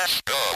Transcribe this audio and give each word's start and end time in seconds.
Let's 0.00 0.22
go. 0.22 0.49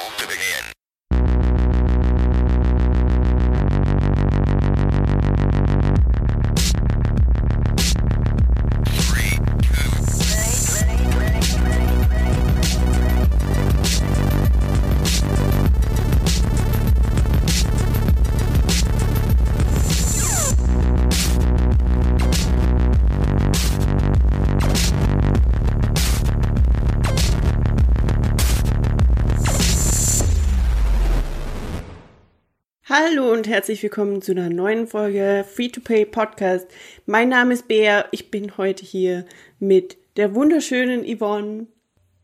Und 33.35 33.49
herzlich 33.49 33.83
willkommen 33.83 34.23
zu 34.23 34.31
einer 34.31 34.49
neuen 34.49 34.87
Folge 34.87 35.45
Free 35.45 35.69
to 35.69 35.81
Pay 35.81 36.07
Podcast. 36.07 36.69
Mein 37.05 37.31
Name 37.31 37.53
ist 37.53 37.67
Bea. 37.67 38.05
Ich 38.13 38.31
bin 38.31 38.57
heute 38.57 38.85
hier 38.85 39.25
mit 39.59 39.97
der 40.17 40.37
wunderschönen 40.37 41.03
Yvonne 41.03 41.67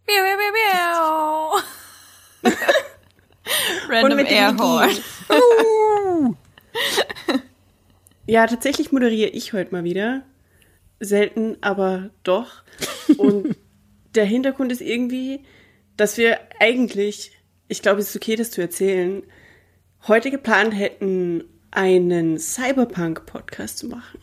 Miau, 0.07 0.23
miau, 0.23 1.63
miau. 2.45 2.53
Random 3.89 4.25
Airhorn. 4.25 4.91
Ja, 8.29 8.47
tatsächlich 8.47 8.93
moderiere 8.93 9.31
ich 9.31 9.53
heute 9.53 9.73
mal 9.73 9.83
wieder. 9.83 10.23
Selten, 11.01 11.57
aber 11.61 12.11
doch. 12.23 12.63
Und 13.17 13.57
der 14.15 14.27
Hintergrund 14.27 14.71
ist 14.71 14.81
irgendwie, 14.81 15.41
dass 15.97 16.19
wir 16.19 16.39
eigentlich, 16.61 17.33
ich 17.67 17.83
glaube, 17.83 17.99
es 17.99 18.11
ist 18.11 18.17
okay, 18.17 18.37
das 18.37 18.53
zu 18.53 18.61
erzählen, 18.61 19.25
heute 20.09 20.31
geplant 20.31 20.75
hätten, 20.77 21.45
einen 21.71 22.39
Cyberpunk-Podcast 22.39 23.79
zu 23.79 23.87
machen. 23.89 24.19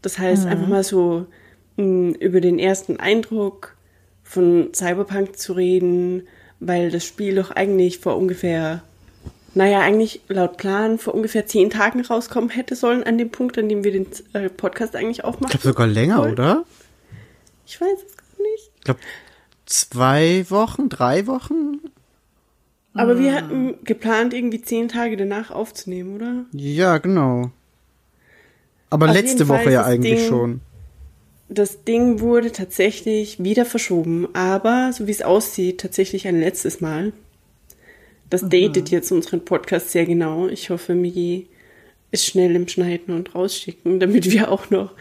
Das 0.00 0.18
heißt, 0.18 0.46
einfach 0.46 0.68
mal 0.68 0.84
so 0.84 1.26
mh, 1.76 2.16
über 2.18 2.40
den 2.40 2.58
ersten 2.58 2.98
Eindruck 2.98 3.76
von 4.22 4.72
Cyberpunk 4.74 5.36
zu 5.38 5.52
reden, 5.54 6.26
weil 6.60 6.90
das 6.90 7.04
Spiel 7.04 7.34
doch 7.34 7.50
eigentlich 7.50 7.98
vor 7.98 8.16
ungefähr, 8.16 8.82
naja, 9.54 9.80
eigentlich 9.80 10.20
laut 10.28 10.56
Plan 10.56 10.98
vor 10.98 11.14
ungefähr 11.14 11.46
zehn 11.46 11.70
Tagen 11.70 12.00
rauskommen 12.04 12.50
hätte 12.50 12.76
sollen, 12.76 13.02
an 13.04 13.18
dem 13.18 13.30
Punkt, 13.30 13.58
an 13.58 13.68
dem 13.68 13.84
wir 13.84 13.92
den 13.92 14.06
äh, 14.32 14.48
Podcast 14.48 14.94
eigentlich 14.96 15.18
Ich 15.18 15.24
aufmachen. 15.24 15.50
glaube 15.50 15.66
sogar 15.68 15.86
länger, 15.86 16.18
wollen. 16.18 16.32
oder? 16.32 16.64
Ich 17.66 17.80
weiß 17.80 17.98
es 18.06 18.16
gar 18.16 18.42
nicht. 18.52 18.70
Ich 18.78 18.84
glaube 18.84 19.00
zwei 19.66 20.44
Wochen, 20.48 20.88
drei 20.88 21.26
Wochen. 21.26 21.80
Aber 22.94 23.12
Ah. 23.12 23.18
wir 23.18 23.34
hatten 23.34 23.74
geplant, 23.84 24.34
irgendwie 24.34 24.60
zehn 24.62 24.88
Tage 24.88 25.16
danach 25.16 25.50
aufzunehmen, 25.50 26.14
oder? 26.16 26.44
Ja, 26.52 26.98
genau. 26.98 27.50
Aber 28.90 29.08
Auf 29.08 29.14
letzte 29.14 29.46
Fall 29.46 29.60
Woche 29.60 29.72
ja 29.72 29.84
eigentlich 29.84 30.20
Ding- 30.20 30.28
schon. 30.28 30.60
Das 31.48 31.84
Ding 31.84 32.20
wurde 32.20 32.50
tatsächlich 32.52 33.42
wieder 33.42 33.64
verschoben, 33.66 34.26
aber 34.34 34.90
so 34.94 35.06
wie 35.06 35.10
es 35.10 35.22
aussieht, 35.22 35.80
tatsächlich 35.80 36.26
ein 36.26 36.40
letztes 36.40 36.80
Mal. 36.80 37.12
Das 38.30 38.40
datet 38.48 38.90
jetzt 38.90 39.12
unseren 39.12 39.44
Podcast 39.44 39.90
sehr 39.90 40.06
genau. 40.06 40.48
Ich 40.48 40.70
hoffe, 40.70 40.94
Migi 40.94 41.48
ist 42.10 42.24
schnell 42.26 42.56
im 42.56 42.68
Schneiden 42.68 43.14
und 43.14 43.34
rausschicken, 43.34 44.00
damit 44.00 44.30
wir 44.30 44.50
auch 44.50 44.70
noch 44.70 44.92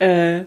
äh, 0.00 0.42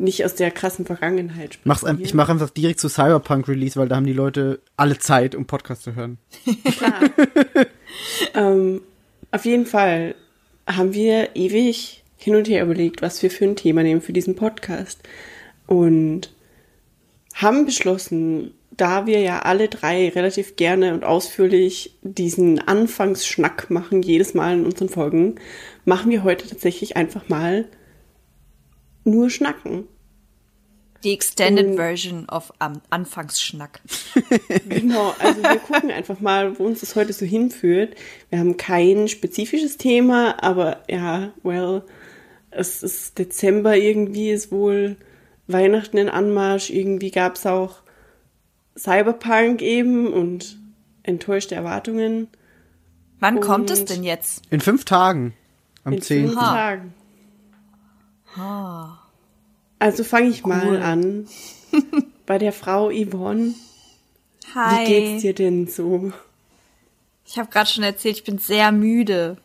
nicht 0.00 0.24
aus 0.24 0.34
der 0.34 0.50
krassen 0.50 0.86
Vergangenheit 0.86 1.54
sprechen. 1.54 1.68
Mach's 1.68 1.84
ein, 1.84 2.00
ich 2.00 2.14
mache 2.14 2.32
einfach 2.32 2.50
direkt 2.50 2.80
zu 2.80 2.88
Cyberpunk 2.88 3.48
Release, 3.48 3.78
weil 3.78 3.88
da 3.88 3.96
haben 3.96 4.06
die 4.06 4.12
Leute 4.12 4.60
alle 4.76 4.98
Zeit, 4.98 5.34
um 5.34 5.46
Podcast 5.46 5.82
zu 5.82 5.94
hören. 5.94 6.18
Ähm, 8.34 8.82
auf 9.32 9.44
jeden 9.44 9.66
Fall 9.66 10.14
haben 10.66 10.94
wir 10.94 11.34
ewig 11.34 12.04
hin 12.16 12.36
und 12.36 12.48
her 12.48 12.62
überlegt, 12.62 13.02
was 13.02 13.22
wir 13.22 13.30
für 13.30 13.44
ein 13.44 13.56
Thema 13.56 13.82
nehmen 13.82 14.00
für 14.00 14.12
diesen 14.12 14.36
Podcast. 14.36 15.00
Und 15.66 16.32
haben 17.34 17.64
beschlossen, 17.64 18.54
da 18.70 19.06
wir 19.06 19.20
ja 19.20 19.40
alle 19.40 19.68
drei 19.68 20.08
relativ 20.10 20.56
gerne 20.56 20.94
und 20.94 21.04
ausführlich 21.04 21.96
diesen 22.02 22.60
Anfangsschnack 22.60 23.70
machen, 23.70 24.02
jedes 24.02 24.34
Mal 24.34 24.58
in 24.58 24.66
unseren 24.66 24.88
Folgen, 24.88 25.36
machen 25.84 26.10
wir 26.10 26.24
heute 26.24 26.48
tatsächlich 26.48 26.96
einfach 26.96 27.28
mal 27.28 27.66
nur 29.10 29.30
Schnacken. 29.30 29.84
Die 31.02 31.12
Extended 31.14 31.66
Und- 31.66 31.76
Version 31.76 32.28
of 32.28 32.52
am 32.58 32.80
Anfangsschnack. 32.90 33.80
Genau, 34.68 35.14
also 35.18 35.42
wir 35.42 35.58
gucken 35.58 35.90
einfach 35.90 36.20
mal, 36.20 36.58
wo 36.58 36.64
uns 36.64 36.80
das 36.80 36.94
heute 36.96 37.12
so 37.12 37.24
hinführt. 37.24 37.94
Wir 38.28 38.38
haben 38.38 38.56
kein 38.56 39.08
spezifisches 39.08 39.76
Thema, 39.78 40.42
aber 40.42 40.82
ja, 40.88 41.32
well, 41.42 41.82
es 42.50 42.82
ist 42.82 43.18
Dezember, 43.18 43.76
irgendwie 43.76 44.30
ist 44.30 44.50
wohl 44.52 44.96
Weihnachten 45.46 45.96
in 45.98 46.08
Anmarsch, 46.08 46.70
irgendwie 46.70 47.10
gab 47.10 47.36
es 47.36 47.46
auch 47.46 47.76
Cyberpunk 48.76 49.62
eben 49.62 50.12
und 50.12 50.58
enttäuschte 51.02 51.54
Erwartungen 51.54 52.28
Wann 53.22 53.40
kommt 53.40 53.68
es 53.70 53.80
Und- 53.80 53.90
denn 53.90 54.02
jetzt? 54.02 54.44
In 54.50 54.60
fünf 54.60 54.84
Tagen. 54.86 55.34
Am 55.84 55.92
in 55.94 56.00
10. 56.02 56.26
fünf 56.28 56.38
Tagen. 56.38 56.94
Also 59.80 60.04
fange 60.04 60.28
ich 60.28 60.44
mal 60.44 60.64
Cool. 60.68 60.76
an 60.82 61.28
bei 62.26 62.38
der 62.38 62.52
Frau 62.52 62.90
Yvonne. 62.90 63.54
Hi. 64.54 64.80
Wie 64.80 64.88
geht's 64.88 65.22
dir 65.22 65.34
denn 65.34 65.66
so? 65.66 66.12
Ich 67.26 67.38
habe 67.38 67.50
gerade 67.50 67.68
schon 67.70 67.84
erzählt, 67.84 68.16
ich 68.18 68.24
bin 68.24 68.38
sehr 68.38 68.70
müde. 68.72 69.36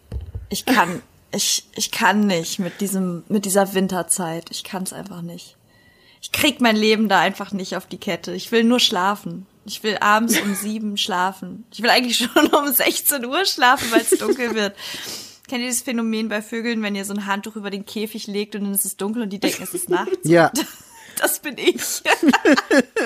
Ich 0.50 0.66
kann, 0.66 1.01
ich, 1.31 1.63
ich 1.75 1.91
kann 1.91 2.28
nicht 2.28 2.59
mit 2.59 2.81
diesem, 2.81 3.24
mit 3.29 3.45
dieser 3.45 3.74
Winterzeit. 3.74 4.51
Ich 4.51 4.63
kann 4.63 4.84
es 4.84 4.94
einfach 4.94 5.22
nicht. 5.22 5.56
Ich 6.22 6.31
krieg 6.31 6.59
mein 6.59 6.75
Leben 6.75 7.07
da 7.07 7.19
einfach 7.19 7.51
nicht 7.51 7.75
auf 7.78 7.85
die 7.85 8.00
Kette. 8.00 8.34
Ich 8.34 8.51
will 8.51 8.63
nur 8.63 8.79
schlafen. 8.79 9.45
Ich 9.66 9.84
will 9.84 9.97
abends 10.00 10.40
um 10.41 10.53
sieben 10.62 10.97
schlafen. 10.97 11.66
Ich 11.72 11.81
will 11.81 11.90
eigentlich 11.90 12.18
schon 12.18 12.47
um 12.47 12.72
16 12.72 13.25
Uhr 13.25 13.45
schlafen, 13.45 13.91
weil 13.91 14.01
es 14.01 14.18
dunkel 14.19 14.53
wird. 14.56 14.75
Kennt 15.47 15.61
ihr 15.61 15.67
dieses 15.67 15.83
Phänomen 15.83 16.28
bei 16.29 16.41
Vögeln, 16.41 16.81
wenn 16.81 16.95
ihr 16.95 17.06
so 17.06 17.13
ein 17.13 17.25
Handtuch 17.28 17.56
über 17.56 17.69
den 17.69 17.85
Käfig 17.85 18.25
legt 18.28 18.56
und 18.56 18.63
dann 18.63 18.73
ist 18.73 18.85
es 18.85 18.97
dunkel 18.97 19.22
und 19.23 19.29
die 19.29 19.39
denken, 19.39 19.61
es 19.63 19.73
ist 19.73 19.89
Nacht? 19.89 20.09
Ja. 20.23 20.51
Das 21.17 21.39
bin 21.39 21.57
ich. 21.57 21.81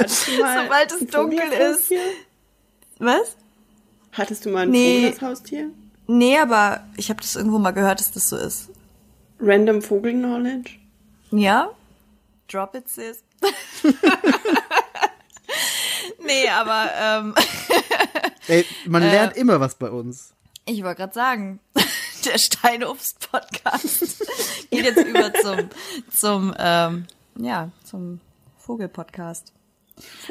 Sobald 0.08 0.92
es 0.92 1.06
dunkel 1.12 1.48
ist. 1.72 1.92
Was? 2.98 3.36
Hattest 4.14 4.46
du 4.46 4.50
mal 4.50 4.62
einen 4.64 4.72
Nee. 4.72 4.96
Vogel 4.96 5.12
als 5.12 5.22
Haustier? 5.22 5.70
Nee, 6.08 6.40
aber 6.40 6.88
ich 6.98 7.12
habe 7.12 7.22
das 7.22 7.36
irgendwo 7.36 7.60
mal 7.60 7.70
gehört, 7.70 8.00
dass 8.00 8.12
das 8.12 8.30
so 8.30 8.36
ist. 8.36 8.70
Random 9.40 9.80
Vogel-Knowledge? 9.84 10.72
Ja? 11.30 11.70
Drop 12.52 12.74
it, 12.74 12.90
sis. 12.90 13.24
nee, 16.26 16.50
aber 16.50 16.90
ähm, 17.00 17.36
Ey, 18.48 18.66
man 18.88 19.04
Äh. 19.04 19.12
lernt 19.12 19.38
immer 19.38 19.60
was 19.60 19.76
bei 19.76 19.92
uns. 19.92 20.34
ich 20.66 20.82
wollte 20.84 20.98
gerade 21.02 21.14
sagen, 21.14 21.60
der 22.26 22.38
Steinobst-Podcast 22.38 24.00
geht 24.72 24.86
jetzt 24.86 25.06
über 25.06 25.34
zum, 25.34 25.70
zum 26.12 26.56
ähm, 26.58 27.08
ja, 27.38 27.70
zum 27.84 28.20
Vogel-Podcast. 28.58 29.54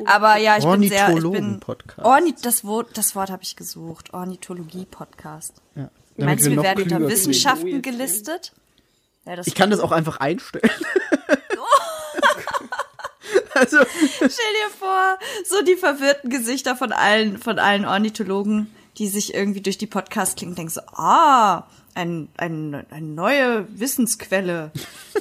Aber 0.07 0.37
ja, 0.37 0.57
ich 0.57 0.65
bin 0.65 0.89
sehr, 0.89 1.09
ich 1.09 1.15
bin 1.15 1.25
Ornithologen-Podcast. 1.25 2.07
Orni 2.07 2.35
das 2.43 2.65
Wort, 2.65 2.97
das 2.97 3.15
Wort 3.15 3.31
habe 3.31 3.43
ich 3.43 3.57
gesucht. 3.57 4.15
Ornithologie-Podcast. 4.15 5.55
Ja. 5.75 5.91
Meinst 6.17 6.47
du, 6.47 6.51
wir 6.51 6.57
noch 6.57 6.65
werden 6.65 6.85
unter 6.85 7.09
Wissenschaften 7.09 7.83
gelistet? 7.83 8.53
Ja, 9.25 9.39
Ich 9.45 9.55
kann 9.55 9.71
das 9.71 9.81
auch 9.81 9.93
einfach 9.93 10.19
einstellen. 10.19 10.71
also, 13.55 13.79
Stell 14.17 14.29
dir 14.29 14.71
vor, 14.79 15.19
so 15.45 15.63
die 15.63 15.77
verwirrten 15.77 16.31
Gesichter 16.31 16.77
von 16.77 16.93
allen, 16.93 17.39
von 17.39 17.59
allen 17.59 17.85
Ornithologen, 17.85 18.75
die 18.99 19.09
sich 19.09 19.35
irgendwie 19.35 19.61
durch 19.61 19.79
die 19.79 19.87
Podcasts 19.87 20.37
klingen, 20.37 20.55
denken 20.55 20.73
so, 20.73 20.81
ah, 20.95 21.67
ein, 21.95 22.29
ein, 22.37 22.75
eine 22.91 23.07
neue 23.07 23.67
Wissensquelle. 23.79 24.73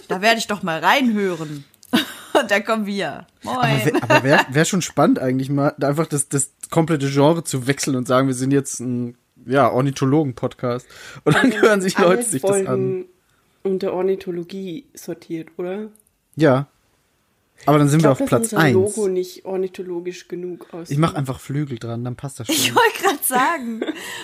Da 0.07 0.21
werde 0.21 0.39
ich 0.39 0.47
doch 0.47 0.63
mal 0.63 0.79
reinhören. 0.79 1.65
Und 2.33 2.51
da 2.51 2.59
kommen 2.59 2.85
wir. 2.85 3.25
Moin. 3.43 4.01
aber 4.01 4.23
wäre 4.23 4.45
wär 4.49 4.65
schon 4.65 4.81
spannend 4.81 5.19
eigentlich 5.19 5.49
mal, 5.49 5.73
einfach 5.81 6.07
das, 6.07 6.29
das 6.29 6.51
komplette 6.69 7.09
Genre 7.09 7.43
zu 7.43 7.67
wechseln 7.67 7.95
und 7.95 8.07
sagen, 8.07 8.27
wir 8.27 8.35
sind 8.35 8.51
jetzt 8.51 8.79
ein 8.79 9.17
ja, 9.45 9.71
Ornithologen-Podcast. 9.71 10.85
Und 11.23 11.35
dann 11.35 11.53
hören 11.61 11.81
sich 11.81 11.97
Alle 11.97 12.09
Leute 12.09 12.23
sich 12.23 12.41
das 12.41 12.51
an. 12.51 12.65
Folgen 12.65 13.05
unter 13.63 13.93
Ornithologie 13.93 14.85
sortiert, 14.93 15.49
oder? 15.57 15.89
Ja. 16.35 16.67
Aber 17.65 17.79
dann 17.79 17.89
sind 17.89 17.99
Ich 17.99 18.03
wir 18.05 18.11
auf 18.11 18.19
Platz 18.25 18.43
unser 18.53 18.59
1. 18.59 18.73
Logo 18.73 19.07
nicht 19.07 19.45
ornithologisch 19.45 20.27
genug 20.27 20.71
aussieht. 20.73 20.91
Ich 20.91 20.97
mache 20.97 21.15
einfach 21.17 21.39
Flügel 21.39 21.79
dran, 21.79 22.03
dann 22.03 22.15
passt 22.15 22.39
das 22.39 22.49
Ich 22.49 22.67
schon. 22.67 22.75
wollte 22.75 23.03
gerade 23.03 23.23
sagen. 23.23 23.81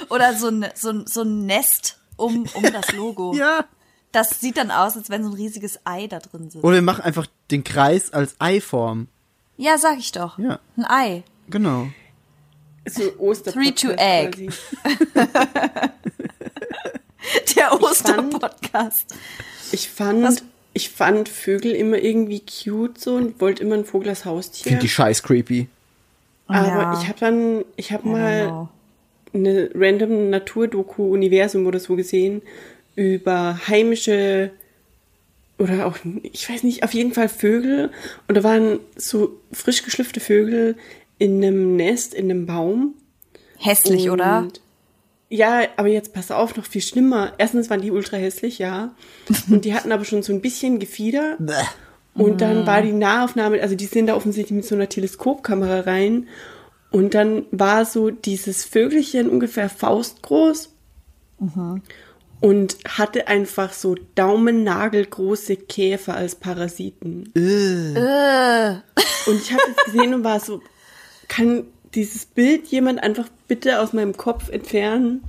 Oder 0.10 0.34
so 0.36 0.48
ein, 0.50 0.66
so, 0.76 0.90
ein- 0.92 1.08
so 1.08 1.22
ein 1.24 1.46
Nest 1.46 2.00
um, 2.16 2.46
um 2.54 2.64
das 2.64 2.92
Logo. 2.94 3.34
ja. 3.36 3.66
Das 4.12 4.40
sieht 4.40 4.58
dann 4.58 4.70
aus, 4.70 4.96
als 4.96 5.10
wenn 5.10 5.24
so 5.24 5.30
ein 5.32 5.36
riesiges 5.36 5.80
Ei 5.86 6.06
da 6.08 6.20
drin 6.20 6.52
sitzt. 6.52 6.64
Oder 6.64 6.76
wir 6.76 6.82
machen 6.84 7.02
einfach 7.04 7.26
den 7.50 7.64
Kreis 7.64 8.14
als 8.14 8.36
Eiform. 8.40 9.08
Ja, 9.58 9.78
sag 9.80 9.98
ich 9.98 10.12
doch. 10.12 10.38
Ja. 10.38 10.60
Ein 10.78 10.86
Ei. 10.86 11.24
Genau. 11.50 11.88
So 12.88 13.02
Oster 13.18 13.52
Three 13.54 13.72
to 13.72 13.90
egg. 13.98 14.52
Der 17.56 17.82
Osterpodcast. 17.82 19.14
Ich 19.72 19.90
fand, 19.90 20.24
Was? 20.24 20.44
Ich 20.74 20.90
fand 20.90 21.30
Vögel 21.30 21.72
immer 21.72 21.98
irgendwie 21.98 22.42
cute 22.42 22.98
so 23.00 23.16
und 23.16 23.40
wollte 23.40 23.64
immer 23.64 23.76
ein 23.76 23.86
Vogel 23.86 24.10
als 24.10 24.26
Haustier. 24.26 24.64
Finde 24.64 24.82
die 24.82 24.90
scheiß 24.90 25.24
creepy. 25.24 25.68
Aber 26.48 26.68
Ja. 26.68 27.00
ich 27.02 27.08
habe 27.08 27.20
dann, 27.20 27.66
ich 27.76 27.92
habe 27.92 28.08
mal 28.08 28.68
eine 29.34 29.70
random 29.74 30.30
Naturdoku-Universum 30.30 31.66
oder 31.66 31.80
so 31.80 31.96
gesehen 31.96 32.42
über 32.96 33.60
heimische 33.68 34.52
oder 35.60 35.86
auch, 35.86 35.98
ich 36.24 36.50
weiß 36.50 36.64
nicht, 36.64 36.84
auf 36.84 36.94
jeden 36.94 37.14
Fall 37.14 37.30
Vögel. 37.30 37.92
Und 38.28 38.36
da 38.36 38.44
waren 38.44 38.80
so 38.96 39.40
frisch 39.52 39.84
geschlüpfte 39.84 40.20
Vögel 40.20 40.76
in 41.20 41.44
einem 41.44 41.76
Nest, 41.76 42.14
in 42.14 42.30
einem 42.30 42.46
Baum. 42.46 42.96
Hässlich, 43.60 44.10
oder? 44.10 44.48
Ja, 45.36 45.64
aber 45.78 45.88
jetzt 45.88 46.14
pass 46.14 46.30
auf, 46.30 46.56
noch 46.58 46.66
viel 46.68 46.84
schlimmer. 46.84 47.34
Erstens 47.40 47.72
waren 47.72 47.82
die 47.82 47.90
ultra 47.90 48.18
hässlich, 48.18 48.60
ja. 48.60 48.94
Und 49.50 49.66
die 49.66 49.74
hatten 49.74 49.92
aber 49.92 50.06
schon 50.06 50.22
so 50.22 50.32
ein 50.32 50.42
bisschen 50.42 50.78
Gefieder. 50.78 51.38
Und 52.14 52.40
dann 52.40 52.68
war 52.68 52.84
die 52.84 52.92
Nahaufnahme, 52.92 53.60
also 53.60 53.74
die 53.74 53.88
sind 53.88 54.06
da 54.06 54.16
offensichtlich 54.16 54.56
mit 54.56 54.66
so 54.66 54.76
einer 54.76 54.90
Teleskopkamera 54.90 55.80
rein. 55.80 56.28
Und 56.92 57.16
dann 57.16 57.48
war 57.50 57.86
so 57.86 58.12
dieses 58.12 58.64
Vögelchen 58.64 59.28
ungefähr 59.28 59.70
faustgroß. 59.70 60.70
Und 62.40 62.78
hatte 62.88 63.28
einfach 63.28 63.74
so 63.74 63.96
daumennagelgroße 64.14 65.56
Käfer 65.56 66.14
als 66.14 66.36
Parasiten. 66.36 67.32
Und 69.26 69.42
ich 69.42 69.52
habe 69.52 69.64
das 69.76 69.86
gesehen 69.86 70.14
und 70.14 70.24
war 70.24 70.40
so, 70.40 70.62
kann 71.28 71.66
dieses 71.96 72.26
Bild 72.26 72.68
jemand 72.68 73.02
einfach 73.04 73.28
bitte 73.48 73.80
aus 73.82 73.94
meinem 73.94 74.16
Kopf 74.18 74.50
entfernen? 74.50 75.24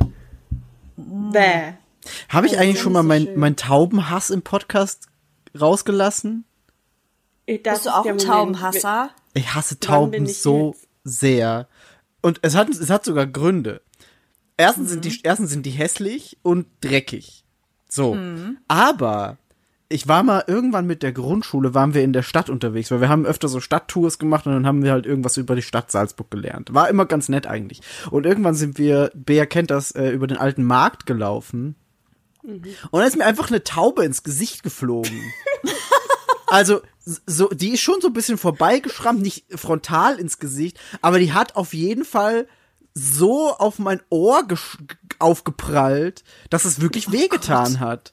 Bäh. 0.96 1.72
Habe 2.28 2.46
ich 2.46 2.55
Oh, 2.55 2.58
eigentlich 2.58 2.81
schon 2.81 2.93
mal 2.93 3.02
so 3.02 3.08
mein, 3.08 3.25
schön. 3.25 3.38
mein 3.38 3.56
Taubenhass 3.56 4.31
im 4.31 4.43
Podcast 4.43 5.08
rausgelassen? 5.58 6.44
Das 7.46 7.56
Bist 7.56 7.66
du 7.66 7.70
ist 7.72 7.88
auch 7.88 8.06
ein. 8.06 8.19
Taubenhasser? 8.19 9.11
Ich 9.34 9.55
hasse 9.55 9.78
Tauben 9.81 10.25
ich 10.26 10.40
so 10.40 10.72
jetzt? 10.72 10.87
sehr. 11.05 11.69
Und 12.22 12.38
es 12.43 12.55
hat, 12.55 12.69
es 12.70 12.88
hat 12.90 13.05
sogar 13.05 13.26
Gründe. 13.26 13.82
Erstens, 14.56 14.90
sind 14.90 15.05
Mhm. 15.05 15.08
die, 15.10 15.20
erstens 15.25 15.50
sind 15.50 15.67
die 15.67 15.70
hässlich 15.70 16.38
und 16.43 16.67
dreckig. 16.81 17.44
So. 17.88 18.14
Mhm. 18.14 18.58
Aber 18.69 19.37
ich 19.94 20.08
war 20.08 20.25
mal 20.25 20.43
irgendwann 20.49 20.88
mit 20.88 21.05
der 21.05 21.12
Grundschule, 21.12 21.73
waren 21.73 21.94
wir 21.94 22.02
in 22.02 22.12
der 22.12 22.25
Stadt 22.25 22.50
unterwegs, 22.50 22.91
weil 22.91 23.00
wir 23.00 23.08
haben 23.08 23.26
öfter 23.26 23.46
so 23.46 23.61
Stadttours 23.61 24.19
gemacht 24.19 24.44
und 24.44 24.52
dann 24.52 24.67
haben 24.67 24.82
wir 24.82 24.91
halt 24.91 25.06
irgendwas 25.06 25.37
über 25.37 25.55
die 25.55 25.62
Stadt 25.62 25.93
Salzburg 25.93 26.32
gelernt. 26.32 26.75
War 26.75 26.88
immer 26.88 27.06
ganz 27.06 27.29
nett 27.29 27.46
eigentlich. 27.46 27.81
Und 28.11 28.26
irgendwann 28.26 28.56
sind 28.56 28.76
wir, 28.76 29.12
Bea 29.14 29.46
kennt 29.46 29.70
das, 29.70 29.93
äh, 29.93 30.08
über 30.08 30.26
den 30.26 30.37
alten 30.37 30.64
Markt 30.64 31.06
gelaufen. 31.06 31.76
Mhm. 32.43 32.64
Und 32.91 32.99
dann 32.99 33.06
ist 33.06 33.17
mir 33.17 33.25
einfach 33.25 33.50
eine 33.50 33.62
Taube 33.62 34.05
ins 34.05 34.25
Gesicht 34.25 34.64
geflogen. 34.64 35.20
Also, 36.46 36.82
so, 37.26 37.49
die 37.49 37.70
ist 37.70 37.81
schon 37.81 38.00
so 38.00 38.08
ein 38.08 38.12
bisschen 38.12 38.38
vorbeigeschrammt, 38.38 39.20
nicht 39.20 39.46
frontal 39.58 40.20
ins 40.20 40.38
Gesicht, 40.38 40.79
aber 41.00 41.19
die 41.19 41.32
hat 41.32 41.56
auf 41.56 41.75
jeden 41.75 42.05
Fall 42.05 42.46
so 42.93 43.50
auf 43.56 43.81
mein 43.81 44.00
Ohr 44.08 44.46
aufgeprallt, 45.19 46.23
dass 46.50 46.64
es 46.64 46.81
wirklich 46.81 47.11
wehgetan 47.11 47.81
hat. 47.81 48.12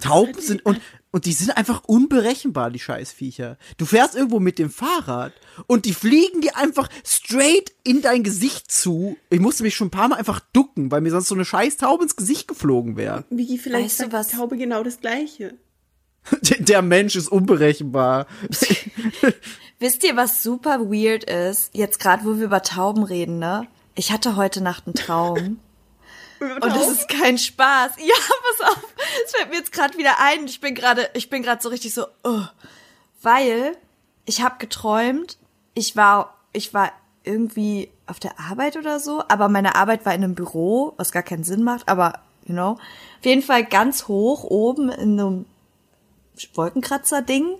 Tauben 0.00 0.34
sind 0.40 0.66
und 0.66 0.80
und 1.12 1.24
die 1.24 1.32
sind 1.32 1.56
einfach 1.56 1.82
unberechenbar, 1.84 2.70
die 2.70 2.78
Scheißviecher. 2.78 3.58
Du 3.78 3.84
fährst 3.84 4.14
irgendwo 4.14 4.38
mit 4.38 4.58
dem 4.58 4.70
Fahrrad 4.70 5.32
und 5.66 5.84
die 5.84 5.94
fliegen 5.94 6.40
dir 6.40 6.56
einfach 6.56 6.88
straight 7.04 7.72
in 7.82 8.00
dein 8.02 8.22
Gesicht 8.22 8.70
zu. 8.70 9.16
Ich 9.28 9.40
musste 9.40 9.64
mich 9.64 9.74
schon 9.74 9.88
ein 9.88 9.92
paar 9.92 10.08
Mal 10.08 10.16
einfach 10.16 10.40
ducken, 10.52 10.90
weil 10.90 11.00
mir 11.00 11.10
sonst 11.10 11.28
so 11.28 11.34
eine 11.34 11.44
scheiß 11.44 11.78
Taube 11.78 12.04
ins 12.04 12.16
Gesicht 12.16 12.48
geflogen 12.48 12.96
wäre. 12.96 13.24
Wie 13.30 13.58
vielleicht 13.58 13.84
Weißt 13.86 14.00
du 14.00 14.04
sagt 14.04 14.12
was? 14.12 14.28
die 14.28 14.36
Taube 14.36 14.56
genau 14.56 14.82
das 14.82 15.00
Gleiche. 15.00 15.54
Der 16.58 16.82
Mensch 16.82 17.16
ist 17.16 17.28
unberechenbar. 17.28 18.26
Wisst 19.78 20.04
ihr, 20.04 20.14
was 20.14 20.42
super 20.42 20.80
weird 20.90 21.24
ist? 21.24 21.74
Jetzt 21.74 21.98
gerade, 21.98 22.24
wo 22.24 22.36
wir 22.36 22.44
über 22.44 22.62
Tauben 22.62 23.02
reden, 23.02 23.38
ne? 23.38 23.66
Ich 23.94 24.12
hatte 24.12 24.36
heute 24.36 24.62
Nacht 24.62 24.86
einen 24.86 24.94
Traum. 24.94 25.58
Und 26.40 26.64
das 26.64 26.88
ist 26.88 27.08
kein 27.08 27.36
Spaß. 27.38 27.92
Ja, 27.98 28.14
pass 28.58 28.68
auf. 28.68 28.94
Es 29.24 29.32
fällt 29.32 29.50
mir 29.50 29.56
jetzt 29.56 29.72
gerade 29.72 29.96
wieder 29.98 30.18
ein. 30.20 30.46
Ich 30.46 30.60
bin 30.60 30.74
gerade, 30.74 31.10
ich 31.14 31.28
bin 31.28 31.42
gerade 31.42 31.62
so 31.62 31.68
richtig 31.68 31.92
so, 31.92 32.06
oh. 32.24 32.42
weil 33.22 33.76
ich 34.24 34.42
habe 34.42 34.56
geträumt. 34.58 35.36
Ich 35.74 35.96
war, 35.96 36.34
ich 36.52 36.72
war 36.72 36.92
irgendwie 37.24 37.90
auf 38.06 38.18
der 38.18 38.40
Arbeit 38.40 38.76
oder 38.76 38.98
so, 38.98 39.22
aber 39.28 39.48
meine 39.48 39.74
Arbeit 39.74 40.06
war 40.06 40.14
in 40.14 40.24
einem 40.24 40.34
Büro, 40.34 40.94
was 40.96 41.12
gar 41.12 41.22
keinen 41.22 41.44
Sinn 41.44 41.62
macht. 41.62 41.88
Aber 41.88 42.20
you 42.46 42.54
know, 42.54 42.72
auf 42.72 43.24
jeden 43.24 43.42
Fall 43.42 43.64
ganz 43.64 44.08
hoch 44.08 44.44
oben 44.44 44.88
in 44.90 45.20
einem 45.20 45.46
Wolkenkratzer-Ding. 46.54 47.58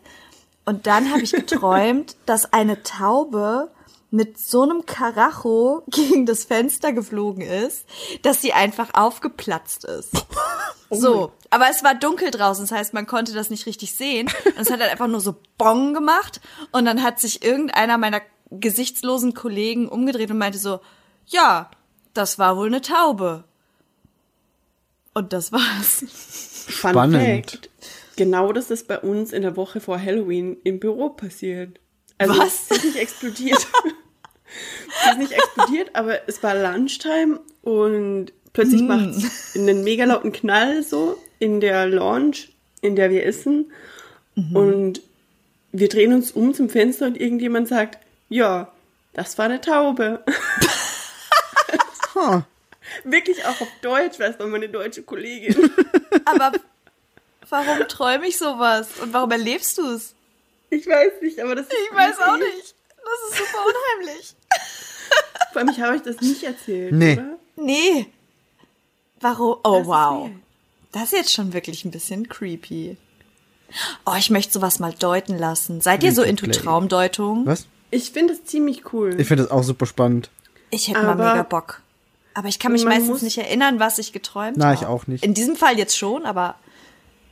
Und 0.64 0.86
dann 0.86 1.10
habe 1.10 1.22
ich 1.22 1.32
geträumt, 1.32 2.16
dass 2.26 2.52
eine 2.52 2.82
Taube 2.82 3.70
mit 4.10 4.38
so 4.38 4.62
einem 4.62 4.86
Karacho 4.86 5.84
gegen 5.90 6.26
das 6.26 6.44
Fenster 6.44 6.92
geflogen 6.92 7.42
ist, 7.42 7.86
dass 8.22 8.40
sie 8.40 8.52
einfach 8.52 8.90
aufgeplatzt 8.94 9.84
ist. 9.84 10.12
So, 10.92 11.30
aber 11.50 11.70
es 11.70 11.84
war 11.84 11.94
dunkel 11.94 12.32
draußen, 12.32 12.64
das 12.64 12.72
heißt, 12.72 12.94
man 12.94 13.06
konnte 13.06 13.32
das 13.32 13.48
nicht 13.48 13.64
richtig 13.66 13.94
sehen. 13.94 14.28
Und 14.44 14.58
es 14.58 14.72
hat 14.72 14.80
halt 14.80 14.90
einfach 14.90 15.06
nur 15.06 15.20
so 15.20 15.36
Bong 15.56 15.94
gemacht. 15.94 16.40
Und 16.72 16.84
dann 16.84 17.04
hat 17.04 17.20
sich 17.20 17.44
irgendeiner 17.44 17.96
meiner 17.96 18.20
gesichtslosen 18.50 19.32
Kollegen 19.32 19.88
umgedreht 19.88 20.32
und 20.32 20.38
meinte 20.38 20.58
so, 20.58 20.80
ja, 21.26 21.70
das 22.12 22.40
war 22.40 22.56
wohl 22.56 22.66
eine 22.66 22.80
Taube. 22.80 23.44
Und 25.14 25.32
das 25.32 25.52
war's. 25.52 26.04
Fun 26.66 26.90
Spannend. 26.90 27.50
Fact. 27.50 27.70
Genau 28.16 28.52
das 28.52 28.72
ist 28.72 28.88
bei 28.88 28.98
uns 28.98 29.32
in 29.32 29.42
der 29.42 29.56
Woche 29.56 29.80
vor 29.80 30.00
Halloween 30.00 30.56
im 30.64 30.80
Büro 30.80 31.10
passiert. 31.10 31.78
Also 32.18 32.36
Was? 32.36 32.70
es 32.70 32.78
ist 32.78 32.84
nicht 32.84 32.96
explodiert. 32.96 33.66
es 34.88 35.12
ist 35.12 35.18
nicht 35.18 35.32
explodiert, 35.32 35.90
aber 35.94 36.28
es 36.28 36.42
war 36.42 36.54
Lunchtime 36.54 37.40
und 37.62 38.32
plötzlich 38.52 38.82
macht 38.82 39.10
es 39.10 39.56
einen 39.56 39.84
mega 39.84 40.04
lauten 40.04 40.32
Knall 40.32 40.82
so 40.82 41.18
in 41.38 41.60
der 41.60 41.86
Lounge, 41.86 42.36
in 42.80 42.96
der 42.96 43.10
wir 43.10 43.24
essen. 43.24 43.72
Und 44.54 45.02
wir 45.72 45.88
drehen 45.88 46.12
uns 46.12 46.32
um 46.32 46.54
zum 46.54 46.70
Fenster 46.70 47.06
und 47.06 47.20
irgendjemand 47.20 47.68
sagt, 47.68 47.98
ja, 48.28 48.72
das 49.12 49.36
war 49.38 49.46
eine 49.46 49.60
Taube. 49.60 50.24
Huh. 52.14 52.42
Wirklich 53.04 53.44
auch 53.44 53.60
auf 53.60 53.68
Deutsch, 53.82 54.18
weil 54.18 54.32
es 54.32 54.38
war 54.38 54.46
meine 54.48 54.68
deutsche 54.68 55.02
Kollegin. 55.02 55.70
Aber 56.24 56.52
warum 57.48 57.86
träume 57.88 58.26
ich 58.26 58.36
sowas? 58.36 58.88
Und 59.00 59.12
warum 59.12 59.30
erlebst 59.30 59.78
du 59.78 59.86
es? 59.92 60.14
Ich 60.70 60.86
weiß 60.86 61.22
nicht, 61.22 61.40
aber 61.40 61.54
das 61.54 61.66
ist 61.66 61.72
Ich 61.72 61.96
weiß 61.96 62.18
auch 62.18 62.36
nicht. 62.36 62.74
Das 63.04 63.30
ist 63.30 63.38
super 63.38 63.64
unheimlich. 63.64 64.34
Vor 65.52 65.60
allem, 65.60 65.68
ich 65.70 65.80
habe 65.80 65.94
euch 65.94 66.02
das 66.02 66.20
nicht 66.20 66.42
erzählt, 66.42 66.92
Nee. 66.92 67.14
oder? 67.14 67.38
Nee. 67.56 68.06
Warum? 69.20 69.56
Oh, 69.64 69.78
Das 69.78 69.86
wow. 69.86 70.30
Das 70.92 71.02
ist 71.04 71.12
jetzt 71.12 71.32
schon 71.32 71.52
wirklich 71.52 71.84
ein 71.84 71.90
bisschen 71.90 72.28
creepy. 72.28 72.96
Oh, 74.04 74.14
ich 74.18 74.30
möchte 74.30 74.52
sowas 74.52 74.80
mal 74.80 74.92
deuten 74.98 75.38
lassen. 75.38 75.80
Seid 75.80 76.02
ihr 76.02 76.12
so 76.12 76.22
into. 76.22 76.46
Traumdeutung? 76.50 77.46
Was? 77.46 77.66
Ich 77.92 78.10
finde 78.10 78.34
das 78.34 78.44
ziemlich 78.44 78.92
cool. 78.92 79.14
Ich 79.20 79.28
finde 79.28 79.44
das 79.44 79.52
auch 79.52 79.62
super 79.62 79.86
spannend. 79.86 80.30
Ich 80.70 80.88
hätte 80.88 81.02
mal 81.02 81.10
Aber- 81.12 81.30
mega 81.30 81.42
Bock. 81.42 81.82
Aber 82.34 82.48
ich 82.48 82.58
kann 82.60 82.72
mich 82.72 82.84
meistens 82.84 83.22
nicht 83.22 83.38
erinnern, 83.38 83.80
was 83.80 83.98
ich 83.98 84.12
geträumt 84.12 84.56
Na, 84.56 84.66
habe. 84.66 84.74
ich 84.76 84.86
auch 84.86 85.06
nicht. 85.08 85.24
In 85.24 85.34
diesem 85.34 85.56
Fall 85.56 85.76
jetzt 85.78 85.96
schon, 85.98 86.24
aber 86.26 86.54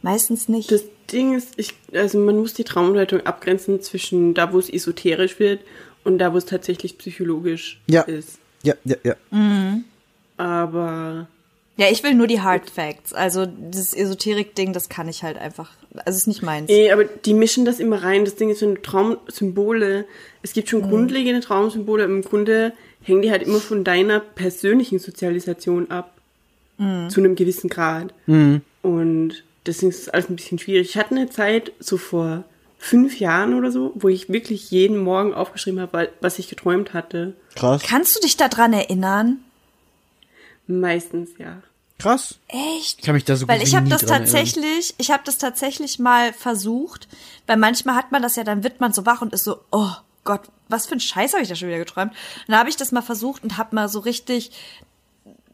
meistens 0.02 0.48
nicht. 0.48 0.70
Das 0.72 0.82
Ding 1.12 1.34
ist, 1.34 1.54
ich, 1.56 1.74
also 1.94 2.18
man 2.18 2.36
muss 2.38 2.54
die 2.54 2.64
Traumdeutung 2.64 3.20
abgrenzen 3.24 3.80
zwischen 3.80 4.34
da, 4.34 4.52
wo 4.52 4.58
es 4.58 4.68
esoterisch 4.68 5.38
wird 5.38 5.60
und 6.08 6.18
da, 6.18 6.32
wo 6.32 6.38
es 6.38 6.46
tatsächlich 6.46 6.98
psychologisch 6.98 7.80
Ja. 7.88 8.02
ist. 8.02 8.38
Ja, 8.62 8.74
ja, 8.84 8.96
ja. 9.04 9.14
Aber 10.36 11.28
ja, 11.76 11.86
ich 11.90 12.02
will 12.02 12.14
nur 12.14 12.26
die 12.26 12.40
Hard 12.40 12.68
Facts. 12.70 13.12
Also 13.12 13.46
dieses 13.46 13.94
Esoterik-Ding, 13.94 14.72
das 14.72 14.88
kann 14.88 15.08
ich 15.08 15.22
halt 15.22 15.38
einfach. 15.38 15.70
Also 16.04 16.16
ist 16.16 16.26
nicht 16.26 16.42
meins. 16.42 16.68
eh, 16.70 16.90
aber 16.90 17.04
die 17.04 17.34
mischen 17.34 17.64
das 17.64 17.78
immer 17.78 18.02
rein. 18.02 18.24
Das 18.24 18.34
Ding 18.34 18.50
ist, 18.50 18.62
wenn 18.62 18.74
du 18.74 18.82
Traumsymbole, 18.82 20.04
es 20.42 20.52
gibt 20.54 20.68
schon 20.68 20.82
grundlegende 20.82 21.40
Traumsymbole, 21.40 22.04
im 22.04 22.22
Grunde 22.22 22.72
hängen 23.02 23.22
die 23.22 23.30
halt 23.30 23.42
immer 23.44 23.60
von 23.60 23.84
deiner 23.84 24.18
persönlichen 24.20 24.98
Sozialisation 24.98 25.90
ab. 25.90 26.14
Zu 27.08 27.18
einem 27.20 27.34
gewissen 27.34 27.68
Grad. 27.68 28.14
Und 28.82 29.42
deswegen 29.66 29.90
ist 29.90 30.02
es 30.02 30.08
alles 30.08 30.28
ein 30.30 30.36
bisschen 30.36 30.60
schwierig. 30.60 30.90
Ich 30.90 30.96
hatte 30.96 31.16
eine 31.16 31.28
Zeit, 31.28 31.72
so 31.80 31.96
vor 31.96 32.44
fünf 32.78 33.18
Jahren 33.18 33.54
oder 33.54 33.70
so, 33.70 33.92
wo 33.96 34.08
ich 34.08 34.28
wirklich 34.28 34.70
jeden 34.70 34.98
Morgen 34.98 35.34
aufgeschrieben 35.34 35.80
habe, 35.80 36.10
was 36.20 36.38
ich 36.38 36.48
geträumt 36.48 36.94
hatte. 36.94 37.34
Krass. 37.56 37.82
Kannst 37.84 38.16
du 38.16 38.20
dich 38.20 38.36
daran 38.36 38.72
erinnern? 38.72 39.38
Meistens, 40.66 41.30
ja. 41.38 41.62
Krass. 41.98 42.38
Echt? 42.46 43.00
Ich 43.00 43.04
kann 43.04 43.16
mich 43.16 43.24
da 43.24 43.34
so 43.34 43.48
Weil 43.48 43.62
ich 43.62 43.74
habe 43.74 43.88
das 43.88 44.02
dran 44.02 44.22
erinnern. 44.22 44.30
tatsächlich, 44.30 44.94
ich 44.98 45.10
habe 45.10 45.24
das 45.26 45.38
tatsächlich 45.38 45.98
mal 45.98 46.32
versucht, 46.32 47.08
weil 47.48 47.56
manchmal 47.56 47.96
hat 47.96 48.12
man 48.12 48.22
das 48.22 48.36
ja, 48.36 48.44
dann 48.44 48.62
wird 48.62 48.80
man 48.80 48.92
so 48.92 49.04
wach 49.04 49.20
und 49.20 49.32
ist 49.32 49.42
so, 49.44 49.58
oh 49.72 49.90
Gott, 50.22 50.42
was 50.68 50.86
für 50.86 50.94
ein 50.94 51.00
Scheiß 51.00 51.32
habe 51.32 51.42
ich 51.42 51.48
da 51.48 51.56
schon 51.56 51.68
wieder 51.68 51.78
geträumt? 51.78 52.12
Und 52.12 52.48
dann 52.48 52.58
habe 52.58 52.68
ich 52.68 52.76
das 52.76 52.92
mal 52.92 53.02
versucht 53.02 53.42
und 53.42 53.58
habe 53.58 53.74
mal 53.74 53.88
so 53.88 53.98
richtig 53.98 54.52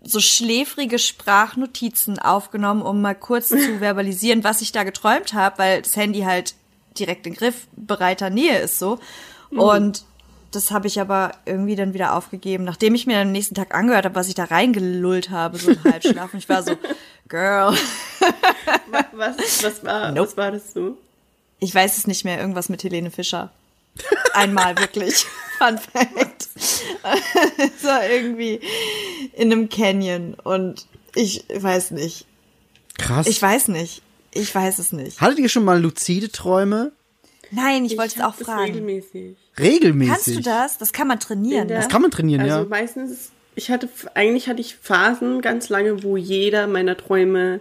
so 0.02 0.21
schläfrige 0.21 0.99
Sprachnotizen 0.99 2.19
aufgenommen, 2.19 2.83
um 2.83 3.00
mal 3.00 3.14
kurz 3.14 3.49
zu 3.49 3.57
verbalisieren, 3.78 4.45
was 4.45 4.61
ich 4.61 4.73
da 4.73 4.85
geträumt 4.85 5.33
habe, 5.33 5.57
weil 5.59 5.81
das 5.81 5.97
Handy 5.97 6.21
halt 6.21 6.54
direkt 6.98 7.26
in 7.26 7.34
griffbereiter 7.34 8.30
Nähe 8.30 8.58
ist 8.58 8.78
so. 8.78 8.98
Und 9.50 10.04
das 10.50 10.70
habe 10.70 10.86
ich 10.86 11.00
aber 11.00 11.32
irgendwie 11.46 11.74
dann 11.76 11.94
wieder 11.94 12.14
aufgegeben, 12.14 12.64
nachdem 12.64 12.94
ich 12.94 13.06
mir 13.06 13.18
am 13.18 13.32
nächsten 13.32 13.54
Tag 13.54 13.74
angehört 13.74 14.04
habe, 14.04 14.14
was 14.14 14.28
ich 14.28 14.34
da 14.34 14.44
reingelullt 14.44 15.30
habe, 15.30 15.58
so 15.58 15.72
im 15.72 15.84
Halbschlaf. 15.84 16.32
Und 16.32 16.38
ich 16.38 16.48
war 16.48 16.62
so, 16.62 16.76
Girl, 17.28 17.76
Was, 19.12 19.36
was, 19.62 19.84
war, 19.84 20.12
Nope. 20.12 20.28
was 20.28 20.36
war 20.36 20.50
das 20.52 20.72
so? 20.72 20.96
ich 21.60 21.74
weiß 21.74 21.96
es 21.98 22.06
nicht 22.06 22.24
mehr, 22.24 22.38
irgendwas 22.38 22.68
mit 22.68 22.84
Helene 22.84 23.10
Fischer. 23.10 23.50
Einmal 24.34 24.76
wirklich. 24.78 25.24
Fun 25.58 25.78
Fact. 25.78 26.48
Es 26.54 27.84
war 27.84 28.06
irgendwie 28.08 28.60
in 29.32 29.50
einem 29.50 29.68
Canyon 29.68 30.34
und 30.34 30.86
ich 31.14 31.44
weiß 31.54 31.92
nicht. 31.92 32.26
Krass. 32.98 33.26
Ich 33.26 33.40
weiß 33.40 33.68
nicht. 33.68 34.02
Ich 34.34 34.54
weiß 34.54 34.78
es 34.78 34.92
nicht. 34.92 35.20
Hattet 35.20 35.38
ihr 35.38 35.48
schon 35.48 35.64
mal 35.64 35.80
luzide 35.80 36.30
Träume? 36.30 36.92
Nein, 37.50 37.84
ich 37.84 37.96
wollte 37.96 38.16
es 38.16 38.20
auch 38.24 38.36
das 38.36 38.46
fragen. 38.46 38.64
regelmäßig. 38.64 39.36
Regelmäßig. 39.58 40.12
Kannst 40.12 40.26
du 40.28 40.40
das? 40.40 40.78
Das 40.78 40.92
kann 40.92 41.06
man 41.06 41.20
trainieren. 41.20 41.62
In 41.62 41.68
der- 41.68 41.78
Das 41.78 41.88
kann 41.88 42.02
man 42.02 42.10
trainieren, 42.10 42.40
Also 42.42 42.56
ja. 42.58 42.64
meistens, 42.64 43.30
ich 43.54 43.70
hatte, 43.70 43.88
eigentlich 44.14 44.48
hatte 44.48 44.60
ich 44.60 44.74
Phasen 44.76 45.40
ganz 45.40 45.68
lange, 45.68 46.02
wo 46.02 46.16
jeder 46.16 46.66
meiner 46.66 46.96
Träume 46.96 47.60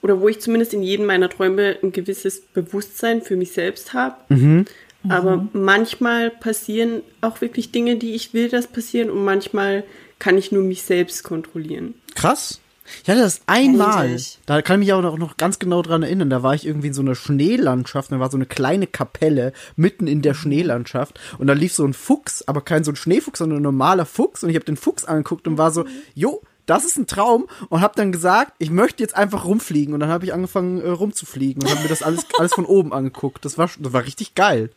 oder 0.00 0.20
wo 0.20 0.28
ich 0.28 0.40
zumindest 0.40 0.72
in 0.72 0.82
jedem 0.82 1.04
meiner 1.06 1.28
Träume 1.28 1.76
ein 1.82 1.92
gewisses 1.92 2.40
Bewusstsein 2.40 3.20
für 3.20 3.36
mich 3.36 3.52
selbst 3.52 3.92
habe. 3.92 4.16
Mhm. 4.34 4.64
Aber 5.08 5.46
manchmal 5.52 6.30
passieren 6.30 7.02
auch 7.20 7.40
wirklich 7.40 7.70
Dinge, 7.72 7.96
die 7.96 8.14
ich 8.14 8.32
will, 8.34 8.48
dass 8.48 8.66
passieren 8.66 9.10
und 9.10 9.24
manchmal 9.24 9.84
kann 10.18 10.36
ich 10.38 10.50
nur 10.52 10.62
mich 10.62 10.82
selbst 10.82 11.22
kontrollieren. 11.22 11.94
Krass. 12.14 12.60
Ich 13.02 13.08
hatte 13.08 13.20
das 13.20 13.40
einmal. 13.46 14.16
Da 14.46 14.62
kann 14.62 14.80
ich 14.80 14.86
mich 14.88 14.92
auch 14.92 15.02
noch, 15.02 15.18
noch 15.18 15.36
ganz 15.36 15.58
genau 15.58 15.82
dran 15.82 16.02
erinnern. 16.02 16.30
Da 16.30 16.42
war 16.42 16.54
ich 16.54 16.66
irgendwie 16.66 16.88
in 16.88 16.94
so 16.94 17.02
einer 17.02 17.14
Schneelandschaft. 17.14 18.12
Da 18.12 18.20
war 18.20 18.30
so 18.30 18.36
eine 18.36 18.46
kleine 18.46 18.86
Kapelle 18.86 19.52
mitten 19.76 20.06
in 20.06 20.22
der 20.22 20.34
Schneelandschaft. 20.34 21.18
Und 21.38 21.46
da 21.46 21.52
lief 21.52 21.74
so 21.74 21.84
ein 21.84 21.94
Fuchs, 21.94 22.42
aber 22.46 22.60
kein 22.60 22.84
so 22.84 22.92
ein 22.92 22.96
Schneefuchs, 22.96 23.38
sondern 23.38 23.60
ein 23.60 23.62
normaler 23.62 24.06
Fuchs. 24.06 24.42
Und 24.42 24.50
ich 24.50 24.56
habe 24.56 24.64
den 24.64 24.76
Fuchs 24.76 25.04
angeguckt 25.04 25.46
und 25.46 25.58
war 25.58 25.70
so, 25.70 25.84
jo, 26.14 26.42
das 26.66 26.84
ist 26.84 26.98
ein 26.98 27.06
Traum. 27.06 27.48
Und 27.68 27.80
habe 27.80 27.94
dann 27.96 28.12
gesagt, 28.12 28.52
ich 28.58 28.70
möchte 28.70 29.02
jetzt 29.02 29.16
einfach 29.16 29.44
rumfliegen. 29.44 29.94
Und 29.94 30.00
dann 30.00 30.10
habe 30.10 30.24
ich 30.24 30.32
angefangen 30.32 30.80
äh, 30.80 30.88
rumzufliegen 30.88 31.62
und 31.62 31.70
habe 31.70 31.82
mir 31.82 31.88
das 31.88 32.02
alles, 32.02 32.26
alles 32.38 32.54
von 32.54 32.66
oben 32.66 32.92
angeguckt. 32.92 33.44
Das 33.44 33.58
war, 33.58 33.70
das 33.78 33.92
war 33.92 34.04
richtig 34.04 34.34
geil. 34.34 34.70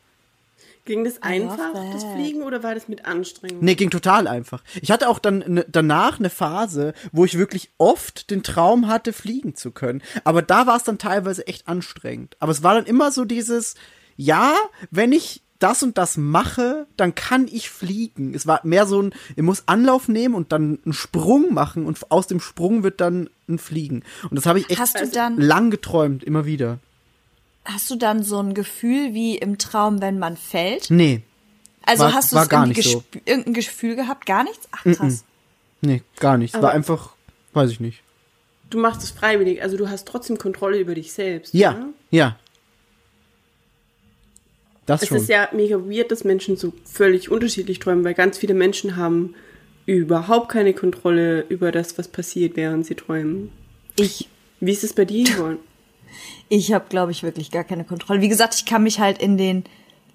Ging 0.86 1.04
das 1.04 1.22
einfach, 1.22 1.74
das 1.94 2.04
Fliegen, 2.04 2.42
oder 2.42 2.64
war 2.64 2.74
das 2.74 2.88
mit 2.88 3.06
Anstrengung? 3.06 3.60
Nee, 3.64 3.76
ging 3.76 3.92
total 3.92 4.28
einfach. 4.28 4.64
Ich 4.82 4.90
hatte 4.92 5.10
auch 5.10 5.20
dann 5.20 5.44
ne, 5.48 5.66
danach 5.72 6.20
eine 6.20 6.30
Phase, 6.32 6.94
wo 7.12 7.24
ich 7.24 7.38
wirklich 7.38 7.70
oft 7.78 8.32
den 8.32 8.42
Traum 8.42 8.88
hatte, 8.88 9.14
fliegen 9.14 9.56
zu 9.56 9.72
können. 9.72 10.02
Aber 10.24 10.42
da 10.42 10.66
war 10.66 10.78
es 10.78 10.84
dann 10.84 10.98
teilweise 10.98 11.46
echt 11.48 11.68
anstrengend. 11.68 12.36
Aber 12.40 12.52
es 12.52 12.64
war 12.64 12.74
dann 12.74 12.86
immer 12.86 13.12
so 13.12 13.26
dieses, 13.26 13.76
ja, 14.18 14.56
wenn 14.90 15.12
ich 15.12 15.42
das 15.60 15.84
und 15.84 16.00
das 16.00 16.18
mache, 16.18 16.88
dann 16.98 17.14
kann 17.14 17.48
ich 17.48 17.70
fliegen. 17.70 18.34
Es 18.34 18.48
war 18.48 18.62
mehr 18.64 18.88
so 18.88 19.00
ein, 19.04 19.14
ich 19.36 19.44
muss 19.44 19.68
Anlauf 19.68 20.08
nehmen 20.08 20.34
und 20.34 20.52
dann 20.52 20.80
einen 20.84 20.94
Sprung 20.94 21.54
machen 21.54 21.86
und 21.86 22.12
aus 22.12 22.26
dem 22.26 22.40
Sprung 22.40 22.82
wird 22.82 23.00
dann 23.00 23.30
ein 23.48 23.60
Fliegen. 23.60 24.02
Und 24.30 24.36
das 24.38 24.48
habe 24.48 24.58
ich 24.60 24.70
echt 24.72 24.80
Hast 24.80 25.00
du 25.00 25.08
dann- 25.08 25.38
lang 25.40 25.70
geträumt, 25.70 26.24
immer 26.24 26.46
wieder. 26.46 26.80
Hast 27.66 27.90
du 27.92 27.96
dann 27.96 28.24
so 28.24 28.40
ein 28.40 28.54
Gefühl 28.54 29.14
wie 29.14 29.38
im 29.38 29.58
Traum, 29.58 30.02
wenn 30.02 30.18
man 30.20 30.36
fällt? 30.38 30.90
Nee, 30.90 31.22
Also 31.84 32.04
war- 32.06 32.14
hast 32.14 32.32
du 32.32 32.38
irgendwie 32.38 32.82
so. 32.82 33.04
irgendein 33.26 33.54
Gefühl 33.54 33.96
gehabt? 33.96 34.26
Gar 34.26 34.44
nichts? 34.44 34.68
Ach 34.72 34.84
krass. 34.84 35.24
nee, 35.82 36.02
gar 36.20 36.38
nicht. 36.38 36.54
Es 36.56 36.62
war 36.62 36.70
Aber- 36.70 36.76
einfach, 36.76 37.16
weiß 37.54 37.70
ich 37.72 37.80
nicht. 37.80 38.02
Du 38.70 38.80
machst 38.80 39.04
es 39.04 39.12
freiwillig, 39.12 39.62
also 39.62 39.76
du 39.78 39.90
hast 39.90 40.08
trotzdem 40.08 40.38
Kontrolle 40.38 40.80
über 40.80 40.96
dich 40.96 41.12
selbst. 41.12 41.54
Ja, 41.54 41.72
oder? 41.72 41.90
ja. 42.10 42.38
Das 44.86 45.04
Es 45.04 45.10
schon. 45.10 45.18
ist 45.18 45.30
ja 45.30 45.50
mega 45.54 45.78
weird, 45.78 46.12
dass 46.12 46.24
Menschen 46.24 46.58
so 46.58 46.74
völlig 46.86 47.30
unterschiedlich 47.30 47.80
träumen, 47.80 48.04
weil 48.04 48.14
ganz 48.14 48.38
viele 48.38 48.54
Menschen 48.54 48.96
haben 48.96 49.36
überhaupt 49.86 50.50
keine 50.50 50.74
Kontrolle 50.74 51.42
über 51.50 51.72
das, 51.72 51.98
was 51.98 52.08
passiert, 52.08 52.56
während 52.56 52.86
sie 52.86 52.96
träumen. 52.96 53.52
Ich 53.96 54.28
Wie 54.60 54.72
ist 54.72 54.84
es 54.84 54.94
bei 54.94 55.06
dir, 55.06 55.26
Yvonne? 55.28 55.58
Ich 56.50 56.74
habe, 56.74 56.86
glaube 56.90 57.12
ich, 57.12 57.24
wirklich 57.24 57.52
gar 57.52 57.64
keine 57.64 57.84
Kontrolle. 57.84 58.22
Wie 58.22 58.30
gesagt, 58.30 58.56
ich 58.56 58.66
kann 58.66 58.84
mich 58.84 59.00
halt 59.00 59.22
in 59.22 59.38
den 59.38 59.64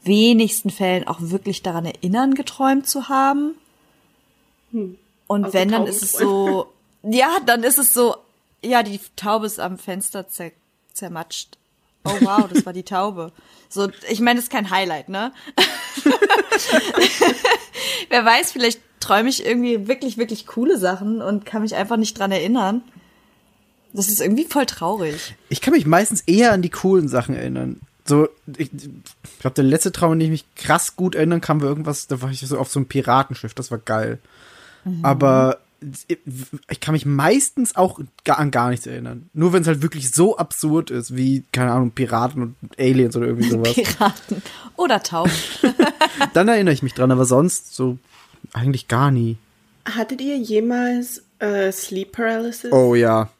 wenigsten 0.02 0.70
Fällen 0.70 1.06
auch 1.06 1.18
wirklich 1.20 1.62
daran 1.62 1.84
erinnern, 1.84 2.34
geträumt 2.34 2.88
zu 2.88 3.08
haben. 3.08 3.54
Und 5.26 5.44
Außer 5.44 5.54
wenn, 5.54 5.70
dann 5.70 5.86
ist 5.86 6.02
es 6.02 6.12
so, 6.12 6.72
ja, 7.02 7.38
dann 7.44 7.62
ist 7.62 7.78
es 7.78 7.92
so, 7.92 8.16
ja, 8.62 8.82
die 8.82 9.00
Taube 9.16 9.46
ist 9.46 9.60
am 9.60 9.78
Fenster 9.78 10.28
zer 10.28 10.52
zermatscht. 10.92 11.58
Oh 12.04 12.16
wow, 12.20 12.48
das 12.50 12.64
war 12.64 12.72
die 12.72 12.84
Taube. 12.84 13.32
So, 13.68 13.88
ich 14.08 14.20
meine, 14.20 14.36
das 14.36 14.44
ist 14.44 14.50
kein 14.50 14.70
Highlight, 14.70 15.08
ne? 15.08 15.32
Wer 18.08 18.24
weiß, 18.24 18.52
vielleicht 18.52 18.80
träume 19.00 19.28
ich 19.28 19.44
irgendwie 19.44 19.88
wirklich, 19.88 20.16
wirklich 20.16 20.46
coole 20.46 20.78
Sachen 20.78 21.20
und 21.20 21.44
kann 21.44 21.62
mich 21.62 21.74
einfach 21.74 21.96
nicht 21.96 22.18
dran 22.18 22.32
erinnern. 22.32 22.82
Das 23.92 24.08
ist 24.08 24.20
irgendwie 24.20 24.44
voll 24.44 24.66
traurig. 24.66 25.34
Ich 25.48 25.60
kann 25.60 25.72
mich 25.72 25.86
meistens 25.86 26.22
eher 26.22 26.52
an 26.52 26.62
die 26.62 26.70
coolen 26.70 27.08
Sachen 27.08 27.34
erinnern. 27.34 27.80
So, 28.04 28.28
ich, 28.56 28.70
ich 28.72 28.90
glaube, 29.40 29.54
der 29.54 29.64
letzte 29.64 29.90
Traum, 29.90 30.12
an 30.12 30.18
den 30.18 30.32
ich 30.32 30.42
mich 30.42 30.54
krass 30.54 30.96
gut 30.96 31.14
erinnern 31.14 31.40
kann, 31.40 31.60
war 31.60 31.68
irgendwas, 31.68 32.06
da 32.06 32.22
war 32.22 32.30
ich 32.30 32.40
so 32.40 32.58
auf 32.58 32.70
so 32.70 32.78
einem 32.78 32.86
Piratenschiff, 32.86 33.54
das 33.54 33.70
war 33.70 33.78
geil. 33.78 34.18
Aber 35.02 35.58
ich, 36.08 36.18
ich 36.70 36.80
kann 36.80 36.92
mich 36.92 37.06
meistens 37.06 37.76
auch 37.76 38.00
gar, 38.24 38.38
an 38.38 38.50
gar 38.50 38.70
nichts 38.70 38.86
erinnern. 38.86 39.28
Nur 39.34 39.52
wenn 39.52 39.62
es 39.62 39.68
halt 39.68 39.82
wirklich 39.82 40.10
so 40.10 40.36
absurd 40.36 40.90
ist, 40.90 41.16
wie, 41.16 41.44
keine 41.52 41.72
Ahnung, 41.72 41.90
Piraten 41.90 42.42
und 42.42 42.56
Aliens 42.78 43.16
oder 43.16 43.26
irgendwie 43.26 43.50
sowas. 43.50 43.72
Piraten 43.74 44.42
oder 44.76 45.02
Tauben. 45.02 45.32
Dann 46.34 46.48
erinnere 46.48 46.74
ich 46.74 46.82
mich 46.82 46.94
dran, 46.94 47.10
aber 47.10 47.24
sonst 47.24 47.74
so 47.74 47.98
eigentlich 48.52 48.88
gar 48.88 49.10
nie. 49.10 49.36
Hattet 49.84 50.20
ihr 50.20 50.36
jemals 50.36 51.22
äh, 51.38 51.70
Sleep 51.72 52.12
Paralysis? 52.12 52.72
Oh 52.72 52.94
ja. 52.94 53.30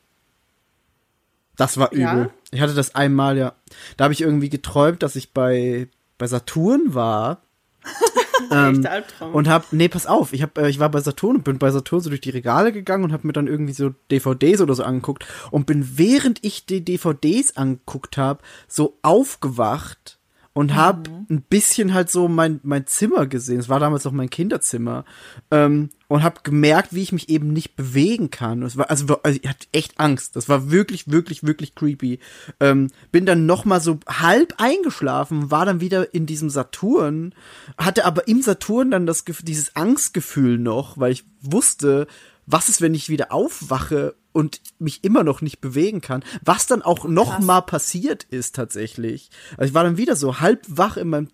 Das 1.57 1.79
war 1.79 1.93
übel. 1.93 2.03
Ja? 2.03 2.31
Ich 2.51 2.61
hatte 2.61 2.75
das 2.75 2.95
einmal, 2.95 3.37
ja. 3.37 3.55
Da 3.97 4.05
habe 4.05 4.15
ich 4.15 4.21
irgendwie 4.21 4.51
geträumt, 4.51 5.03
dass 5.03 5.17
ich 5.17 5.33
bei, 5.33 5.89
bei 6.19 6.27
Saturn 6.27 6.95
war. 6.95 7.43
ähm, 8.51 8.87
und 9.33 9.49
hab, 9.49 9.73
nee, 9.73 9.89
pass 9.89 10.07
auf, 10.07 10.33
ich 10.33 10.43
hab, 10.43 10.59
äh, 10.59 10.69
ich 10.69 10.79
war 10.79 10.91
bei 10.91 11.01
Saturn 11.01 11.37
und 11.37 11.45
bin 11.45 11.59
bei 11.59 11.71
Saturn 11.71 12.01
so 12.01 12.11
durch 12.11 12.21
die 12.21 12.31
Regale 12.31 12.73
gegangen 12.73 13.05
und 13.05 13.13
hab 13.13 13.25
mir 13.25 13.33
dann 13.33 13.47
irgendwie 13.47 13.73
so 13.73 13.91
DVDs 14.11 14.61
oder 14.61 14.75
so 14.75 14.83
angeguckt 14.83 15.25
und 15.51 15.67
bin 15.67 15.99
während 15.99 16.45
ich 16.45 16.67
die 16.67 16.85
DVDs 16.85 17.57
angeguckt 17.57 18.19
hab, 18.19 18.43
so 18.69 18.99
aufgewacht 19.03 20.19
und 20.53 20.75
hab 20.75 21.09
ein 21.31 21.43
bisschen 21.43 21.95
halt 21.95 22.11
so 22.11 22.29
mein, 22.29 22.61
mein 22.63 22.87
Zimmer 22.87 23.27
gesehen. 23.27 23.61
Es 23.61 23.69
war 23.69 23.79
damals 23.79 24.05
noch 24.05 24.13
mein 24.13 24.31
Kinderzimmer. 24.31 25.05
Ähm, 25.51 25.91
und 26.09 26.23
hab 26.23 26.45
gemerkt, 26.45 26.95
wie 26.95 27.03
ich 27.03 27.13
mich 27.13 27.29
eben 27.29 27.53
nicht 27.53 27.75
bewegen 27.75 28.31
kann. 28.31 28.63
Es 28.63 28.77
war, 28.77 28.91
also, 28.91 29.21
also 29.23 29.39
ich 29.43 29.49
hatte 29.49 29.67
echt 29.73 29.99
Angst. 29.99 30.37
Das 30.37 30.49
war 30.49 30.71
wirklich, 30.71 31.11
wirklich, 31.11 31.43
wirklich 31.43 31.75
creepy. 31.75 32.21
Ähm, 32.61 32.91
bin 33.11 33.27
dann 33.27 33.47
noch 33.47 33.65
mal 33.65 33.81
so 33.81 33.99
halb 34.09 34.55
eingeschlafen, 34.59 35.51
war 35.51 35.67
dann 35.67 35.81
wieder 35.81 36.15
in 36.15 36.27
diesem 36.27 36.51
Saturn, 36.51 37.35
hatte 37.77 38.05
aber 38.05 38.29
im 38.29 38.43
Saturn 38.43 38.91
dann 38.91 39.07
das, 39.07 39.25
dieses 39.43 39.75
Angstgefühl 39.75 40.59
noch, 40.59 40.99
weil 40.99 41.13
ich 41.13 41.25
wusste, 41.41 42.07
was 42.47 42.69
ist, 42.69 42.81
wenn 42.81 42.95
ich 42.95 43.09
wieder 43.09 43.33
aufwache 43.33 44.15
und 44.33 44.61
mich 44.79 45.03
immer 45.03 45.25
noch 45.25 45.41
nicht 45.41 45.61
bewegen 45.61 46.01
kann, 46.01 46.23
was 46.45 46.67
dann 46.67 46.83
auch 46.83 47.09
noch 47.09 47.41
mal 47.41 47.63
passiert 47.63 48.25
ist 48.25 48.55
tatsächlich. 48.55 49.31
Also 49.57 49.71
ich 49.71 49.75
war 49.75 49.83
dann 49.83 49.97
wieder 49.97 50.15
so 50.15 50.41
halb 50.41 50.65
wach 50.69 50.97
in 50.97 51.09
meinem 51.09 51.29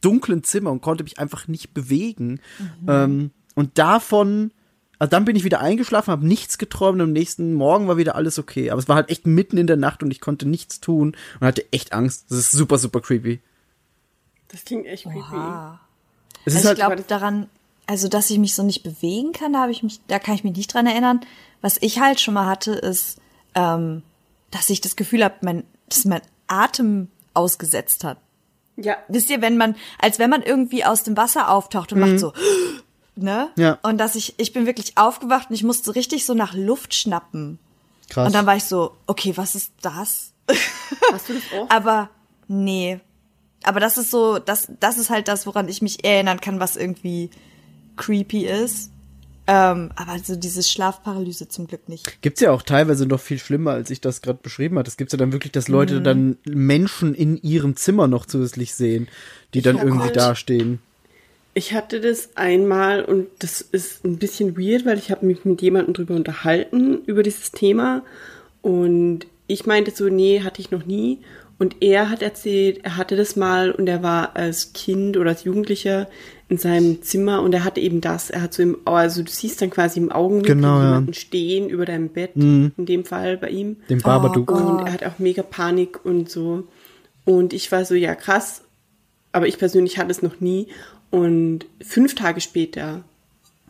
dunklen 0.00 0.44
Zimmer 0.44 0.70
und 0.70 0.80
konnte 0.80 1.04
mich 1.04 1.18
einfach 1.18 1.48
nicht 1.48 1.74
bewegen. 1.74 2.40
Ähm, 2.86 3.30
und 3.54 3.78
davon, 3.78 4.50
also 4.98 5.10
dann 5.10 5.24
bin 5.24 5.36
ich 5.36 5.44
wieder 5.44 5.60
eingeschlafen, 5.60 6.10
habe 6.10 6.26
nichts 6.26 6.58
geträumt 6.58 7.00
und 7.00 7.08
am 7.08 7.12
nächsten 7.12 7.54
Morgen 7.54 7.88
war 7.88 7.96
wieder 7.96 8.14
alles 8.14 8.38
okay. 8.38 8.70
Aber 8.70 8.78
es 8.78 8.88
war 8.88 8.96
halt 8.96 9.10
echt 9.10 9.26
mitten 9.26 9.56
in 9.56 9.66
der 9.66 9.76
Nacht 9.76 10.02
und 10.02 10.10
ich 10.10 10.20
konnte 10.20 10.48
nichts 10.48 10.80
tun 10.80 11.16
und 11.40 11.46
hatte 11.46 11.64
echt 11.72 11.92
Angst. 11.92 12.26
Das 12.30 12.38
ist 12.38 12.52
super, 12.52 12.78
super 12.78 13.00
creepy. 13.00 13.40
das 14.48 14.64
klingt 14.64 14.86
echt 14.86 15.04
creepy. 15.04 15.18
Oha. 15.18 15.80
Es 16.44 16.54
Also 16.54 16.58
ist 16.58 16.62
ich 16.62 16.68
halt, 16.68 16.78
glaube 16.96 17.04
daran, 17.08 17.48
also 17.86 18.08
dass 18.08 18.30
ich 18.30 18.38
mich 18.38 18.54
so 18.54 18.62
nicht 18.62 18.82
bewegen 18.82 19.32
kann, 19.32 19.52
da 19.52 19.60
habe 19.62 19.72
ich 19.72 19.82
mich, 19.82 20.00
da 20.08 20.18
kann 20.18 20.34
ich 20.34 20.44
mich 20.44 20.56
nicht 20.56 20.72
dran 20.72 20.86
erinnern. 20.86 21.20
Was 21.60 21.78
ich 21.80 22.00
halt 22.00 22.20
schon 22.20 22.34
mal 22.34 22.46
hatte, 22.46 22.72
ist, 22.72 23.18
ähm, 23.54 24.02
dass 24.50 24.70
ich 24.70 24.80
das 24.80 24.96
Gefühl 24.96 25.24
habe, 25.24 25.34
mein, 25.42 25.64
dass 25.88 26.04
mein 26.04 26.22
Atem 26.46 27.08
ausgesetzt 27.34 28.04
hat. 28.04 28.18
Ja, 28.76 28.96
Wisst 29.08 29.30
ihr, 29.30 29.40
wenn 29.40 29.56
man, 29.56 29.76
als 29.98 30.18
wenn 30.18 30.30
man 30.30 30.42
irgendwie 30.42 30.84
aus 30.84 31.02
dem 31.04 31.16
Wasser 31.16 31.50
auftaucht 31.50 31.92
und 31.92 32.00
macht 32.00 32.18
so, 32.18 32.32
ne? 33.16 33.50
Ja. 33.56 33.78
Und 33.82 33.98
dass 33.98 34.14
ich, 34.14 34.34
ich 34.38 34.52
bin 34.52 34.66
wirklich 34.66 34.96
aufgewacht 34.96 35.50
und 35.50 35.54
ich 35.54 35.62
musste 35.64 35.94
richtig 35.94 36.24
so 36.24 36.34
nach 36.34 36.54
Luft 36.54 36.94
schnappen. 36.94 37.58
krass. 38.10 38.26
Und 38.26 38.34
dann 38.34 38.46
war 38.46 38.56
ich 38.56 38.64
so, 38.64 38.96
okay, 39.06 39.32
was 39.36 39.54
ist 39.54 39.72
das? 39.82 40.32
hast 41.12 41.28
du 41.28 41.34
das 41.34 41.42
auch? 41.58 41.70
Aber 41.74 42.10
nee. 42.48 43.00
aber 43.62 43.80
das 43.80 43.96
ist 43.96 44.10
so, 44.10 44.38
das, 44.38 44.68
das 44.80 44.98
ist 44.98 45.08
halt 45.10 45.28
das, 45.28 45.46
woran 45.46 45.68
ich 45.68 45.80
mich 45.80 46.04
erinnern 46.04 46.40
kann, 46.40 46.60
was 46.60 46.76
irgendwie 46.76 47.30
creepy 47.96 48.46
ist. 48.46 48.90
Ähm, 49.46 49.90
aber 49.96 50.18
so 50.18 50.36
dieses 50.36 50.70
Schlafparalyse 50.70 51.48
zum 51.48 51.66
Glück 51.66 51.86
nicht. 51.88 52.22
Gibt's 52.22 52.40
ja 52.40 52.50
auch 52.50 52.62
teilweise 52.62 53.04
noch 53.04 53.20
viel 53.20 53.38
schlimmer, 53.38 53.72
als 53.72 53.90
ich 53.90 54.00
das 54.00 54.22
gerade 54.22 54.38
beschrieben 54.42 54.78
habe. 54.78 54.88
Es 54.88 54.96
gibt 54.96 55.12
ja 55.12 55.18
dann 55.18 55.32
wirklich, 55.32 55.52
dass 55.52 55.68
Leute 55.68 56.00
dann 56.00 56.38
Menschen 56.46 57.14
in 57.14 57.36
ihrem 57.42 57.76
Zimmer 57.76 58.08
noch 58.08 58.24
zusätzlich 58.24 58.74
sehen, 58.74 59.06
die 59.52 59.60
dann 59.60 59.76
hab 59.76 59.84
irgendwie 59.84 60.06
halt- 60.06 60.16
dastehen. 60.16 60.80
Ich 61.54 61.72
hatte 61.72 62.00
das 62.00 62.30
einmal 62.36 63.04
und 63.04 63.28
das 63.38 63.60
ist 63.60 64.04
ein 64.04 64.18
bisschen 64.18 64.58
weird, 64.58 64.84
weil 64.84 64.98
ich 64.98 65.10
habe 65.10 65.24
mich 65.24 65.44
mit 65.44 65.62
jemandem 65.62 65.94
drüber 65.94 66.14
unterhalten, 66.14 67.02
über 67.06 67.22
dieses 67.22 67.52
Thema. 67.52 68.02
Und 68.60 69.26
ich 69.46 69.64
meinte 69.64 69.92
so, 69.92 70.08
nee, 70.08 70.40
hatte 70.40 70.60
ich 70.60 70.72
noch 70.72 70.84
nie. 70.84 71.20
Und 71.56 71.76
er 71.80 72.10
hat 72.10 72.22
erzählt, 72.22 72.80
er 72.82 72.96
hatte 72.96 73.14
das 73.14 73.36
mal 73.36 73.70
und 73.70 73.88
er 73.88 74.02
war 74.02 74.34
als 74.34 74.72
Kind 74.72 75.16
oder 75.16 75.30
als 75.30 75.44
Jugendlicher 75.44 76.08
in 76.48 76.58
seinem 76.58 77.02
Zimmer 77.02 77.42
und 77.42 77.54
er 77.54 77.62
hatte 77.62 77.80
eben 77.80 78.00
das. 78.00 78.30
Er 78.30 78.42
hat 78.42 78.52
so 78.52 78.62
im, 78.62 78.78
also 78.84 79.22
du 79.22 79.30
siehst 79.30 79.62
dann 79.62 79.70
quasi 79.70 80.00
im 80.00 80.10
Augenwinkel 80.10 80.56
Genau, 80.56 80.80
ja. 80.80 80.88
jemanden 80.88 81.14
stehen 81.14 81.68
über 81.68 81.86
deinem 81.86 82.08
Bett, 82.08 82.32
in 82.34 82.86
dem 82.86 83.04
Fall 83.04 83.36
bei 83.36 83.50
ihm. 83.50 83.76
Dem 83.88 84.00
Babadook. 84.00 84.50
Oh 84.50 84.54
Und 84.54 84.86
er 84.86 84.92
hat 84.92 85.04
auch 85.04 85.18
mega 85.18 85.42
Panik 85.42 86.04
und 86.04 86.28
so. 86.28 86.64
Und 87.24 87.52
ich 87.52 87.70
war 87.70 87.84
so, 87.84 87.94
ja 87.94 88.14
krass, 88.16 88.62
aber 89.32 89.46
ich 89.46 89.58
persönlich 89.58 89.98
hatte 89.98 90.10
es 90.10 90.22
noch 90.22 90.40
nie. 90.40 90.68
Und 91.14 91.66
fünf 91.80 92.16
Tage 92.16 92.40
später 92.40 93.04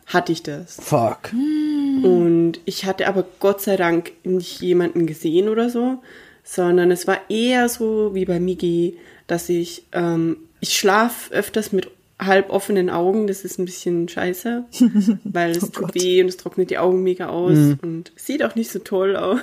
hatte 0.07 0.31
ich 0.31 0.41
das. 0.41 0.77
Fuck. 0.81 1.31
Und 1.31 2.53
ich 2.65 2.85
hatte 2.85 3.07
aber 3.07 3.23
Gott 3.39 3.61
sei 3.61 3.77
Dank 3.77 4.13
nicht 4.23 4.61
jemanden 4.61 5.05
gesehen 5.05 5.47
oder 5.47 5.69
so, 5.69 6.01
sondern 6.43 6.89
es 6.89 7.05
war 7.05 7.19
eher 7.29 7.69
so 7.69 8.15
wie 8.15 8.25
bei 8.25 8.39
Migi, 8.39 8.97
dass 9.27 9.47
ich, 9.49 9.83
ähm, 9.91 10.37
ich 10.59 10.75
schlaf 10.75 11.29
öfters 11.29 11.71
mit 11.71 11.91
halb 12.17 12.49
offenen 12.49 12.89
Augen. 12.89 13.27
Das 13.27 13.45
ist 13.45 13.59
ein 13.59 13.65
bisschen 13.65 14.09
scheiße, 14.09 14.63
weil 15.23 15.51
es 15.51 15.69
tut 15.69 15.93
weh 15.93 16.23
und 16.23 16.29
es 16.29 16.37
trocknet 16.37 16.71
die 16.71 16.79
Augen 16.79 17.03
mega 17.03 17.27
aus 17.27 17.77
und 17.83 18.11
sieht 18.15 18.41
auch 18.41 18.55
nicht 18.55 18.71
so 18.71 18.79
toll 18.79 19.15
aus. 19.15 19.39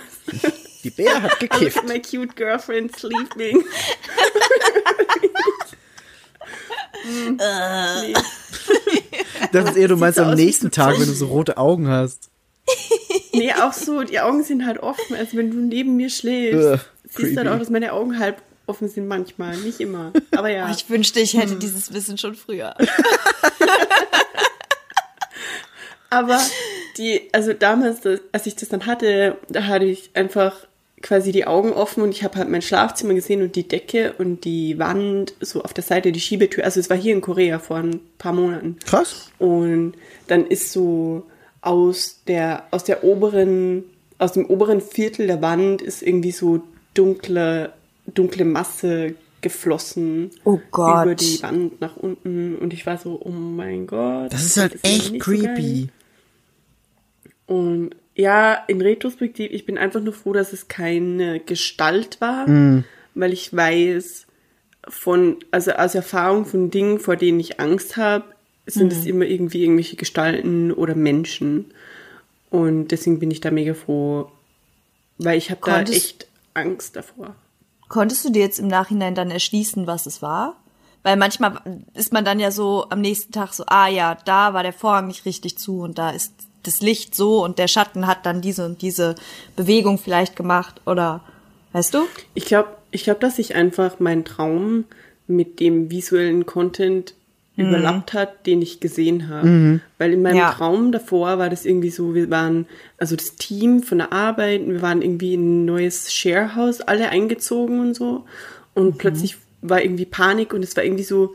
Die 0.83 0.91
Bär 0.91 1.23
hat 1.23 1.39
gekifft. 1.41 1.87
My 1.87 2.01
cute 2.01 2.35
girlfriend 2.35 2.97
sleeping. 2.97 3.63
nee. 7.05 8.15
Das 9.53 9.71
ist 9.71 9.77
eher, 9.77 9.89
du 9.89 9.97
meinst 9.97 10.19
am 10.19 10.35
nächsten 10.35 10.71
Tag, 10.71 10.95
wenn 10.99 11.07
du 11.07 11.13
so 11.13 11.27
rote 11.27 11.57
Augen 11.59 11.89
hast. 11.89 12.31
nee, 13.33 13.53
auch 13.53 13.73
so, 13.73 14.03
die 14.03 14.21
Augen 14.21 14.43
sind 14.45 14.65
halt 14.65 14.79
offen. 14.79 15.17
Also 15.17 15.37
wenn 15.37 15.51
du 15.51 15.59
neben 15.59 15.97
mir 15.97 16.11
schläfst, 16.11 16.85
siehst 17.09 17.23
du 17.23 17.37
halt 17.37 17.37
creepy. 17.37 17.49
auch, 17.49 17.59
dass 17.59 17.71
meine 17.71 17.93
Augen 17.93 18.19
halb 18.19 18.43
offen 18.67 18.89
sind 18.89 19.09
manchmal. 19.09 19.57
Nicht 19.59 19.81
immer. 19.81 20.13
Aber 20.37 20.49
ja. 20.49 20.67
Oh, 20.69 20.73
ich 20.75 20.89
wünschte, 20.89 21.21
ich 21.21 21.35
hätte 21.35 21.57
dieses 21.57 21.93
Wissen 21.93 22.17
schon 22.19 22.35
früher. 22.35 22.75
Aber 26.09 26.39
die, 26.99 27.31
also 27.33 27.55
damals, 27.55 28.01
als 28.33 28.47
ich 28.47 28.55
das 28.55 28.69
dann 28.69 28.85
hatte, 28.85 29.39
da 29.49 29.65
hatte 29.65 29.87
ich 29.87 30.11
einfach 30.15 30.67
quasi 31.03 31.33
die 31.33 31.47
Augen 31.47 31.73
offen 31.73 32.03
und 32.03 32.11
ich 32.11 32.25
habe 32.25 32.39
halt 32.39 32.49
mein 32.49 32.63
Schlafzimmer 32.63 33.15
gesehen 33.15 33.43
und 33.43 33.57
die 33.57 33.67
Decke 33.67 34.15
und 34.19 34.45
die 34.45 34.79
Wand 34.79 35.35
so 35.41 35.63
auf 35.63 35.75
der 35.75 35.85
Seite, 35.85 36.13
die 36.13 36.21
Schiebetür. 36.21 36.65
Also 36.65 36.81
es 36.81 36.89
war 36.89 36.97
hier 36.97 37.13
in 37.13 37.21
Korea 37.21 37.59
vor 37.59 37.79
ein 37.79 38.01
paar 38.19 38.33
Monaten. 38.33 38.79
Krass. 38.87 39.31
Und 39.39 39.95
dann 40.29 40.47
ist 40.47 40.73
so 40.73 41.25
aus 41.61 42.21
der, 42.27 42.65
aus 42.71 42.85
der 42.85 43.05
oberen, 43.05 43.85
aus 44.19 44.33
dem 44.33 44.47
oberen 44.47 44.81
Viertel 44.81 45.27
der 45.27 45.43
Wand 45.43 45.83
ist 45.83 46.03
irgendwie 46.03 46.33
so 46.33 46.63
dunkle, 46.95 47.73
dunkle 48.07 48.45
Masse 48.45 49.15
geflossen. 49.41 50.31
Oh 50.45 50.61
Gott. 50.71 51.05
Über 51.05 51.15
die 51.15 51.43
Wand 51.43 51.81
nach 51.81 51.97
unten. 51.97 52.57
Und 52.57 52.73
ich 52.73 52.87
war 52.87 52.97
so, 52.97 53.21
oh 53.23 53.31
mein 53.31 53.87
Gott. 53.87 54.33
Das 54.33 54.45
ist 54.45 54.57
halt 54.57 54.75
ja 54.75 54.79
echt 54.85 55.13
nicht 55.13 55.25
so 55.25 55.31
creepy. 55.33 55.89
Und 57.47 57.91
ja, 58.15 58.55
in 58.69 58.81
Retrospektiv, 58.81 59.51
ich 59.53 59.65
bin 59.67 59.79
einfach 59.79 60.01
nur 60.01 60.13
froh, 60.13 60.33
dass 60.33 60.53
es 60.53 60.69
keine 60.69 61.41
Gestalt 61.41 62.21
war, 62.21 62.49
Mhm. 62.49 62.85
weil 63.15 63.33
ich 63.33 63.55
weiß 63.55 64.27
von, 64.89 65.37
also 65.51 65.73
aus 65.73 65.95
Erfahrung 65.95 66.45
von 66.45 66.71
Dingen, 66.71 66.99
vor 66.99 67.17
denen 67.17 67.41
ich 67.41 67.61
Angst 67.61 67.97
habe, 67.97 68.25
sind 68.67 68.93
Mhm. 68.93 68.99
es 68.99 69.07
immer 69.07 69.25
irgendwie 69.25 69.63
irgendwelche 69.63 69.97
Gestalten 69.97 70.73
oder 70.73 70.95
Menschen. 70.95 71.73
Und 72.51 72.89
deswegen 72.89 73.19
bin 73.19 73.31
ich 73.31 73.41
da 73.41 73.51
mega 73.51 73.75
froh, 73.75 74.31
weil 75.19 75.39
ich 75.39 75.51
habe 75.51 75.61
da 75.65 75.83
echt 75.83 76.27
Angst 76.55 76.97
davor. 76.97 77.35
Konntest 77.89 78.25
du 78.25 78.31
dir 78.31 78.43
jetzt 78.43 78.59
im 78.59 78.69
Nachhinein 78.69 79.15
dann 79.15 79.31
erschließen, 79.31 79.87
was 79.87 80.07
es 80.07 80.23
war? 80.23 80.57
Weil 81.03 81.17
manchmal 81.17 81.61
ist 81.95 82.13
man 82.13 82.25
dann 82.25 82.39
ja 82.41 82.51
so 82.51 82.87
am 82.89 83.01
nächsten 83.01 83.33
Tag 83.33 83.53
so, 83.55 83.65
ah 83.67 83.89
ja, 83.89 84.17
da 84.25 84.55
war 84.55 84.63
der 84.63 84.73
Vorhang 84.73 85.09
nicht 85.09 85.25
richtig 85.27 85.59
zu 85.59 85.81
und 85.81 85.99
da 85.99 86.11
ist 86.11 86.33
das 86.63 86.81
Licht 86.81 87.15
so 87.15 87.45
und 87.45 87.59
der 87.59 87.69
Schatten 87.69 88.07
hat 88.07 88.27
dann 88.27 88.41
diese 88.41 88.65
und 88.65 88.83
diese 88.83 89.15
Bewegung 89.57 89.99
vielleicht 89.99 90.37
gemacht 90.37 90.81
oder 90.87 91.23
weißt 91.73 91.95
du? 91.95 92.07
Ich 92.35 92.45
glaube, 92.45 92.69
ich 92.91 93.05
glaub, 93.05 93.21
dass 93.21 93.37
sich 93.37 93.55
einfach 93.55 93.99
mein 93.99 94.25
Traum 94.25 94.85
mit 95.27 95.61
dem 95.61 95.91
visuellen 95.91 96.47
Content 96.47 97.15
überlappt 97.57 98.15
hat, 98.15 98.47
den 98.47 98.63
ich 98.63 98.81
gesehen 98.81 99.29
habe. 99.29 99.81
Weil 99.99 100.13
in 100.13 100.23
meinem 100.23 100.37
Ja. 100.37 100.53
Traum 100.53 100.91
davor 100.91 101.39
war 101.39 101.51
das 101.51 101.67
irgendwie 101.67 101.91
so, 101.91 102.15
wir 102.15 102.31
waren, 102.31 102.67
also 102.99 103.15
das 103.15 103.37
Team 103.37 103.83
von 103.83 103.99
der 103.99 104.13
Arbeit, 104.13 104.67
wir 104.67 104.81
waren 104.81 105.03
irgendwie 105.03 105.35
in 105.35 105.63
ein 105.63 105.65
neues 105.67 106.13
Sharehouse 106.13 106.81
alle 106.81 107.11
eingezogen 107.11 107.81
und 107.81 107.95
so. 107.95 108.25
Und 108.75 108.97
plötzlich 108.99 109.37
war 109.61 109.83
irgendwie 109.83 110.07
Panik 110.07 110.55
und 110.55 110.65
es 110.65 110.77
war 110.77 110.85
irgendwie 110.85 111.05
so, 111.05 111.35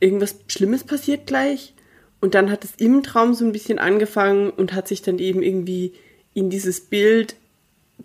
irgendwas 0.00 0.36
Schlimmes 0.48 0.84
passiert 0.84 1.26
gleich. 1.26 1.74
Und 2.22 2.34
dann 2.34 2.52
hat 2.52 2.62
es 2.64 2.72
im 2.76 3.02
Traum 3.02 3.34
so 3.34 3.44
ein 3.44 3.50
bisschen 3.50 3.80
angefangen 3.80 4.50
und 4.50 4.72
hat 4.72 4.86
sich 4.86 5.02
dann 5.02 5.18
eben 5.18 5.42
irgendwie 5.42 5.92
in 6.34 6.50
dieses 6.50 6.80
Bild 6.80 7.34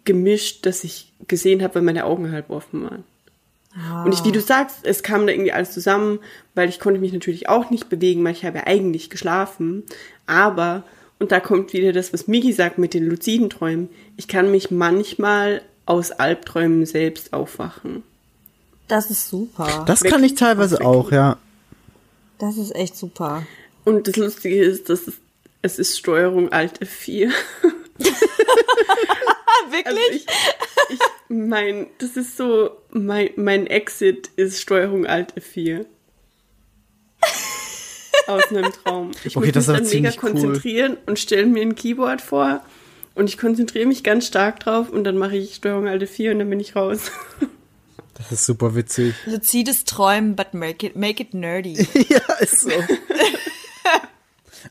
gemischt, 0.05 0.65
das 0.65 0.83
ich 0.83 1.13
gesehen 1.27 1.61
habe, 1.61 1.75
weil 1.75 1.81
meine 1.83 2.03
Augen 2.03 2.31
halb 2.31 2.49
offen 2.49 2.83
waren. 2.83 3.03
Und 4.05 4.11
ich, 4.11 4.23
wie 4.23 4.31
du 4.31 4.41
sagst, 4.41 4.79
es 4.83 5.03
kam 5.03 5.27
da 5.27 5.33
irgendwie 5.33 5.51
alles 5.51 5.71
zusammen, 5.71 6.17
weil 6.55 6.67
ich 6.67 6.79
konnte 6.79 6.99
mich 6.99 7.13
natürlich 7.13 7.47
auch 7.47 7.69
nicht 7.69 7.89
bewegen, 7.89 8.23
weil 8.23 8.31
ich 8.31 8.43
habe 8.43 8.57
ja 8.57 8.63
eigentlich 8.65 9.11
geschlafen. 9.11 9.83
Aber, 10.25 10.81
und 11.19 11.31
da 11.31 11.39
kommt 11.39 11.73
wieder 11.73 11.93
das, 11.93 12.11
was 12.11 12.27
Migi 12.27 12.53
sagt 12.53 12.79
mit 12.79 12.95
den 12.95 13.07
luziden 13.07 13.51
Träumen, 13.51 13.87
ich 14.15 14.27
kann 14.27 14.49
mich 14.49 14.71
manchmal 14.71 15.61
aus 15.85 16.09
Albträumen 16.09 16.87
selbst 16.87 17.33
aufwachen. 17.33 18.01
Das 18.87 19.11
ist 19.11 19.29
super. 19.29 19.83
Das 19.85 20.03
kann 20.03 20.23
ich 20.23 20.33
teilweise 20.33 20.83
auch, 20.83 21.11
ja. 21.11 21.37
Das 22.39 22.57
ist 22.57 22.75
echt 22.75 22.95
super. 22.95 23.43
Und 23.87 24.05
das 24.05 24.17
Lustige 24.17 24.61
ist, 24.61 24.89
dass 24.89 25.07
es, 25.07 25.13
es 25.61 25.79
ist 25.79 25.97
Steuerung 25.97 26.51
Alt 26.51 26.81
F4. 26.81 27.31
Also 29.85 29.99
ich, 30.11 30.25
ich 30.89 30.99
mein, 31.29 31.87
das 31.99 32.17
ist 32.17 32.35
so, 32.35 32.71
mein, 32.89 33.29
mein 33.37 33.67
Exit 33.67 34.29
ist 34.35 34.61
Steuerung 34.61 35.05
Alt 35.05 35.33
F4. 35.35 35.85
Aus 38.27 38.43
einem 38.49 38.73
Traum. 38.73 39.11
Ich 39.23 39.37
Okay, 39.37 39.47
muss 39.47 39.53
das 39.53 39.67
ist 39.67 39.69
mich 39.69 39.77
dann 39.77 39.83
mega 39.83 39.89
ziemlich 39.89 40.23
cool. 40.23 40.31
konzentrieren 40.31 40.97
und 41.05 41.19
stelle 41.19 41.45
mir 41.45 41.61
ein 41.61 41.75
Keyboard 41.75 42.21
vor 42.21 42.61
und 43.15 43.29
ich 43.29 43.37
konzentriere 43.37 43.85
mich 43.85 44.03
ganz 44.03 44.27
stark 44.27 44.59
drauf 44.59 44.89
und 44.89 45.05
dann 45.05 45.17
mache 45.17 45.37
ich 45.37 45.55
Steuerung 45.55 45.87
Alt 45.87 46.03
F4 46.03 46.31
und 46.31 46.39
dann 46.39 46.49
bin 46.49 46.59
ich 46.59 46.75
raus. 46.75 47.11
Das 48.15 48.31
ist 48.31 48.45
super 48.45 48.75
witzig. 48.75 49.13
Luzides 49.25 49.85
Träumen, 49.85 50.35
but 50.35 50.53
make 50.53 50.85
it, 50.85 50.95
make 50.95 51.21
it 51.21 51.33
nerdy. 51.33 51.73
ja, 52.09 52.33
ist 52.39 52.61
so. 52.61 52.71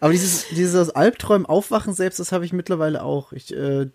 Aber 0.00 0.12
dieses, 0.12 0.48
dieses 0.48 0.90
Albträumen 0.90 1.46
aufwachen 1.46 1.94
selbst, 1.94 2.18
das 2.18 2.32
habe 2.32 2.44
ich 2.44 2.52
mittlerweile 2.52 3.02
auch. 3.02 3.32
Ich, 3.32 3.54
äh, 3.54 3.88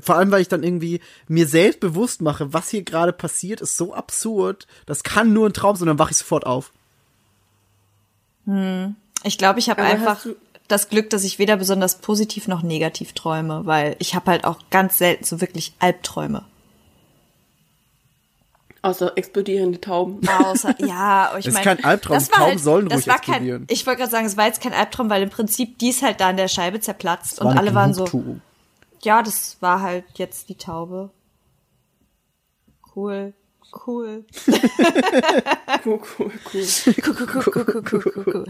vor 0.00 0.16
allem, 0.16 0.30
weil 0.30 0.40
ich 0.40 0.48
dann 0.48 0.62
irgendwie 0.62 1.00
mir 1.28 1.46
selbst 1.46 1.80
bewusst 1.80 2.22
mache, 2.22 2.52
was 2.52 2.70
hier 2.70 2.82
gerade 2.82 3.12
passiert, 3.12 3.60
ist 3.60 3.76
so 3.76 3.94
absurd. 3.94 4.66
Das 4.86 5.02
kann 5.02 5.32
nur 5.32 5.48
ein 5.48 5.52
Traum 5.52 5.76
sein, 5.76 5.86
dann 5.86 5.98
wache 5.98 6.12
ich 6.12 6.16
sofort 6.16 6.46
auf. 6.46 6.72
Ich 9.24 9.38
glaube, 9.38 9.58
ich 9.58 9.70
habe 9.70 9.82
einfach 9.82 10.26
das 10.68 10.88
Glück, 10.88 11.10
dass 11.10 11.24
ich 11.24 11.38
weder 11.38 11.56
besonders 11.56 11.98
positiv 11.98 12.48
noch 12.48 12.62
negativ 12.62 13.12
träume, 13.12 13.66
weil 13.66 13.96
ich 13.98 14.14
habe 14.14 14.30
halt 14.30 14.44
auch 14.44 14.58
ganz 14.70 14.98
selten 14.98 15.24
so 15.24 15.40
wirklich 15.40 15.74
Albträume. 15.78 16.44
Außer 18.86 19.12
explodierende 19.16 19.80
Tauben. 19.80 20.20
Außer, 20.28 20.76
ja, 20.86 21.32
ich 21.36 21.44
Das 21.44 21.46
ist 21.46 21.54
meine, 21.54 21.64
kein 21.64 21.84
Albtraum, 21.84 22.14
das 22.14 22.30
war 22.30 22.36
Tauben 22.38 22.50
halt, 22.50 22.60
sollen 22.60 22.88
das 22.88 22.98
ruhig 22.98 23.06
war 23.08 23.16
kein, 23.16 23.34
explodieren. 23.34 23.66
Ich 23.68 23.84
wollte 23.84 23.98
gerade 23.98 24.10
sagen, 24.12 24.26
es 24.26 24.36
war 24.36 24.46
jetzt 24.46 24.62
kein 24.62 24.72
Albtraum, 24.72 25.10
weil 25.10 25.24
im 25.24 25.30
Prinzip 25.30 25.76
die 25.80 25.88
ist 25.88 26.02
halt 26.02 26.20
da 26.20 26.28
an 26.28 26.36
der 26.36 26.46
Scheibe 26.46 26.78
zerplatzt 26.78 27.40
und 27.40 27.48
alle 27.48 27.74
waren 27.74 27.94
so, 27.94 28.06
ja, 29.02 29.24
das 29.24 29.56
war 29.60 29.80
halt 29.80 30.04
jetzt 30.14 30.48
die 30.50 30.54
Taube. 30.54 31.10
Cool, 32.94 33.34
cool. 33.88 34.24
Cool, 35.84 36.00
cool, 36.18 36.30
cool. 36.52 36.62
Cool, 37.04 37.16
cool, 37.18 37.28
cool, 37.34 37.44
cool, 37.44 37.64
cool, 37.66 37.84
cool, 37.90 38.12
cool, 38.14 38.34
cool. 38.34 38.46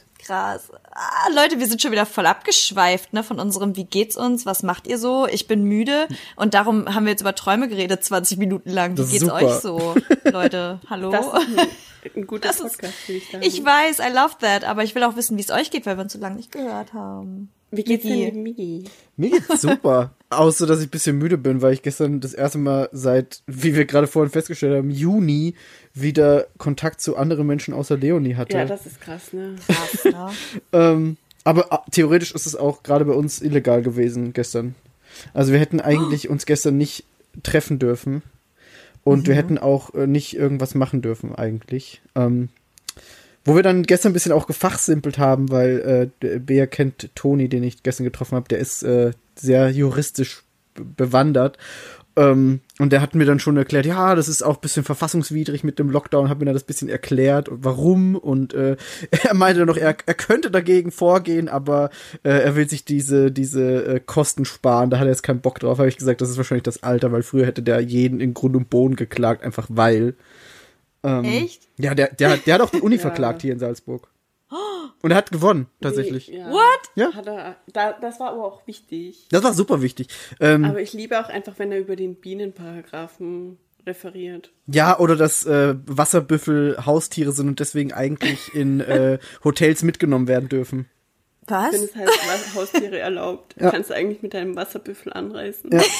krass. 0.30 0.70
Ah, 0.92 1.28
Leute, 1.34 1.58
wir 1.58 1.66
sind 1.66 1.82
schon 1.82 1.90
wieder 1.92 2.06
voll 2.06 2.26
abgeschweift, 2.26 3.12
ne, 3.12 3.22
von 3.24 3.40
unserem 3.40 3.76
Wie 3.76 3.84
geht's 3.84 4.16
uns? 4.16 4.46
Was 4.46 4.62
macht 4.62 4.86
ihr 4.86 4.98
so? 4.98 5.26
Ich 5.26 5.46
bin 5.48 5.64
müde. 5.64 6.06
Und 6.36 6.54
darum 6.54 6.94
haben 6.94 7.04
wir 7.04 7.10
jetzt 7.10 7.20
über 7.20 7.34
Träume 7.34 7.68
geredet, 7.68 8.04
20 8.04 8.38
Minuten 8.38 8.70
lang. 8.70 8.96
Wie 8.96 9.02
ist 9.02 9.10
geht's 9.10 9.24
super. 9.24 9.34
euch 9.34 9.52
so? 9.54 9.94
Leute, 10.30 10.80
hallo? 10.88 11.10
Das 11.10 11.26
ist 11.26 11.34
ein, 11.34 11.56
ein 12.16 12.26
guter 12.26 12.48
Das 12.48 12.60
ist- 12.60 12.72
Podcast, 12.80 13.08
würde 13.08 13.18
ich 13.18 13.30
sagen. 13.30 13.44
Ich 13.44 13.64
weiß, 13.64 13.98
I 13.98 14.12
love 14.14 14.34
that, 14.40 14.64
aber 14.64 14.84
ich 14.84 14.94
will 14.94 15.02
auch 15.04 15.16
wissen, 15.16 15.36
wie 15.36 15.42
es 15.42 15.50
euch 15.50 15.70
geht, 15.70 15.86
weil 15.86 15.96
wir 15.96 16.02
uns 16.02 16.12
so 16.12 16.18
lange 16.20 16.36
nicht 16.36 16.52
gehört 16.52 16.92
haben. 16.92 17.52
Wie 17.70 17.84
geht's 17.84 18.02
denn 18.04 18.12
Migi? 18.12 18.30
dem 18.30 18.42
Migi? 18.42 18.84
Mir 19.16 19.30
geht's 19.30 19.62
super. 19.62 20.14
Außer, 20.30 20.66
dass 20.66 20.80
ich 20.80 20.86
ein 20.86 20.90
bisschen 20.90 21.18
müde 21.18 21.38
bin, 21.38 21.62
weil 21.62 21.72
ich 21.72 21.82
gestern 21.82 22.20
das 22.20 22.34
erste 22.34 22.58
Mal 22.58 22.88
seit, 22.92 23.42
wie 23.46 23.74
wir 23.74 23.84
gerade 23.84 24.06
vorhin 24.06 24.30
festgestellt 24.30 24.76
haben, 24.76 24.90
Juni 24.90 25.54
wieder 25.94 26.46
Kontakt 26.58 27.00
zu 27.00 27.16
anderen 27.16 27.46
Menschen 27.46 27.74
außer 27.74 27.96
Leonie 27.96 28.36
hatte. 28.36 28.56
Ja, 28.56 28.64
das 28.64 28.86
ist 28.86 29.00
krass, 29.00 29.32
ne? 29.32 29.56
Krass, 29.66 30.04
ne? 30.04 30.30
Ähm, 30.72 31.16
aber 31.44 31.72
ah, 31.72 31.84
theoretisch 31.90 32.32
ist 32.32 32.46
es 32.46 32.54
auch 32.54 32.82
gerade 32.82 33.04
bei 33.04 33.12
uns 33.12 33.40
illegal 33.40 33.82
gewesen 33.82 34.32
gestern. 34.32 34.74
Also 35.34 35.52
wir 35.52 35.58
hätten 35.58 35.80
eigentlich 35.80 36.28
uns 36.28 36.46
gestern 36.46 36.76
nicht 36.76 37.04
treffen 37.42 37.78
dürfen. 37.78 38.22
Und 39.02 39.26
wir 39.26 39.34
hätten 39.34 39.56
auch 39.56 39.94
äh, 39.94 40.06
nicht 40.06 40.36
irgendwas 40.36 40.74
machen 40.74 41.00
dürfen 41.00 41.34
eigentlich. 41.34 42.02
Ähm, 42.14 42.50
wo 43.44 43.56
wir 43.56 43.62
dann 43.62 43.82
gestern 43.84 44.10
ein 44.10 44.14
bisschen 44.14 44.32
auch 44.32 44.46
gefachsimpelt 44.46 45.18
haben, 45.18 45.50
weil 45.50 46.10
äh, 46.22 46.38
Bea 46.38 46.66
kennt 46.66 47.10
Toni, 47.14 47.48
den 47.48 47.62
ich 47.62 47.82
gestern 47.82 48.04
getroffen 48.04 48.36
habe, 48.36 48.48
der 48.48 48.58
ist 48.58 48.82
äh, 48.82 49.12
sehr 49.34 49.70
juristisch 49.70 50.42
be- 50.74 50.84
bewandert. 50.84 51.56
Ähm, 52.16 52.60
und 52.80 52.92
der 52.92 53.00
hat 53.00 53.14
mir 53.14 53.24
dann 53.24 53.38
schon 53.38 53.56
erklärt, 53.56 53.86
ja, 53.86 54.14
das 54.16 54.28
ist 54.28 54.42
auch 54.42 54.56
ein 54.56 54.60
bisschen 54.60 54.82
verfassungswidrig 54.82 55.62
mit 55.62 55.78
dem 55.78 55.90
Lockdown, 55.90 56.28
hat 56.28 56.40
mir 56.40 56.44
dann 56.44 56.54
das 56.54 56.64
bisschen 56.64 56.88
erklärt 56.88 57.48
warum. 57.50 58.16
Und 58.16 58.52
äh, 58.52 58.76
er 59.10 59.34
meinte 59.34 59.64
noch, 59.64 59.76
er, 59.76 59.96
er 60.04 60.14
könnte 60.14 60.50
dagegen 60.50 60.90
vorgehen, 60.90 61.48
aber 61.48 61.90
äh, 62.24 62.30
er 62.30 62.56
will 62.56 62.68
sich 62.68 62.84
diese, 62.84 63.30
diese 63.30 63.84
äh, 63.86 64.00
Kosten 64.04 64.44
sparen. 64.44 64.90
Da 64.90 64.98
hat 64.98 65.06
er 65.06 65.12
jetzt 65.12 65.22
keinen 65.22 65.40
Bock 65.40 65.60
drauf. 65.60 65.78
Habe 65.78 65.88
ich 65.88 65.98
gesagt, 65.98 66.20
das 66.20 66.30
ist 66.30 66.36
wahrscheinlich 66.36 66.64
das 66.64 66.82
Alter, 66.82 67.12
weil 67.12 67.22
früher 67.22 67.46
hätte 67.46 67.62
der 67.62 67.80
jeden 67.80 68.20
in 68.20 68.34
Grund 68.34 68.56
und 68.56 68.68
Boden 68.70 68.96
geklagt, 68.96 69.42
einfach 69.44 69.66
weil. 69.70 70.14
Ähm, 71.02 71.24
Echt? 71.24 71.68
Ja, 71.78 71.94
der, 71.94 72.12
der, 72.14 72.30
hat- 72.30 72.46
der 72.46 72.54
hat 72.54 72.60
auch 72.60 72.70
die 72.70 72.80
Uni 72.80 72.96
Ja. 72.96 73.00
verklagt 73.02 73.42
hier 73.42 73.52
in 73.52 73.58
Salzburg. 73.58 74.08
Und 75.02 75.12
er 75.12 75.16
hat 75.16 75.30
gewonnen, 75.32 75.66
tatsächlich. 75.80 76.28
Ja. 76.28 76.50
What? 76.50 76.80
Ja. 76.94 77.14
Hat 77.14 77.26
er, 77.26 77.56
da, 77.72 77.92
das 77.92 78.20
war 78.20 78.32
aber 78.32 78.44
auch 78.44 78.66
wichtig. 78.66 79.28
Das 79.30 79.42
war 79.42 79.54
super 79.54 79.80
wichtig. 79.80 80.08
Ähm, 80.40 80.64
Aber 80.66 80.82
ich 80.82 80.92
liebe 80.92 81.18
auch 81.18 81.30
einfach, 81.30 81.54
wenn 81.58 81.72
er 81.72 81.78
über 81.78 81.96
den 81.96 82.16
Bienenparagraphen 82.16 83.56
referiert. 83.86 84.52
ja, 84.66 84.98
oder 84.98 85.16
dass 85.16 85.46
äh, 85.46 85.74
Wasserbüffel 85.86 86.84
Haustiere 86.84 87.32
sind 87.32 87.48
und 87.48 87.60
deswegen 87.60 87.94
eigentlich 87.94 88.54
in 88.54 88.80
äh, 88.80 89.18
Hotels 89.44 89.82
mitgenommen 89.84 90.28
werden 90.28 90.50
dürfen. 90.50 90.86
Was? 91.46 91.72
Wenn 91.72 91.84
es 91.84 91.94
heißt, 91.96 92.20
was 92.28 92.54
Haustiere 92.54 92.98
erlaubt, 92.98 93.54
Ja. 93.58 93.70
kannst 93.70 93.88
du 93.88 93.94
eigentlich 93.94 94.20
mit 94.20 94.34
deinem 94.34 94.54
Wasserbüffel 94.54 95.14
anreißen. 95.14 95.70
Ja. 95.72 95.80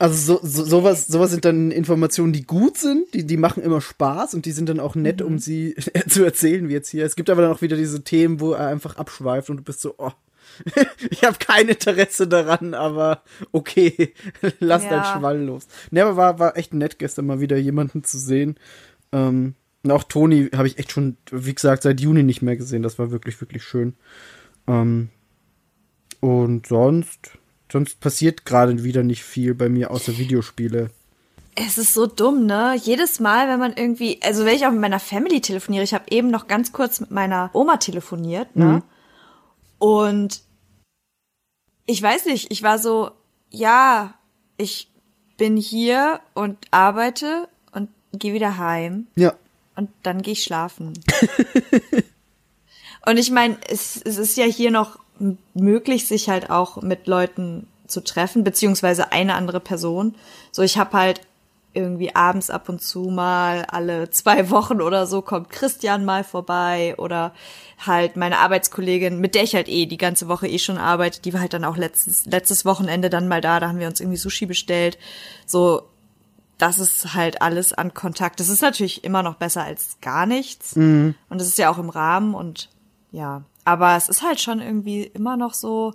Also 0.00 0.38
so, 0.40 0.40
so, 0.42 0.64
sowas, 0.64 1.06
sowas 1.08 1.30
sind 1.30 1.44
dann 1.44 1.70
Informationen, 1.70 2.32
die 2.32 2.44
gut 2.46 2.78
sind, 2.78 3.12
die, 3.12 3.26
die 3.26 3.36
machen 3.36 3.62
immer 3.62 3.82
Spaß 3.82 4.32
und 4.32 4.46
die 4.46 4.52
sind 4.52 4.70
dann 4.70 4.80
auch 4.80 4.94
nett, 4.94 5.20
um 5.20 5.38
sie 5.38 5.74
zu 6.08 6.24
erzählen, 6.24 6.68
wie 6.70 6.72
jetzt 6.72 6.88
hier. 6.88 7.04
Es 7.04 7.16
gibt 7.16 7.28
aber 7.28 7.42
dann 7.42 7.52
auch 7.52 7.60
wieder 7.60 7.76
diese 7.76 8.02
Themen, 8.02 8.40
wo 8.40 8.52
er 8.52 8.66
einfach 8.68 8.96
abschweift 8.96 9.50
und 9.50 9.58
du 9.58 9.62
bist 9.62 9.82
so, 9.82 9.94
oh, 9.98 10.12
ich 11.10 11.22
habe 11.22 11.36
kein 11.38 11.68
Interesse 11.68 12.26
daran, 12.26 12.72
aber 12.72 13.22
okay, 13.52 14.14
lass 14.58 14.84
Ja. 14.84 14.88
deinen 14.88 15.04
Schwall 15.04 15.42
los. 15.42 15.66
Ne, 15.90 16.02
aber 16.02 16.16
war, 16.16 16.38
war 16.38 16.56
echt 16.56 16.72
nett, 16.72 16.98
gestern 16.98 17.26
mal 17.26 17.40
wieder 17.40 17.58
jemanden 17.58 18.02
zu 18.02 18.18
sehen. 18.18 18.56
Ähm, 19.12 19.54
und 19.82 19.90
auch 19.90 20.04
Toni 20.04 20.48
habe 20.56 20.66
ich 20.66 20.78
echt 20.78 20.92
schon, 20.92 21.18
wie 21.30 21.54
gesagt, 21.54 21.82
seit 21.82 22.00
Juni 22.00 22.22
nicht 22.22 22.40
mehr 22.40 22.56
gesehen. 22.56 22.82
Das 22.82 22.98
war 22.98 23.10
wirklich, 23.10 23.38
wirklich 23.42 23.64
schön. 23.64 23.94
Ähm, 24.66 25.10
und 26.20 26.66
sonst, 26.66 27.32
sonst 27.72 28.00
passiert 28.00 28.44
gerade 28.44 28.82
wieder 28.84 29.02
nicht 29.02 29.24
viel 29.24 29.54
bei 29.54 29.68
mir 29.68 29.90
außer 29.90 30.18
Videospiele. 30.18 30.90
Es 31.56 31.78
ist 31.78 31.94
so 31.94 32.06
dumm, 32.06 32.46
ne? 32.46 32.76
Jedes 32.80 33.20
Mal, 33.20 33.48
wenn 33.48 33.58
man 33.58 33.74
irgendwie, 33.76 34.20
also 34.22 34.44
wenn 34.44 34.54
ich 34.54 34.66
auch 34.66 34.70
mit 34.70 34.80
meiner 34.80 35.00
Family 35.00 35.40
telefoniere, 35.40 35.84
ich 35.84 35.94
habe 35.94 36.04
eben 36.10 36.30
noch 36.30 36.46
ganz 36.46 36.72
kurz 36.72 37.00
mit 37.00 37.10
meiner 37.10 37.50
Oma 37.52 37.76
telefoniert, 37.76 38.54
ne? 38.56 38.82
Und 39.78 40.42
ich 41.86 42.02
weiß 42.02 42.26
nicht, 42.26 42.52
ich 42.52 42.62
war 42.62 42.78
so, 42.78 43.10
ja, 43.50 44.14
ich 44.56 44.90
bin 45.36 45.56
hier 45.56 46.20
und 46.34 46.56
arbeite 46.70 47.48
und 47.72 47.88
gehe 48.12 48.34
wieder 48.34 48.58
heim 48.58 49.06
Ja. 49.16 49.34
und 49.74 49.90
dann 50.02 50.22
gehe 50.22 50.34
ich 50.34 50.44
schlafen. 50.44 50.92
und 53.06 53.18
ich 53.18 53.30
meine, 53.30 53.56
es, 53.68 54.00
es 54.04 54.18
ist 54.18 54.36
ja 54.36 54.44
hier 54.44 54.70
noch 54.70 54.98
möglich, 55.54 56.06
sich 56.06 56.28
halt 56.28 56.50
auch 56.50 56.82
mit 56.82 57.06
Leuten 57.06 57.66
zu 57.86 58.02
treffen, 58.02 58.44
beziehungsweise 58.44 59.12
eine 59.12 59.34
andere 59.34 59.60
Person. 59.60 60.14
So, 60.52 60.62
ich 60.62 60.78
habe 60.78 60.96
halt 60.96 61.20
irgendwie 61.72 62.14
abends 62.16 62.50
ab 62.50 62.68
und 62.68 62.82
zu 62.82 63.02
mal 63.10 63.64
alle 63.68 64.10
zwei 64.10 64.50
Wochen 64.50 64.80
oder 64.80 65.06
so 65.06 65.22
kommt 65.22 65.50
Christian 65.50 66.04
mal 66.04 66.24
vorbei 66.24 66.96
oder 66.98 67.32
halt 67.78 68.16
meine 68.16 68.38
Arbeitskollegin, 68.38 69.20
mit 69.20 69.34
der 69.34 69.44
ich 69.44 69.54
halt 69.54 69.68
eh 69.68 69.86
die 69.86 69.96
ganze 69.96 70.26
Woche 70.26 70.48
eh 70.48 70.58
schon 70.58 70.78
arbeite, 70.78 71.20
die 71.20 71.32
war 71.32 71.40
halt 71.40 71.52
dann 71.52 71.64
auch 71.64 71.76
letztes, 71.76 72.26
letztes 72.26 72.64
Wochenende 72.64 73.08
dann 73.08 73.28
mal 73.28 73.40
da, 73.40 73.60
da 73.60 73.68
haben 73.68 73.78
wir 73.78 73.86
uns 73.86 74.00
irgendwie 74.00 74.18
Sushi 74.18 74.46
bestellt. 74.46 74.98
So, 75.46 75.82
das 76.58 76.78
ist 76.78 77.14
halt 77.14 77.40
alles 77.40 77.72
an 77.72 77.94
Kontakt. 77.94 78.40
Das 78.40 78.48
ist 78.48 78.62
natürlich 78.62 79.04
immer 79.04 79.22
noch 79.22 79.36
besser 79.36 79.64
als 79.64 79.96
gar 80.02 80.26
nichts. 80.26 80.74
Und 81.30 81.38
das 81.38 81.46
ist 81.46 81.58
ja 81.58 81.70
auch 81.70 81.78
im 81.78 81.88
Rahmen 81.88 82.34
und 82.34 82.68
ja. 83.12 83.42
Aber 83.70 83.96
es 83.96 84.08
ist 84.08 84.22
halt 84.22 84.40
schon 84.40 84.60
irgendwie 84.60 85.04
immer 85.04 85.36
noch 85.36 85.54
so, 85.54 85.94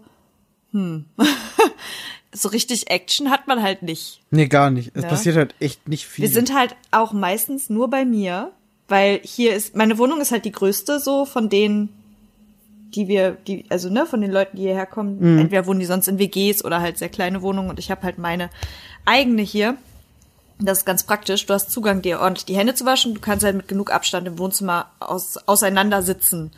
hm. 0.71 1.03
so 2.33 2.47
richtig 2.47 2.89
Action 2.89 3.29
hat 3.29 3.47
man 3.47 3.61
halt 3.61 3.83
nicht. 3.83 4.21
Nee, 4.31 4.47
gar 4.47 4.69
nicht. 4.69 4.91
Es 4.93 5.03
Ja. 5.03 5.09
passiert 5.09 5.35
halt 5.35 5.55
echt 5.59 5.85
nicht 5.85 6.05
viel. 6.07 6.21
Wir 6.23 6.29
sind 6.29 6.55
halt 6.55 6.73
auch 6.91 7.11
meistens 7.11 7.69
nur 7.69 7.89
bei 7.89 8.05
mir, 8.05 8.53
weil 8.87 9.19
hier 9.23 9.53
ist, 9.53 9.75
meine 9.75 9.97
Wohnung 9.97 10.21
ist 10.21 10.31
halt 10.31 10.45
die 10.45 10.53
größte 10.53 11.01
so 11.01 11.25
von 11.25 11.49
denen, 11.49 11.89
die 12.95 13.09
wir, 13.09 13.31
die, 13.31 13.65
also 13.67 13.89
ne, 13.89 14.05
von 14.05 14.21
den 14.21 14.31
Leuten, 14.31 14.55
die 14.55 14.63
hierher 14.63 14.85
kommen. 14.85 15.37
Entweder 15.37 15.65
wohnen 15.65 15.81
die 15.81 15.85
sonst 15.85 16.07
in 16.07 16.17
WGs 16.17 16.63
oder 16.63 16.79
halt 16.79 16.97
sehr 16.97 17.09
kleine 17.09 17.41
Wohnungen 17.41 17.69
und 17.69 17.77
ich 17.77 17.91
habe 17.91 18.03
halt 18.03 18.19
meine 18.19 18.49
eigene 19.03 19.41
hier. 19.41 19.75
Das 20.59 20.77
ist 20.77 20.85
ganz 20.85 21.03
praktisch. 21.03 21.45
Du 21.45 21.53
hast 21.53 21.71
Zugang, 21.71 22.01
dir 22.01 22.21
ordentlich 22.21 22.45
die 22.45 22.55
Hände 22.55 22.73
zu 22.73 22.85
waschen. 22.85 23.15
Du 23.15 23.19
kannst 23.19 23.43
halt 23.43 23.57
mit 23.57 23.67
genug 23.67 23.91
Abstand 23.91 24.27
im 24.27 24.39
Wohnzimmer 24.39 24.91
aus, 25.01 25.35
auseinander 25.45 26.01
sitzen. 26.01 26.51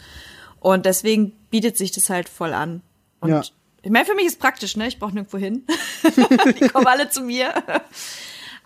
Und 0.67 0.86
deswegen 0.86 1.32
bietet 1.49 1.77
sich 1.77 1.91
das 1.93 2.10
halt 2.10 2.27
voll 2.27 2.53
an. 2.53 2.82
Und 3.21 3.30
Ja. 3.30 3.41
ich 3.84 3.89
meine, 3.89 4.06
für 4.06 4.15
mich 4.15 4.25
ist 4.25 4.38
praktisch, 4.39 4.75
ne? 4.75 4.86
Ich 4.89 4.99
brauche 4.99 5.13
nirgendwo 5.13 5.38
hin. 5.38 5.63
die 6.60 6.67
kommen 6.67 6.88
alle 6.88 7.10
zu 7.10 7.21
mir. 7.21 7.53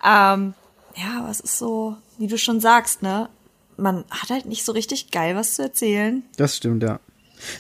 ähm, 0.03 0.55
ja, 0.95 1.19
aber 1.19 1.29
es 1.29 1.41
ist 1.41 1.59
so, 1.59 1.95
wie 2.17 2.25
du 2.25 2.39
schon 2.39 2.59
sagst, 2.59 3.03
ne? 3.03 3.29
Man 3.77 4.03
hat 4.09 4.31
halt 4.31 4.47
nicht 4.47 4.65
so 4.65 4.71
richtig 4.71 5.11
geil 5.11 5.35
was 5.35 5.53
zu 5.55 5.61
erzählen. 5.61 6.23
Das 6.37 6.57
stimmt, 6.57 6.81
ja. 6.81 6.99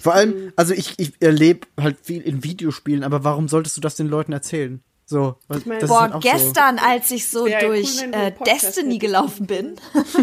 Vor 0.01 0.15
allem, 0.15 0.51
also 0.55 0.73
ich, 0.73 0.95
ich 0.97 1.13
erlebe 1.19 1.67
halt 1.79 1.97
viel 2.01 2.21
in 2.23 2.43
Videospielen, 2.43 3.03
aber 3.03 3.23
warum 3.23 3.47
solltest 3.47 3.77
du 3.77 3.81
das 3.81 3.95
den 3.95 4.07
Leuten 4.07 4.33
erzählen? 4.33 4.81
So, 5.05 5.35
was, 5.47 5.67
meine- 5.67 5.81
das 5.81 5.89
ist 5.89 5.93
Boah, 5.95 6.01
halt 6.01 6.13
auch 6.13 6.19
gestern, 6.19 6.79
als 6.79 7.11
ich 7.11 7.27
so 7.27 7.43
cool, 7.43 7.55
durch 7.59 8.01
einen 8.01 8.13
äh, 8.13 8.31
Destiny 8.43 8.95
hättest. 8.95 9.01
gelaufen 9.01 9.45
bin. 9.45 9.75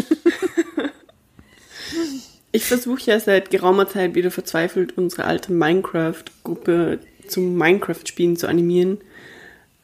Ich 2.51 2.65
versuche 2.65 3.01
ja 3.11 3.19
seit 3.19 3.51
geraumer 3.51 3.87
Zeit 3.87 4.15
wieder 4.15 4.31
verzweifelt 4.31 4.97
unsere 4.97 5.25
alte 5.25 5.53
Minecraft-Gruppe 5.53 6.99
zum 7.27 7.55
Minecraft-Spielen 7.55 8.37
zu 8.37 8.47
animieren. 8.47 8.97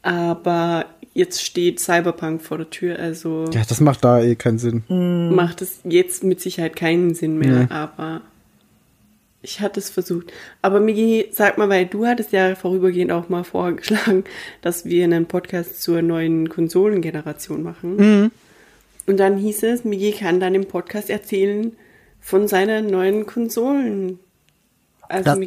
Aber 0.02 0.86
jetzt 1.14 1.44
steht 1.44 1.80
Cyberpunk 1.80 2.42
vor 2.42 2.58
der 2.58 2.70
Tür, 2.70 3.00
also 3.00 3.46
So. 3.46 3.52
Ja, 3.52 3.64
das 3.68 3.82
macht 3.82 4.04
da 4.04 4.20
eh 4.22 4.36
keinen 4.36 4.58
Sinn. 4.58 4.84
macht 5.36 5.62
es 5.62 5.80
jetzt 5.84 6.24
mit 6.24 6.42
Sicherheit 6.42 6.76
keinen 6.76 7.14
Sinn 7.14 7.38
mehr. 7.38 7.60
Nee. 7.62 7.68
Aber 7.70 8.22
ich 9.44 9.62
hatte 9.62 9.80
es 9.80 9.92
versucht. 9.92 10.34
Aber 10.64 10.80
Migi, 10.80 11.28
sag 11.32 11.60
mal, 11.60 11.70
weil 11.70 11.86
du 11.86 12.08
hattest 12.08 12.32
ja 12.32 12.56
vorübergehend 12.56 13.12
auch 13.12 13.30
mal 13.30 13.44
vorgeschlagen, 13.44 14.24
dass 14.62 14.86
wir 14.86 15.04
einen 15.04 15.28
Podcast 15.28 15.84
zur 15.84 16.02
neuen 16.02 16.50
Konsolengeneration 16.50 17.62
machen. 17.62 18.32
Und 19.08 19.18
dann 19.20 19.38
hieß 19.38 19.62
es, 19.64 19.84
Migi 19.84 20.14
kann 20.14 20.40
dann 20.40 20.56
im 20.56 20.66
Podcast 20.66 21.12
erzählen 21.12 21.74
von 22.26 22.48
seiner 22.48 22.82
neuen 22.82 23.28
Konsolen. 23.28 24.18
Also 25.08 25.24
Das- 25.26 25.38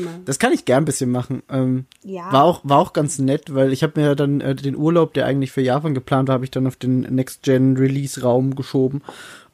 mal. 0.00 0.20
Das 0.24 0.40
kann 0.40 0.52
ich 0.52 0.64
gern 0.64 0.82
ein 0.82 0.84
bisschen 0.84 1.10
machen. 1.12 1.44
Ähm, 1.48 1.86
Ja. 2.02 2.32
War 2.32 2.42
auch, 2.42 2.60
war 2.64 2.78
auch 2.80 2.92
ganz 2.92 3.20
nett, 3.20 3.54
weil 3.54 3.72
ich 3.72 3.84
habe 3.84 4.00
mir 4.00 4.16
dann 4.16 4.40
äh, 4.40 4.56
den 4.56 4.74
Urlaub, 4.74 5.14
der 5.14 5.26
eigentlich 5.26 5.52
für 5.52 5.60
Japan 5.60 5.94
geplant 5.94 6.26
war, 6.28 6.34
habe 6.34 6.44
ich 6.44 6.50
dann 6.50 6.66
auf 6.66 6.74
den 6.74 7.02
Next-Gen-Release-Raum 7.02 8.56
geschoben. 8.56 9.02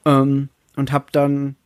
Ähm, 0.07 0.49
und 0.77 0.93
habe 0.93 1.07
dann, 1.13 1.57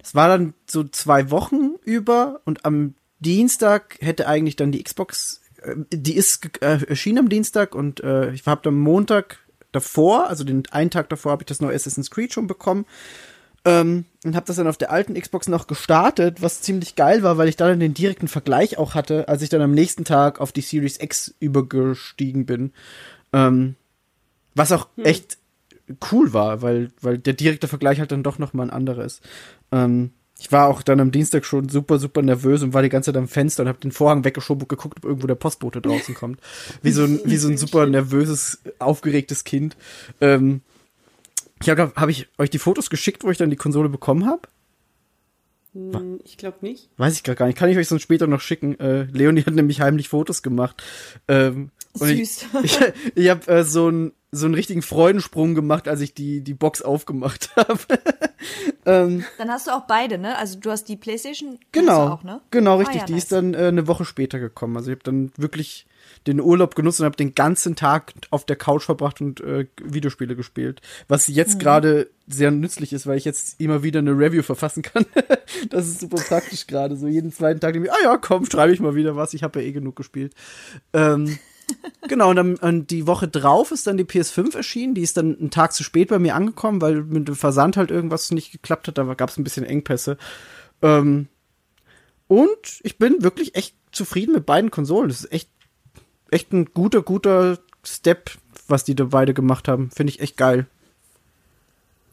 das 0.00 0.14
war 0.14 0.28
dann 0.28 0.54
so 0.66 0.84
zwei 0.84 1.32
Wochen 1.32 1.72
über 1.84 2.40
und 2.44 2.64
am 2.64 2.94
Dienstag 3.18 3.96
hätte 4.00 4.28
eigentlich 4.28 4.54
dann 4.54 4.70
die 4.70 4.82
Xbox, 4.84 5.40
äh, 5.62 5.74
die 5.92 6.14
ist 6.14 6.42
ge- 6.42 6.52
äh, 6.60 6.84
erschienen 6.86 7.18
am 7.18 7.28
Dienstag 7.28 7.74
und 7.74 7.98
äh, 8.04 8.30
ich 8.32 8.46
habe 8.46 8.68
am 8.68 8.78
Montag 8.78 9.38
davor, 9.72 10.28
also 10.28 10.44
den 10.44 10.62
einen 10.70 10.90
Tag 10.90 11.08
davor, 11.08 11.32
habe 11.32 11.42
ich 11.42 11.46
das 11.46 11.60
neue 11.60 11.74
Assassin's 11.74 12.10
Creed 12.12 12.32
schon 12.32 12.46
bekommen. 12.46 12.84
Ähm, 13.64 14.06
und 14.24 14.34
habe 14.34 14.46
das 14.46 14.56
dann 14.56 14.66
auf 14.66 14.76
der 14.76 14.90
alten 14.90 15.14
Xbox 15.14 15.48
noch 15.48 15.66
gestartet, 15.66 16.42
was 16.42 16.62
ziemlich 16.62 16.96
geil 16.96 17.22
war, 17.22 17.38
weil 17.38 17.48
ich 17.48 17.56
da 17.56 17.68
dann 17.68 17.80
den 17.80 17.94
direkten 17.94 18.28
Vergleich 18.28 18.78
auch 18.78 18.94
hatte, 18.94 19.28
als 19.28 19.42
ich 19.42 19.48
dann 19.48 19.60
am 19.60 19.72
nächsten 19.72 20.04
Tag 20.04 20.40
auf 20.40 20.52
die 20.52 20.60
Series 20.60 21.00
X 21.00 21.34
übergestiegen 21.38 22.46
bin. 22.46 22.72
Ähm, 23.32 23.76
was 24.54 24.72
auch 24.72 24.88
echt 24.96 25.38
cool 26.10 26.32
war, 26.32 26.62
weil, 26.62 26.90
weil 27.00 27.18
der 27.18 27.34
direkte 27.34 27.68
Vergleich 27.68 28.00
halt 28.00 28.12
dann 28.12 28.22
doch 28.22 28.38
noch 28.38 28.52
mal 28.52 28.64
ein 28.64 28.70
anderer 28.70 29.04
ist. 29.04 29.22
Ähm, 29.70 30.10
ich 30.38 30.50
war 30.50 30.66
auch 30.66 30.82
dann 30.82 30.98
am 30.98 31.12
Dienstag 31.12 31.44
schon 31.44 31.68
super, 31.68 32.00
super 32.00 32.20
nervös 32.20 32.62
und 32.62 32.74
war 32.74 32.82
die 32.82 32.88
ganze 32.88 33.12
Zeit 33.12 33.18
am 33.20 33.28
Fenster 33.28 33.62
und 33.62 33.68
habe 33.68 33.78
den 33.78 33.92
Vorhang 33.92 34.24
weggeschoben 34.24 34.62
und 34.62 34.68
geguckt, 34.68 34.98
ob 34.98 35.04
irgendwo 35.04 35.28
der 35.28 35.36
Postbote 35.36 35.80
draußen 35.80 36.16
kommt. 36.16 36.40
Wie 36.82 36.90
so 36.90 37.04
ein, 37.04 37.20
wie 37.24 37.36
so 37.36 37.48
ein 37.48 37.56
super 37.58 37.86
nervöses, 37.86 38.58
aufgeregtes 38.80 39.44
Kind. 39.44 39.76
Ähm, 40.20 40.62
ich 41.62 41.70
habe 41.70 41.92
hab 41.94 42.08
ich 42.08 42.28
euch 42.38 42.50
die 42.50 42.58
Fotos 42.58 42.90
geschickt, 42.90 43.24
wo 43.24 43.30
ich 43.30 43.38
dann 43.38 43.50
die 43.50 43.56
Konsole 43.56 43.88
bekommen 43.88 44.26
habe? 44.26 44.42
Hm, 45.74 46.20
Ich 46.24 46.36
glaube 46.36 46.58
nicht. 46.60 46.90
Weiß 46.98 47.14
ich 47.14 47.22
gerade 47.22 47.36
gar 47.38 47.46
nicht. 47.46 47.58
Kann 47.58 47.70
ich 47.70 47.76
euch 47.78 47.88
sonst 47.88 48.02
später 48.02 48.26
noch 48.26 48.40
schicken. 48.40 48.78
Äh, 48.78 49.04
Leonie 49.04 49.42
hat 49.44 49.54
nämlich 49.54 49.80
heimlich 49.80 50.08
Fotos 50.08 50.42
gemacht. 50.42 50.82
Ähm, 51.28 51.70
und 51.98 52.08
Süß. 52.08 52.46
Ich, 52.62 52.80
ich, 52.80 52.92
ich 53.14 53.28
habe 53.30 53.46
äh, 53.48 53.64
so 53.64 53.88
einen 53.88 54.12
so 54.34 54.46
einen 54.46 54.54
richtigen 54.54 54.80
Freudensprung 54.80 55.54
gemacht, 55.54 55.88
als 55.88 56.00
ich 56.00 56.14
die 56.14 56.40
die 56.40 56.54
Box 56.54 56.80
aufgemacht 56.80 57.50
habe. 57.56 57.78
ähm, 58.86 59.24
Dann 59.36 59.50
hast 59.50 59.66
du 59.66 59.72
auch 59.72 59.86
beide, 59.86 60.16
ne? 60.16 60.38
Also 60.38 60.58
du 60.58 60.70
hast 60.70 60.84
die 60.84 60.96
Playstation 60.96 61.58
genau, 61.70 62.08
auch, 62.08 62.22
ne? 62.24 62.40
genau 62.50 62.72
Ah, 62.74 62.78
richtig. 62.78 63.00
ja, 63.00 63.04
die 63.06 63.12
nice. 63.12 63.24
ist 63.24 63.32
dann 63.32 63.52
äh, 63.52 63.58
eine 63.66 63.86
Woche 63.88 64.06
später 64.06 64.38
gekommen. 64.38 64.76
Also 64.78 64.90
ich 64.90 64.96
habe 64.96 65.04
dann 65.04 65.32
wirklich 65.36 65.86
den 66.26 66.40
Urlaub 66.40 66.74
genutzt 66.76 67.00
und 67.00 67.04
habe 67.04 67.16
den 67.16 67.34
ganzen 67.34 67.76
Tag 67.76 68.14
auf 68.30 68.46
der 68.46 68.56
Couch 68.56 68.84
verbracht 68.84 69.20
und 69.20 69.40
äh, 69.40 69.66
Videospiele 69.82 70.34
gespielt. 70.34 70.80
Was 71.08 71.28
Mhm. 71.28 71.34
jetzt 71.34 71.60
gerade 71.60 72.08
sehr 72.26 72.50
nützlich 72.50 72.94
ist, 72.94 73.06
weil 73.06 73.18
ich 73.18 73.26
jetzt 73.26 73.60
immer 73.60 73.82
wieder 73.82 73.98
eine 73.98 74.12
Review 74.12 74.42
verfassen 74.42 74.82
kann. 74.82 75.04
das 75.70 75.86
ist 75.88 76.00
super 76.00 76.22
praktisch 76.22 76.66
gerade. 76.66 76.96
So 76.96 77.06
jeden 77.06 77.32
zweiten 77.32 77.60
Tag 77.60 77.74
denke 77.74 77.88
ich, 77.88 77.92
ah 77.92 78.02
ja, 78.02 78.16
komm, 78.16 78.46
schreibe 78.46 78.72
ich 78.72 78.80
mal 78.80 78.94
wieder 78.94 79.14
was. 79.14 79.34
Ich 79.34 79.42
habe 79.42 79.60
ja 79.60 79.66
eh 79.68 79.72
genug 79.72 79.94
gespielt. 79.96 80.34
Ähm, 80.94 81.38
genau, 82.08 82.30
und 82.30 82.36
dann 82.36 82.56
und 82.56 82.90
die 82.90 83.06
Woche 83.06 83.28
drauf 83.28 83.70
ist 83.70 83.86
dann 83.86 83.96
die 83.96 84.04
PS5 84.04 84.56
erschienen. 84.56 84.94
Die 84.94 85.02
ist 85.02 85.16
dann 85.16 85.38
einen 85.38 85.50
Tag 85.50 85.72
zu 85.72 85.82
spät 85.82 86.08
bei 86.08 86.18
mir 86.18 86.34
angekommen, 86.34 86.80
weil 86.80 87.02
mit 87.02 87.28
dem 87.28 87.36
Versand 87.36 87.76
halt 87.76 87.90
irgendwas 87.90 88.30
nicht 88.30 88.52
geklappt 88.52 88.88
hat. 88.88 88.98
Da 88.98 89.14
gab 89.14 89.30
es 89.30 89.38
ein 89.38 89.44
bisschen 89.44 89.64
Engpässe. 89.64 90.16
Ähm, 90.82 91.28
und 92.28 92.80
ich 92.82 92.98
bin 92.98 93.22
wirklich 93.22 93.54
echt 93.54 93.74
zufrieden 93.92 94.32
mit 94.32 94.46
beiden 94.46 94.70
Konsolen. 94.70 95.08
Das 95.08 95.20
ist 95.20 95.32
echt, 95.32 95.50
echt 96.30 96.52
ein 96.52 96.72
guter, 96.72 97.02
guter 97.02 97.58
Step, 97.84 98.30
was 98.68 98.84
die 98.84 98.94
da 98.94 99.04
beide 99.04 99.34
gemacht 99.34 99.68
haben. 99.68 99.90
Finde 99.90 100.12
ich 100.12 100.20
echt 100.20 100.36
geil. 100.36 100.66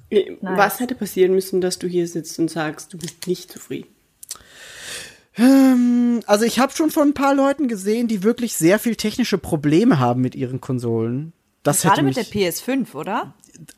Äh, 0.09 0.31
Nice. 0.41 0.57
Was 0.57 0.79
hätte 0.79 0.95
passieren 0.95 1.33
müssen, 1.33 1.61
dass 1.61 1.79
du 1.79 1.87
hier 1.87 2.07
sitzt 2.07 2.39
und 2.39 2.49
sagst, 2.49 2.93
du 2.93 2.97
bist 2.97 3.27
nicht 3.27 3.51
zufrieden? 3.51 3.89
Ähm, 5.39 6.21
also 6.27 6.45
ich 6.45 6.59
habe 6.59 6.73
schon 6.73 6.91
von 6.91 7.09
ein 7.09 7.13
paar 7.13 7.33
Leuten 7.33 7.67
gesehen, 7.67 8.07
die 8.07 8.23
wirklich 8.23 8.53
sehr 8.55 8.77
viel 8.77 8.95
technische 8.95 9.37
Probleme 9.37 9.99
haben 9.99 10.21
mit 10.21 10.35
ihren 10.35 10.61
Konsolen. 10.61 11.33
Das 11.63 11.81
Gerade 11.81 12.03
mit 12.03 12.15
der 12.17 12.25
PS5, 12.25 12.93
oder? 12.95 13.33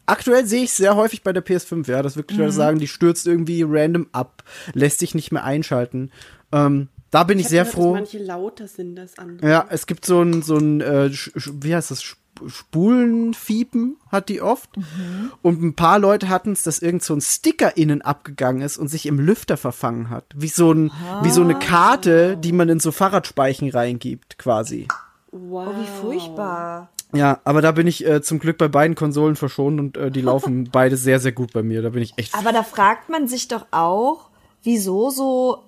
aktuell 0.06 0.46
sehe 0.46 0.64
ich 0.64 0.74
sehr 0.74 0.96
häufig 0.96 1.24
bei 1.24 1.34
der 1.34 1.44
PS5, 1.44 1.90
ja, 1.90 2.02
dass 2.04 2.16
wirklich 2.16 2.38
Mhm. 2.38 2.44
Leute 2.46 2.56
sagen, 2.56 2.80
die 2.80 2.88
stürzt 2.88 3.26
irgendwie 3.28 3.64
random 3.68 4.08
ab, 4.12 4.44
lässt 4.74 5.00
sich 5.00 5.16
nicht 5.16 5.32
mehr 5.32 5.44
einschalten. 5.44 6.12
Ähm, 6.52 6.90
da 7.10 7.24
bin 7.24 7.40
ich, 7.40 7.46
hab 7.46 7.50
sehr 7.50 7.64
gehört, 7.64 7.76
froh. 7.76 7.92
Dass 7.94 8.02
manche 8.02 8.20
lauter 8.20 8.68
sind 8.68 9.00
als 9.00 9.18
andere. 9.18 9.50
Ja, 9.50 9.66
es 9.70 9.88
gibt 9.88 10.06
so 10.06 10.22
ein, 10.22 10.44
so 10.44 10.58
ein, 10.58 10.82
äh, 10.82 11.10
wie 11.12 11.76
heißt 11.76 11.92
das, 11.92 12.16
Spulenfiepen 12.48 13.98
hat 14.12 14.30
die 14.30 14.42
oft. 14.42 14.76
Mhm. 14.78 15.32
Und 15.42 15.62
ein 15.62 15.76
paar 15.76 16.00
Leute 16.00 16.30
hatten 16.30 16.52
es, 16.52 16.64
dass 16.64 16.80
irgend 16.80 17.04
so 17.04 17.14
ein 17.14 17.22
Sticker 17.22 17.78
innen 17.78 18.02
abgegangen 18.02 18.62
ist 18.62 18.78
und 18.78 18.88
sich 18.88 19.06
im 19.06 19.20
Lüfter 19.20 19.58
verfangen 19.58 20.10
hat. 20.10 20.26
Wie 20.36 20.48
so 20.48 20.72
ein, 20.72 20.92
wie 21.24 21.32
so 21.32 21.42
eine 21.42 21.58
Karte, 21.58 22.38
die 22.38 22.52
man 22.52 22.70
in 22.70 22.80
so 22.80 22.92
Fahrradspeichen 22.92 23.70
reingibt, 23.70 24.38
quasi. 24.38 24.88
Wow. 25.32 25.70
Oh, 25.70 25.82
wie 25.82 26.02
furchtbar. 26.02 26.90
Ja, 27.14 27.40
aber 27.44 27.62
da 27.62 27.72
bin 27.72 27.88
ich 27.88 28.06
äh, 28.06 28.22
zum 28.22 28.40
Glück 28.40 28.58
bei 28.58 28.68
beiden 28.68 28.96
Konsolen 28.96 29.36
verschont 29.36 29.80
und 29.80 29.98
äh, 29.98 30.12
die 30.12 30.22
laufen 30.22 30.70
beide 30.72 30.98
sehr, 30.98 31.20
sehr 31.20 31.32
gut 31.32 31.54
bei 31.54 31.64
mir. 31.64 31.82
Da 31.82 31.90
bin 31.90 32.02
ich 32.02 32.14
echt. 32.18 32.36
Aber 32.36 32.52
da 32.54 32.64
fragt 32.64 33.10
man 33.10 33.28
sich 33.28 33.48
doch 33.48 33.66
auch, 33.72 34.30
wieso 34.64 35.10
so, 35.10 35.64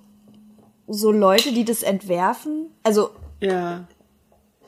so 0.88 1.12
Leute, 1.12 1.54
die 1.54 1.66
das 1.66 1.84
entwerfen, 1.84 2.68
also, 2.84 3.12
Ja. 3.42 3.86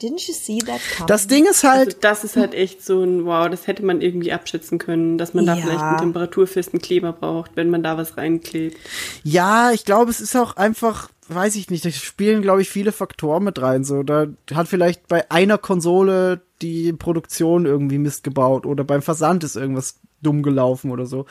Didn't 0.01 0.27
you 0.27 0.33
see 0.33 0.59
that 0.59 0.79
coming? 0.95 1.07
Das 1.07 1.27
Ding 1.27 1.45
ist 1.45 1.63
halt, 1.63 1.87
Also 1.87 1.97
das 2.01 2.23
ist 2.23 2.35
halt 2.35 2.53
echt 2.53 2.83
so 2.83 3.01
ein 3.03 3.25
Wow, 3.25 3.49
das 3.49 3.67
hätte 3.67 3.83
man 3.85 4.01
irgendwie 4.01 4.31
abschätzen 4.33 4.77
können, 4.77 5.17
dass 5.17 5.33
man 5.33 5.45
da 5.45 5.55
Ja. 5.55 5.61
vielleicht 5.63 5.83
einen 5.83 5.97
temperaturfesten 5.99 6.81
Kleber 6.81 7.13
braucht, 7.13 7.51
wenn 7.55 7.69
man 7.69 7.83
da 7.83 7.97
was 7.97 8.17
reinklebt. 8.17 8.77
Ja, 9.23 9.71
ich 9.71 9.85
glaube, 9.85 10.11
es 10.11 10.21
ist 10.21 10.35
auch 10.35 10.55
einfach, 10.57 11.09
weiß 11.27 11.55
ich 11.55 11.69
nicht, 11.69 11.85
da 11.85 11.91
spielen, 11.91 12.41
glaube 12.41 12.61
ich, 12.61 12.69
viele 12.69 12.91
Faktoren 12.91 13.43
mit 13.43 13.61
rein. 13.61 13.83
So, 13.83 14.03
da 14.03 14.27
hat 14.53 14.67
vielleicht 14.67 15.07
bei 15.07 15.29
einer 15.31 15.57
Konsole 15.57 16.41
die 16.61 16.93
Produktion 16.93 17.65
irgendwie 17.65 17.97
Mist 17.97 18.23
gebaut 18.23 18.65
oder 18.65 18.83
beim 18.83 19.01
Versand 19.01 19.43
ist 19.43 19.55
irgendwas 19.55 19.99
dumm 20.21 20.43
gelaufen 20.43 20.91
oder 20.91 21.05
so. 21.05 21.25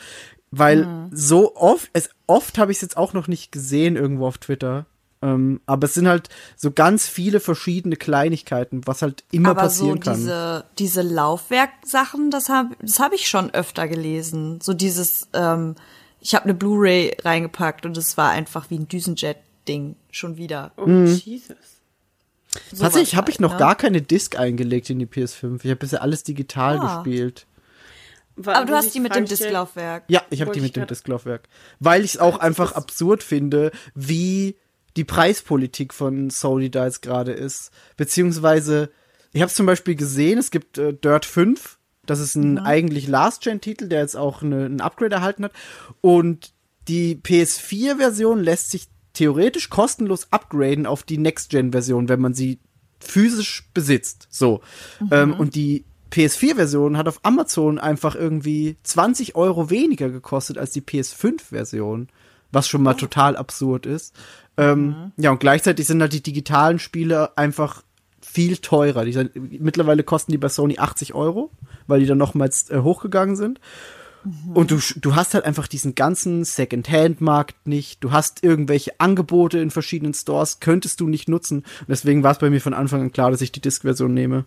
Weil 0.51 1.09
so 1.11 1.55
oft, 1.55 1.89
es, 1.93 2.09
oft 2.27 2.57
habe 2.57 2.71
ich 2.71 2.77
es 2.77 2.81
jetzt 2.81 2.95
auch 2.97 3.11
noch 3.13 3.27
nicht 3.27 3.51
gesehen 3.51 3.95
irgendwo 3.97 4.25
auf 4.27 4.37
Twitter. 4.37 4.85
Ähm, 5.25 5.61
aber 5.65 5.85
es 5.85 5.93
sind 5.95 6.07
halt 6.07 6.29
so 6.55 6.69
ganz 6.71 7.07
viele 7.07 7.39
verschiedene 7.39 7.95
Kleinigkeiten, 7.95 8.85
was 8.85 9.01
halt 9.01 9.23
immer 9.31 9.49
Aber 9.51 9.61
passieren 9.63 9.97
so 10.01 10.11
kann. 10.11 10.15
diese, 10.19 10.65
diese 10.77 11.01
Laufwerksachen, 11.01 12.29
das 12.31 12.49
habe 12.49 12.75
das 12.81 12.99
hab 12.99 13.13
ich 13.13 13.27
schon 13.27 13.51
öfter 13.53 13.87
gelesen. 13.87 14.59
So 14.61 14.73
dieses, 14.73 15.27
ähm, 15.33 15.75
ich 16.19 16.35
habe 16.35 16.45
eine 16.45 16.53
Blu-ray 16.53 17.17
reingepackt 17.23 17.85
und 17.85 17.97
es 17.97 18.17
war 18.17 18.29
einfach 18.31 18.69
wie 18.69 18.77
ein 18.77 18.87
Düsenjet-Ding 18.87 19.95
schon 20.11 20.37
wieder. 20.37 20.71
Oh, 20.77 20.85
Mhm. 20.85 21.07
Jesus. 21.07 21.55
Tatsächlich 22.69 22.79
sowas 22.79 23.15
habe 23.15 23.29
ich 23.31 23.35
halt, 23.35 23.39
noch 23.41 23.53
ne? 23.53 23.57
gar 23.59 23.75
keine 23.75 24.01
Disc 24.01 24.37
eingelegt 24.39 24.89
in 24.89 24.99
die 24.99 25.05
PS5. 25.07 25.59
Ich 25.63 25.69
habe 25.71 25.75
bisher 25.77 26.01
alles 26.01 26.23
digital 26.23 26.77
Ah. 26.79 26.97
gespielt. 26.97 27.47
War- 28.37 28.55
Aber 28.57 28.65
du 28.65 28.73
hast 28.75 28.93
die 28.93 28.99
mit 28.99 29.15
dem 29.15 29.25
Disklaufwerk. 29.25 30.03
Ja, 30.07 30.21
ich 30.29 30.41
habe 30.41 30.51
die 30.51 30.59
mit 30.61 30.75
dem 30.75 30.87
Disklaufwerk. 30.87 31.47
Weil 31.79 32.03
ich 32.03 32.15
es 32.15 32.17
auch 32.19 32.37
einfach 32.39 32.73
absurd 32.73 33.23
finde, 33.23 33.71
wie 33.93 34.55
die 34.95 35.03
Preispolitik 35.03 35.93
von 35.93 36.29
Sony 36.29 36.69
da 36.69 36.85
jetzt 36.85 37.01
gerade 37.01 37.31
ist. 37.31 37.71
Beziehungsweise, 37.97 38.91
ich 39.33 39.41
habe 39.41 39.49
es 39.49 39.55
zum 39.55 39.65
Beispiel 39.65 39.95
gesehen, 39.95 40.39
es 40.39 40.51
gibt 40.51 40.77
äh, 40.77 40.93
Dirt 40.93 41.25
5, 41.25 41.77
das 42.05 42.19
ist 42.19 42.35
ein 42.35 42.59
eigentlich 42.59 43.07
Last-Gen-Titel, 43.07 43.87
der 43.87 44.01
jetzt 44.01 44.15
auch 44.15 44.41
eine, 44.41 44.65
ein 44.65 44.81
Upgrade 44.81 45.15
erhalten 45.15 45.45
hat. 45.45 45.53
Und 46.01 46.53
die 46.87 47.15
PS4-Version 47.15 48.39
lässt 48.39 48.71
sich 48.71 48.87
theoretisch 49.13 49.69
kostenlos 49.69 50.27
upgraden 50.31 50.85
auf 50.85 51.03
die 51.03 51.17
Next-Gen-Version, 51.17 52.09
wenn 52.09 52.21
man 52.21 52.33
sie 52.33 52.59
physisch 52.99 53.69
besitzt. 53.73 54.27
So. 54.29 54.61
Ähm, 55.11 55.33
und 55.33 55.55
die 55.55 55.85
PS4-Version 56.11 56.97
hat 56.97 57.07
auf 57.07 57.19
Amazon 57.23 57.79
einfach 57.79 58.15
irgendwie 58.15 58.77
20 58.83 59.35
Euro 59.35 59.69
weniger 59.69 60.09
gekostet 60.09 60.57
als 60.57 60.71
die 60.71 60.81
PS5-Version, 60.81 62.09
was 62.51 62.67
schon 62.67 62.83
mal 62.83 62.93
total 62.93 63.35
absurd 63.35 63.85
ist. 63.85 64.15
Ähm, 64.57 65.11
ja, 65.17 65.31
und 65.31 65.39
gleichzeitig 65.39 65.87
sind 65.87 66.01
halt 66.01 66.13
die 66.13 66.23
digitalen 66.23 66.79
Spiele 66.79 67.37
einfach 67.37 67.83
viel 68.21 68.57
teurer. 68.57 69.05
Die 69.05 69.13
sind, 69.13 69.31
mittlerweile 69.61 70.03
kosten 70.03 70.31
die 70.31 70.37
bei 70.37 70.49
Sony 70.49 70.77
80 70.77 71.13
Euro, 71.13 71.51
weil 71.87 71.99
die 71.99 72.05
dann 72.05 72.17
nochmals 72.17 72.69
äh, 72.69 72.79
hochgegangen 72.79 73.35
sind. 73.35 73.59
Und 74.53 74.71
du, 74.71 74.79
du 74.95 75.15
hast 75.15 75.35
halt 75.35 75.45
einfach 75.45 75.67
diesen 75.67 75.93
ganzen 75.93 76.43
Second-Hand-Markt 76.43 77.67
nicht. 77.67 78.03
Du 78.03 78.11
hast 78.11 78.43
irgendwelche 78.43 78.99
Angebote 78.99 79.59
in 79.59 79.69
verschiedenen 79.69 80.15
Stores, 80.15 80.59
könntest 80.59 80.99
du 80.99 81.07
nicht 81.07 81.29
nutzen. 81.29 81.59
Und 81.59 81.89
deswegen 81.89 82.23
war 82.23 82.31
es 82.31 82.39
bei 82.39 82.49
mir 82.49 82.61
von 82.61 82.73
Anfang 82.73 83.01
an 83.01 83.11
klar, 83.11 83.29
dass 83.29 83.41
ich 83.41 83.51
die 83.51 83.61
Disk-Version 83.61 84.13
nehme. 84.13 84.45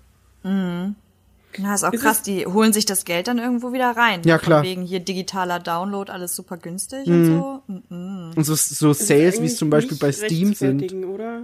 Na, 1.59 1.75
ist 1.75 1.85
auch 1.85 1.93
Ist 1.93 2.03
krass, 2.03 2.23
die 2.23 2.47
holen 2.47 2.73
sich 2.73 2.87
das 2.87 3.05
Geld 3.05 3.29
dann 3.29 3.39
irgendwo 3.39 3.73
wieder 3.73 3.91
rein. 3.91 4.23
Ja, 4.25 4.39
Von 4.39 4.45
klar. 4.45 4.63
Wegen 4.63 4.83
hier 4.83 5.01
digitaler 5.01 5.59
Download, 5.59 6.11
alles 6.11 6.35
super 6.35 6.57
günstig 6.57 7.07
und 7.07 7.27
so. 7.27 7.63
Mhm. 7.67 8.33
Und 8.37 8.45
so, 8.45 8.55
so 8.55 8.93
Sales, 8.93 9.41
wie 9.41 9.47
es 9.47 9.57
zum 9.57 9.71
Beispiel 9.71 9.97
bei 9.99 10.13
Steam 10.13 10.55
sind. 10.55 10.93
Oder? 11.05 11.43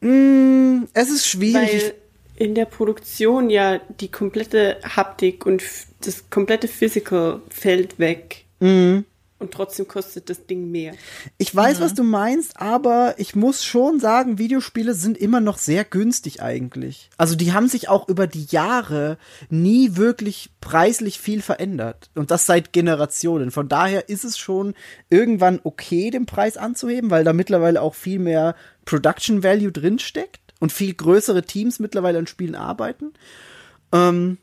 Mm, 0.00 0.84
es 0.92 1.10
ist 1.10 1.26
schwierig. 1.26 1.54
Weil 1.54 1.94
in 2.36 2.54
der 2.54 2.66
Produktion 2.66 3.50
ja 3.50 3.80
die 4.00 4.10
komplette 4.10 4.78
Haptik 4.84 5.46
und 5.46 5.62
das 6.02 6.28
komplette 6.30 6.68
Physical 6.68 7.40
fällt 7.48 7.98
weg. 7.98 8.44
Mhm. 8.60 9.04
Und 9.38 9.52
trotzdem 9.52 9.86
kostet 9.86 10.30
das 10.30 10.46
Ding 10.46 10.70
mehr. 10.70 10.94
Ich 11.36 11.54
weiß, 11.54 11.80
was 11.80 11.92
du 11.92 12.02
meinst, 12.02 12.58
aber 12.58 13.14
ich 13.18 13.36
muss 13.36 13.64
schon 13.64 14.00
sagen, 14.00 14.38
Videospiele 14.38 14.94
sind 14.94 15.18
immer 15.18 15.40
noch 15.40 15.58
sehr 15.58 15.84
günstig 15.84 16.40
eigentlich. 16.40 17.10
Also 17.18 17.36
die 17.36 17.52
haben 17.52 17.68
sich 17.68 17.90
auch 17.90 18.08
über 18.08 18.26
die 18.26 18.46
Jahre 18.48 19.18
nie 19.50 19.96
wirklich 19.96 20.50
preislich 20.62 21.20
viel 21.20 21.42
verändert. 21.42 22.10
Und 22.14 22.30
das 22.30 22.46
seit 22.46 22.72
Generationen. 22.72 23.50
Von 23.50 23.68
daher 23.68 24.08
ist 24.08 24.24
es 24.24 24.38
schon 24.38 24.74
irgendwann 25.10 25.60
okay, 25.64 26.10
den 26.10 26.24
Preis 26.24 26.56
anzuheben, 26.56 27.10
weil 27.10 27.24
da 27.24 27.34
mittlerweile 27.34 27.82
auch 27.82 27.94
viel 27.94 28.18
mehr 28.18 28.56
Production 28.86 29.42
Value 29.42 29.70
drinsteckt 29.70 30.54
und 30.60 30.72
viel 30.72 30.94
größere 30.94 31.42
Teams 31.42 31.78
mittlerweile 31.78 32.18
an 32.18 32.26
Spielen 32.26 32.54
arbeiten. 32.54 33.12
Ähm, 33.92 34.38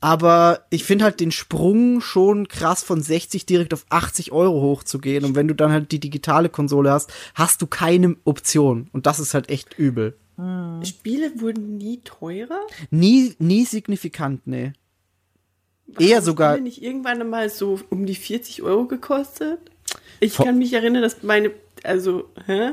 Aber 0.00 0.64
ich 0.70 0.84
finde 0.84 1.04
halt 1.04 1.20
den 1.20 1.30
Sprung 1.30 2.00
schon 2.00 2.48
krass 2.48 2.82
von 2.82 3.02
60 3.02 3.44
direkt 3.44 3.74
auf 3.74 3.84
80 3.90 4.32
Euro 4.32 4.62
hochzugehen. 4.62 5.24
Und 5.24 5.34
wenn 5.34 5.46
du 5.46 5.54
dann 5.54 5.72
halt 5.72 5.92
die 5.92 6.00
digitale 6.00 6.48
Konsole 6.48 6.90
hast, 6.90 7.12
hast 7.34 7.60
du 7.60 7.66
keine 7.66 8.16
Option. 8.24 8.88
Und 8.92 9.06
das 9.06 9.20
ist 9.20 9.34
halt 9.34 9.50
echt 9.50 9.78
übel. 9.78 10.16
Spiele 10.84 11.32
wurden 11.40 11.76
nie 11.76 12.00
teurer? 12.02 12.60
Nie, 12.90 13.34
nie 13.38 13.66
signifikant, 13.66 14.46
nee. 14.46 14.72
Eher 15.98 16.16
Haben 16.18 16.24
sogar, 16.24 16.52
Spiele 16.52 16.64
nicht 16.64 16.82
irgendwann 16.82 17.28
mal 17.28 17.50
so 17.50 17.78
um 17.90 18.06
die 18.06 18.14
40 18.14 18.62
Euro 18.62 18.86
gekostet? 18.86 19.58
Ich 20.18 20.32
Vor- 20.32 20.46
kann 20.46 20.56
mich 20.56 20.72
erinnern, 20.72 21.02
dass 21.02 21.22
meine, 21.22 21.50
also, 21.82 22.30
hä? 22.46 22.70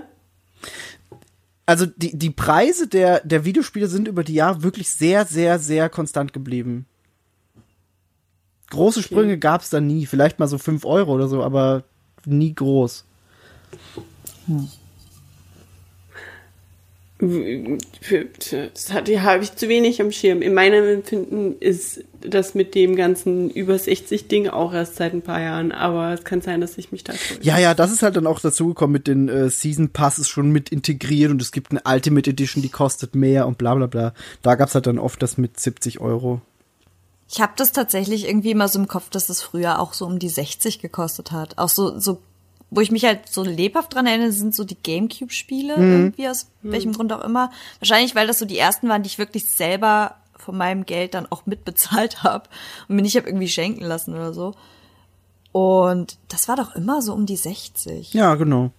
also 1.65 1.85
die, 1.85 2.17
die 2.17 2.29
Preise 2.29 2.87
der, 2.87 3.19
der 3.25 3.43
Videospiele 3.43 3.87
sind 3.87 4.07
über 4.07 4.23
die 4.23 4.35
Jahre 4.35 4.63
wirklich 4.63 4.89
sehr, 4.89 5.25
sehr, 5.25 5.59
sehr 5.59 5.89
konstant 5.89 6.31
geblieben. 6.31 6.85
Große 8.69 9.01
Sprünge 9.01 9.37
gab's 9.37 9.69
da 9.69 9.79
nie. 9.79 10.05
Vielleicht 10.05 10.39
mal 10.39 10.47
so 10.47 10.57
5 10.57 10.85
Euro 10.85 11.13
oder 11.13 11.27
so, 11.27 11.43
aber 11.43 11.83
nie 12.25 12.53
groß. 12.53 13.05
Für, 17.19 18.25
das 18.73 18.93
habe 18.93 19.43
ich 19.43 19.55
zu 19.55 19.69
wenig 19.69 19.99
am 20.01 20.11
Schirm. 20.11 20.43
In 20.43 20.53
meinem 20.53 20.87
Empfinden 20.87 21.55
ist 21.59 22.03
das 22.21 22.53
mit 22.53 22.75
dem 22.75 22.95
ganzen 22.95 23.49
über 23.49 23.77
60 23.77 24.27
Ding 24.27 24.49
auch 24.49 24.71
erst 24.71 24.97
seit 24.97 25.13
ein 25.13 25.23
paar 25.23 25.41
Jahren, 25.41 25.71
aber 25.71 26.13
es 26.13 26.23
kann 26.23 26.41
sein, 26.41 26.61
dass 26.61 26.77
ich 26.77 26.91
mich 26.91 27.03
da 27.03 27.13
täusche. 27.13 27.39
Ja, 27.41 27.57
ja, 27.57 27.73
das 27.73 27.91
ist 27.91 28.03
halt 28.03 28.17
dann 28.17 28.27
auch 28.27 28.39
dazugekommen 28.39 28.93
mit 28.93 29.07
den 29.07 29.29
äh, 29.29 29.49
Season 29.49 29.89
Passes 29.89 30.27
schon 30.27 30.51
mit 30.51 30.69
integriert 30.69 31.31
und 31.31 31.41
es 31.41 31.51
gibt 31.51 31.71
eine 31.71 31.81
Ultimate 31.85 32.29
Edition, 32.29 32.61
die 32.61 32.69
kostet 32.69 33.15
mehr 33.15 33.47
und 33.47 33.57
bla 33.57 33.73
bla 33.73 33.87
bla. 33.87 34.13
Da 34.43 34.53
gab's 34.53 34.75
halt 34.75 34.85
dann 34.85 34.99
oft 34.99 35.19
das 35.23 35.39
mit 35.39 35.59
70 35.59 35.99
Euro. 35.99 36.41
Ich 37.29 37.41
habe 37.41 37.53
das 37.55 37.71
tatsächlich 37.71 38.27
irgendwie 38.27 38.51
immer 38.51 38.67
so 38.67 38.79
im 38.79 38.87
Kopf, 38.87 39.09
dass 39.09 39.27
das 39.27 39.41
früher 39.41 39.79
auch 39.79 39.93
so 39.93 40.05
um 40.05 40.19
die 40.19 40.29
60 40.29 40.79
gekostet 40.79 41.31
hat. 41.31 41.57
Auch 41.57 41.69
so, 41.69 41.99
so, 41.99 42.21
wo 42.69 42.81
ich 42.81 42.91
mich 42.91 43.03
halt 43.03 43.27
so 43.27 43.43
lebhaft 43.43 43.93
dran 43.93 44.07
erinnere, 44.07 44.31
sind 44.31 44.55
so 44.55 44.63
die 44.63 44.77
Gamecube-Spiele 44.81 45.75
irgendwie 45.75 46.29
aus 46.29 46.47
welchem 46.61 46.93
Grund 46.93 47.11
auch 47.11 47.23
immer. 47.23 47.51
Wahrscheinlich, 47.79 48.15
weil 48.15 48.27
das 48.27 48.39
so 48.39 48.45
die 48.45 48.57
ersten 48.57 48.87
waren, 48.87 49.03
die 49.03 49.07
ich 49.07 49.17
wirklich 49.17 49.49
selber 49.49 50.15
von 50.37 50.57
meinem 50.57 50.85
Geld 50.85 51.13
dann 51.13 51.29
auch 51.29 51.45
mitbezahlt 51.45 52.23
habe 52.23 52.49
und 52.87 52.95
mir 52.95 53.01
nicht 53.01 53.17
hab 53.17 53.25
irgendwie 53.25 53.49
schenken 53.49 53.83
lassen 53.83 54.13
oder 54.13 54.33
so. 54.33 54.53
Und 55.51 56.17
das 56.29 56.47
war 56.47 56.55
doch 56.55 56.75
immer 56.75 57.01
so 57.01 57.13
um 57.13 57.25
die 57.25 57.35
60. 57.35 58.13
Ja, 58.13 58.35
genau. 58.35 58.71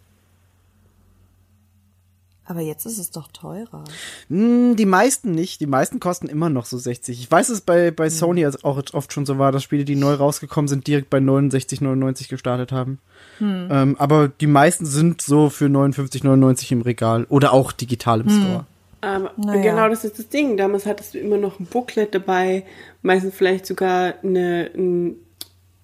Aber 2.50 2.60
jetzt 2.62 2.86
ist 2.86 2.96
es 2.96 3.10
doch 3.10 3.28
teurer. 3.30 3.84
Hm, 4.30 4.74
die 4.74 4.86
meisten 4.86 5.32
nicht. 5.32 5.60
Die 5.60 5.66
meisten 5.66 6.00
kosten 6.00 6.28
immer 6.28 6.48
noch 6.48 6.64
so 6.64 6.78
60. 6.78 7.20
Ich 7.20 7.30
weiß, 7.30 7.48
dass 7.48 7.56
es 7.58 7.60
bei, 7.60 7.90
bei 7.90 8.08
Sony 8.08 8.40
jetzt 8.40 8.64
auch 8.64 8.82
oft 8.94 9.12
schon 9.12 9.26
so 9.26 9.38
war, 9.38 9.52
dass 9.52 9.62
Spiele, 9.62 9.84
die 9.84 9.96
neu 9.96 10.14
rausgekommen 10.14 10.66
sind, 10.66 10.86
direkt 10.86 11.10
bei 11.10 11.18
69,99 11.18 12.30
gestartet 12.30 12.72
haben. 12.72 13.00
Ähm, 13.40 13.96
aber 13.98 14.28
die 14.28 14.46
meisten 14.46 14.86
sind 14.86 15.20
so 15.20 15.50
für 15.50 15.66
59,99 15.66 16.72
im 16.72 16.80
Regal 16.80 17.26
oder 17.28 17.52
auch 17.52 17.70
digital 17.70 18.22
im 18.22 18.30
Store. 18.30 18.66
Aber 19.02 19.30
Naja. 19.36 19.62
genau 19.62 19.88
das 19.90 20.04
ist 20.04 20.18
das 20.18 20.28
Ding. 20.28 20.56
Damals 20.56 20.86
hattest 20.86 21.14
du 21.14 21.18
immer 21.18 21.36
noch 21.36 21.60
ein 21.60 21.66
Booklet 21.66 22.14
dabei, 22.14 22.64
meistens 23.02 23.34
vielleicht 23.34 23.66
sogar 23.66 24.14
eine, 24.24 24.70
ein 24.74 25.16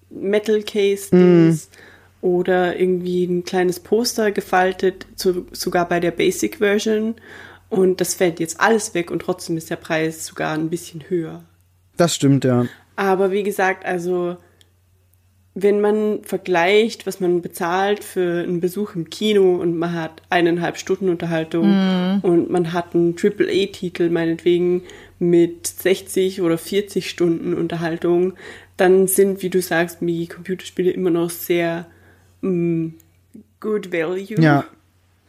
Metal 0.09 0.63
Case 0.63 1.11
Dings 1.11 1.69
oder 2.25 2.79
irgendwie 2.79 3.25
ein 3.25 3.43
kleines 3.43 3.79
Poster 3.79 4.31
gefaltet, 4.31 5.05
zu, 5.15 5.45
sogar 5.51 5.87
bei 5.87 5.99
der 5.99 6.09
Basic 6.09 6.57
Version. 6.57 7.13
Und 7.69 8.01
das 8.01 8.15
fällt 8.15 8.39
jetzt 8.39 8.59
alles 8.59 8.95
weg 8.95 9.11
und 9.11 9.19
trotzdem 9.19 9.57
ist 9.57 9.69
der 9.69 9.75
Preis 9.75 10.25
sogar 10.25 10.55
ein 10.55 10.71
bisschen 10.71 11.03
höher. 11.07 11.43
Das 11.97 12.15
stimmt, 12.15 12.43
ja. 12.43 12.65
Aber 12.95 13.31
wie 13.31 13.43
gesagt, 13.43 13.85
also 13.85 14.37
wenn 15.53 15.81
man 15.81 16.23
vergleicht, 16.23 17.05
was 17.05 17.19
man 17.19 17.43
bezahlt 17.43 18.03
für 18.03 18.43
einen 18.43 18.59
Besuch 18.59 18.95
im 18.95 19.11
Kino 19.11 19.57
und 19.57 19.77
man 19.77 19.93
hat 19.93 20.23
eineinhalb 20.31 20.77
Stunden 20.77 21.09
Unterhaltung 21.09 22.19
und 22.23 22.49
man 22.49 22.73
hat 22.73 22.95
einen 22.95 23.15
AAA-Titel 23.15 24.09
meinetwegen 24.09 24.81
mit 25.19 25.67
60 25.67 26.41
oder 26.41 26.57
40 26.57 27.07
Stunden 27.07 27.53
Unterhaltung, 27.53 28.33
dann 28.77 29.07
sind, 29.07 29.43
wie 29.43 29.49
du 29.51 29.61
sagst, 29.61 29.99
die 30.01 30.27
Computerspiele 30.27 30.89
immer 30.89 31.11
noch 31.11 31.29
sehr 31.29 31.85
mm, 32.45 32.93
good 33.59 33.91
value. 33.91 34.39
Ja. 34.41 34.65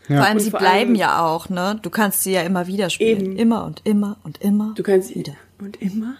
Ja. 0.08 0.18
Vor 0.18 0.26
allem, 0.26 0.36
Und 0.36 0.42
sie 0.42 0.50
vor 0.50 0.60
bleiben 0.60 0.90
allem- 0.90 0.94
ja 0.94 1.24
auch, 1.26 1.48
ne? 1.48 1.78
Du 1.82 1.90
kannst 1.90 2.22
sie 2.22 2.32
ja 2.32 2.42
immer 2.42 2.66
wieder 2.68 2.90
spielen. 2.90 3.20
Eben. 3.32 3.36
Immer 3.36 3.64
und 3.64 3.82
immer 3.84 4.18
und 4.22 4.40
immer. 4.40 4.72
Du 4.76 4.82
kannst 4.84 5.14
wieder. 5.14 5.32
und 5.58 5.80
immer. 5.82 6.16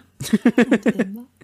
Und 0.57 0.87
immer. 0.97 1.25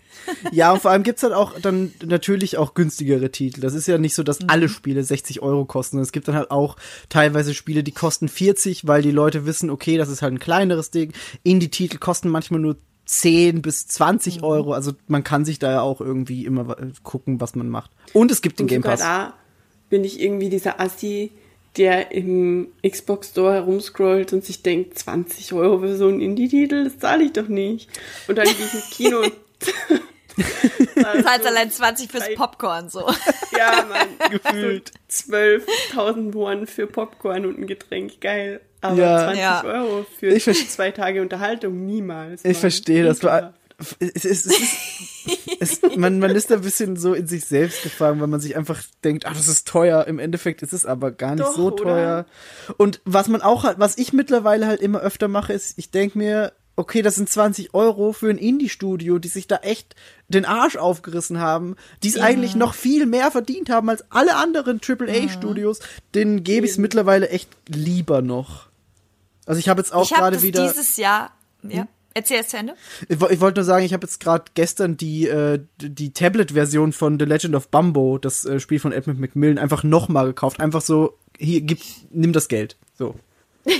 Ja, 0.52 0.72
und 0.72 0.80
vor 0.80 0.92
allem 0.92 1.02
gibt's 1.02 1.22
halt 1.24 1.32
auch 1.32 1.58
dann 1.58 1.92
natürlich 2.04 2.56
auch 2.56 2.74
günstigere 2.74 3.32
Titel. 3.32 3.60
Das 3.60 3.74
ist 3.74 3.88
ja 3.88 3.98
nicht 3.98 4.14
so, 4.14 4.22
dass 4.22 4.38
alle 4.48 4.68
Spiele 4.68 5.02
60 5.02 5.42
Euro 5.42 5.64
kosten. 5.64 5.98
Es 5.98 6.12
gibt 6.12 6.28
dann 6.28 6.36
halt 6.36 6.50
auch 6.52 6.76
teilweise 7.08 7.54
Spiele, 7.54 7.82
die 7.82 7.90
kosten 7.92 8.28
40, 8.28 8.86
weil 8.86 9.02
die 9.02 9.10
Leute 9.10 9.46
wissen, 9.46 9.68
okay, 9.68 9.96
das 9.96 10.08
ist 10.08 10.22
halt 10.22 10.32
ein 10.34 10.38
kleineres 10.38 10.90
Ding. 10.92 11.12
Indie-Titel 11.42 11.98
kosten 11.98 12.28
manchmal 12.28 12.60
nur 12.60 12.76
10 13.06 13.62
bis 13.62 13.88
20 13.88 14.44
Euro. 14.44 14.74
Also 14.74 14.92
man 15.08 15.24
kann 15.24 15.44
sich 15.44 15.58
da 15.58 15.72
ja 15.72 15.80
auch 15.80 16.00
irgendwie 16.00 16.44
immer 16.44 16.76
gucken, 17.02 17.40
was 17.40 17.56
man 17.56 17.68
macht. 17.68 17.90
Und 18.12 18.30
es 18.30 18.42
gibt 18.42 18.60
den 18.60 18.64
Und 18.64 18.68
Game 18.68 18.82
sogar 18.82 18.92
Pass. 18.98 19.00
da 19.00 19.34
bin 19.92 20.04
ich 20.04 20.20
irgendwie 20.22 20.48
dieser 20.48 20.80
Assi, 20.80 21.30
der 21.76 22.12
im 22.12 22.68
Xbox 22.86 23.28
Store 23.28 23.52
herumscrollt 23.52 24.32
und 24.32 24.42
sich 24.42 24.62
denkt, 24.62 24.98
20 24.98 25.52
Euro 25.52 25.80
für 25.80 25.94
so 25.96 26.08
einen 26.08 26.22
Indie-Titel, 26.22 26.84
das 26.84 26.98
zahle 26.98 27.24
ich 27.24 27.32
doch 27.34 27.48
nicht. 27.48 27.90
Und 28.26 28.36
dann 28.38 28.46
gehe 28.46 28.54
ich 28.54 28.72
ins 28.74 28.88
Kino 28.90 29.18
und 29.20 29.32
Du 30.34 31.22
zahlst 31.22 31.46
allein 31.46 31.70
20 31.70 32.10
fürs 32.10 32.34
Popcorn, 32.34 32.88
so. 32.88 33.00
ja, 33.58 33.84
Mann, 33.86 34.30
Gefühlt. 34.30 34.92
so 35.08 35.34
12.000 35.34 36.32
Won 36.32 36.66
für 36.66 36.86
Popcorn 36.86 37.44
und 37.44 37.58
ein 37.58 37.66
Getränk, 37.66 38.18
geil. 38.22 38.62
Aber 38.80 38.96
Ja. 38.96 39.18
20 39.24 39.40
Ja. 39.40 39.64
Euro 39.64 40.06
für 40.18 40.28
Ich 40.28 40.44
zwei 40.70 40.90
Tage 40.90 41.20
Unterhaltung, 41.20 41.84
niemals. 41.84 42.40
Ich 42.46 42.52
Mann. 42.52 42.60
verstehe 42.60 43.04
das. 43.04 43.18
Du. 43.18 43.28
Es, 43.98 44.24
es, 44.24 44.46
es 44.46 44.46
ist, 44.46 45.82
es, 45.84 45.96
man, 45.96 46.18
man 46.18 46.30
ist 46.32 46.50
da 46.50 46.56
ein 46.56 46.62
bisschen 46.62 46.96
so 46.96 47.14
in 47.14 47.26
sich 47.26 47.44
selbst 47.44 47.82
gefangen, 47.82 48.20
weil 48.20 48.28
man 48.28 48.40
sich 48.40 48.56
einfach 48.56 48.82
denkt, 49.04 49.26
ach, 49.26 49.34
das 49.34 49.48
ist 49.48 49.68
teuer. 49.68 50.06
Im 50.06 50.18
Endeffekt 50.18 50.62
ist 50.62 50.72
es 50.72 50.86
aber 50.86 51.10
gar 51.12 51.34
nicht 51.34 51.44
Doch, 51.44 51.56
so 51.56 51.66
oder? 51.66 51.76
teuer. 51.76 52.26
Und 52.76 53.00
was 53.04 53.28
man 53.28 53.42
auch 53.42 53.64
halt, 53.64 53.78
was 53.78 53.98
ich 53.98 54.12
mittlerweile 54.12 54.66
halt 54.66 54.80
immer 54.80 55.00
öfter 55.00 55.28
mache, 55.28 55.52
ist, 55.52 55.78
ich 55.78 55.90
denke 55.90 56.18
mir, 56.18 56.52
okay, 56.76 57.02
das 57.02 57.16
sind 57.16 57.28
20 57.28 57.74
Euro 57.74 58.12
für 58.12 58.30
ein 58.30 58.38
Indie-Studio, 58.38 59.18
die 59.18 59.28
sich 59.28 59.46
da 59.46 59.56
echt 59.56 59.94
den 60.28 60.44
Arsch 60.44 60.76
aufgerissen 60.76 61.38
haben, 61.38 61.76
die 62.02 62.08
es 62.08 62.18
eigentlich 62.18 62.54
noch 62.54 62.74
viel 62.74 63.06
mehr 63.06 63.30
verdient 63.30 63.68
haben 63.68 63.90
als 63.90 64.10
alle 64.10 64.36
anderen 64.36 64.80
AAA-Studios, 64.86 65.80
denen 66.14 66.42
gebe 66.44 66.66
ich 66.66 66.72
es 66.72 66.78
mittlerweile 66.78 67.28
echt 67.28 67.50
lieber 67.68 68.22
noch. 68.22 68.68
Also 69.44 69.58
ich 69.58 69.68
habe 69.68 69.80
jetzt 69.80 69.92
auch 69.92 70.08
gerade 70.08 70.40
wieder. 70.42 70.66
dieses 70.66 70.96
Jahr. 70.96 71.32
Ja. 71.62 71.86
Erzähl 72.14 72.40
es 72.40 72.48
zu 72.48 72.56
Ende. 72.58 72.74
Ich, 73.08 73.20
ich 73.20 73.40
wollte 73.40 73.60
nur 73.60 73.64
sagen, 73.64 73.84
ich 73.84 73.92
habe 73.92 74.06
jetzt 74.06 74.20
gerade 74.20 74.44
gestern 74.54 74.96
die, 74.96 75.26
äh, 75.26 75.60
die 75.80 76.12
Tablet-Version 76.12 76.92
von 76.92 77.18
The 77.18 77.24
Legend 77.24 77.54
of 77.54 77.68
Bumbo, 77.68 78.18
das 78.18 78.44
äh, 78.44 78.60
Spiel 78.60 78.78
von 78.78 78.92
Edmund 78.92 79.18
Macmillan, 79.20 79.58
einfach 79.58 79.82
nochmal 79.82 80.26
gekauft. 80.26 80.60
Einfach 80.60 80.82
so, 80.82 81.18
hier, 81.38 81.60
gib, 81.62 81.80
nimm 82.10 82.32
das 82.32 82.48
Geld. 82.48 82.76
So. 82.98 83.14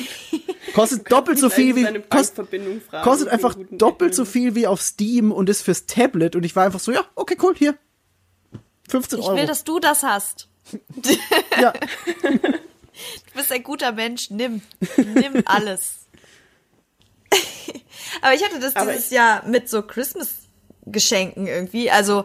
Kostet 0.74 1.10
doppelt 1.12 1.38
so 1.38 1.50
viel 1.50 1.76
wie. 1.76 1.84
Kost, 2.08 2.40
kostet 3.02 3.28
einfach 3.28 3.54
doppelt 3.72 4.14
so 4.14 4.24
viel 4.24 4.54
wie 4.54 4.66
auf 4.66 4.80
Steam 4.80 5.30
und 5.30 5.50
ist 5.50 5.60
fürs 5.62 5.84
Tablet. 5.84 6.34
Und 6.34 6.44
ich 6.44 6.56
war 6.56 6.64
einfach 6.64 6.80
so, 6.80 6.92
ja, 6.92 7.04
okay, 7.14 7.36
cool, 7.42 7.54
hier. 7.54 7.76
15 8.88 9.18
Ich 9.18 9.24
Euro. 9.26 9.36
will, 9.36 9.46
dass 9.46 9.64
du 9.64 9.78
das 9.80 10.02
hast. 10.02 10.48
ja. 11.60 11.72
Du 13.32 13.38
bist 13.38 13.50
ein 13.50 13.62
guter 13.62 13.90
Mensch. 13.92 14.30
Nimm. 14.30 14.60
Nimm 14.96 15.42
alles. 15.46 16.01
Aber 18.22 18.34
ich 18.34 18.44
hatte 18.44 18.58
das 18.60 18.76
Aber 18.76 18.92
dieses 18.92 19.10
Jahr 19.10 19.44
mit 19.46 19.68
so 19.68 19.82
Christmas-Geschenken 19.82 21.46
irgendwie. 21.46 21.90
Also 21.90 22.24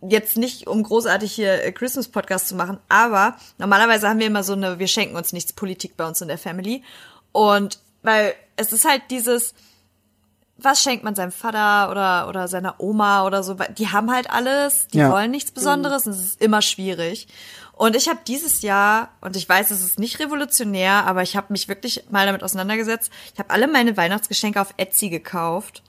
jetzt 0.00 0.36
nicht, 0.36 0.66
um 0.66 0.82
großartig 0.82 1.32
hier 1.32 1.64
äh, 1.64 1.72
Christmas-Podcast 1.72 2.48
zu 2.48 2.54
machen, 2.54 2.78
aber 2.88 3.36
normalerweise 3.58 4.08
haben 4.08 4.20
wir 4.20 4.28
immer 4.28 4.44
so 4.44 4.52
eine 4.52 4.78
Wir 4.78 4.86
schenken 4.86 5.16
uns 5.16 5.32
nichts 5.32 5.52
Politik 5.52 5.96
bei 5.96 6.06
uns 6.06 6.20
in 6.20 6.28
der 6.28 6.38
Family. 6.38 6.82
Und 7.32 7.80
weil 8.02 8.34
es 8.56 8.72
ist 8.72 8.84
halt 8.84 9.02
dieses, 9.10 9.54
was 10.56 10.82
schenkt 10.82 11.04
man 11.04 11.14
seinem 11.14 11.32
Vater 11.32 11.90
oder, 11.90 12.28
oder 12.28 12.48
seiner 12.48 12.80
Oma 12.80 13.26
oder 13.26 13.42
so? 13.42 13.56
Die 13.76 13.88
haben 13.88 14.12
halt 14.12 14.30
alles, 14.30 14.88
die 14.88 14.98
Ja. 14.98 15.10
wollen 15.10 15.30
nichts 15.30 15.50
Besonderes 15.50 16.06
und 16.06 16.12
es 16.12 16.22
ist 16.22 16.40
immer 16.40 16.62
schwierig. 16.62 17.28
Und 17.78 17.94
ich 17.94 18.08
habe 18.08 18.18
dieses 18.26 18.62
Jahr, 18.62 19.10
und 19.20 19.36
ich 19.36 19.48
weiß, 19.48 19.70
es 19.70 19.84
ist 19.84 20.00
nicht 20.00 20.18
revolutionär, 20.18 21.06
aber 21.06 21.22
ich 21.22 21.36
habe 21.36 21.52
mich 21.52 21.68
wirklich 21.68 22.02
mal 22.10 22.26
damit 22.26 22.42
auseinandergesetzt. 22.42 23.12
Ich 23.32 23.38
habe 23.38 23.50
alle 23.50 23.68
meine 23.68 23.96
Weihnachtsgeschenke 23.96 24.60
auf 24.60 24.74
Etsy 24.78 25.10
gekauft 25.10 25.84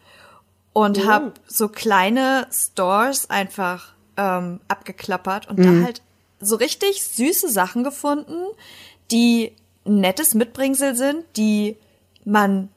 und 0.71 1.07
habe 1.07 1.33
so 1.47 1.67
kleine 1.67 2.45
Stores 2.51 3.31
einfach 3.31 3.93
ähm, 4.17 4.59
abgeklappert 4.67 5.49
und 5.49 5.57
da 5.59 5.83
halt 5.83 6.03
so 6.39 6.57
richtig 6.57 7.03
süße 7.03 7.49
Sachen 7.49 7.83
gefunden, 7.83 8.37
die 9.09 9.53
ein 9.83 9.99
nettes 9.99 10.35
Mitbringsel 10.35 10.95
sind, 10.95 11.25
die 11.37 11.75
man, 12.23 12.69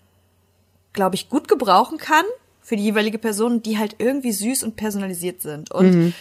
glaube 0.94 1.16
ich, 1.16 1.28
gut 1.28 1.48
gebrauchen 1.48 1.98
kann 1.98 2.24
für 2.62 2.76
die 2.76 2.84
jeweilige 2.84 3.18
Person, 3.18 3.62
die 3.62 3.76
halt 3.76 3.96
irgendwie 3.98 4.32
süß 4.32 4.62
und 4.62 4.76
personalisiert 4.76 5.42
sind. 5.42 5.70
Und 5.70 6.14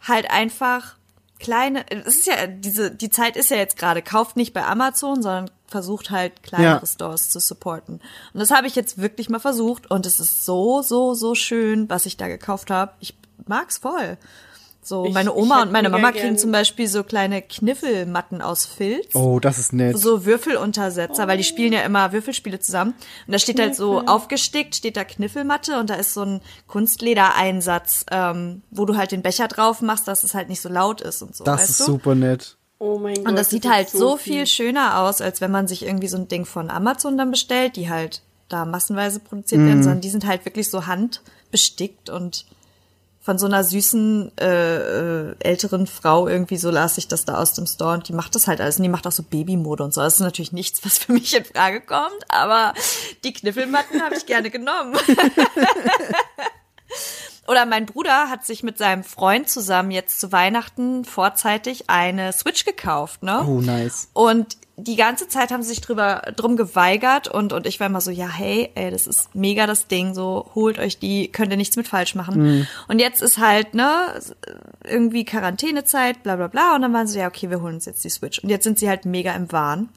halt 0.00 0.30
einfach 0.30 0.95
kleine, 1.38 1.84
es 1.90 2.16
ist 2.16 2.26
ja, 2.26 2.46
diese, 2.46 2.90
die 2.90 3.10
Zeit 3.10 3.36
ist 3.36 3.50
ja 3.50 3.56
jetzt 3.56 3.78
gerade, 3.78 4.02
kauft 4.02 4.36
nicht 4.36 4.52
bei 4.52 4.64
Amazon, 4.64 5.22
sondern 5.22 5.50
versucht 5.66 6.10
halt 6.10 6.42
kleinere 6.42 6.80
Ja. 6.80 6.86
Stores 6.86 7.30
zu 7.30 7.40
supporten. 7.40 8.00
Und 8.32 8.40
das 8.40 8.50
habe 8.50 8.66
ich 8.66 8.74
jetzt 8.74 8.98
wirklich 8.98 9.28
mal 9.28 9.40
versucht 9.40 9.90
und 9.90 10.06
es 10.06 10.20
ist 10.20 10.44
so, 10.44 10.82
so, 10.82 11.14
so 11.14 11.34
schön, 11.34 11.90
was 11.90 12.06
ich 12.06 12.16
da 12.16 12.28
gekauft 12.28 12.70
habe. 12.70 12.92
Ich 13.00 13.16
mag's 13.46 13.78
voll. 13.78 14.16
So, 14.86 15.04
Ich- 15.06 15.12
meine 15.14 15.34
Oma 15.34 15.62
und 15.62 15.72
meine 15.72 15.88
Mama 15.90 16.12
gern- 16.12 16.22
kriegen 16.22 16.38
zum 16.38 16.52
Beispiel 16.52 16.86
so 16.86 17.02
kleine 17.02 17.42
Kniffelmatten 17.42 18.40
aus 18.40 18.66
Filz 18.66 19.14
Oh, 19.16 19.40
das 19.40 19.58
ist 19.58 19.72
nett. 19.72 19.98
so 19.98 20.24
Würfeluntersetzer, 20.24 21.26
weil 21.26 21.38
die 21.38 21.42
spielen 21.44 21.72
ja 21.72 21.80
immer 21.80 22.12
Würfelspiele 22.12 22.60
zusammen. 22.60 22.94
Und 23.26 23.32
da 23.32 23.38
steht 23.40 23.58
halt 23.58 23.74
so 23.74 24.02
aufgestickt, 24.06 24.76
steht 24.76 24.96
da 24.96 25.02
Kniffelmatte 25.02 25.80
und 25.80 25.90
da 25.90 25.94
ist 25.94 26.14
so 26.14 26.22
ein 26.22 26.40
Kunstledereinsatz, 26.68 28.04
ähm, 28.10 28.62
wo 28.70 28.84
du 28.84 28.96
halt 28.96 29.12
den 29.12 29.22
Becher 29.22 29.48
drauf 29.48 29.80
machst, 29.80 30.06
dass 30.08 30.24
es 30.24 30.34
halt 30.34 30.48
nicht 30.48 30.60
so 30.60 30.68
laut 30.68 31.00
ist 31.00 31.22
und 31.22 31.34
so. 31.34 31.44
Das 31.44 31.60
weißt 31.62 31.70
ist 31.70 31.80
du? 31.80 31.84
super 31.84 32.14
nett. 32.14 32.56
Oh 32.78 32.98
mein 32.98 33.14
Gott. 33.16 33.28
Und 33.28 33.36
das 33.36 33.50
sieht 33.50 33.64
ist 33.64 33.70
halt 33.70 33.88
so 33.88 34.16
viel 34.16 34.46
schöner 34.46 35.00
aus, 35.00 35.20
als 35.20 35.40
wenn 35.40 35.50
man 35.50 35.66
sich 35.66 35.84
irgendwie 35.84 36.08
so 36.08 36.16
ein 36.18 36.28
Ding 36.28 36.44
von 36.44 36.70
Amazon 36.70 37.16
dann 37.16 37.30
bestellt, 37.30 37.76
die 37.76 37.88
halt 37.88 38.22
da 38.48 38.64
massenweise 38.64 39.18
produziert 39.18 39.62
werden, 39.62 39.82
sondern 39.82 40.00
die 40.02 40.10
sind 40.10 40.26
halt 40.26 40.44
wirklich 40.44 40.70
so 40.70 40.86
handbestickt 40.86 42.10
und 42.10 42.44
von 43.26 43.38
so 43.38 43.46
einer 43.46 43.64
süßen 43.64 44.38
äh, 44.38 44.76
äh, 44.76 45.34
älteren 45.40 45.88
Frau 45.88 46.28
irgendwie 46.28 46.58
so 46.58 46.70
las 46.70 46.96
ich 46.96 47.08
das 47.08 47.24
da 47.24 47.38
aus 47.38 47.54
dem 47.54 47.66
Store 47.66 47.94
und 47.94 48.06
die 48.08 48.12
macht 48.12 48.36
das 48.36 48.46
halt 48.46 48.60
alles 48.60 48.76
und 48.76 48.84
die 48.84 48.88
macht 48.88 49.04
auch 49.04 49.12
so 49.12 49.24
Babymode 49.24 49.82
und 49.82 49.92
so. 49.92 50.00
Das 50.00 50.14
ist 50.14 50.20
natürlich 50.20 50.52
nichts, 50.52 50.84
was 50.84 50.98
für 50.98 51.12
mich 51.12 51.34
in 51.34 51.44
Frage 51.44 51.80
kommt, 51.80 52.22
aber 52.28 52.72
die 53.24 53.32
Kniffelmatten 53.32 54.00
habe 54.00 54.14
ich 54.14 54.26
gerne 54.26 54.48
genommen. 54.48 54.96
Oder 57.48 57.66
mein 57.66 57.86
Bruder 57.86 58.30
hat 58.30 58.46
sich 58.46 58.62
mit 58.62 58.78
seinem 58.78 59.02
Freund 59.02 59.50
zusammen 59.50 59.90
jetzt 59.90 60.20
zu 60.20 60.30
Weihnachten 60.30 61.04
vorzeitig 61.04 61.90
eine 61.90 62.32
Switch 62.32 62.64
gekauft, 62.64 63.24
ne? 63.24 63.44
Oh, 63.44 63.60
nice. 63.60 64.08
Und 64.12 64.56
die 64.78 64.96
ganze 64.96 65.26
Zeit 65.26 65.50
haben 65.50 65.62
sie 65.62 65.70
sich 65.70 65.80
drüber, 65.80 66.22
drum 66.36 66.56
geweigert 66.56 67.28
und, 67.28 67.54
und 67.54 67.66
ich 67.66 67.80
war 67.80 67.86
immer 67.86 68.02
so, 68.02 68.10
ja, 68.10 68.28
hey, 68.28 68.70
ey, 68.74 68.90
das 68.90 69.06
ist 69.06 69.34
mega 69.34 69.66
das 69.66 69.86
Ding, 69.86 70.14
so, 70.14 70.50
holt 70.54 70.78
euch 70.78 70.98
die, 70.98 71.28
könnt 71.28 71.50
ihr 71.50 71.56
nichts 71.56 71.76
mit 71.76 71.88
falsch 71.88 72.14
machen. 72.14 72.40
Und 72.86 72.98
jetzt 72.98 73.22
ist 73.22 73.38
halt, 73.38 73.74
ne, 73.74 74.20
irgendwie 74.84 75.24
Quarantänezeit, 75.24 76.22
bla, 76.22 76.36
bla, 76.36 76.48
bla. 76.48 76.74
Und 76.74 76.82
dann 76.82 76.92
waren 76.92 77.06
sie, 77.06 77.18
ja, 77.18 77.26
okay, 77.26 77.48
wir 77.48 77.62
holen 77.62 77.76
uns 77.76 77.86
jetzt 77.86 78.04
die 78.04 78.10
Switch. 78.10 78.38
Und 78.40 78.50
jetzt 78.50 78.64
sind 78.64 78.78
sie 78.78 78.88
halt 78.88 79.06
mega 79.06 79.32
im 79.32 79.50
Wahn. 79.50 79.88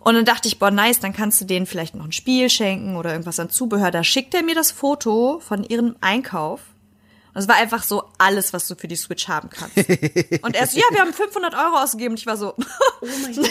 Und 0.00 0.14
dann 0.14 0.24
dachte 0.24 0.48
ich, 0.48 0.58
boah, 0.58 0.70
nice, 0.70 0.98
dann 0.98 1.12
kannst 1.12 1.40
du 1.40 1.44
denen 1.44 1.66
vielleicht 1.66 1.94
noch 1.94 2.06
ein 2.06 2.12
Spiel 2.12 2.50
schenken 2.50 2.96
oder 2.96 3.12
irgendwas 3.12 3.38
an 3.38 3.50
Zubehör. 3.50 3.90
Da 3.90 4.02
schickt 4.02 4.34
er 4.34 4.42
mir 4.42 4.54
das 4.54 4.72
Foto 4.72 5.40
von 5.40 5.62
ihrem 5.62 5.94
Einkauf. 6.00 6.62
Es 7.40 7.48
war 7.48 7.56
einfach 7.56 7.82
so 7.82 8.04
alles, 8.18 8.52
was 8.52 8.66
du 8.68 8.74
für 8.76 8.88
die 8.88 8.96
Switch 8.96 9.28
haben 9.28 9.50
kannst. 9.50 9.76
Und 10.42 10.54
er 10.56 10.66
so, 10.66 10.78
ja, 10.78 10.84
wir 10.90 11.00
haben 11.00 11.12
500 11.12 11.54
Euro 11.54 11.76
ausgegeben. 11.82 12.12
Und 12.12 12.18
ich 12.20 12.26
war 12.26 12.36
so, 12.36 12.54
Oh 13.00 13.06
mein 13.22 13.34
Gott. 13.34 13.50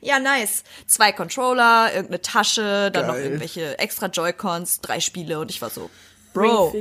ja, 0.00 0.18
nice. 0.18 0.64
Zwei 0.86 1.12
Controller, 1.12 1.92
irgendeine 1.92 2.22
Tasche, 2.22 2.90
dann 2.90 3.06
noch 3.06 3.14
Geil. 3.14 3.24
irgendwelche 3.24 3.78
extra 3.78 4.06
Joy-Cons, 4.06 4.80
drei 4.80 5.00
Spiele. 5.00 5.38
Und 5.40 5.50
ich 5.50 5.60
war 5.62 5.70
so, 5.70 5.90
Bro. 6.32 6.74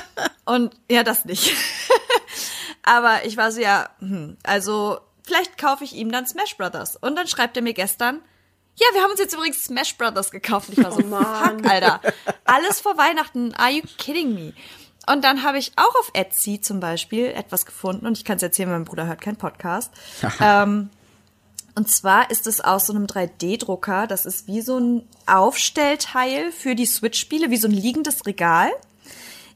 Und 0.44 0.74
ja, 0.90 1.02
das 1.02 1.24
nicht. 1.24 1.52
Aber 2.82 3.24
ich 3.24 3.36
war 3.36 3.50
so, 3.52 3.60
ja, 3.60 3.90
hm, 4.00 4.36
also 4.42 4.98
vielleicht 5.26 5.56
kaufe 5.58 5.84
ich 5.84 5.94
ihm 5.94 6.12
dann 6.12 6.26
Smash 6.26 6.56
Brothers. 6.56 6.96
Und 6.96 7.16
dann 7.16 7.26
schreibt 7.26 7.56
er 7.56 7.62
mir 7.62 7.72
gestern, 7.74 8.20
ja, 8.76 8.86
wir 8.92 9.02
haben 9.02 9.10
uns 9.12 9.20
jetzt 9.20 9.32
übrigens 9.34 9.64
Smash 9.64 9.96
Brothers 9.96 10.30
gekauft. 10.30 10.68
Und 10.68 10.78
ich 10.78 10.84
war 10.84 10.92
so, 10.92 10.98
Oh 11.00 11.06
Mann. 11.06 11.60
fuck, 11.60 11.70
Alter. 11.70 12.00
Alles 12.44 12.80
vor 12.80 12.98
Weihnachten. 12.98 13.54
Are 13.54 13.70
you 13.70 13.82
kidding 13.98 14.34
me? 14.34 14.52
Und 15.10 15.24
dann 15.24 15.42
habe 15.42 15.58
ich 15.58 15.72
auch 15.76 15.94
auf 16.00 16.10
Etsy 16.14 16.60
zum 16.60 16.80
Beispiel 16.80 17.26
etwas 17.26 17.66
gefunden. 17.66 18.06
Und 18.06 18.18
ich 18.18 18.24
kann 18.24 18.36
es 18.36 18.42
erzählen, 18.42 18.70
mein 18.70 18.84
Bruder 18.84 19.06
hört 19.06 19.20
keinen 19.20 19.36
Podcast. 19.36 19.92
ähm, 20.40 20.90
und 21.74 21.88
zwar 21.88 22.30
ist 22.30 22.46
es 22.46 22.60
aus 22.60 22.86
so 22.86 22.92
einem 22.92 23.06
3D-Drucker. 23.06 24.06
Das 24.06 24.26
ist 24.26 24.46
wie 24.46 24.60
so 24.60 24.78
ein 24.78 25.08
Aufstellteil 25.26 26.52
für 26.52 26.74
die 26.74 26.86
Switch-Spiele, 26.86 27.50
wie 27.50 27.56
so 27.56 27.68
ein 27.68 27.72
liegendes 27.72 28.26
Regal 28.26 28.70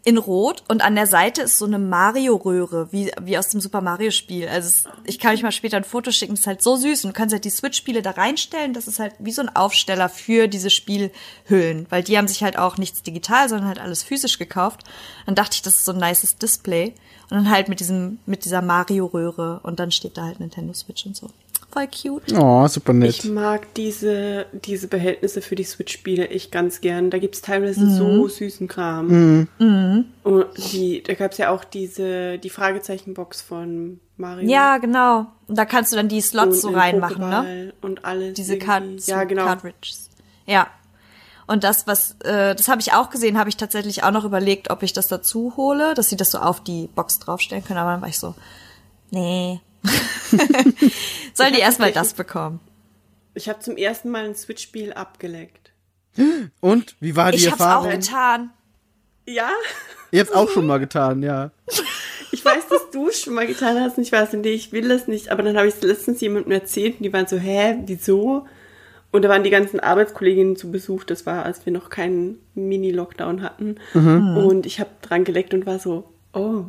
in 0.09 0.17
Rot 0.17 0.65
und 0.69 0.81
an 0.81 0.95
der 0.95 1.07
Seite 1.07 1.43
ist 1.43 1.59
so 1.59 1.67
eine 1.67 1.79
Mario-Röhre, 1.79 2.91
wie, 2.93 3.13
wie 3.21 3.37
aus 3.37 3.51
dem 3.51 3.61
Super 3.61 3.83
Mario-Spiel. 3.83 4.49
Also 4.49 4.89
ich 5.05 5.19
kann 5.19 5.35
euch 5.35 5.43
mal 5.43 5.53
später 5.53 5.77
ein 5.77 5.85
Foto 5.85 6.11
schicken, 6.13 6.33
ist 6.33 6.47
halt 6.47 6.63
so 6.63 6.77
süß 6.77 7.05
und 7.05 7.11
du 7.11 7.13
kannst 7.13 7.35
halt 7.35 7.45
die 7.45 7.51
Switch-Spiele 7.51 8.01
da 8.01 8.13
reinstellen. 8.13 8.73
Das 8.73 8.89
ist 8.89 9.01
halt 9.01 9.13
wie 9.19 9.33
so 9.33 9.43
ein 9.43 9.55
Aufsteller 9.55 10.09
für 10.09 10.49
diese 10.49 10.71
Spielhüllen, 10.71 11.87
weil 11.91 12.03
die 12.03 12.17
haben 12.17 12.27
sich 12.27 12.43
halt 12.43 12.57
auch 12.57 12.79
nichts 12.79 13.03
digital, 13.03 13.51
sondern 13.51 13.69
halt 13.69 13.81
alles 13.81 14.03
physisch 14.03 14.39
gekauft. 14.39 14.85
Dann 15.27 15.35
dachte 15.35 15.57
ich, 15.57 15.63
das 15.63 15.75
ist 15.75 15.85
so 15.85 15.93
ein 15.93 15.99
nices 15.99 16.39
Display 16.39 16.95
und 17.29 17.37
dann 17.37 17.51
halt 17.51 17.69
mit 17.69 17.81
diesem, 17.81 18.19
mit 18.25 18.47
dieser 18.47 18.63
Mario-Röhre 18.63 19.61
und 19.63 19.79
dann 19.79 19.91
steht 19.91 20.17
da 20.17 20.23
halt 20.23 20.41
Nintendo 20.41 20.73
Switch 20.73 21.05
und 21.05 21.17
so. 21.17 21.29
Voll 21.79 21.89
cute. 22.21 22.33
Oh, 22.37 22.67
super 22.67 22.93
Ich 23.05 23.25
nett. 23.25 23.33
mag 23.33 23.73
diese, 23.75 24.47
diese 24.53 24.89
Behältnisse 24.89 25.43
für 25.43 25.55
die 25.55 25.65
Switch-Spiele 25.65 26.29
echt 26.29 26.51
ganz 26.51 26.81
gern. 26.81 27.11
Da 27.11 27.19
gibt's 27.19 27.41
teilweise 27.41 27.89
so 27.91 28.27
süßen 28.29 28.67
Kram. 28.67 29.47
Und 30.25 30.47
die, 30.73 31.03
da 31.03 31.15
gab's 31.15 31.39
ja 31.39 31.51
auch 31.51 31.65
diese, 31.65 32.39
die 32.39 32.51
Fragezeichenbox 32.51 33.43
von 33.43 34.01
Mario. 34.17 34.49
Ja, 34.49 34.79
genau. 34.79 35.27
Und 35.47 35.57
da 35.57 35.65
kannst 35.65 35.93
du 35.93 35.97
dann 35.97 36.09
die 36.09 36.21
Slots 36.21 36.57
und 36.57 36.61
so 36.61 36.69
reinmachen, 36.71 37.21
ne? 37.29 37.73
Pokéball 37.73 37.73
Und 37.83 38.05
alles. 38.05 38.35
diese 38.35 38.55
irgendwie. 38.55 38.67
Card 38.67 39.07
Ja, 39.07 39.25
genau. 39.25 39.45
Cartridges. 39.45 40.11
Ja. 40.47 40.67
Und 41.47 41.65
das, 41.65 41.87
was, 41.87 42.17
äh, 42.25 42.55
das 42.55 42.69
habe 42.69 42.81
ich 42.81 42.93
auch 42.93 43.09
gesehen, 43.11 43.39
habe 43.39 43.49
ich 43.49 43.57
tatsächlich 43.57 44.03
auch 44.05 44.11
noch 44.11 44.25
überlegt, 44.25 44.71
ob 44.71 44.83
ich 44.83 44.93
das 44.93 45.09
dazu 45.09 45.55
hole, 45.57 45.95
dass 45.95 46.09
sie 46.11 46.17
das 46.17 46.31
so 46.33 46.39
auf 46.39 46.63
die 46.63 46.89
Box 46.95 47.21
draufstellen 47.21 47.65
können. 47.65 47.79
Aber 47.79 47.93
dann 47.93 48.03
war 48.03 48.09
ich 48.09 48.19
so, 48.19 48.35
nee. 49.11 49.61
Sollen 51.35 51.53
die 51.53 51.61
erstmal 51.61 51.93
das 51.93 52.15
bekommen? 52.15 52.61
Ich 53.35 53.49
habe 53.49 53.61
zum 53.61 53.77
ersten 53.77 54.11
Mal 54.11 54.25
ein 54.25 54.35
Switch-Spiel 54.35 54.93
abgeleckt. 54.93 55.73
Und 56.61 56.97
wie 57.01 57.17
war 57.17 57.33
die 57.33 57.39
Ich 57.39 57.51
hab's 57.51 57.61
auch 57.61 57.85
Erfahrung? 57.85 57.91
getan. 57.91 58.51
Ja, 59.27 59.51
Ihr 60.11 60.21
habt's 60.21 60.33
auch 60.33 60.49
schon 60.49 60.67
mal 60.67 60.79
getan, 60.79 61.23
ja. 61.23 61.51
ich 62.33 62.43
weiß, 62.45 62.69
dass 62.69 62.91
du 62.91 63.09
es 63.09 63.21
schon 63.21 63.35
mal 63.35 63.47
getan 63.47 63.79
hast 63.79 63.99
und 63.99 64.03
ich 64.05 64.13
weiß, 64.13 64.33
nee, 64.33 64.49
ich 64.49 64.73
will 64.73 64.89
das 64.89 65.07
nicht. 65.07 65.31
Aber 65.31 65.43
dann 65.43 65.57
habe 65.57 65.69
ich 65.69 65.75
es 65.75 65.83
letztens 65.83 66.21
jemandem 66.23 66.53
erzählt 66.53 66.97
und 66.99 67.03
die 67.05 67.13
waren 67.13 67.27
so, 67.27 67.37
hä, 67.37 67.77
wieso? 67.85 68.47
Und 69.11 69.23
da 69.23 69.29
waren 69.29 69.45
die 69.45 69.51
ganzen 69.51 69.81
Arbeitskolleginnen 69.81 70.57
zu 70.57 70.71
Besuch. 70.71 71.05
Das 71.05 71.27
war, 71.27 71.45
als 71.45 71.65
wir 71.67 71.73
noch 71.73 71.91
keinen 71.91 72.39
Mini-Lockdown 72.55 73.43
hatten. 73.43 73.77
Und 73.95 74.67
ich 74.67 74.81
habe 74.81 74.91
dran 75.01 75.25
geleckt 75.25 75.55
und 75.55 75.65
war 75.65 75.79
so, 75.79 76.13
oh, 76.35 76.65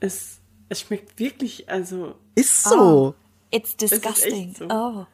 es, 0.00 0.38
es 0.68 0.80
schmeckt 0.80 1.18
wirklich, 1.20 1.68
also 1.68 2.14
Ist 2.34 2.64
so. 2.64 3.14
It's 3.50 3.70
ist 3.70 3.80
disgusting. 3.80 4.48
echt 4.50 4.58
so. 4.58 4.66
Oh. 4.68 5.06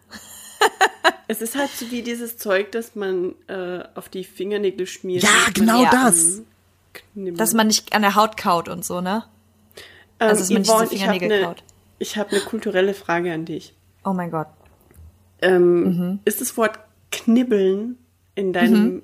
es 1.29 1.43
ist 1.43 1.57
halt 1.57 1.71
so 1.71 1.91
wie 1.91 2.03
dieses 2.03 2.37
Zeug, 2.39 2.73
das 2.73 2.95
man 2.95 3.35
äh, 3.49 3.85
auf 3.95 4.09
die 4.09 4.25
Fingernägel 4.25 4.87
schmiert. 4.87 5.23
Ja, 5.23 5.31
genau 5.53 5.85
das. 5.91 6.43
Dass 7.14 7.53
man 7.55 7.66
nicht 7.68 7.93
an 7.93 8.03
der 8.03 8.14
Haut 8.14 8.37
kaut 8.37 8.68
und 8.68 8.85
so, 8.85 9.01
ne? 9.01 9.25
Ähm, 10.18 10.29
also, 10.29 10.41
dass 10.41 10.51
man 10.51 10.62
nicht 10.62 10.71
Yvonne, 10.71 10.89
ich 10.91 11.03
habe 11.03 11.12
Fingernägel 11.18 11.33
eine 11.33 11.47
kaut. 11.47 11.62
ich 11.99 12.16
hab 12.16 12.33
ne 12.33 12.41
kulturelle 12.41 12.95
Frage 12.95 13.33
an 13.33 13.45
dich. 13.45 13.75
Oh 14.05 14.12
mein 14.12 14.31
Gott. 14.31 14.49
Ähm, 15.43 15.83
Mhm. 15.85 16.18
Ist 16.25 16.41
das 16.41 16.57
Wort 16.57 16.79
knibbeln 17.12 17.99
in 18.35 18.53
deinem. 18.53 19.03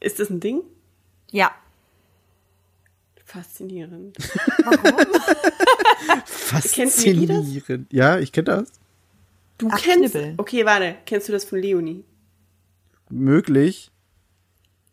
Ist 0.00 0.18
das 0.20 0.30
ein 0.30 0.40
Ding? 0.40 0.62
Ja. 1.30 1.50
Faszinierend. 3.24 4.16
Faszinierend. 6.24 7.92
Ja, 7.92 8.18
ich 8.18 8.32
kenne 8.32 8.44
das. 8.44 8.72
Du 9.58 9.68
Ach, 9.70 9.80
kennst. 9.80 10.12
knibbeln. 10.12 10.34
Okay, 10.38 10.64
warte. 10.64 10.94
Kennst 11.06 11.28
du 11.28 11.32
das 11.32 11.44
von 11.44 11.58
Leonie? 11.60 12.04
Möglich. 13.10 13.90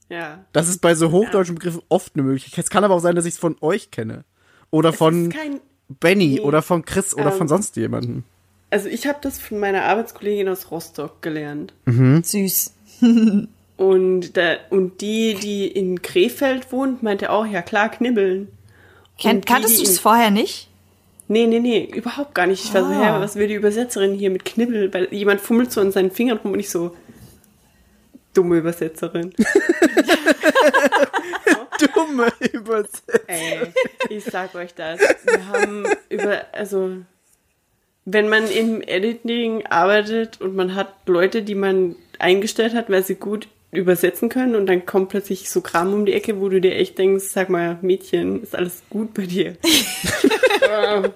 Ja. 0.10 0.45
Das 0.53 0.70
ist 0.70 0.82
bei 0.82 0.95
so 0.95 1.12
hochdeutschen 1.12 1.56
Begriffen 1.56 1.82
oft 1.89 2.14
eine 2.16 2.24
Möglichkeit. 2.24 2.64
Es 2.66 2.70
kann 2.70 2.84
aber 2.84 2.95
auch 2.95 2.99
sein, 2.99 3.16
dass 3.16 3.26
ich 3.26 3.34
es 3.36 3.39
von 3.39 3.58
euch 3.62 3.91
kenne. 3.91 4.24
Oder 4.72 4.89
Es 4.89 4.95
von 4.97 5.30
kein. 5.30 5.60
Benny 5.99 6.28
Nee. 6.36 6.39
oder 6.39 6.62
von 6.62 6.84
Chris 6.86 7.14
oder 7.14 7.32
Ähm. 7.32 7.38
von 7.38 7.47
sonst 7.47 7.76
jemandem. 7.76 8.24
Also 8.72 8.89
ich 8.89 9.06
habe 9.08 9.20
das 9.22 9.39
von 9.39 9.60
meiner 9.60 9.84
Arbeitskollegin 9.84 10.49
aus 10.49 10.72
Rostock 10.72 11.22
gelernt. 11.22 11.74
Süß. 11.86 12.74
Und, 13.78 14.38
da, 14.38 14.56
und 14.70 15.01
die, 15.01 15.36
die 15.36 15.68
in 15.68 16.01
Krefeld 16.01 16.72
wohnt, 16.72 17.03
meinte 17.03 17.30
auch, 17.30 17.45
ja 17.45 17.62
klar, 17.62 17.89
knibbeln. 17.89 18.47
Ken 19.20 19.41
kanntest 19.41 19.80
du 19.80 19.84
das 19.84 19.99
vorher 19.99 20.32
nicht? 20.32 20.70
Nee, 21.28 21.47
nee, 21.47 21.59
nee, 21.59 21.86
überhaupt 21.93 22.36
gar 22.36 22.45
nicht. 22.47 22.63
Ich 22.65 22.73
war 22.73 22.84
so, 22.84 22.89
Ah. 22.91 23.17
hä, 23.17 23.21
was 23.21 23.36
will 23.36 23.47
die 23.47 23.55
Übersetzerin 23.55 24.13
hier 24.13 24.30
mit 24.30 24.45
Knibbel? 24.45 24.93
Weil 24.93 25.07
jemand 25.13 25.41
fummelt 25.41 25.71
so 25.71 25.82
an 25.82 25.91
seinen 25.91 26.11
Fingern 26.11 26.38
rum 26.38 26.51
und 26.53 26.59
ich 26.59 26.69
so, 26.69 26.95
dumme 28.34 28.57
Übersetzerin. 28.57 29.34
Dumme 31.93 32.32
Übersetzung. 32.53 33.19
Ey, 33.28 33.59
ich 34.09 34.23
sag 34.23 34.55
euch 34.55 34.73
das. 34.73 34.99
Wir 35.26 35.47
haben 35.47 35.86
über, 36.09 36.41
also, 36.53 36.97
wenn 38.05 38.30
man 38.30 38.49
im 38.49 38.82
Editing 38.82 39.65
arbeitet 39.65 40.39
und 40.41 40.55
man 40.55 40.76
hat 40.76 40.93
Leute, 41.07 41.41
die 41.43 41.55
man 41.55 41.95
eingestellt 42.19 42.73
hat, 42.73 42.89
weil 42.89 43.03
sie 43.03 43.15
gut 43.15 43.47
übersetzen 43.76 44.30
können 44.30 44.55
und 44.55 44.65
dann 44.67 44.86
kommt 44.86 45.09
plötzlich 45.09 45.49
so 45.49 45.61
Kram 45.61 45.93
um 45.93 46.05
die 46.05 46.13
Ecke, 46.13 46.39
wo 46.39 46.49
du 46.49 46.61
dir 46.61 46.76
echt 46.76 46.97
denkst, 46.97 47.26
sag 47.26 47.49
mal, 47.49 47.78
Mädchen, 47.82 48.41
ist 48.43 48.55
alles 48.55 48.84
gut 48.89 49.13
bei 49.13 49.26
dir? 49.26 49.55
Ähm, 50.67 51.11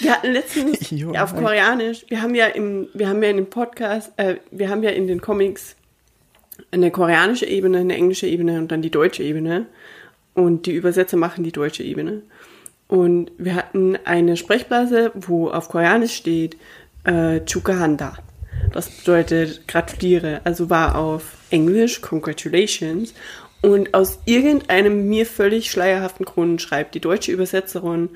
wir 0.00 0.12
hatten 0.12 0.32
letztens 0.32 0.90
Jo, 0.90 1.12
ja, 1.12 1.24
auf. 1.24 1.34
Koreanisch, 1.34 2.04
wir 2.08 2.20
haben 2.20 2.34
ja 2.34 2.46
im, 2.46 2.88
wir 2.92 3.08
haben 3.08 3.22
ja 3.22 3.30
in 3.30 3.36
dem 3.36 3.46
Podcast, 3.46 4.12
äh, 4.18 4.36
wir 4.50 4.68
haben 4.68 4.82
ja 4.82 4.90
in 4.90 5.06
den 5.06 5.22
Comics 5.22 5.76
eine 6.70 6.90
koreanische 6.90 7.46
Ebene, 7.46 7.78
eine 7.78 7.94
englische 7.94 8.26
Ebene 8.26 8.58
und 8.58 8.70
dann 8.70 8.82
die 8.82 8.90
deutsche 8.90 9.22
Ebene. 9.22 9.66
Und 10.34 10.66
die 10.66 10.72
Übersetzer 10.72 11.16
machen 11.16 11.44
die 11.44 11.52
deutsche 11.52 11.82
Ebene. 11.82 12.22
Und 12.88 13.30
wir 13.38 13.54
hatten 13.54 13.98
eine 14.04 14.36
Sprechblase, 14.36 15.12
wo 15.14 15.48
auf 15.48 15.68
Koreanisch 15.68 16.14
steht 16.14 16.56
äh, 17.04 17.40
Chukahanda. 17.44 18.16
Das 18.72 18.90
bedeutet 18.90 19.66
gratuliere. 19.66 20.40
Also 20.44 20.70
war 20.70 20.96
auf 20.96 21.36
Englisch 21.50 22.00
Congratulations. 22.00 23.14
Und 23.62 23.92
aus 23.94 24.20
irgendeinem 24.24 25.08
mir 25.08 25.26
völlig 25.26 25.70
schleierhaften 25.70 26.24
Grund 26.24 26.62
schreibt 26.62 26.94
die 26.94 27.00
deutsche 27.00 27.32
Übersetzerin 27.32 28.10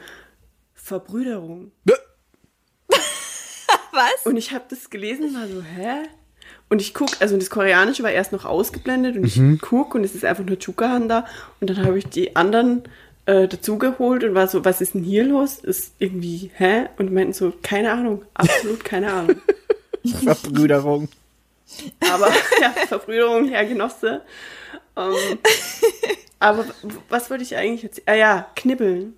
Verbrüderung. 0.73 1.73
Was? 3.93 4.25
Und 4.25 4.37
ich 4.37 4.53
habe 4.53 4.65
das 4.69 4.91
gelesen 4.91 5.27
und 5.27 5.35
war 5.35 5.49
so, 5.49 5.63
hä? 5.63 6.03
Und 6.71 6.81
ich 6.81 6.95
guck, 6.95 7.11
also 7.21 7.37
das 7.37 7.51
Koreanische 7.51 8.03
war 8.03 8.11
erst 8.11 8.33
noch 8.33 8.45
ausgeblendet 8.45 9.17
und 9.17 9.25
ich 9.25 9.41
guck 9.61 9.95
und 9.95 10.03
es 10.03 10.15
ist 10.15 10.25
einfach 10.25 10.45
nur 10.45 10.59
Chukahanda. 10.59 11.27
Und 11.61 11.71
dann 11.71 11.85
habe 11.85 11.99
ich 11.99 12.07
die 12.07 12.37
anderen 12.37 12.85
äh, 13.27 13.49
dazugeholt 13.49 14.25
und 14.25 14.35
war 14.35 14.49
so, 14.49 14.65
was 14.65 14.81
ist 14.81 14.95
denn 14.95 15.03
hier 15.03 15.25
los? 15.25 15.59
Ist 15.59 15.95
irgendwie, 15.99 16.51
hä? 16.55 16.87
Und 16.97 17.13
meinten 17.13 17.33
so, 17.33 17.53
keine 17.63 17.93
Ahnung, 17.93 18.25
absolut 18.35 18.85
keine 18.85 19.13
Ahnung. 19.13 19.37
Verbrüderung. 20.05 21.09
Aber 22.13 22.29
ja, 22.61 22.71
Verbrüderung, 22.87 23.49
Herr 23.49 23.65
Genosse. 23.65 24.23
Ähm, 24.97 25.39
aber 26.39 26.67
was 27.09 27.31
wollte 27.31 27.43
ich 27.43 27.57
eigentlich 27.57 27.85
erzählen? 27.85 28.07
Ah 28.07 28.15
ja, 28.15 28.47
knibbeln. 28.55 29.15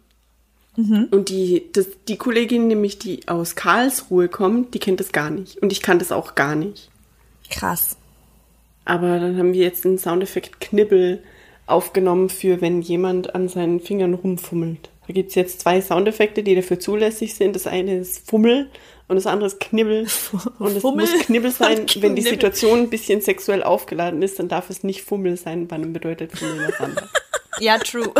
Und 1.10 1.30
die, 1.30 1.70
das, 1.72 1.86
die 2.06 2.18
Kollegin, 2.18 2.68
nämlich 2.68 2.98
die 2.98 3.26
aus 3.28 3.56
Karlsruhe 3.56 4.28
kommt, 4.28 4.74
die 4.74 4.78
kennt 4.78 5.00
das 5.00 5.10
gar 5.10 5.30
nicht. 5.30 5.56
Und 5.58 5.72
ich 5.72 5.80
kann 5.80 5.98
das 5.98 6.12
auch 6.12 6.34
gar 6.34 6.54
nicht. 6.54 6.90
Krass. 7.50 7.96
Aber 8.84 9.18
dann 9.18 9.38
haben 9.38 9.54
wir 9.54 9.62
jetzt 9.62 9.84
den 9.84 9.98
Soundeffekt 9.98 10.60
Knibbel 10.60 11.22
aufgenommen 11.66 12.28
für 12.28 12.60
wenn 12.60 12.82
jemand 12.82 13.34
an 13.34 13.48
seinen 13.48 13.80
Fingern 13.80 14.14
rumfummelt. 14.14 14.90
Da 15.06 15.12
gibt's 15.12 15.34
jetzt 15.34 15.60
zwei 15.60 15.80
Soundeffekte, 15.80 16.42
die 16.42 16.54
dafür 16.54 16.80
zulässig 16.80 17.34
sind. 17.34 17.54
Das 17.54 17.66
eine 17.66 17.98
ist 17.98 18.28
Fummel 18.28 18.70
und 19.08 19.16
das 19.16 19.26
andere 19.26 19.46
ist 19.46 19.60
Knibbel. 19.60 20.06
Und 20.58 20.76
es 20.76 20.82
Fummel 20.82 21.06
muss 21.08 21.26
Knibbel 21.26 21.50
sein. 21.52 21.80
und 21.80 22.02
Wenn 22.02 22.16
die 22.16 22.22
Knibbel. 22.22 22.38
Situation 22.40 22.80
ein 22.80 22.90
bisschen 22.90 23.20
sexuell 23.20 23.62
aufgeladen 23.62 24.20
ist, 24.22 24.38
dann 24.38 24.48
darf 24.48 24.68
es 24.70 24.82
nicht 24.82 25.02
Fummel 25.02 25.36
sein, 25.36 25.70
weil 25.70 25.80
dann 25.80 25.92
bedeutet 25.92 26.36
Fummel 26.36 26.68
was 26.68 26.80
anderes. 26.80 27.08
Ja, 27.58 27.78
true. 27.78 28.12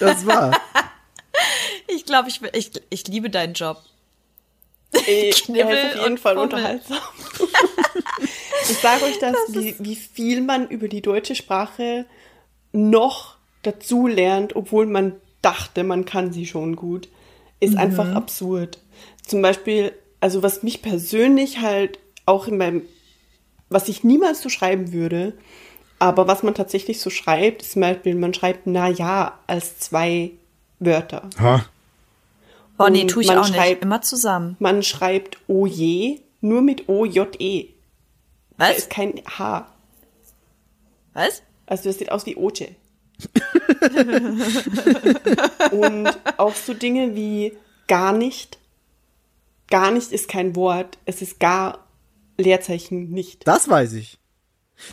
Das 0.00 0.26
war. 0.26 0.60
Ich 1.86 2.04
glaube, 2.06 2.28
ich, 2.28 2.40
ich, 2.54 2.72
ich 2.90 3.06
liebe 3.06 3.30
deinen 3.30 3.54
Job. 3.54 3.80
Äh, 5.06 5.30
Knibbel 5.30 5.62
er 5.76 5.90
ist 5.92 5.96
auf 5.98 6.02
jeden 6.02 6.18
Fall 6.18 6.34
Fummel. 6.34 6.44
unterhaltsam. 6.52 6.98
ich 8.68 8.78
sage 8.78 9.04
euch 9.04 9.18
das, 9.20 9.36
wie, 9.48 9.76
wie 9.78 9.94
viel 9.94 10.40
man 10.40 10.66
über 10.66 10.88
die 10.88 11.02
deutsche 11.02 11.36
Sprache 11.36 12.04
noch 12.72 13.36
dazu 13.62 14.08
lernt, 14.08 14.56
obwohl 14.56 14.86
man 14.86 15.14
dachte, 15.42 15.84
man 15.84 16.04
kann 16.04 16.32
sie 16.32 16.46
schon 16.46 16.76
gut, 16.76 17.08
ist 17.60 17.76
einfach 17.76 18.14
absurd. 18.14 18.78
Zum 19.26 19.42
Beispiel, 19.42 19.92
also 20.20 20.42
was 20.42 20.62
mich 20.62 20.82
persönlich 20.82 21.60
halt 21.60 21.98
auch 22.26 22.46
in 22.48 22.56
meinem, 22.58 22.82
was 23.68 23.88
ich 23.88 24.04
niemals 24.04 24.40
so 24.42 24.48
schreiben 24.48 24.92
würde, 24.92 25.34
aber 25.98 26.26
was 26.26 26.42
man 26.42 26.54
tatsächlich 26.54 27.00
so 27.00 27.10
schreibt, 27.10 27.62
ist 27.62 27.72
zum 27.72 27.82
Beispiel, 27.82 28.14
man 28.14 28.32
schreibt 28.34 28.66
na 28.66 28.88
ja 28.88 29.38
als 29.46 29.78
zwei 29.78 30.30
Wörter. 30.78 31.28
Ha. 31.38 31.64
Boah, 32.78 32.88
nee, 32.88 33.06
tue 33.06 33.22
ich 33.22 33.28
man 33.28 33.38
auch 33.38 33.44
nicht. 33.46 33.54
schreibt- 33.56 33.82
Immer 33.82 34.00
zusammen. 34.00 34.56
Man 34.58 34.82
schreibt 34.82 35.36
oje 35.48 36.20
nur 36.40 36.62
mit 36.62 36.88
O-J-E. 36.88 37.68
Da 38.56 38.68
Was? 38.70 38.78
ist 38.78 38.90
kein 38.90 39.20
H. 39.38 39.66
Was? 41.12 41.42
Also 41.66 41.84
das 41.90 41.98
sieht 41.98 42.10
aus 42.10 42.24
wie 42.26 42.36
Oje. 42.36 42.74
Und 45.70 46.08
auch 46.36 46.54
so 46.54 46.74
Dinge 46.74 47.14
wie 47.14 47.56
gar 47.88 48.12
nicht. 48.12 48.58
Gar 49.68 49.90
nicht 49.92 50.12
ist 50.12 50.28
kein 50.28 50.56
Wort. 50.56 50.98
Es 51.04 51.22
ist 51.22 51.38
gar 51.40 51.86
Leerzeichen 52.38 53.10
nicht. 53.10 53.46
Das 53.46 53.68
weiß 53.68 53.92
ich. 53.94 54.18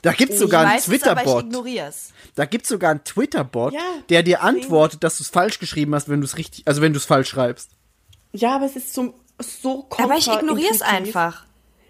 Da 0.02 0.12
gibt's 0.12 0.36
Ich 0.36 0.42
sogar 0.42 0.66
einen 0.68 0.78
es, 0.80 0.86
Twitter-Bot. 0.86 1.46
ignoriere 1.46 1.88
es. 1.88 2.12
Da 2.36 2.44
gibt's 2.46 2.68
sogar 2.68 2.92
einen 2.92 3.04
Twitter-Bot, 3.06 3.74
Ja, 3.74 3.80
der 4.10 4.22
dir 4.22 4.44
antwortet, 4.44 5.02
dass 5.04 5.18
du 5.18 5.24
es 5.24 5.30
falsch 5.30 5.60
geschrieben 5.60 5.96
hast, 5.96 6.10
wenn 6.10 6.20
du 6.20 6.26
es 6.26 6.38
richtig, 6.38 6.68
also 6.68 6.82
wenn 6.82 6.92
du 6.92 6.98
es 7.00 7.06
falsch 7.06 7.30
schreibst. 7.30 7.72
Ja, 8.34 8.56
aber 8.58 8.66
es 8.66 8.76
ist 8.76 8.94
so, 8.94 9.14
so 9.40 9.88
Aber 9.98 10.18
ich 10.18 10.28
ignoriere 10.28 10.74
es 10.74 10.82
einfach. 10.82 11.46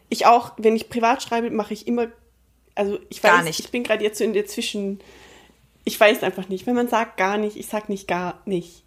Ich 0.09 0.27
auch, 0.27 0.51
wenn 0.57 0.75
ich 0.75 0.89
privat 0.89 1.23
schreibe, 1.23 1.49
mache 1.49 1.73
ich 1.73 1.88
immer, 1.88 2.07
also 2.75 2.99
ich 3.09 3.21
weiß, 3.23 3.31
Gar 3.31 3.43
nicht. 3.43 3.59
ich 3.59 3.71
bin 3.71 3.83
gerade 3.83 4.03
jetzt 4.03 4.19
so 4.19 4.23
in 4.23 4.33
der 4.33 4.45
Zwischen, 4.45 4.99
ich 5.88 5.99
weiß 5.99 6.21
einfach 6.23 6.49
nicht. 6.49 6.67
Wenn 6.67 6.75
man 6.75 6.88
sagt 6.88 7.17
gar 7.17 7.38
nicht, 7.38 7.55
ich 7.57 7.67
sag 7.67 7.89
nicht 7.89 8.07
gar 8.07 8.41
nicht. 8.45 8.83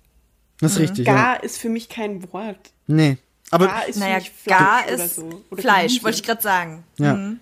Das 0.61 0.73
ist 0.73 0.79
richtig, 0.79 1.07
ja. 1.07 1.15
Gar 1.15 1.43
ist 1.43 1.59
für 1.59 1.69
mich 1.71 1.89
kein 1.89 2.31
Wort. 2.33 2.73
Nee. 2.87 3.17
Aber, 3.51 3.67
Gar 3.67 3.89
ist 3.89 3.99
Naja, 3.99 4.17
für 4.17 4.21
mich 4.21 4.31
Fleisch 4.31 4.59
gar 4.59 4.85
oder 4.85 5.05
ist 5.05 5.15
so. 5.17 5.43
Oder 5.51 5.63
Fleisch, 5.63 6.03
wollte 6.05 6.17
ich 6.19 6.23
gerade 6.23 6.43
sagen. 6.43 6.85
ja. 6.99 7.33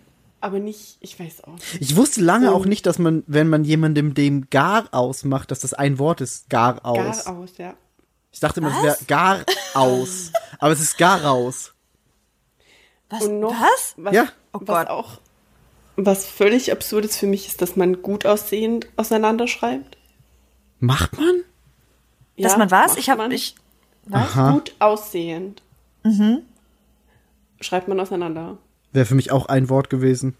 Aber 0.40 0.60
nicht, 0.60 0.98
ich 1.00 1.18
weiß 1.18 1.42
auch. 1.44 1.54
nicht. 1.54 1.80
Ich 1.80 1.96
wusste 1.96 2.20
lange 2.20 2.52
auch 2.52 2.60
Und- 2.60 2.68
nicht, 2.68 2.86
dass 2.86 3.00
man, 3.00 3.24
wenn 3.26 3.48
man 3.48 3.64
jemandem 3.64 4.14
dem 4.14 4.48
gar 4.50 4.86
ausmacht, 4.94 5.50
dass 5.50 5.58
das 5.58 5.74
ein 5.74 5.98
Wort 5.98 6.20
ist, 6.20 6.48
gar 6.48 6.84
aus. 6.86 7.24
Gar 7.24 7.36
aus, 7.36 7.50
ja. 7.58 7.74
Ich 8.30 8.38
dachte 8.38 8.60
immer, 8.60 8.70
es 8.76 8.80
wäre 8.84 8.96
gar 9.08 9.40
aus. 9.74 10.30
Aber 10.60 10.70
es 10.72 10.80
ist 10.80 10.96
gar 10.96 11.24
raus. 11.24 11.74
Was? 13.10 13.24
Und 13.24 13.40
noch, 13.40 13.50
Was? 13.52 13.94
was, 13.96 14.14
Ja. 14.14 14.28
Oh 14.52 14.60
was 14.60 14.66
Gott. 14.66 14.86
auch, 14.86 15.20
was 16.06 16.26
völlig 16.26 16.70
absurd 16.72 17.04
ist 17.04 17.16
für 17.18 17.26
mich, 17.26 17.46
ist, 17.48 17.60
dass 17.60 17.76
man 17.76 18.02
gut 18.02 18.24
aussehend 18.24 18.86
auseinanderschreibt. 18.96 19.96
Macht 20.80 21.16
man? 21.18 21.42
Dass 22.38 22.52
Ja, 22.52 22.58
man 22.58 22.70
was? 22.70 22.96
Ich 22.96 23.10
habe 23.10 23.32
ich 23.34 23.54
Aha. 24.10 24.52
Gut 24.52 24.74
aussehend. 24.78 25.60
Mhm. 26.04 26.38
Schreibt 27.60 27.88
man 27.88 27.98
auseinander. 28.00 28.56
Wäre 28.92 29.04
für 29.06 29.14
mich 29.16 29.30
auch 29.32 29.46
ein 29.46 29.68
Wort 29.68 29.90
gewesen. 29.90 30.34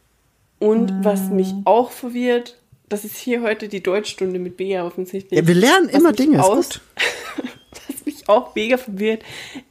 Und 0.61 1.05
was 1.05 1.29
mich 1.29 1.53
auch 1.65 1.91
verwirrt, 1.91 2.57
das 2.89 3.05
ist 3.05 3.17
hier 3.17 3.43
heute 3.43 3.69
die 3.69 3.83
Deutschstunde 3.83 4.39
mit 4.39 4.57
Bea 4.57 4.87
offensichtlich. 4.87 5.39
Ja, 5.39 5.47
wir 5.47 5.55
lernen 5.55 5.89
Was 5.89 5.95
immer 6.01 6.13
Dinge, 6.13 6.39
ist 6.39 6.45
aus- 6.45 6.69
gut. 6.69 6.81
was 7.89 8.07
mich 8.07 8.29
auch 8.29 8.55
mega 8.55 8.77
verwirrt, 8.79 9.23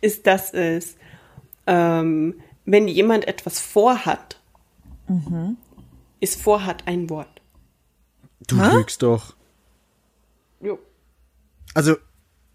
ist, 0.01 0.27
dass 0.27 0.53
es, 0.53 0.95
ähm, 1.65 2.35
wenn 2.65 2.87
jemand 2.87 3.27
etwas 3.27 3.59
vorhat, 3.61 4.35
Mhm. 5.09 5.55
Ist 6.19 6.41
vorhat 6.41 6.87
ein 6.87 7.09
Wort. 7.09 7.41
Du 8.47 8.55
lügst 8.55 9.01
doch. 9.03 9.35
Jo. 10.61 10.79
Also, 11.73 11.95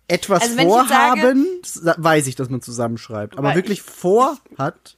etwas 0.09 0.43
Also 0.43 0.57
wenn 0.57 0.69
ich 0.69 0.75
jetzt 0.75 0.89
vorhaben, 0.89 1.47
sa- 1.65 1.95
weiß 1.99 2.27
ich, 2.27 2.35
dass 2.37 2.49
man 2.49 2.61
zusammenschreibt. 2.61 3.39
Aber 3.39 3.55
wirklich 3.55 3.79
ich- 3.79 3.85
vorhat, 3.85 4.97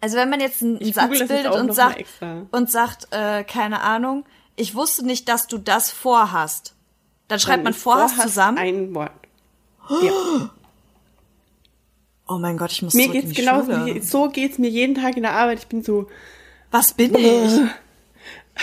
Also 0.00 0.16
wenn 0.16 0.30
man 0.30 0.40
jetzt 0.40 0.62
einen 0.62 0.92
Satz 0.92 1.08
bildet 1.10 1.46
und 1.50 1.74
sagt 1.74 2.04
und 2.52 2.70
sagt, 2.70 3.08
äh, 3.10 3.44
keine 3.44 3.80
Ahnung, 3.82 4.24
ich 4.56 4.74
wusste 4.74 5.04
nicht, 5.04 5.28
dass 5.28 5.46
du 5.46 5.58
das 5.58 5.90
vorhast. 5.90 6.74
Dann 7.28 7.38
schreibt 7.40 7.64
man 7.64 7.74
vorhast 7.74 8.14
vorhat 8.14 8.28
zusammen. 8.30 8.58
Ein 8.58 8.94
Wort. 8.94 9.12
Ja. 10.02 10.50
oh 12.28 12.38
mein 12.38 12.56
Gott, 12.58 12.72
ich 12.72 12.82
muss 12.82 12.94
Mir 12.94 13.08
geht's 13.08 13.30
die 13.30 13.34
genauso. 13.34 13.72
So 14.02 14.28
geht's 14.28 14.58
mir 14.58 14.68
jeden 14.68 14.94
Tag 14.94 15.16
in 15.16 15.22
der 15.22 15.32
Arbeit. 15.32 15.60
Ich 15.60 15.66
bin 15.66 15.82
so, 15.82 16.08
Was 16.70 16.92
bin 16.92 17.14
ich? 17.14 17.52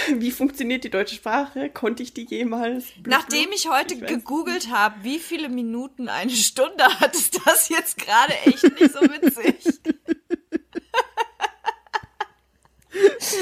wie 0.19 0.31
funktioniert 0.31 0.83
die 0.83 0.89
deutsche 0.89 1.15
Sprache? 1.15 1.69
Konnte 1.69 2.03
ich 2.03 2.13
die 2.13 2.25
jemals? 2.25 2.85
Blub, 2.97 3.07
Nachdem 3.07 3.51
ich 3.51 3.69
heute 3.69 3.95
Ich 3.95 4.05
gegoogelt 4.05 4.69
habe, 4.71 4.95
wie 5.03 5.19
viele 5.19 5.49
Minuten 5.49 6.09
eine 6.09 6.31
Stunde 6.31 6.83
hat, 6.99 7.15
ist 7.15 7.39
das 7.45 7.69
jetzt 7.69 7.97
gerade 7.97 8.33
echt 8.45 8.63
nicht 8.63 8.93
so 8.93 9.01
witzig. 9.01 9.55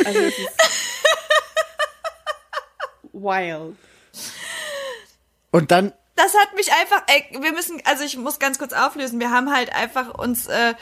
Also 0.06 0.20
es 0.20 0.40
ist 0.40 0.50
wild. 3.14 3.76
und 5.52 5.72
dann, 5.72 5.94
Das 6.16 6.34
hat 6.34 6.56
mich 6.56 6.74
einfach, 6.74 7.04
ey, 7.06 7.40
wir 7.40 7.52
müssen, 7.54 7.80
also 7.86 8.04
ich 8.04 8.18
muss 8.18 8.40
ganz 8.40 8.58
kurz 8.58 8.74
auflösen. 8.74 9.20
Wir 9.20 9.30
haben 9.30 9.56
halt 9.56 9.72
einfach 9.74 10.18
uns, 10.18 10.48
äh, 10.48 10.74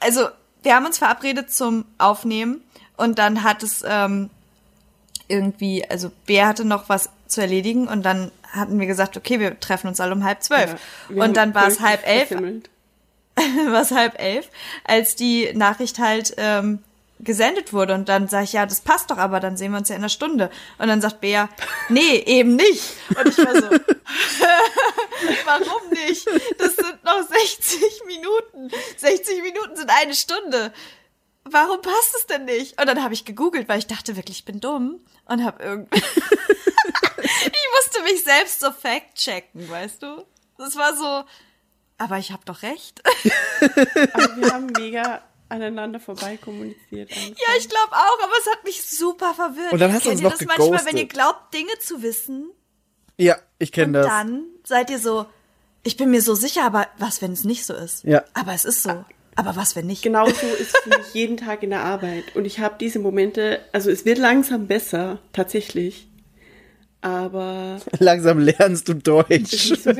also 0.00 0.28
wir 0.64 0.74
haben 0.74 0.84
uns 0.84 0.98
verabredet 0.98 1.52
zum 1.52 1.84
Aufnehmen 1.98 2.67
und 2.98 3.18
dann 3.18 3.42
hat 3.42 3.62
es 3.62 3.82
ähm, 3.86 4.28
irgendwie, 5.28 5.88
also 5.88 6.10
Bea 6.26 6.46
hatte 6.46 6.64
noch 6.64 6.88
was 6.88 7.10
zu 7.26 7.40
erledigen 7.40 7.88
und 7.88 8.02
dann 8.02 8.30
hatten 8.50 8.78
wir 8.80 8.86
gesagt, 8.86 9.16
okay, 9.16 9.40
wir 9.40 9.58
treffen 9.60 9.88
uns 9.88 10.00
alle 10.00 10.12
um 10.12 10.24
halb 10.24 10.42
zwölf. 10.42 10.76
Ja, 11.08 11.24
und 11.24 11.36
dann 11.36 11.54
war 11.54 11.68
es 11.68 11.80
halb 11.80 12.06
elf, 12.06 12.30
war 13.70 13.82
es 13.82 13.90
halb 13.90 14.20
elf, 14.20 14.48
als 14.84 15.16
die 15.16 15.52
Nachricht 15.54 15.98
halt 15.98 16.34
ähm, 16.38 16.80
gesendet 17.20 17.72
wurde. 17.72 17.94
Und 17.94 18.08
dann 18.08 18.28
sage 18.28 18.44
ich, 18.44 18.52
ja, 18.52 18.66
das 18.66 18.80
passt 18.80 19.10
doch, 19.10 19.18
aber 19.18 19.40
dann 19.40 19.56
sehen 19.56 19.72
wir 19.72 19.78
uns 19.78 19.88
ja 19.88 19.96
in 19.96 20.02
einer 20.02 20.08
Stunde. 20.08 20.50
Und 20.78 20.88
dann 20.88 21.00
sagt 21.00 21.20
Bea, 21.20 21.48
nee, 21.88 22.16
eben 22.26 22.56
nicht. 22.56 22.94
Und 23.10 23.28
ich 23.28 23.38
war 23.38 23.54
so, 23.54 23.68
warum 25.44 25.90
nicht? 25.90 26.26
Das 26.58 26.76
sind 26.76 27.04
noch 27.04 27.22
60 27.28 27.80
Minuten. 28.06 28.70
60 28.96 29.42
Minuten 29.42 29.76
sind 29.76 29.90
eine 29.90 30.14
Stunde. 30.14 30.72
Warum 31.52 31.80
passt 31.80 32.14
es 32.16 32.26
denn 32.26 32.44
nicht? 32.44 32.80
Und 32.80 32.86
dann 32.86 33.02
habe 33.02 33.14
ich 33.14 33.24
gegoogelt, 33.24 33.68
weil 33.68 33.78
ich 33.78 33.86
dachte 33.86 34.16
wirklich, 34.16 34.38
ich 34.38 34.44
bin 34.44 34.60
dumm 34.60 35.00
und 35.26 35.44
habe 35.44 35.62
irgendwie 35.62 35.96
ich 37.22 37.66
musste 37.76 38.02
mich 38.04 38.22
selbst 38.24 38.60
so 38.60 38.70
fact-checken, 38.70 39.68
weißt 39.68 40.02
du? 40.02 40.24
Das 40.56 40.76
war 40.76 40.96
so, 40.96 41.24
aber 41.98 42.18
ich 42.18 42.32
habe 42.32 42.42
doch 42.44 42.62
recht. 42.62 43.02
Aber 44.12 44.36
wir 44.36 44.52
haben 44.52 44.66
mega 44.66 45.22
aneinander 45.48 45.98
vorbei 46.00 46.36
kommuniziert. 46.36 47.10
einfach. 47.10 47.28
ja, 47.40 47.56
ich 47.58 47.68
glaube 47.68 47.92
auch, 47.92 48.22
aber 48.22 48.32
es 48.40 48.50
hat 48.52 48.64
mich 48.64 48.82
super 48.82 49.34
verwirrt. 49.34 49.72
Und 49.72 49.78
dann 49.80 49.92
hast 49.92 50.04
du 50.04 50.10
Kennt 50.10 50.22
uns 50.22 50.22
ihr 50.22 50.28
noch 50.30 50.36
das 50.38 50.46
manchmal, 50.46 50.68
wenn 50.84 50.96
geghostet. 50.96 50.98
ihr 51.00 51.08
glaubt, 51.08 51.54
Dinge 51.54 51.78
zu 51.80 52.02
wissen 52.02 52.50
Ja, 53.16 53.36
ich 53.58 53.72
kenne 53.72 53.86
und 53.86 53.92
das. 53.94 54.06
dann 54.06 54.44
seid 54.64 54.90
ihr 54.90 54.98
so, 54.98 55.26
ich 55.84 55.96
bin 55.96 56.10
mir 56.10 56.22
so 56.22 56.34
sicher, 56.34 56.64
aber 56.64 56.86
was, 56.98 57.22
wenn 57.22 57.32
es 57.32 57.44
nicht 57.44 57.64
so 57.64 57.72
ist? 57.74 58.04
Ja. 58.04 58.24
Aber 58.34 58.52
es 58.52 58.64
ist 58.64 58.82
so. 58.82 59.04
Aber 59.38 59.56
was, 59.56 59.76
wenn 59.76 59.86
nicht? 59.86 60.02
Genauso 60.02 60.32
ist 60.60 60.74
es 60.74 60.80
für 60.82 60.88
mich 60.98 61.14
jeden 61.14 61.36
Tag 61.36 61.62
in 61.62 61.70
der 61.70 61.84
Arbeit. 61.84 62.24
Und 62.34 62.44
ich 62.44 62.58
habe 62.58 62.74
diese 62.80 62.98
Momente, 62.98 63.60
also 63.72 63.90
es 63.90 64.04
wird 64.04 64.18
langsam 64.18 64.66
besser, 64.66 65.20
tatsächlich. 65.32 66.08
Aber 67.00 67.78
Langsam 68.00 68.40
lernst 68.40 68.88
du 68.88 68.94
Deutsch. 68.94 69.72
so. 69.82 69.92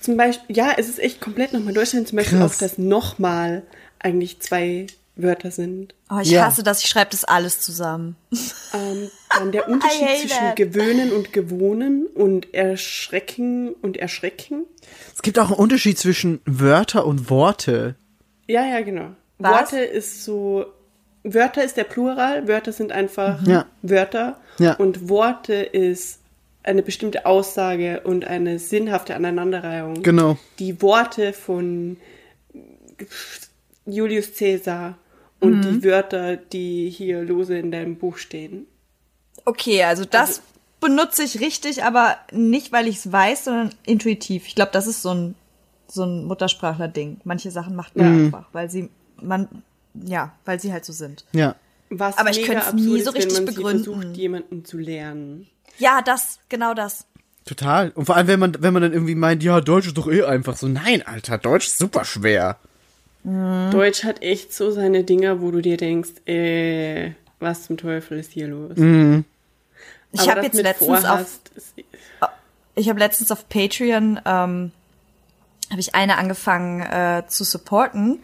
Zum 0.00 0.16
Beispiel, 0.16 0.56
ja, 0.56 0.72
es 0.76 0.88
ist 0.88 0.98
echt 0.98 1.20
komplett 1.20 1.52
nochmal 1.52 1.74
Deutschland. 1.74 2.08
Zum 2.08 2.16
Beispiel 2.16 2.38
Krass. 2.38 2.54
auch, 2.54 2.58
dass 2.58 2.78
nochmal 2.78 3.62
eigentlich 3.98 4.40
zwei 4.40 4.86
Wörter 5.16 5.50
sind. 5.50 5.94
Oh, 6.10 6.20
ich 6.22 6.30
Ja. 6.30 6.46
hasse 6.46 6.62
das, 6.62 6.82
ich 6.82 6.88
schreibe 6.88 7.10
das 7.10 7.24
alles 7.24 7.60
zusammen. 7.60 8.16
Ähm, 8.74 9.10
dann 9.30 9.50
der 9.50 9.66
Unterschied 9.66 10.06
zwischen 10.20 10.28
that. 10.48 10.56
gewöhnen 10.56 11.10
und 11.12 11.32
gewohnen 11.32 12.06
und 12.06 12.52
erschrecken 12.52 13.70
und 13.80 13.96
erschrecken. 13.96 14.64
Es 15.16 15.22
gibt 15.22 15.38
auch 15.38 15.46
einen 15.46 15.54
Unterschied 15.54 15.98
zwischen 15.98 16.40
Wörter 16.44 17.06
und 17.06 17.30
Worte. 17.30 17.94
Ja, 18.48 18.66
ja, 18.66 18.80
genau. 18.80 19.10
Was? 19.38 19.52
Worte 19.72 19.78
ist 19.78 20.24
so, 20.24 20.66
Wörter 21.22 21.62
ist 21.62 21.76
der 21.76 21.84
Plural, 21.84 22.48
Wörter 22.48 22.72
sind 22.72 22.90
einfach 22.90 23.46
Ja. 23.46 23.66
Wörter. 23.82 24.40
Ja. 24.58 24.74
Und 24.74 25.08
Worte 25.08 25.54
ist 25.54 26.20
eine 26.64 26.82
bestimmte 26.82 27.24
Aussage 27.24 28.00
und 28.04 28.26
eine 28.26 28.58
sinnhafte 28.58 29.14
Aneinanderreihung. 29.14 30.02
Genau. 30.02 30.36
Die 30.58 30.82
Worte 30.82 31.32
von 31.32 31.96
Julius 33.86 34.34
Caesar 34.36 34.98
und 35.40 35.62
die 35.62 35.84
Wörter, 35.84 36.36
die 36.36 36.90
hier 36.90 37.22
lose 37.22 37.56
in 37.56 37.70
deinem 37.70 37.96
Buch 37.96 38.18
stehen. 38.18 38.66
Okay, 39.44 39.84
also 39.84 40.04
das 40.04 40.42
benutze 40.80 41.22
ich 41.22 41.40
richtig, 41.40 41.84
aber 41.84 42.16
nicht, 42.32 42.72
weil 42.72 42.88
ich 42.88 42.96
es 42.96 43.12
weiß, 43.12 43.44
sondern 43.44 43.70
intuitiv. 43.86 44.46
Ich 44.46 44.54
glaube, 44.54 44.72
das 44.72 44.86
ist 44.86 45.02
so 45.02 45.14
ein, 45.14 45.34
so 45.90 46.04
ein 46.04 46.24
Muttersprachler-Ding. 46.24 47.20
Manche 47.24 47.50
Sachen 47.50 47.74
macht 47.76 47.96
man 47.96 48.06
einfach, 48.26 48.46
weil 48.52 48.70
sie, 48.70 48.90
man, 49.20 49.48
ja, 49.94 50.32
weil 50.44 50.60
sie 50.60 50.72
halt 50.72 50.84
so 50.84 50.92
sind. 50.92 51.24
Ja. 51.32 51.54
Was 51.90 52.18
Aber 52.18 52.30
ich 52.30 52.42
könnte 52.42 52.64
es 52.66 52.72
nie 52.74 53.00
so 53.00 53.12
ist, 53.12 53.14
wenn 53.14 53.22
richtig 53.22 53.32
man 53.34 53.46
sie 53.46 53.54
begründen. 53.54 53.84
versucht, 53.84 54.16
jemanden 54.16 54.64
zu 54.64 54.76
lernen. 54.78 55.46
Ja, 55.78 56.02
das, 56.02 56.38
genau 56.48 56.74
das. 56.74 57.06
Total. 57.46 57.90
Und 57.94 58.04
vor 58.04 58.16
allem, 58.16 58.26
wenn 58.26 58.40
man, 58.40 58.56
wenn 58.60 58.74
man 58.74 58.82
dann 58.82 58.92
irgendwie 58.92 59.14
meint, 59.14 59.42
ja, 59.42 59.60
Deutsch 59.62 59.86
ist 59.86 59.96
doch 59.96 60.06
eh 60.10 60.22
einfach 60.24 60.56
so. 60.56 60.68
Nein, 60.68 61.02
Alter, 61.06 61.38
Deutsch 61.38 61.66
ist 61.68 61.78
super 61.78 62.04
schwer. 62.04 62.58
Deutsch 63.24 64.04
hat 64.04 64.22
echt 64.22 64.52
so 64.54 64.70
seine 64.70 65.02
Dinger, 65.04 65.40
wo 65.40 65.50
du 65.50 65.60
dir 65.60 65.76
denkst, 65.76 66.10
äh, 66.26 67.12
was 67.40 67.64
zum 67.64 67.76
Teufel 67.76 68.18
ist 68.18 68.32
hier 68.32 68.48
los? 68.48 68.72
Ich 70.12 70.20
Aber 70.20 70.30
habe 70.30 70.42
jetzt 70.42 70.60
letztens 70.62 70.90
auf, 70.90 71.00
vorhast, 71.00 71.50
ist- 71.56 71.74
ich 72.74 72.88
habe 72.88 72.98
letztens 72.98 73.30
auf 73.32 73.48
Patreon, 73.48 74.20
ähm, 74.24 74.70
habe 75.70 75.80
ich 75.80 75.94
eine 75.94 76.16
angefangen 76.16 76.80
äh, 76.82 77.24
zu 77.28 77.44
supporten. 77.44 78.22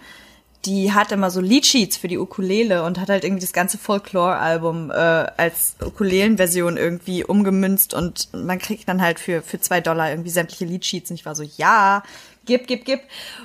Die 0.64 0.94
hat 0.94 1.12
immer 1.12 1.30
so 1.30 1.42
Liedsheets 1.42 1.98
für 1.98 2.08
die 2.08 2.16
Ukulele 2.16 2.84
und 2.84 2.98
hat 2.98 3.10
halt 3.10 3.22
irgendwie 3.22 3.42
das 3.42 3.52
ganze 3.52 3.76
Folklore-Album 3.76 4.90
äh, 4.90 4.94
als 4.94 5.76
Ukulelen-Version 5.84 6.78
irgendwie 6.78 7.22
umgemünzt 7.22 7.92
und 7.92 8.32
man 8.32 8.58
kriegt 8.58 8.88
dann 8.88 9.02
halt 9.02 9.20
für 9.20 9.42
für 9.42 9.60
zwei 9.60 9.82
Dollar 9.82 10.08
irgendwie 10.08 10.30
sämtliche 10.30 10.64
Liedsheets 10.64 11.10
und 11.10 11.16
ich 11.16 11.26
war 11.26 11.34
so, 11.34 11.42
ja, 11.42 12.02
gib, 12.46 12.66
gib, 12.66 12.86
gib. 12.86 13.00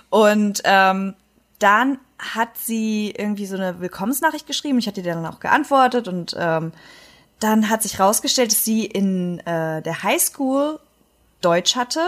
Und 0.09 0.61
ähm, 0.63 1.13
dann 1.59 1.99
hat 2.17 2.57
sie 2.57 3.13
irgendwie 3.17 3.45
so 3.45 3.55
eine 3.55 3.79
Willkommensnachricht 3.79 4.47
geschrieben. 4.47 4.79
Ich 4.79 4.87
hatte 4.87 5.01
ihr 5.01 5.13
dann 5.13 5.25
auch 5.25 5.39
geantwortet 5.39 6.07
und 6.07 6.35
ähm, 6.39 6.71
dann 7.39 7.69
hat 7.69 7.83
sich 7.83 7.99
rausgestellt, 7.99 8.51
dass 8.51 8.65
sie 8.65 8.85
in 8.85 9.39
äh, 9.39 9.81
der 9.81 10.03
Highschool 10.03 10.79
Deutsch 11.41 11.75
hatte. 11.75 12.01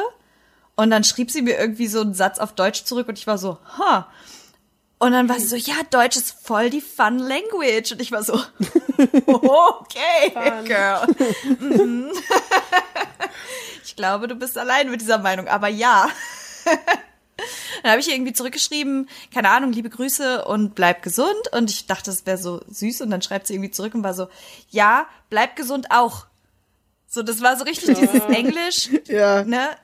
Und 0.82 0.90
dann 0.90 1.04
schrieb 1.04 1.30
sie 1.30 1.44
mir 1.44 1.60
irgendwie 1.60 1.86
so 1.86 2.02
einen 2.02 2.16
Satz 2.16 2.40
auf 2.40 2.54
Deutsch 2.56 2.86
zurück 2.86 3.08
und 3.08 3.20
ich 3.20 3.28
war 3.28 3.38
so, 3.38 3.60
ha. 3.78 4.08
Und 4.98 5.12
dann 5.12 5.30
war 5.30 5.40
sie 5.40 5.46
so, 5.46 5.56
ja, 5.56 5.76
Deutsch 5.92 6.18
ist 6.18 6.32
voll 6.44 6.72
die 6.72 6.82
fun 6.82 7.20
language. 7.20 7.92
Und 7.92 8.02
ich 8.02 8.12
war 8.12 8.24
so, 8.24 8.34
okay, 9.28 10.34
girl. 10.66 11.08
Mhm. 11.60 12.12
ich 13.84 13.96
glaube, 13.96 14.28
du 14.28 14.34
bist 14.34 14.58
allein 14.58 14.90
mit 14.90 15.02
dieser 15.02 15.20
Meinung, 15.20 15.48
aber 15.48 15.68
ja. 15.68 16.10
Dann 17.84 17.92
habe 17.92 18.02
ich 18.02 18.12
irgendwie 18.12 18.34
zurückgeschrieben, 18.34 19.08
keine 19.32 19.52
Ahnung, 19.52 19.74
liebe 19.74 19.90
Grüße 19.92 20.46
und 20.46 20.74
bleib 20.74 21.04
gesund. 21.04 21.48
Und 21.52 21.70
ich 21.70 21.86
dachte, 21.86 22.10
das 22.10 22.26
wäre 22.26 22.40
so 22.40 22.62
süß. 22.70 23.02
Und 23.02 23.12
dann 23.12 23.22
schreibt 23.22 23.46
sie 23.46 23.54
irgendwie 23.54 23.72
zurück 23.72 23.94
und 23.94 24.04
war 24.04 24.16
so, 24.16 24.30
ja, 24.72 25.06
bleib 25.30 25.56
gesund 25.56 25.92
auch. 25.92 26.26
So, 27.08 27.22
das 27.22 27.40
war 27.44 27.56
so 27.56 27.66
richtig 27.66 28.00
dieses 28.00 28.24
Englisch, 28.30 28.90
Ja. 29.06 29.44
ne? 29.44 29.76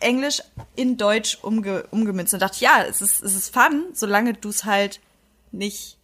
Englisch 0.00 0.42
in 0.74 0.96
Deutsch 0.96 1.38
umge 1.42 1.84
umgemünzt. 1.90 2.34
Und 2.34 2.40
dachte, 2.40 2.62
ja, 2.62 2.84
es 2.88 3.00
ist, 3.00 3.22
es 3.22 3.34
ist 3.34 3.54
fun, 3.54 3.86
solange 3.92 4.34
du 4.34 4.48
es 4.48 4.64
halt 4.64 5.00
nicht 5.52 5.98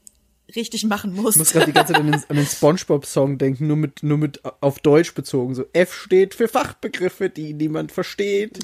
richtig 0.55 0.85
machen 0.85 1.15
musst. 1.15 1.37
Ich 1.37 1.41
muss 1.41 1.53
gerade 1.53 1.67
die 1.67 1.73
ganze 1.73 1.93
Zeit 1.93 2.03
an 2.03 2.13
den, 2.13 2.37
den 2.37 2.47
Spongebob-Song 2.47 3.39
denken, 3.39 3.67
nur 3.67 3.77
mit, 3.77 4.03
nur 4.03 4.19
mit 4.19 4.41
auf 4.61 4.79
Deutsch 4.81 5.15
bezogen. 5.15 5.55
So 5.55 5.65
F 5.73 5.95
steht 5.95 6.35
für 6.35 6.49
Fachbegriffe, 6.49 7.31
die 7.31 7.55
niemand 7.55 7.93
versteht. 7.93 8.59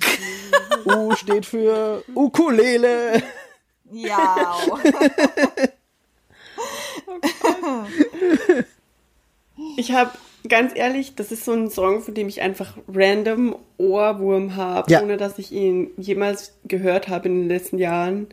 U 0.85 1.14
steht 1.14 1.47
für 1.47 2.05
Ukulele. 2.14 3.23
ja. 3.91 4.57
Ich 9.77 9.93
habe, 9.93 10.12
ganz 10.49 10.72
ehrlich, 10.74 11.14
das 11.14 11.30
ist 11.32 11.44
so 11.44 11.53
ein 11.53 11.70
Song, 11.70 12.01
von 12.03 12.14
dem 12.14 12.28
ich 12.28 12.40
einfach 12.40 12.76
random 12.92 13.57
Ohrwurm 13.78 14.57
habe, 14.57 14.90
Ja. 14.90 15.03
ohne 15.03 15.16
dass 15.16 15.38
ich 15.38 15.53
ihn 15.53 15.90
jemals 15.96 16.55
gehört 16.64 17.09
habe 17.09 17.28
in 17.28 17.40
den 17.42 17.49
letzten 17.49 17.78
Jahren. 17.78 18.26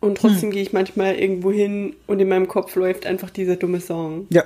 Und 0.00 0.16
trotzdem 0.18 0.44
Hm. 0.48 0.50
gehe 0.52 0.62
ich 0.62 0.72
manchmal 0.72 1.16
irgendwo 1.16 1.52
hin 1.52 1.94
und 2.06 2.20
in 2.20 2.28
meinem 2.28 2.48
Kopf 2.48 2.74
läuft 2.74 3.04
einfach 3.06 3.28
dieser 3.30 3.56
dumme 3.56 3.80
Song. 3.80 4.26
Ja. 4.30 4.44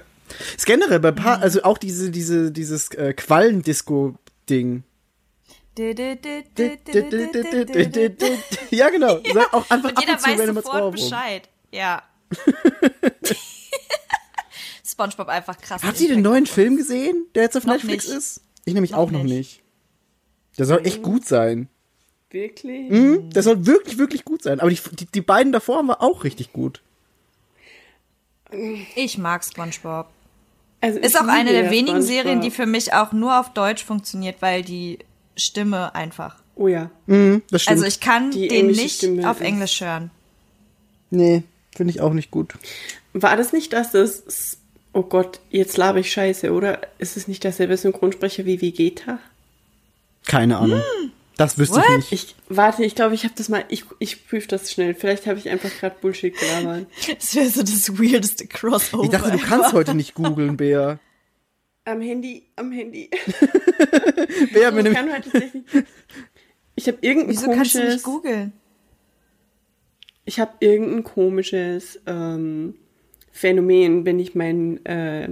Ist 0.57 0.67
generell 0.67 1.01
bei 1.01 1.13
paar, 1.13 1.41
also 1.43 1.63
auch 1.63 1.79
diese, 1.79 2.11
diese, 2.11 2.51
dieses 2.51 2.91
äh, 2.95 3.13
Quallendisco-Ding. 3.13 4.83
Ja, 8.71 8.89
genau. 8.91 9.19
Sag 9.33 9.55
Auch 9.55 9.71
einfach 9.71 9.91
Und 9.91 9.99
ab 9.99 10.01
jeder 10.01 10.13
und 10.15 10.21
zu 10.21 10.55
sofort 10.55 10.75
Ohrwurm. 10.75 10.91
Bescheid. 10.93 11.49
Ja. 11.73 12.03
SpongeBob 14.95 15.29
einfach 15.29 15.59
krass. 15.59 15.83
Habt 15.83 16.01
ihr 16.01 16.09
den 16.09 16.23
neuen 16.23 16.47
Film 16.47 16.77
gesehen, 16.77 17.27
der 17.35 17.43
jetzt 17.45 17.57
auf 17.57 17.65
Noch 17.67 17.75
Netflix 17.75 18.07
nicht. 18.09 18.17
ist? 18.17 18.41
Ich 18.65 18.75
nämlich 18.75 18.93
Noch 18.93 18.99
auch 18.99 19.11
noch 19.11 19.23
nicht. 19.25 19.37
nicht. 19.37 19.63
Der 20.59 20.67
soll 20.67 20.87
echt 20.87 21.03
gut 21.03 21.27
sein. 21.27 21.69
Wirklich? 22.31 22.91
Mhm, 22.91 23.31
der 23.31 23.43
soll 23.43 23.67
wirklich, 23.67 23.99
wirklich 23.99 24.25
gut 24.25 24.43
sein. 24.43 24.61
Aber 24.61 24.71
die, 24.71 24.79
die, 24.93 25.07
die 25.07 25.21
beiden 25.21 25.53
davor 25.53 25.77
waren 25.87 25.91
auch 26.01 26.25
richtig 26.25 26.53
gut. 26.53 26.81
Ich 28.95 29.19
mag 29.19 29.45
SpongeBob. 29.45 30.09
Also 30.81 30.99
Ist 31.01 31.19
auch 31.19 31.27
eine 31.27 31.51
der 31.51 31.71
wenigen 31.71 31.87
SpongeBob. 32.03 32.07
Serien, 32.09 32.41
die 32.41 32.51
für 32.51 32.67
mich 32.67 32.93
auch 32.93 33.13
nur 33.13 33.41
auf 33.41 33.53
Deutsch 33.53 33.85
funktioniert, 33.85 34.37
weil 34.41 34.63
die 34.63 34.99
Stimme 35.37 35.95
einfach. 35.95 36.37
Oh 36.57 36.69
ja. 36.69 36.91
Mhm, 37.07 37.43
das 37.51 37.63
stimmt. 37.63 37.77
Also 37.79 37.87
ich 37.89 38.01
kann 38.01 38.31
Die 38.31 38.47
den 38.49 38.67
nicht 38.69 38.99
Stimme 38.99 39.29
auf 39.29 39.41
Englisch 39.41 39.81
hören. 39.81 40.11
nee, 41.11 41.43
finde 41.75 41.91
ich 41.93 42.01
auch 42.01 42.13
nicht 42.13 42.31
gut. 42.31 42.55
War 43.13 43.37
das 43.37 43.53
nicht, 43.53 43.73
dass 43.73 43.91
das. 43.93 44.59
Oh 44.95 45.03
Gott, 45.03 45.41
jetzt 45.51 45.77
laber 45.77 45.99
ich 45.99 46.13
Scheiße, 46.13 46.53
oder? 46.53 46.81
Ist 46.99 47.17
es 47.17 47.27
nicht 47.27 47.43
derselbe 47.43 47.77
Synchronsprecher 47.77 48.45
wie 48.47 48.63
Vegeta? 48.63 49.19
Keine 50.25 50.59
Ahnung. 50.59 50.81
Das 51.37 51.59
wüsste 51.59 51.79
What? 51.79 51.85
ich 51.99 52.11
nicht. 52.13 52.13
Ich 52.31 52.57
warte, 52.57 52.85
ich 52.85 52.95
glaube, 52.95 53.15
ich 53.17 53.25
habe 53.25 53.35
das 53.37 53.49
mal. 53.49 53.65
Ich, 53.69 53.85
ich 53.99 54.27
prüfe 54.29 54.47
das 54.47 54.71
schnell. 54.71 54.95
Vielleicht 54.95 55.27
habe 55.27 55.37
ich 55.39 55.51
einfach 55.51 55.71
gerade 55.81 55.97
Bullshit 56.01 56.33
gelabert. 56.39 56.87
Das 57.19 57.35
wäre 57.35 57.49
so 57.49 57.63
das 57.63 57.99
weirdeste 57.99 58.47
Crossover. 58.47 59.03
Ich 59.05 59.11
dachte, 59.11 59.33
du 59.33 59.39
kannst 59.39 59.73
heute 59.73 59.95
nicht 59.95 60.15
googeln, 60.15 60.57
Bea. 60.57 61.01
Am 61.85 62.01
Handy, 62.01 62.45
am 62.55 62.71
Handy. 62.71 63.11
Bea, 64.53 64.71
Ich 64.79 64.95
kann 64.95 65.13
heute 65.13 65.31
tatsächlich. 65.31 65.65
Ich 66.77 66.87
habe 66.87 66.99
irgendein 67.01 67.31
Wieso 67.31 67.51
kannst 67.51 67.75
du 67.75 67.79
nicht 67.79 67.89
komisches. 67.89 68.03
googeln? 68.05 68.53
Ich 70.25 70.39
habe 70.41 70.53
irgendein 70.61 71.03
komisches 71.05 72.01
ähm, 72.07 72.77
Phänomen, 73.37 74.07
wenn 74.07 74.21
ich 74.21 74.37
mein 74.37 74.85
äh, 74.87 75.29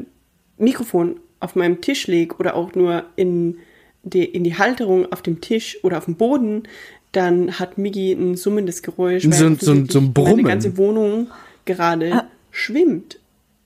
Mikrofon 0.58 1.20
auf 1.38 1.54
meinem 1.54 1.80
Tisch 1.80 2.08
lege 2.08 2.34
oder 2.36 2.56
auch 2.56 2.74
nur 2.74 3.04
in 3.14 3.58
die, 4.02 4.24
in 4.24 4.42
die 4.42 4.58
Halterung 4.58 5.10
auf 5.12 5.22
dem 5.22 5.40
Tisch 5.40 5.78
oder 5.84 5.98
auf 5.98 6.06
dem 6.06 6.16
Boden, 6.16 6.64
dann 7.12 7.60
hat 7.60 7.78
Migi 7.78 8.10
ein 8.12 8.34
summendes 8.36 8.82
Geräusch. 8.82 9.24
weil 9.24 9.32
So 9.32 9.46
ein- 9.46 9.58
so 9.58 9.70
ein- 9.72 9.88
so 9.88 10.00
ein 10.00 10.12
Brummen. 10.12 10.32
Meine 10.36 10.48
ganze 10.48 10.76
Wohnung 10.76 11.28
gerade 11.64 12.24
schwimmt. 12.50 13.20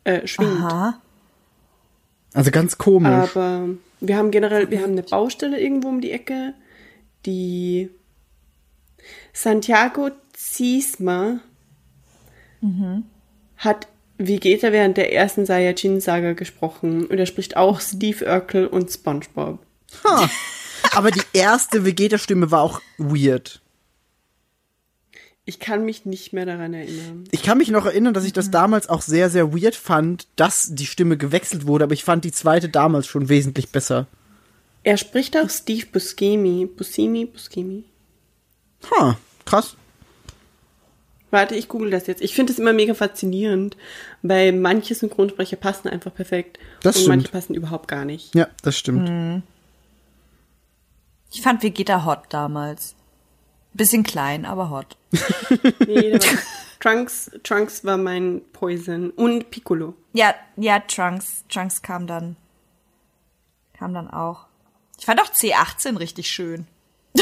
Äh, 0.05 0.27
schwingt. 0.27 0.51
Aha. 0.53 1.01
Also 2.35 2.51
ganz 2.51 2.77
komisch. 2.77 3.09
Aber 3.09 3.69
wir 4.01 4.17
haben 4.19 4.31
generell, 4.31 4.71
wir 4.71 4.83
haben 4.83 4.93
eine 4.93 5.03
Baustelle 5.03 5.59
irgendwo 5.59 5.89
um 5.89 6.03
die 6.03 6.11
Ecke, 6.11 6.53
die 7.25 7.89
Santiago 9.33 10.11
Ziesma 10.35 11.41
hat 13.57 13.89
Vegeta 14.19 14.73
während 14.73 14.97
der 14.97 15.13
ersten 15.13 15.47
Saiyajin-Saga 15.47 16.33
gesprochen 16.33 17.07
und 17.07 17.19
er 17.19 17.27
spricht 17.27 17.57
auch 17.57 17.81
Steve 17.81 18.25
Urkel 18.25 18.67
und 18.67 18.91
SpongeBob. 18.91 19.59
Ha. 20.05 20.31
Aber 20.93 21.11
die 21.11 21.23
erste 21.33 21.85
Vegeta-Stimme 21.85 22.51
war 22.51 22.63
auch 22.63 22.81
weird. 22.99 23.61
Ich 25.49 25.61
kann 25.61 25.85
mich 25.85 26.05
nicht 26.05 26.33
mehr 26.33 26.45
daran 26.45 26.75
erinnern. 26.75 27.25
Ich 27.31 27.43
kann 27.43 27.59
mich 27.59 27.69
noch 27.69 27.87
erinnern, 27.87 28.15
dass 28.15 28.25
ich 28.25 28.33
das 28.33 28.51
damals 28.51 28.89
auch 28.89 29.01
sehr, 29.01 29.31
sehr 29.31 29.55
weird 29.55 29.77
fand, 29.77 30.27
dass 30.35 30.75
die 30.75 30.87
Stimme 30.87 31.17
gewechselt 31.17 31.69
wurde, 31.69 31.85
aber 31.85 31.95
ich 31.95 32.03
fand 32.03 32.25
die 32.25 32.33
zweite 32.33 32.69
damals 32.69 33.07
schon 33.07 33.29
wesentlich 33.29 33.69
besser. 33.69 34.09
Er 34.83 34.97
spricht 34.97 35.37
auch 35.37 35.49
Steve 35.49 35.87
Buscemi. 35.87 36.67
Buscemi? 36.67 37.27
Buscemi? 37.27 37.85
Ha, 38.91 39.17
krass. 39.45 39.77
Warte, 41.37 41.55
ich 41.55 41.69
google 41.69 41.91
das 41.91 42.07
jetzt. 42.07 42.23
Ich 42.23 42.35
finde 42.35 42.51
es 42.55 42.59
immer 42.59 42.73
mega 42.73 42.95
faszinierend, 42.95 43.77
weil 44.23 44.53
manche 44.53 44.95
Synchronsprecher 44.95 45.57
passen 45.57 45.87
einfach 45.89 46.15
perfekt 46.15 46.59
Das 46.83 46.97
und 46.97 47.03
stimmt. 47.03 47.09
manche 47.17 47.29
passen 47.31 47.55
überhaupt 47.55 47.89
gar 47.89 48.07
nicht. 48.07 48.35
Ja, 48.35 48.49
das 48.63 48.79
stimmt. 48.79 49.43
Ich 51.31 51.43
fand 51.43 51.63
Vegeta 51.63 52.07
hot 52.07 52.21
damals. 52.31 52.95
Bisschen 53.75 54.03
klein, 54.03 54.47
aber 54.47 54.71
hot. 54.71 54.97
Nee, 55.87 56.15
war, 56.15 56.21
Trunks, 56.81 57.31
Trunks 57.43 57.85
war 57.85 57.99
mein 57.99 58.41
Poison 58.55 59.11
und 59.11 59.51
Piccolo. 59.51 59.93
Ja, 60.15 60.35
ja, 60.57 60.79
Trunks, 60.81 61.45
Trunks 61.51 61.83
kam 61.83 62.07
dann, 62.07 62.37
kam 63.79 63.93
dann 63.93 64.09
auch. 64.11 64.47
Ich 64.99 65.05
fand 65.05 65.21
auch 65.21 65.31
C18 65.31 65.99
richtig 65.99 66.31
schön. 66.31 66.67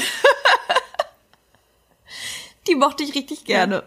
Die 2.68 2.76
mochte 2.76 3.02
ich 3.02 3.16
richtig 3.16 3.44
gerne. 3.44 3.82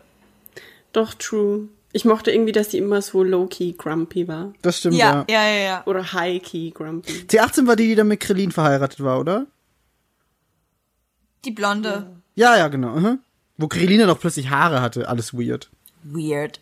Doch, 0.93 1.13
true. 1.13 1.69
Ich 1.93 2.05
mochte 2.05 2.31
irgendwie, 2.31 2.51
dass 2.51 2.71
sie 2.71 2.77
immer 2.77 3.01
so 3.01 3.23
low-key 3.23 3.73
grumpy 3.73 4.27
war. 4.27 4.53
Das 4.61 4.79
stimmt, 4.79 4.95
Ja, 4.95 5.25
ja. 5.29 5.43
ja, 5.43 5.49
ja, 5.49 5.63
ja. 5.63 5.83
Oder 5.85 6.13
high-key 6.13 6.71
grumpy. 6.71 7.11
T18 7.27 7.65
war 7.65 7.75
die, 7.75 7.87
die 7.87 7.95
dann 7.95 8.07
mit 8.07 8.19
Krillin 8.19 8.51
verheiratet 8.51 9.03
war, 9.03 9.19
oder? 9.19 9.47
Die 11.45 11.51
Blonde. 11.51 12.17
Ja, 12.35 12.57
ja, 12.57 12.67
genau. 12.67 12.95
aha. 12.95 13.17
Wo 13.57 13.67
Krillin 13.67 13.99
dann 13.99 14.09
auch 14.09 14.19
plötzlich 14.19 14.49
Haare 14.49 14.81
hatte. 14.81 15.07
Alles 15.07 15.33
weird. 15.33 15.69
Weird. 16.03 16.59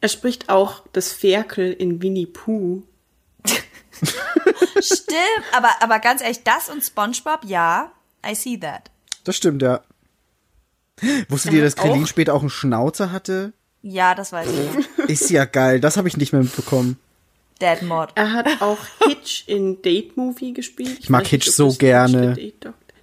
Er 0.00 0.08
spricht 0.08 0.48
auch 0.48 0.82
das 0.92 1.12
Ferkel 1.12 1.72
in 1.72 2.02
Winnie 2.02 2.26
Pooh. 2.26 2.82
Stimmt, 4.80 5.44
aber, 5.52 5.70
aber 5.80 6.00
ganz 6.00 6.20
ehrlich, 6.22 6.42
das 6.42 6.68
und 6.68 6.82
SpongeBob, 6.82 7.44
ja, 7.44 7.92
I 8.26 8.34
see 8.34 8.58
that. 8.58 8.90
Das 9.24 9.36
stimmt, 9.36 9.62
ja. 9.62 9.80
Wusstet 11.28 11.52
ihr, 11.52 11.62
dass 11.62 11.76
Krillin 11.76 12.06
später 12.06 12.34
auch 12.34 12.40
einen 12.40 12.50
Schnauzer 12.50 13.12
hatte? 13.12 13.52
Ja, 13.82 14.14
das 14.14 14.32
weiß 14.32 14.48
ich. 14.98 15.08
Ist 15.08 15.30
ja 15.30 15.44
geil. 15.44 15.80
Das 15.80 15.96
habe 15.96 16.06
ich 16.08 16.16
nicht 16.16 16.32
mehr 16.32 16.42
mitbekommen. 16.42 16.98
Dad 17.58 17.82
Mod. 17.82 18.10
Er 18.14 18.32
hat 18.32 18.60
auch 18.60 18.78
Hitch 19.06 19.44
in 19.46 19.82
Date 19.82 20.16
Movie 20.16 20.52
gespielt. 20.52 20.98
Ich 21.00 21.10
mag 21.10 21.22
weiß 21.22 21.28
Hitch 21.30 21.50
so 21.50 21.72
gerne. 21.72 22.34
Hitch 22.34 22.54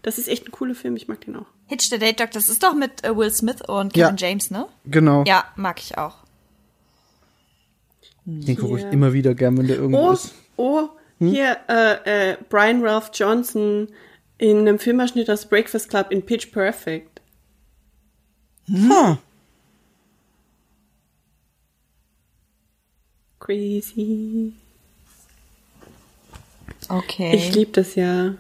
Das 0.02 0.18
ist 0.18 0.28
echt 0.28 0.48
ein 0.48 0.52
cooler 0.52 0.76
Film, 0.76 0.96
ich 0.96 1.08
mag 1.08 1.22
den 1.22 1.36
auch. 1.38 1.46
Hitch 1.68 1.90
the 1.90 1.98
Date 2.00 2.20
Dog, 2.20 2.32
das 2.32 2.50
ist 2.50 2.64
doch 2.64 2.74
mit 2.74 3.04
äh, 3.04 3.16
Will 3.16 3.32
Smith 3.32 3.62
und 3.68 3.96
Ja. 3.96 4.08
Kevin 4.08 4.18
James, 4.18 4.52
ne? 4.52 4.68
Genau. 4.86 5.24
Ja, 5.26 5.46
mag 5.56 5.80
ich 5.80 5.98
auch. 5.98 6.18
Den 8.26 8.58
gucke 8.58 8.80
ich 8.80 8.86
immer 8.86 9.14
wieder 9.14 9.34
gern, 9.34 9.58
wenn 9.58 9.68
der 9.68 9.78
irgendwo 9.78 10.10
Oh, 10.10 10.12
ist. 10.12 10.34
oh, 10.58 10.90
hier, 11.20 11.58
äh, 11.68 12.32
äh, 12.32 12.38
Brian 12.50 12.84
Ralph 12.86 13.12
Johnson 13.14 13.88
in 14.40 14.58
einem 14.58 14.80
Filmausschnitt 14.80 15.30
aus 15.30 15.46
Breakfast 15.46 15.90
Club 15.90 16.08
in 16.10 16.26
Pitch 16.26 16.52
Perfect. 16.52 17.22
Ha. 18.90 19.20
Crazy. 23.40 24.54
Okay. 26.88 27.36
Ich 27.36 27.54
liebe 27.54 27.72
das 27.72 27.96
ja. 27.96 28.36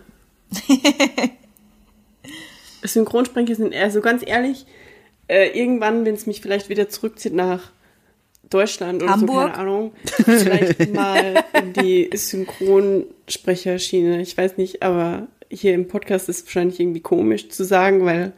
Synchronsprecher 2.84 3.56
sind, 3.56 3.76
also 3.76 4.00
ganz 4.02 4.24
ehrlich, 4.26 4.66
äh, 5.28 5.50
irgendwann, 5.50 6.06
wenn 6.06 6.16
es 6.16 6.26
mich 6.26 6.41
vielleicht 6.41 6.70
wieder 6.70 6.89
zurückzieht 6.89 7.34
nach 7.34 7.72
Deutschland 8.50 9.04
oder 9.04 9.12
Hamburg? 9.12 9.30
so, 9.30 9.36
keine 9.47 9.58
Ahnung, 9.58 9.91
vielleicht 10.06 10.93
mal 10.93 11.43
in 11.54 11.74
die 11.74 12.10
Synchronsprecherschiene. 12.16 14.22
Ich 14.22 14.38
weiß 14.38 14.58
nicht, 14.58 14.82
aber 14.82 15.28
hier 15.50 15.74
im 15.74 15.88
Podcast 15.88 16.30
ist 16.30 16.39
es 16.39 16.45
wahrscheinlich 16.45 16.80
irgendwie 16.80 17.02
komisch 17.02 17.50
zu 17.50 17.64
sagen, 17.64 18.06
weil 18.06 18.34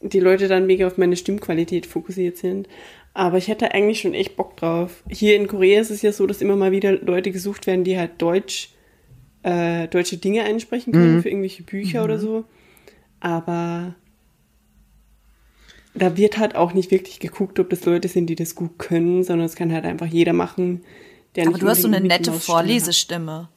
die 0.00 0.20
Leute 0.20 0.48
dann 0.48 0.66
mega 0.66 0.86
auf 0.86 0.98
meine 0.98 1.16
Stimmqualität 1.16 1.86
fokussiert 1.86 2.36
sind. 2.36 2.68
Aber 3.14 3.38
ich 3.38 3.48
hätte 3.48 3.72
eigentlich 3.72 4.00
schon 4.00 4.14
echt 4.14 4.36
Bock 4.36 4.56
drauf. 4.56 5.02
Hier 5.08 5.36
in 5.36 5.46
Korea 5.46 5.80
ist 5.80 5.90
es 5.90 6.02
ja 6.02 6.12
so, 6.12 6.26
dass 6.26 6.40
immer 6.40 6.56
mal 6.56 6.72
wieder 6.72 6.92
Leute 6.92 7.30
gesucht 7.30 7.66
werden, 7.66 7.84
die 7.84 7.98
halt 7.98 8.20
Deutsch, 8.20 8.70
äh, 9.42 9.86
deutsche 9.88 10.16
Dinge 10.16 10.44
einsprechen 10.44 10.92
können 10.92 11.22
für 11.22 11.28
irgendwelche 11.28 11.62
Bücher 11.62 12.04
oder 12.04 12.18
so. 12.18 12.44
Aber 13.20 13.94
da 15.94 16.16
wird 16.16 16.38
halt 16.38 16.54
auch 16.54 16.72
nicht 16.72 16.90
wirklich 16.90 17.20
geguckt, 17.20 17.58
ob 17.60 17.70
das 17.70 17.84
Leute 17.84 18.08
sind, 18.08 18.26
die 18.26 18.34
das 18.34 18.54
gut 18.54 18.78
können, 18.78 19.24
sondern 19.24 19.46
es 19.46 19.56
kann 19.56 19.72
halt 19.72 19.84
einfach 19.84 20.06
jeder 20.06 20.32
machen, 20.32 20.82
der 21.36 21.44
aber 21.44 21.52
nicht 21.52 21.62
du 21.62 21.68
hast 21.68 21.82
so 21.82 21.88
eine 21.88 22.00
nette. 22.00 22.32
Vorlesestimme. 22.32 23.48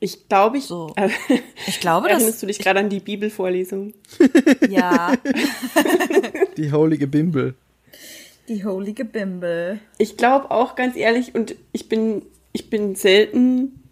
Ich 0.00 0.28
glaube, 0.28 0.58
ich. 0.58 0.64
So. 0.66 0.92
Äh, 0.96 1.08
Ich 1.66 1.80
glaube, 1.80 2.08
das- 2.08 2.18
Erinnerst 2.18 2.42
du 2.42 2.46
dich 2.46 2.58
gerade 2.58 2.80
an 2.80 2.88
die 2.88 3.00
Bibelvorlesung? 3.00 3.94
Ja. 4.68 5.12
Die 6.56 6.72
holige 6.72 7.06
Bimbel. 7.06 7.54
Die 8.48 8.64
holige 8.64 9.04
Bimbel. 9.04 9.78
Ich 9.98 10.16
glaube 10.16 10.50
auch 10.50 10.74
ganz 10.74 10.96
ehrlich, 10.96 11.34
und 11.34 11.54
ich 11.72 11.88
bin, 11.88 12.22
ich 12.52 12.70
bin 12.70 12.94
selten, 12.94 13.82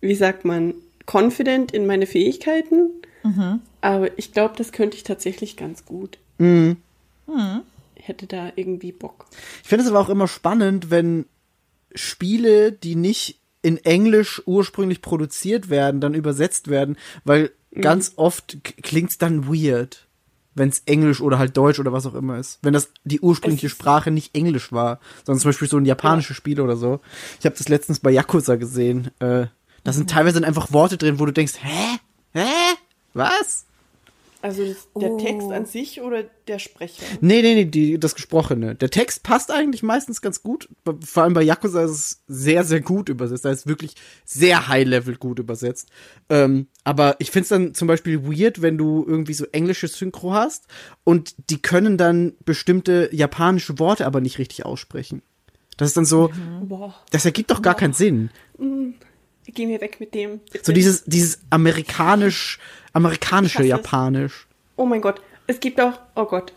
wie 0.00 0.14
sagt 0.14 0.44
man, 0.44 0.74
confident 1.10 1.72
in 1.72 1.86
meine 1.86 2.06
Fähigkeiten. 2.06 2.90
Aber 3.80 4.18
ich 4.18 4.32
glaube, 4.32 4.54
das 4.56 4.70
könnte 4.72 4.96
ich 4.98 5.02
tatsächlich 5.02 5.56
ganz 5.56 5.84
gut. 5.86 6.18
Hätte 7.96 8.26
da 8.26 8.52
irgendwie 8.54 8.92
Bock. 8.92 9.26
Ich 9.62 9.68
finde 9.68 9.84
es 9.84 9.90
aber 9.90 10.00
auch 10.00 10.10
immer 10.10 10.28
spannend, 10.28 10.90
wenn 10.90 11.24
Spiele, 11.94 12.70
die 12.72 12.96
nicht 12.96 13.38
in 13.64 13.78
Englisch 13.78 14.42
ursprünglich 14.44 15.00
produziert 15.00 15.70
werden, 15.70 16.02
dann 16.02 16.12
übersetzt 16.12 16.68
werden, 16.68 16.96
weil 17.24 17.50
ganz 17.80 18.12
oft 18.16 18.58
klingt 18.82 19.10
es 19.10 19.18
dann 19.18 19.48
weird, 19.48 20.06
wenn 20.54 20.68
es 20.68 20.82
Englisch 20.84 21.22
oder 21.22 21.38
halt 21.38 21.56
Deutsch 21.56 21.80
oder 21.80 21.90
was 21.90 22.04
auch 22.04 22.14
immer 22.14 22.38
ist. 22.38 22.58
Wenn 22.60 22.74
das 22.74 22.90
die 23.04 23.20
ursprüngliche 23.20 23.70
Sprache 23.70 24.10
nicht 24.10 24.34
Englisch 24.34 24.70
war, 24.70 25.00
sondern 25.24 25.40
zum 25.40 25.48
Beispiel 25.48 25.68
so 25.68 25.78
ein 25.78 25.86
japanisches 25.86 26.36
Spiel 26.36 26.60
oder 26.60 26.76
so. 26.76 27.00
Ich 27.40 27.46
habe 27.46 27.56
das 27.56 27.70
letztens 27.70 28.00
bei 28.00 28.10
Yakuza 28.10 28.56
gesehen. 28.56 29.10
Äh, 29.18 29.46
da 29.82 29.92
sind 29.92 30.10
teilweise 30.10 30.40
dann 30.40 30.48
einfach 30.48 30.72
Worte 30.72 30.98
drin, 30.98 31.18
wo 31.18 31.24
du 31.24 31.32
denkst, 31.32 31.54
hä? 31.62 31.98
Hä? 32.34 32.74
Was? 33.14 33.64
Also 34.44 34.62
das, 34.62 34.88
der 35.00 35.12
Oh. 35.12 35.16
Text 35.16 35.50
an 35.50 35.64
sich 35.64 36.02
oder 36.02 36.24
der 36.48 36.58
Sprecher? 36.58 37.02
Nee, 37.22 37.40
nee, 37.40 37.54
nee, 37.54 37.64
die, 37.64 37.98
das 37.98 38.14
Gesprochene. 38.14 38.74
Der 38.74 38.90
Text 38.90 39.22
passt 39.22 39.50
eigentlich 39.50 39.82
meistens 39.82 40.20
ganz 40.20 40.42
gut. 40.42 40.68
Vor 41.02 41.22
allem 41.22 41.32
bei 41.32 41.40
Yakuza 41.40 41.82
ist 41.82 41.90
es 41.90 42.22
sehr, 42.28 42.62
sehr 42.62 42.82
gut 42.82 43.08
übersetzt. 43.08 43.46
Da 43.46 43.50
ist 43.50 43.66
wirklich 43.66 43.94
sehr 44.26 44.68
high-level 44.68 45.16
gut 45.16 45.38
übersetzt. 45.38 45.88
Ähm, 46.28 46.66
aber 46.84 47.16
ich 47.20 47.30
find's 47.30 47.48
dann 47.48 47.72
zum 47.72 47.88
Beispiel 47.88 48.22
weird, 48.22 48.60
wenn 48.60 48.76
du 48.76 49.02
irgendwie 49.08 49.32
so 49.32 49.46
englische 49.50 49.88
Synchro 49.88 50.34
hast 50.34 50.66
und 51.04 51.34
die 51.48 51.62
können 51.62 51.96
dann 51.96 52.34
bestimmte 52.44 53.08
japanische 53.12 53.78
Worte 53.78 54.04
aber 54.04 54.20
nicht 54.20 54.36
richtig 54.36 54.66
aussprechen. 54.66 55.22
Das 55.78 55.88
ist 55.88 55.96
dann 55.96 56.04
so, 56.04 56.30
Boah, 56.60 56.94
das 57.12 57.24
ergibt 57.24 57.50
doch 57.50 57.62
gar 57.62 57.74
keinen 57.74 57.94
Sinn. 57.94 58.28
Geh 59.52 59.66
mir 59.66 59.80
weg 59.80 60.00
mit 60.00 60.14
dem. 60.14 60.40
bitte. 60.50 60.64
So 60.64 60.72
dieses, 60.72 61.04
dieses 61.04 61.40
amerikanisch, 61.50 62.58
amerikanische 62.92 63.58
hasse 63.58 63.64
es. 63.64 63.70
Japanisch. 63.70 64.46
Oh 64.76 64.86
mein 64.86 65.00
Gott. 65.00 65.20
Es 65.46 65.60
gibt 65.60 65.80
auch, 65.80 65.98
oh 66.14 66.24
Gott. 66.24 66.52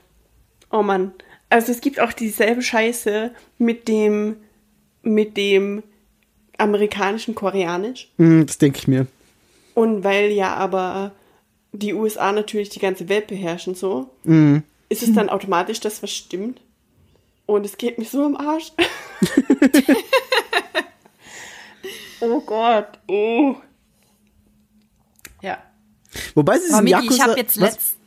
Oh 0.71 0.83
Mann. 0.83 1.13
Also 1.49 1.71
es 1.71 1.81
gibt 1.81 1.99
auch 1.99 2.13
dieselbe 2.13 2.61
Scheiße 2.61 3.31
mit 3.57 3.88
dem, 3.88 4.38
mit 5.01 5.38
dem 5.38 5.83
amerikanischen 6.57 7.35
Koreanisch. 7.35 8.09
Hm, 8.17 8.45
das 8.45 8.57
denke 8.57 8.79
ich 8.79 8.88
mir. 8.88 9.07
Und 9.73 10.03
weil 10.03 10.31
ja 10.31 10.55
aber 10.55 11.11
die 11.71 11.93
USA 11.93 12.31
natürlich 12.31 12.69
die 12.69 12.79
ganze 12.79 13.07
Welt 13.09 13.27
beherrschen 13.27 13.75
so, 13.75 14.09
ist 14.89 15.03
es 15.03 15.13
dann 15.13 15.29
automatisch 15.29 15.79
das, 15.79 16.01
was 16.01 16.11
stimmt? 16.11 16.61
Und 17.45 17.65
es 17.65 17.77
geht 17.77 17.97
mir 17.97 18.05
so 18.05 18.25
am 18.25 18.35
Arsch. 18.35 18.71
oh 22.22 22.41
Gott. 22.41 22.99
Oh. 23.07 23.55
Ja. 25.41 25.57
Wobei 26.36 26.57
sie 26.57 26.68
diesen 26.68 26.84
Miki, 26.84 26.97
ich 26.97 27.03
Yakuza... 27.03 27.24
habe 27.24 27.38
jetzt 27.39 27.55
letzt, 27.55 27.97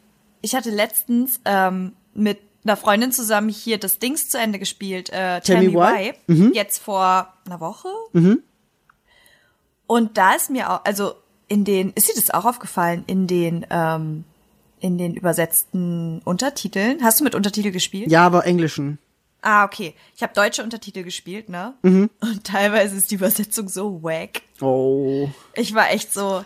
ich 0.41 0.55
hatte 0.55 0.71
letztens 0.71 1.41
ähm, 1.45 1.93
mit 2.15 2.39
einer 2.65 2.77
Freundin 2.77 3.13
zusammen 3.13 3.49
hier 3.49 3.79
das 3.79 3.99
Dings 3.99 4.29
zu 4.29 4.39
Ende 4.39 4.59
gespielt, 4.59 5.11
äh, 5.11 5.41
Tell, 5.41 5.63
Me 5.69 5.73
Why, 5.73 6.13
Mhm. 6.27 6.53
jetzt 6.55 6.79
vor 6.83 7.33
einer 7.47 7.61
Woche. 7.61 7.89
Und 9.87 10.19
da 10.19 10.35
ist 10.35 10.51
mir 10.51 10.71
auch, 10.71 10.85
also 10.85 11.15
in 11.49 11.65
den, 11.65 11.93
ist 11.95 12.09
dir 12.09 12.15
das 12.15 12.31
auch 12.31 12.45
aufgefallen, 12.45 13.05
in 13.07 13.27
den, 13.27 13.67
ähm, 13.71 14.25
in 14.79 14.99
den 14.99 15.15
übersetzten 15.15 16.21
Untertiteln? 16.25 17.03
Hast 17.03 17.21
du 17.21 17.25
mit 17.25 17.35
Untertitel 17.35 17.71
gespielt? 17.71 18.11
Ja, 18.11 18.25
aber 18.27 18.47
Englischen. 18.47 18.99
Ah, 19.43 19.65
okay. 19.65 19.95
Ich 20.17 20.23
habe 20.23 20.33
deutsche 20.35 20.63
Untertitel 20.63 21.03
gespielt, 21.03 21.49
ne? 21.49 21.75
Mhm. 21.83 22.11
Und 22.21 22.45
teilweise 22.45 22.97
ist 22.97 23.11
die 23.11 23.15
Übersetzung 23.17 23.69
so 23.69 24.03
wack. 24.03 24.43
Oh. 24.61 25.29
Ich 25.55 25.75
war 25.75 25.91
echt 25.91 26.13
so, 26.13 26.45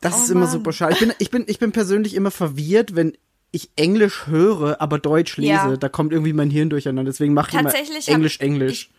Das 0.00 0.14
Oh 0.14 0.22
ist 0.22 0.30
immer 0.30 0.40
Mann. 0.40 0.50
super 0.50 0.72
schade. 0.72 0.92
Ich 0.94 1.00
bin, 1.00 1.12
ich 1.18 1.30
bin, 1.30 1.44
ich 1.46 1.58
bin 1.58 1.72
persönlich 1.72 2.14
immer 2.14 2.30
verwirrt, 2.30 2.94
wenn 2.96 3.16
ich 3.50 3.70
Englisch 3.76 4.26
höre, 4.26 4.80
aber 4.80 4.98
Deutsch 4.98 5.36
lese. 5.36 5.48
Ja. 5.52 5.76
Da 5.76 5.88
kommt 5.88 6.12
irgendwie 6.12 6.32
mein 6.32 6.50
Hirn 6.50 6.70
durcheinander. 6.70 7.10
Deswegen 7.10 7.34
mache 7.34 7.50
ich 7.50 7.54
immer 7.60 7.70
Tatsächlich 7.70 8.08
hab- 8.08 8.14
Englisch, 8.14 8.40
Englisch. 8.40 8.90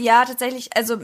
Ja, 0.00 0.24
tatsächlich, 0.24 0.76
also 0.76 0.98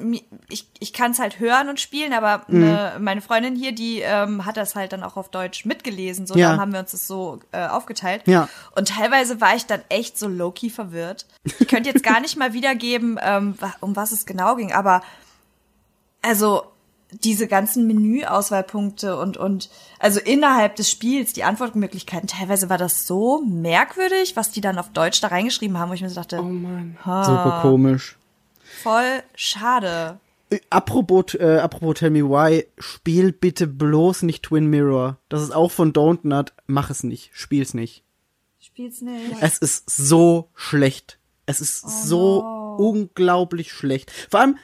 ich, 0.48 0.66
ich 0.78 0.92
kann 0.92 1.10
es 1.10 1.18
halt 1.18 1.38
hören 1.38 1.68
und 1.68 1.78
spielen, 1.80 2.12
aber 2.12 2.42
Mhm. 2.48 2.60
ne, 2.60 2.92
meine 2.98 3.20
Freundin 3.20 3.54
hier, 3.56 3.72
die 3.72 4.00
ähm, 4.00 4.46
hat 4.46 4.56
das 4.56 4.74
halt 4.74 4.92
dann 4.92 5.02
auch 5.02 5.16
auf 5.16 5.28
Deutsch 5.30 5.64
mitgelesen, 5.64 6.26
so 6.26 6.34
Ja. 6.36 6.50
dann 6.50 6.60
haben 6.60 6.72
wir 6.72 6.80
uns 6.80 6.92
das 6.92 7.06
so 7.06 7.40
äh, 7.52 7.66
aufgeteilt. 7.66 8.22
Ja. 8.26 8.48
Und 8.74 8.88
teilweise 8.88 9.40
war 9.40 9.54
ich 9.56 9.66
dann 9.66 9.80
echt 9.88 10.18
so 10.18 10.28
low-key 10.28 10.70
verwirrt. 10.70 11.26
Ich 11.58 11.68
könnte 11.68 11.90
jetzt 11.90 12.02
gar 12.02 12.20
nicht 12.20 12.36
mal 12.36 12.52
wiedergeben, 12.52 13.18
ähm, 13.22 13.56
um 13.80 13.94
was 13.96 14.12
es 14.12 14.24
genau 14.26 14.56
ging, 14.56 14.72
aber 14.72 15.02
also 16.22 16.64
diese 17.12 17.46
ganzen 17.46 17.86
Menüauswahlpunkte 17.86 19.16
und 19.16 19.36
und 19.36 19.70
also 20.00 20.18
innerhalb 20.20 20.74
des 20.76 20.90
Spiels 20.90 21.32
die 21.32 21.44
Antwortmöglichkeiten 21.44 22.26
teilweise 22.26 22.68
war 22.68 22.78
das 22.78 23.06
so 23.06 23.42
merkwürdig, 23.46 24.34
was 24.34 24.50
die 24.50 24.60
dann 24.60 24.76
auf 24.78 24.90
Deutsch 24.90 25.20
da 25.20 25.28
reingeschrieben 25.28 25.78
haben, 25.78 25.90
wo 25.90 25.94
ich 25.94 26.02
mir 26.02 26.08
so 26.08 26.16
dachte, 26.16 26.40
Oh 26.40 26.42
Mann. 26.42 26.96
Super 27.04 27.60
komisch. 27.62 28.16
Voll 28.82 29.22
schade. 29.34 30.20
Äh, 30.50 30.60
Apropos, 30.70 31.34
äh, 31.34 31.58
apropos 31.58 31.98
Tell 31.98 32.10
Me 32.10 32.22
Why, 32.24 32.66
spiel 32.78 33.32
bitte 33.32 33.66
bloß 33.66 34.22
nicht 34.22 34.44
Twin 34.44 34.66
Mirror. 34.66 35.18
Das 35.28 35.42
ist 35.42 35.50
auch 35.54 35.72
von 35.72 35.92
Don't 35.92 36.20
Nut. 36.22 36.52
Mach 36.66 36.90
es 36.90 37.02
nicht. 37.02 37.30
Spiel's 37.34 37.74
nicht. 37.74 38.04
Spiel's 38.60 39.00
nicht. 39.00 39.36
Es 39.40 39.58
ist 39.58 39.88
so 39.90 40.50
schlecht. 40.54 41.18
Es 41.46 41.60
ist 41.60 41.84
Oh 41.84 41.88
so 41.88 42.40
unglaublich 42.78 43.72
schlecht. 43.72 44.10
Vor 44.30 44.40
allem, 44.40 44.58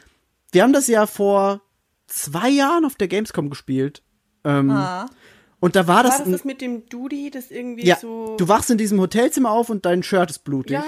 wir 0.52 0.62
haben 0.62 0.72
das 0.72 0.86
ja 0.88 1.06
vor 1.06 1.62
zwei 2.06 2.48
Jahren 2.50 2.84
auf 2.84 2.94
der 2.94 3.08
Gamescom 3.08 3.50
gespielt. 3.50 4.02
Ähm, 4.44 4.70
Ah. 4.70 5.06
Und 5.60 5.76
da 5.76 5.86
war 5.86 6.02
das, 6.02 6.18
War 6.18 6.24
das 6.24 6.32
das 6.32 6.44
mit 6.44 6.60
dem 6.60 6.88
Dudi, 6.88 7.30
das 7.30 7.52
irgendwie 7.52 7.86
ja, 7.86 7.96
so. 7.96 8.36
du 8.36 8.48
wachst 8.48 8.68
in 8.70 8.78
diesem 8.78 9.00
Hotelzimmer 9.00 9.50
auf 9.52 9.70
und 9.70 9.86
dein 9.86 10.02
Shirt 10.02 10.28
ist 10.30 10.40
blutig. 10.40 10.72
Ja. 10.72 10.84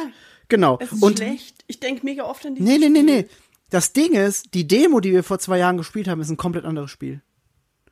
Genau. 0.49 0.79
es 0.81 0.93
ist 0.93 1.03
und 1.03 1.19
schlecht. 1.19 1.65
Ich 1.67 1.81
denke 1.81 2.05
mega 2.05 2.25
oft 2.25 2.45
an 2.47 2.55
dieses 2.55 2.69
nee, 2.69 2.79
nee, 2.79 2.89
nee, 2.89 3.03
nee. 3.03 3.27
Das 3.71 3.93
Ding 3.93 4.13
ist, 4.13 4.55
die 4.55 4.69
Demo, 4.69 5.01
die 5.01 5.13
wir 5.13 5.25
vor 5.25 5.39
zwei 5.39 5.59
Jahren 5.59 5.77
gespielt 5.77 6.07
haben, 6.07 6.21
ist 6.21 6.31
ein 6.31 6.37
komplett 6.37 6.65
anderes 6.65 6.91
Spiel. 6.91 7.23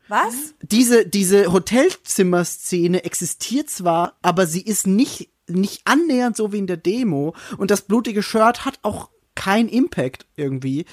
Was? 0.08 0.54
diese, 0.60 1.06
diese 1.06 1.52
Hotelzimmer-Szene 1.52 3.04
existiert 3.04 3.70
zwar, 3.70 4.18
aber 4.20 4.46
sie 4.46 4.60
ist 4.60 4.86
nicht, 4.86 5.30
nicht 5.48 5.82
annähernd 5.86 6.36
so 6.36 6.52
wie 6.52 6.58
in 6.58 6.66
der 6.66 6.76
Demo. 6.76 7.34
Und 7.56 7.70
das 7.70 7.82
blutige 7.82 8.22
Shirt 8.22 8.66
hat 8.66 8.78
auch 8.82 9.08
kein 9.34 9.68
Impact 9.68 10.26
irgendwie. 10.36 10.84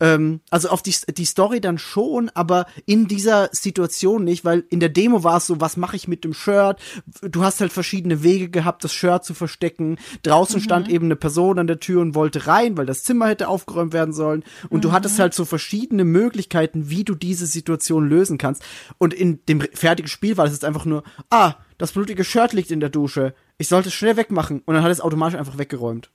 Ähm, 0.00 0.40
also 0.50 0.68
auf 0.68 0.82
die, 0.82 0.94
die 1.08 1.24
Story 1.24 1.60
dann 1.60 1.78
schon, 1.78 2.30
aber 2.34 2.66
in 2.86 3.08
dieser 3.08 3.48
Situation 3.52 4.24
nicht, 4.24 4.44
weil 4.44 4.64
in 4.70 4.80
der 4.80 4.88
Demo 4.88 5.24
war 5.24 5.38
es 5.38 5.46
so, 5.46 5.60
was 5.60 5.76
mache 5.76 5.96
ich 5.96 6.06
mit 6.06 6.24
dem 6.24 6.32
Shirt? 6.32 6.80
Du 7.22 7.42
hast 7.42 7.60
halt 7.60 7.72
verschiedene 7.72 8.22
Wege 8.22 8.48
gehabt, 8.48 8.84
das 8.84 8.92
Shirt 8.92 9.24
zu 9.24 9.34
verstecken. 9.34 9.98
Draußen 10.22 10.60
stand 10.60 10.88
eben 10.88 11.06
eine 11.06 11.16
Person 11.16 11.58
an 11.58 11.66
der 11.66 11.80
Tür 11.80 12.00
und 12.00 12.14
wollte 12.14 12.46
rein, 12.46 12.76
weil 12.76 12.86
das 12.86 13.02
Zimmer 13.02 13.28
hätte 13.28 13.48
aufgeräumt 13.48 13.92
werden 13.92 14.14
sollen. 14.14 14.44
Und 14.68 14.84
du 14.84 14.92
hattest 14.92 15.18
halt 15.18 15.34
so 15.34 15.44
verschiedene 15.44 16.04
Möglichkeiten, 16.04 16.90
wie 16.90 17.04
du 17.04 17.14
diese 17.14 17.46
Situation 17.46 18.08
lösen 18.08 18.38
kannst. 18.38 18.62
Und 18.98 19.12
in 19.12 19.44
dem 19.46 19.60
fertigen 19.60 20.08
Spiel 20.08 20.36
war 20.36 20.44
das 20.44 20.54
jetzt 20.54 20.64
einfach 20.64 20.84
nur, 20.84 21.02
ah, 21.30 21.54
das 21.78 21.92
blutige 21.92 22.24
Shirt 22.24 22.52
liegt 22.52 22.70
in 22.70 22.80
der 22.80 22.90
Dusche. 22.90 23.34
Ich 23.56 23.68
sollte 23.68 23.88
es 23.88 23.94
schnell 23.94 24.16
wegmachen. 24.16 24.62
Und 24.64 24.74
dann 24.74 24.84
hat 24.84 24.92
es 24.92 25.00
automatisch 25.00 25.38
einfach 25.38 25.58
weggeräumt. 25.58 26.10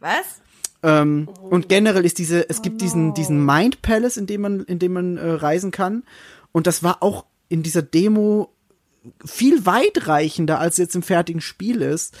Was? 0.00 0.40
Ähm, 0.82 1.28
Und 1.40 1.68
generell 1.68 2.04
ist 2.04 2.18
diese, 2.18 2.48
es 2.48 2.62
gibt 2.62 2.80
diesen, 2.80 3.14
diesen 3.14 3.44
Mind 3.44 3.82
Palace, 3.82 4.16
in 4.16 4.26
dem 4.26 4.40
man, 4.40 4.60
in 4.64 4.78
dem 4.78 4.92
man 4.92 5.16
äh, 5.16 5.30
reisen 5.30 5.70
kann. 5.70 6.04
Und 6.52 6.66
das 6.66 6.82
war 6.82 7.02
auch 7.02 7.26
in 7.48 7.62
dieser 7.62 7.82
Demo 7.82 8.50
viel 9.24 9.66
weitreichender, 9.66 10.58
als 10.58 10.76
jetzt 10.76 10.94
im 10.94 11.02
fertigen 11.02 11.40
Spiel 11.40 11.82
ist. 11.82 12.16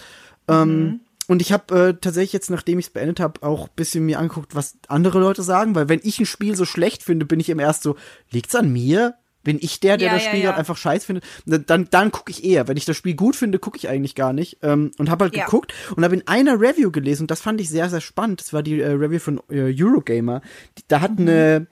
Ähm, 0.48 1.00
und 1.28 1.42
ich 1.42 1.52
habe 1.52 1.78
äh, 1.78 1.94
tatsächlich 2.00 2.32
jetzt, 2.32 2.50
nachdem 2.50 2.78
ich 2.78 2.86
es 2.86 2.92
beendet 2.92 3.20
habe, 3.20 3.42
auch 3.42 3.68
ein 3.68 3.74
bisschen 3.76 4.04
mir 4.04 4.18
angeguckt, 4.18 4.54
was 4.54 4.76
andere 4.88 5.20
Leute 5.20 5.42
sagen, 5.42 5.74
weil 5.74 5.88
wenn 5.88 6.00
ich 6.02 6.18
ein 6.18 6.26
Spiel 6.26 6.56
so 6.56 6.64
schlecht 6.64 7.04
finde, 7.04 7.24
bin 7.24 7.38
ich 7.38 7.48
immer 7.48 7.62
erst 7.62 7.82
so, 7.82 7.96
liegt's 8.30 8.54
an 8.54 8.72
mir? 8.72 9.14
Bin 9.42 9.58
ich 9.60 9.80
der, 9.80 9.96
der 9.96 10.08
Ja, 10.08 10.14
das 10.14 10.24
ja, 10.24 10.28
Spiel 10.28 10.40
ja. 10.40 10.46
gerade 10.46 10.58
einfach 10.58 10.76
scheiß 10.76 11.04
findet? 11.04 11.24
Dann, 11.46 11.88
dann, 11.90 12.12
gucke 12.12 12.30
ich 12.30 12.44
eher. 12.44 12.68
Wenn 12.68 12.76
ich 12.76 12.84
das 12.84 12.96
Spiel 12.96 13.14
gut 13.14 13.36
finde, 13.36 13.58
gucke 13.58 13.78
ich 13.78 13.88
eigentlich 13.88 14.14
gar 14.14 14.32
nicht. 14.32 14.58
Ähm, 14.62 14.90
und 14.98 15.10
habe 15.10 15.24
halt 15.24 15.36
Ja. 15.36 15.44
geguckt 15.44 15.72
und 15.96 16.04
habe 16.04 16.14
in 16.14 16.26
einer 16.28 16.60
Review 16.60 16.90
gelesen, 16.90 17.22
und 17.22 17.30
das 17.30 17.40
fand 17.40 17.60
ich 17.60 17.70
sehr, 17.70 17.88
sehr 17.88 18.00
spannend. 18.00 18.40
Das 18.40 18.52
war 18.52 18.62
die 18.62 18.80
äh, 18.80 18.90
Review 18.90 19.18
von 19.18 19.40
äh, 19.50 19.74
Eurogamer. 19.74 20.42
Die, 20.78 20.82
da 20.88 21.00
hat 21.00 21.18
eine 21.18 21.66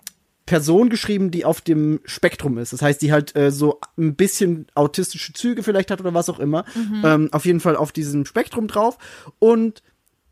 Person 0.47 0.89
geschrieben, 0.89 1.31
die 1.31 1.45
auf 1.45 1.61
dem 1.61 2.01
Spektrum 2.07 2.57
ist. 2.57 2.73
Das 2.73 2.81
heißt, 2.81 3.03
die 3.03 3.12
halt 3.12 3.37
äh, 3.37 3.51
so 3.51 3.81
ein 3.99 4.14
bisschen 4.14 4.66
autistische 4.75 5.35
Züge 5.35 5.62
vielleicht 5.62 5.91
hat 5.91 6.01
oder 6.01 6.14
was 6.14 6.31
auch 6.31 6.39
immer. 6.39 6.64
Ähm, 7.05 7.29
auf 7.33 7.45
jeden 7.45 7.61
Fall 7.61 7.77
auf 7.77 7.93
diesem 7.93 8.25
Spektrum 8.25 8.66
drauf. 8.66 8.97
Und 9.39 9.83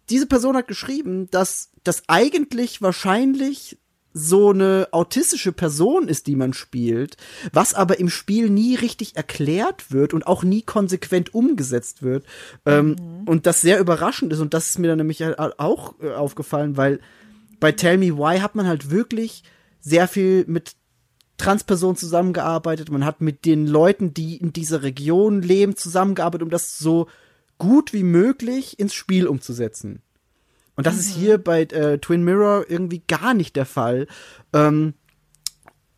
diese 0.09 0.27
Person 0.27 0.57
hat 0.57 0.69
geschrieben, 0.69 1.29
dass 1.31 1.71
das 1.85 2.05
eigentlich 2.07 2.81
wahrscheinlich 2.81 3.77
so 4.19 4.49
eine 4.49 4.89
autistische 4.93 5.53
Person 5.53 6.09
ist, 6.09 6.27
die 6.27 6.37
man 6.37 6.55
spielt, 6.55 7.19
was 7.53 7.75
aber 7.75 8.01
im 8.01 8.09
Spiel 8.09 8.49
nie 8.49 8.75
richtig 8.75 9.15
erklärt 9.15 9.93
wird 9.93 10.15
und 10.15 10.27
auch 10.27 10.43
nie 10.43 10.63
konsequent 10.63 11.35
umgesetzt 11.35 12.03
wird. 12.03 12.25
Ähm, 12.65 12.97
und 13.27 13.45
das 13.45 13.61
sehr 13.61 13.79
überraschend 13.79 14.33
ist 14.33 14.41
und 14.41 14.55
das 14.55 14.71
ist 14.71 14.79
mir 14.79 14.89
dann 14.89 14.97
nämlich 14.97 15.21
halt 15.21 15.39
auch 15.39 16.01
äh, 16.01 16.15
aufgefallen, 16.15 16.79
weil 16.79 17.01
bei 17.61 17.73
Tell 17.73 17.99
Me 17.99 18.17
Why 18.17 18.39
hat 18.39 18.55
man 18.55 18.67
halt 18.67 18.91
wirklich 18.91 19.45
sehr 19.81 20.09
viel 20.09 20.47
mit 20.47 20.77
Transpersonen 21.37 21.97
zusammengearbeitet. 21.97 22.91
Man 22.91 23.05
hat 23.05 23.21
mit 23.21 23.45
den 23.45 23.67
Leuten, 23.67 24.15
die 24.15 24.39
in 24.39 24.55
dieser 24.55 24.83
Region 24.83 25.43
leben, 25.43 25.77
zusammengearbeitet, 25.77 26.43
um 26.43 26.51
das 26.51 26.79
so 26.79 27.07
gut 27.59 27.93
wie 27.93 28.03
möglich 28.03 28.79
ins 28.79 28.95
Spiel 28.95 29.27
umzusetzen. 29.27 30.01
Und 30.77 30.87
das 30.87 30.99
ist 30.99 31.09
hier 31.09 31.39
bei 31.39 31.63
äh, 31.63 31.99
Twin 31.99 32.23
Mirror 32.23 32.67
irgendwie 32.69 33.03
gar 33.09 33.35
nicht 33.35 33.57
der 33.57 33.67
Fall. 33.67 34.07
Ähm, 34.53 34.95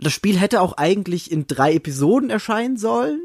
das 0.00 0.12
Spiel 0.12 0.38
hätte 0.38 0.60
auch 0.60 0.76
eigentlich 0.76 1.30
in 1.30 1.46
drei 1.46 1.74
Episoden 1.74 2.30
erscheinen 2.30 2.76
sollen, 2.76 3.20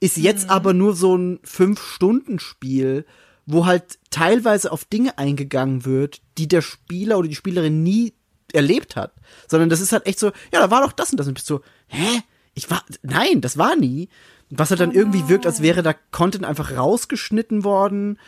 ist 0.00 0.16
jetzt 0.16 0.48
aber 0.48 0.72
nur 0.72 0.94
so 0.94 1.16
ein 1.16 1.40
Fünf-Stunden-Spiel, 1.42 3.04
wo 3.46 3.66
halt 3.66 3.98
teilweise 4.10 4.70
auf 4.70 4.84
Dinge 4.84 5.18
eingegangen 5.18 5.84
wird, 5.84 6.20
die 6.38 6.48
der 6.48 6.62
Spieler 6.62 7.18
oder 7.18 7.28
die 7.28 7.34
Spielerin 7.34 7.82
nie 7.82 8.12
erlebt 8.52 8.96
hat. 8.96 9.14
Sondern 9.48 9.68
das 9.68 9.80
ist 9.80 9.92
halt 9.92 10.06
echt 10.06 10.18
so, 10.18 10.28
ja, 10.52 10.60
da 10.60 10.70
war 10.70 10.82
doch 10.82 10.92
das 10.92 11.10
und 11.10 11.18
das. 11.18 11.26
Und 11.26 11.34
bist 11.34 11.46
so, 11.46 11.60
hä? 11.88 12.22
Ich 12.54 12.70
war, 12.70 12.84
nein, 13.02 13.40
das 13.40 13.58
war 13.58 13.76
nie. 13.76 14.08
Was 14.50 14.70
halt 14.70 14.80
dann 14.80 14.92
irgendwie 14.92 15.28
wirkt, 15.28 15.46
als 15.46 15.62
wäre 15.62 15.82
da 15.82 15.94
Content 16.10 16.44
einfach 16.44 16.76
rausgeschnitten 16.76 17.64
worden. 17.64 18.18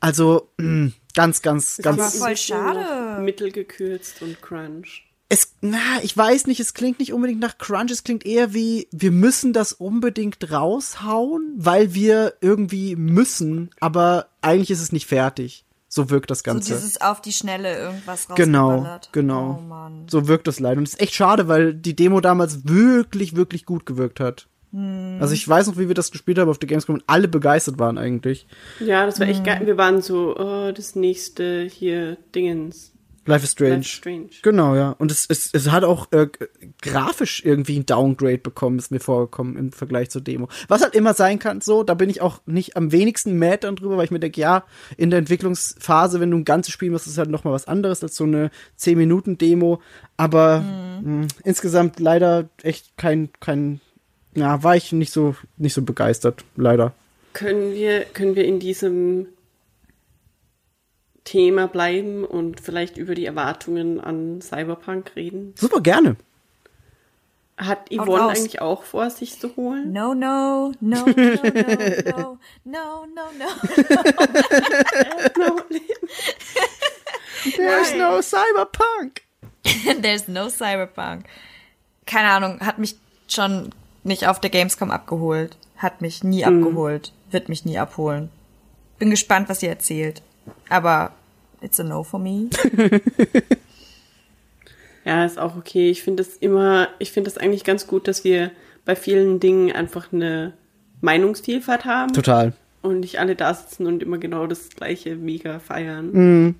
Also, 0.00 0.50
mh, 0.58 0.92
ganz, 1.14 1.42
ganz, 1.42 1.78
war 1.78 1.96
ganz. 1.96 2.14
ein 2.14 2.18
voll 2.20 2.30
bisschen 2.30 2.56
schade. 2.58 3.22
Mittelgekürzt 3.22 4.22
und 4.22 4.40
Crunch. 4.42 5.02
Es, 5.30 5.54
na, 5.62 5.78
ich 6.02 6.16
weiß 6.16 6.46
nicht, 6.46 6.60
es 6.60 6.74
klingt 6.74 6.98
nicht 6.98 7.12
unbedingt 7.12 7.40
nach 7.40 7.56
Crunch, 7.58 7.90
es 7.90 8.04
klingt 8.04 8.26
eher 8.26 8.52
wie, 8.52 8.88
wir 8.92 9.10
müssen 9.10 9.52
das 9.52 9.72
unbedingt 9.72 10.52
raushauen, 10.52 11.54
weil 11.56 11.94
wir 11.94 12.34
irgendwie 12.40 12.94
müssen, 12.94 13.70
aber 13.80 14.28
eigentlich 14.42 14.70
ist 14.70 14.82
es 14.82 14.92
nicht 14.92 15.06
fertig. 15.06 15.64
So 15.88 16.10
wirkt 16.10 16.30
das 16.30 16.40
So 16.40 16.44
Ganze. 16.44 16.74
dieses 16.74 17.00
auf 17.00 17.20
die 17.22 17.32
Schnelle 17.32 17.78
irgendwas 17.78 18.26
Genau, 18.34 18.98
genau. 19.12 19.58
Oh 19.60 19.62
Mann. 19.62 20.06
So 20.10 20.26
wirkt 20.26 20.48
das 20.48 20.58
leider. 20.58 20.78
Und 20.78 20.88
es 20.88 20.94
ist 20.94 21.00
echt 21.00 21.14
schade, 21.14 21.46
weil 21.46 21.72
die 21.72 21.94
Demo 21.94 22.20
damals 22.20 22.66
wirklich, 22.66 23.36
wirklich 23.36 23.64
gut 23.64 23.86
gewirkt 23.86 24.18
hat. 24.18 24.48
Hm. 24.74 25.18
Also 25.20 25.32
ich 25.34 25.48
weiß 25.48 25.68
noch, 25.68 25.78
wie 25.78 25.86
wir 25.88 25.94
das 25.94 26.10
gespielt 26.10 26.38
haben 26.38 26.50
auf 26.50 26.58
der 26.58 26.68
Gamescom 26.68 26.96
und 26.96 27.04
alle 27.06 27.28
begeistert 27.28 27.78
waren 27.78 27.96
eigentlich. 27.96 28.46
Ja, 28.80 29.06
das 29.06 29.20
war 29.20 29.26
Mhm. 29.26 29.32
echt 29.32 29.44
geil. 29.44 29.62
Wir 29.64 29.78
waren 29.78 30.02
so, 30.02 30.36
oh, 30.36 30.72
das 30.72 30.96
nächste 30.96 31.62
hier 31.62 32.16
Dingens. 32.34 32.90
Life 33.26 33.44
is 33.44 33.52
Strange. 33.52 33.76
Life 33.76 33.80
is 33.86 33.88
Strange. 33.90 34.28
Genau, 34.42 34.74
ja. 34.74 34.90
Und 34.98 35.10
es, 35.10 35.24
es, 35.30 35.48
es 35.54 35.70
hat 35.70 35.82
auch 35.82 36.12
äh, 36.12 36.26
grafisch 36.82 37.42
irgendwie 37.42 37.78
ein 37.78 37.86
Downgrade 37.86 38.36
bekommen, 38.36 38.78
ist 38.78 38.90
mir 38.90 39.00
vorgekommen 39.00 39.56
im 39.56 39.72
Vergleich 39.72 40.10
zur 40.10 40.20
Demo. 40.20 40.48
Was 40.68 40.82
halt 40.82 40.94
immer 40.94 41.14
sein 41.14 41.38
kann, 41.38 41.62
so, 41.62 41.84
da 41.84 41.94
bin 41.94 42.10
ich 42.10 42.20
auch 42.20 42.40
nicht 42.44 42.76
am 42.76 42.92
wenigsten 42.92 43.38
mad 43.38 43.60
dann 43.62 43.76
drüber, 43.76 43.96
weil 43.96 44.04
ich 44.04 44.10
mir 44.10 44.20
denke, 44.20 44.42
ja, 44.42 44.64
in 44.98 45.08
der 45.08 45.20
Entwicklungsphase, 45.20 46.20
wenn 46.20 46.32
du 46.32 46.36
ein 46.36 46.44
ganzes 46.44 46.74
Spiel 46.74 46.90
machst, 46.90 47.06
ist 47.06 47.16
halt 47.16 47.30
noch 47.30 47.44
mal 47.44 47.52
was 47.52 47.66
anderes 47.66 48.02
als 48.02 48.14
so 48.16 48.24
eine 48.24 48.50
10-Minuten-Demo. 48.78 49.80
Aber 50.18 50.60
mh, 51.02 51.28
insgesamt 51.44 52.00
leider 52.00 52.50
echt 52.62 52.96
kein, 52.98 53.30
kein, 53.40 53.80
ja, 54.34 54.62
war 54.62 54.76
ich 54.76 54.92
nicht 54.92 55.12
so, 55.12 55.34
nicht 55.56 55.74
so 55.74 55.82
begeistert, 55.82 56.44
leider. 56.56 56.92
Können 57.32 57.72
wir, 57.74 58.04
können 58.04 58.36
wir 58.36 58.44
in 58.44 58.60
diesem 58.60 59.26
Thema 61.24 61.66
bleiben 61.66 62.24
und 62.24 62.60
vielleicht 62.60 62.96
über 62.98 63.14
die 63.14 63.24
Erwartungen 63.24 64.00
an 64.00 64.40
Cyberpunk 64.40 65.16
reden? 65.16 65.54
Super 65.56 65.80
gerne. 65.80 66.16
Hat 67.56 67.88
Yvonne 67.90 68.30
eigentlich 68.30 68.60
auch 68.60 68.82
vor, 68.82 69.10
sich 69.10 69.38
zu 69.38 69.54
holen? 69.56 69.92
No, 69.92 70.12
no, 70.12 70.72
no, 70.80 71.06
no, 71.06 71.12
no, 71.14 72.38
no, 72.64 73.06
no, 73.06 73.30
no. 73.38 73.46
There's 77.56 77.94
no 77.94 78.20
Cyberpunk. 78.20 79.22
There's 80.02 80.26
no 80.26 80.48
Cyberpunk. 80.48 81.26
Keine 82.06 82.28
Ahnung, 82.30 82.60
hat 82.60 82.78
mich 82.78 82.96
schon 83.28 83.70
nicht 84.04 84.28
auf 84.28 84.40
der 84.40 84.50
Gamescom 84.50 84.90
abgeholt. 84.90 85.56
Hat 85.76 86.00
mich 86.00 86.22
nie 86.22 86.44
abgeholt. 86.44 87.12
Wird 87.30 87.48
mich 87.48 87.64
nie 87.64 87.78
abholen. 87.78 88.30
Bin 88.98 89.10
gespannt, 89.10 89.48
was 89.48 89.62
ihr 89.62 89.70
erzählt. 89.70 90.22
Aber 90.68 91.12
it's 91.60 91.80
a 91.80 91.82
no 91.84 92.04
for 92.04 92.20
me. 92.20 92.48
Ja, 95.04 95.24
ist 95.24 95.38
auch 95.38 95.56
okay. 95.56 95.90
Ich 95.90 96.02
finde 96.02 96.22
es 96.22 96.36
immer, 96.36 96.88
ich 96.98 97.12
finde 97.12 97.28
es 97.28 97.36
eigentlich 97.36 97.64
ganz 97.64 97.86
gut, 97.86 98.08
dass 98.08 98.24
wir 98.24 98.50
bei 98.84 98.96
vielen 98.96 99.38
Dingen 99.38 99.70
einfach 99.72 100.12
eine 100.12 100.54
Meinungsvielfalt 101.00 101.84
haben 101.84 102.12
Total. 102.12 102.54
und 102.82 103.00
nicht 103.00 103.18
alle 103.18 103.36
da 103.36 103.52
sitzen 103.52 103.86
und 103.86 104.02
immer 104.02 104.18
genau 104.18 104.46
das 104.46 104.70
gleiche 104.70 105.16
mega 105.16 105.58
feiern. 105.58 106.54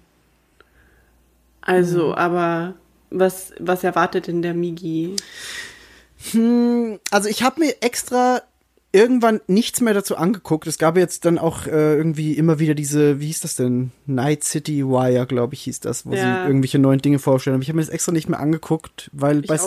Also, 1.62 2.14
aber 2.14 2.74
was, 3.11 3.53
was 3.59 3.84
erwartet 3.84 4.26
denn 4.26 4.42
der 4.42 4.55
Migi? 4.55 5.16
Also 7.11 7.29
ich 7.29 7.43
habe 7.43 7.61
mir 7.61 7.75
extra 7.83 8.43
irgendwann 8.93 9.41
nichts 9.49 9.81
mehr 9.81 9.93
dazu 9.93 10.16
angeguckt. 10.16 10.66
Es 10.68 10.79
gab 10.79 10.97
jetzt 10.97 11.25
dann 11.25 11.37
auch 11.39 11.66
äh, 11.66 11.97
irgendwie 11.97 12.35
immer 12.35 12.61
wieder 12.61 12.75
diese, 12.75 13.18
wie 13.20 13.27
hieß 13.27 13.41
das 13.41 13.57
denn? 13.57 13.91
Night 14.07 14.45
City 14.45 14.87
Wire, 14.87 15.27
glaube 15.27 15.55
ich, 15.55 15.62
hieß 15.62 15.81
das, 15.81 16.07
wo 16.07 16.12
Ja. 16.14 16.20
sie 16.20 16.47
irgendwelche 16.49 16.79
neuen 16.79 17.01
Dinge 17.03 17.18
vorstellen. 17.18 17.55
Aber 17.55 17.62
ich 17.62 17.68
habe 17.68 17.77
mir 17.77 17.83
das 17.83 17.93
extra 17.93 18.12
nicht 18.12 18.29
mehr 18.29 18.39
angeguckt, 18.39 19.11
weil 19.12 19.41
Ich 19.41 19.47
bei, 19.49 19.59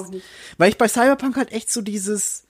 weil 0.58 0.70
ich 0.70 0.78
bei 0.78 0.88
Cyberpunk 0.88 1.36
halt 1.36 1.52
echt 1.52 1.72
so 1.72 1.82
dieses, 1.82 2.44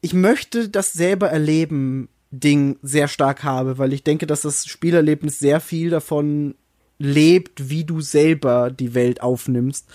ich 0.00 0.14
möchte 0.14 0.68
das 0.68 0.92
selber 0.92 1.30
erleben 1.30 2.08
Ding 2.30 2.78
sehr 2.82 3.08
stark 3.08 3.42
habe, 3.42 3.78
weil 3.78 3.92
ich 3.92 4.04
denke, 4.04 4.26
dass 4.28 4.42
das 4.42 4.66
Spielerlebnis 4.66 5.38
sehr 5.40 5.60
viel 5.60 5.90
davon 5.90 6.54
lebt, 6.98 7.70
wie 7.70 7.84
du 7.84 8.00
selber 8.00 8.70
die 8.70 8.94
Welt 8.94 9.22
aufnimmst. 9.22 9.86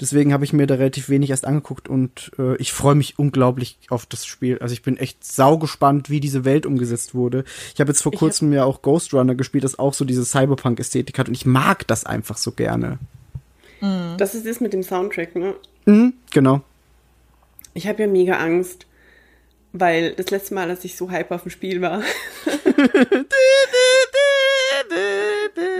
Deswegen 0.00 0.32
habe 0.32 0.44
ich 0.44 0.52
mir 0.52 0.66
da 0.66 0.76
relativ 0.76 1.08
wenig 1.08 1.30
erst 1.30 1.44
angeguckt 1.44 1.88
und 1.88 2.32
äh, 2.38 2.56
ich 2.56 2.72
freue 2.72 2.94
mich 2.94 3.18
unglaublich 3.18 3.78
auf 3.90 4.06
das 4.06 4.24
Spiel. 4.24 4.58
Also 4.60 4.72
ich 4.72 4.82
bin 4.82 4.96
echt 4.96 5.24
saugespannt, 5.24 6.08
wie 6.08 6.20
diese 6.20 6.44
Welt 6.44 6.64
umgesetzt 6.64 7.14
wurde. 7.14 7.44
Ich 7.74 7.80
habe 7.80 7.90
jetzt 7.90 8.02
vor 8.02 8.12
Ich 8.12 8.18
kurzem 8.18 8.52
ja 8.52 8.64
auch 8.64 8.82
Ghost 8.82 9.12
Runner 9.12 9.34
gespielt, 9.34 9.64
das 9.64 9.78
auch 9.78 9.92
so 9.92 10.04
diese 10.04 10.24
Cyberpunk-Ästhetik 10.24 11.18
hat 11.18 11.28
und 11.28 11.34
ich 11.34 11.44
mag 11.44 11.86
das 11.86 12.06
einfach 12.06 12.38
so 12.38 12.52
gerne. 12.52 12.98
Das 14.16 14.34
ist 14.34 14.46
es 14.46 14.60
mit 14.60 14.72
dem 14.72 14.82
Soundtrack, 14.82 15.36
ne? 15.36 15.54
Mhm, 15.84 16.14
genau. 16.30 16.62
Ich 17.74 17.86
habe 17.86 18.02
ja 18.02 18.08
mega 18.08 18.38
Angst, 18.38 18.86
weil 19.72 20.14
das 20.14 20.30
letzte 20.30 20.54
Mal, 20.54 20.70
als 20.70 20.84
ich 20.84 20.96
so 20.96 21.10
hype 21.10 21.30
auf 21.30 21.42
dem 21.42 21.50
Spiel 21.50 21.82
war, 21.82 22.02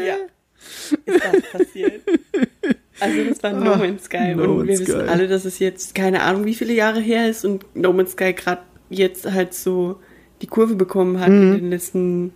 ja, 0.07 0.17
ist 0.93 1.25
das 1.25 1.43
passiert. 1.53 2.03
Also 3.01 3.25
das 3.29 3.43
war 3.43 3.53
No 3.53 3.73
Ah, 3.73 3.77
Man's 3.77 4.05
Sky 4.05 4.35
No 4.35 4.45
und 4.45 4.59
wir 4.61 4.65
Man's 4.77 4.81
wissen 4.81 5.01
Sky. 5.01 5.09
alle, 5.09 5.29
dass 5.29 5.45
es 5.45 5.59
jetzt 5.59 5.95
keine 5.95 6.23
Ahnung, 6.23 6.45
wie 6.47 6.55
viele 6.55 6.73
Jahre 6.73 7.01
her 7.01 7.29
ist 7.29 7.45
und 7.45 7.65
No 7.77 7.93
Man's 7.93 8.13
Sky 8.13 8.33
gerade 8.33 8.63
jetzt 8.89 9.31
halt 9.31 9.53
so 9.55 10.01
die 10.43 10.47
Kurve 10.47 10.75
bekommen 10.77 11.21
hat 11.21 11.29
Mhm. 11.31 11.51
mit 11.53 11.61
den 11.61 11.71
letzten 11.71 12.33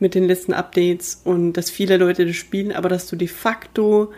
mit 0.00 0.16
den 0.16 0.24
letzten 0.24 0.52
Updates 0.52 1.20
und 1.24 1.52
dass 1.52 1.70
viele 1.70 1.96
Leute 1.96 2.26
das 2.26 2.34
spielen, 2.34 2.72
aber 2.72 2.88
dass 2.88 3.06
du 3.06 3.14
de 3.14 3.28
facto 3.28 4.12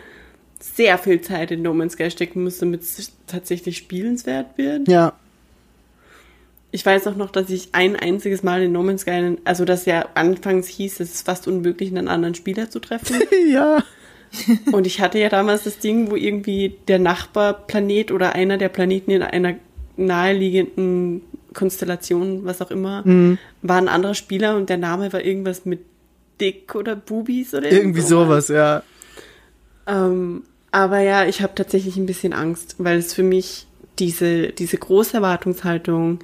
sehr 0.59 0.97
viel 0.97 1.21
Zeit 1.21 1.51
in 1.51 1.61
No 1.61 1.75
Man's 1.75 1.93
Sky 1.93 2.09
stecken 2.09 2.43
musst, 2.43 2.59
damit 2.63 2.81
es 2.81 3.11
tatsächlich 3.27 3.77
spielenswert 3.77 4.57
wird. 4.57 4.87
Ja, 4.87 5.13
Ich 6.75 6.85
weiß 6.85 7.07
auch 7.07 7.15
noch, 7.15 7.31
dass 7.31 7.49
ich 7.49 7.69
ein 7.71 7.95
einziges 7.95 8.43
Mal 8.43 8.63
in 8.63 8.73
No 8.73 8.83
Man's 8.83 9.03
Sky, 9.03 9.37
also 9.45 9.63
dass 9.63 9.85
ja 9.85 10.09
anfangs 10.13 10.67
hieß, 10.67 10.99
es 10.99 11.13
ist 11.13 11.25
fast 11.25 11.47
unmöglich, 11.47 11.89
einen 11.89 12.09
anderen 12.09 12.35
Spieler 12.35 12.69
zu 12.69 12.79
treffen. 12.79 13.15
ja. 13.49 13.81
Und 14.73 14.85
ich 14.85 14.99
hatte 14.99 15.17
ja 15.17 15.29
damals 15.29 15.63
das 15.63 15.79
Ding, 15.79 16.11
wo 16.11 16.17
irgendwie 16.17 16.75
der 16.89 16.99
Nachbarplanet 16.99 18.11
oder 18.11 18.35
einer 18.35 18.57
der 18.57 18.67
Planeten 18.67 19.11
in 19.11 19.23
einer 19.23 19.55
naheliegenden 19.95 21.21
Konstellation, 21.53 22.43
was 22.43 22.61
auch 22.61 22.71
immer, 22.71 23.05
war 23.61 23.77
ein 23.77 23.87
anderer 23.87 24.13
Spieler 24.13 24.57
und 24.57 24.69
der 24.69 24.75
Name 24.77 25.13
war 25.13 25.23
irgendwas 25.23 25.63
mit 25.63 25.79
Dick 26.41 26.75
oder 26.75 26.97
Bubis 26.97 27.53
oder 27.53 27.71
Irgendwie 27.71 28.01
sowas, 28.01 28.49
ja. 28.49 28.83
ähm, 29.87 30.43
aber 30.71 30.99
ja, 30.99 31.25
ich 31.25 31.41
habe 31.41 31.55
tatsächlich 31.55 31.95
ein 31.95 32.05
bisschen 32.05 32.33
Angst, 32.33 32.75
weil 32.79 32.97
es 32.97 33.13
für 33.13 33.23
mich 33.23 33.65
diese, 33.97 34.49
diese 34.49 34.77
große 34.77 35.15
Erwartungshaltung, 35.15 36.19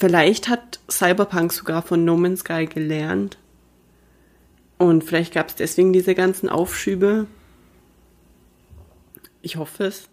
vielleicht 0.00 0.48
hat 0.48 0.80
Cyberpunk 0.90 1.52
sogar 1.52 1.82
von 1.82 2.04
No 2.04 2.16
Man's 2.16 2.40
Sky 2.40 2.66
gelernt. 2.66 3.38
Und 4.78 5.04
vielleicht 5.04 5.32
gab 5.34 5.50
es 5.50 5.56
deswegen 5.56 5.92
diese 5.92 6.14
ganzen 6.14 6.48
Aufschübe. 6.48 7.26
Ich 9.42 9.56
hoffe 9.56 9.84
es. 9.84 10.08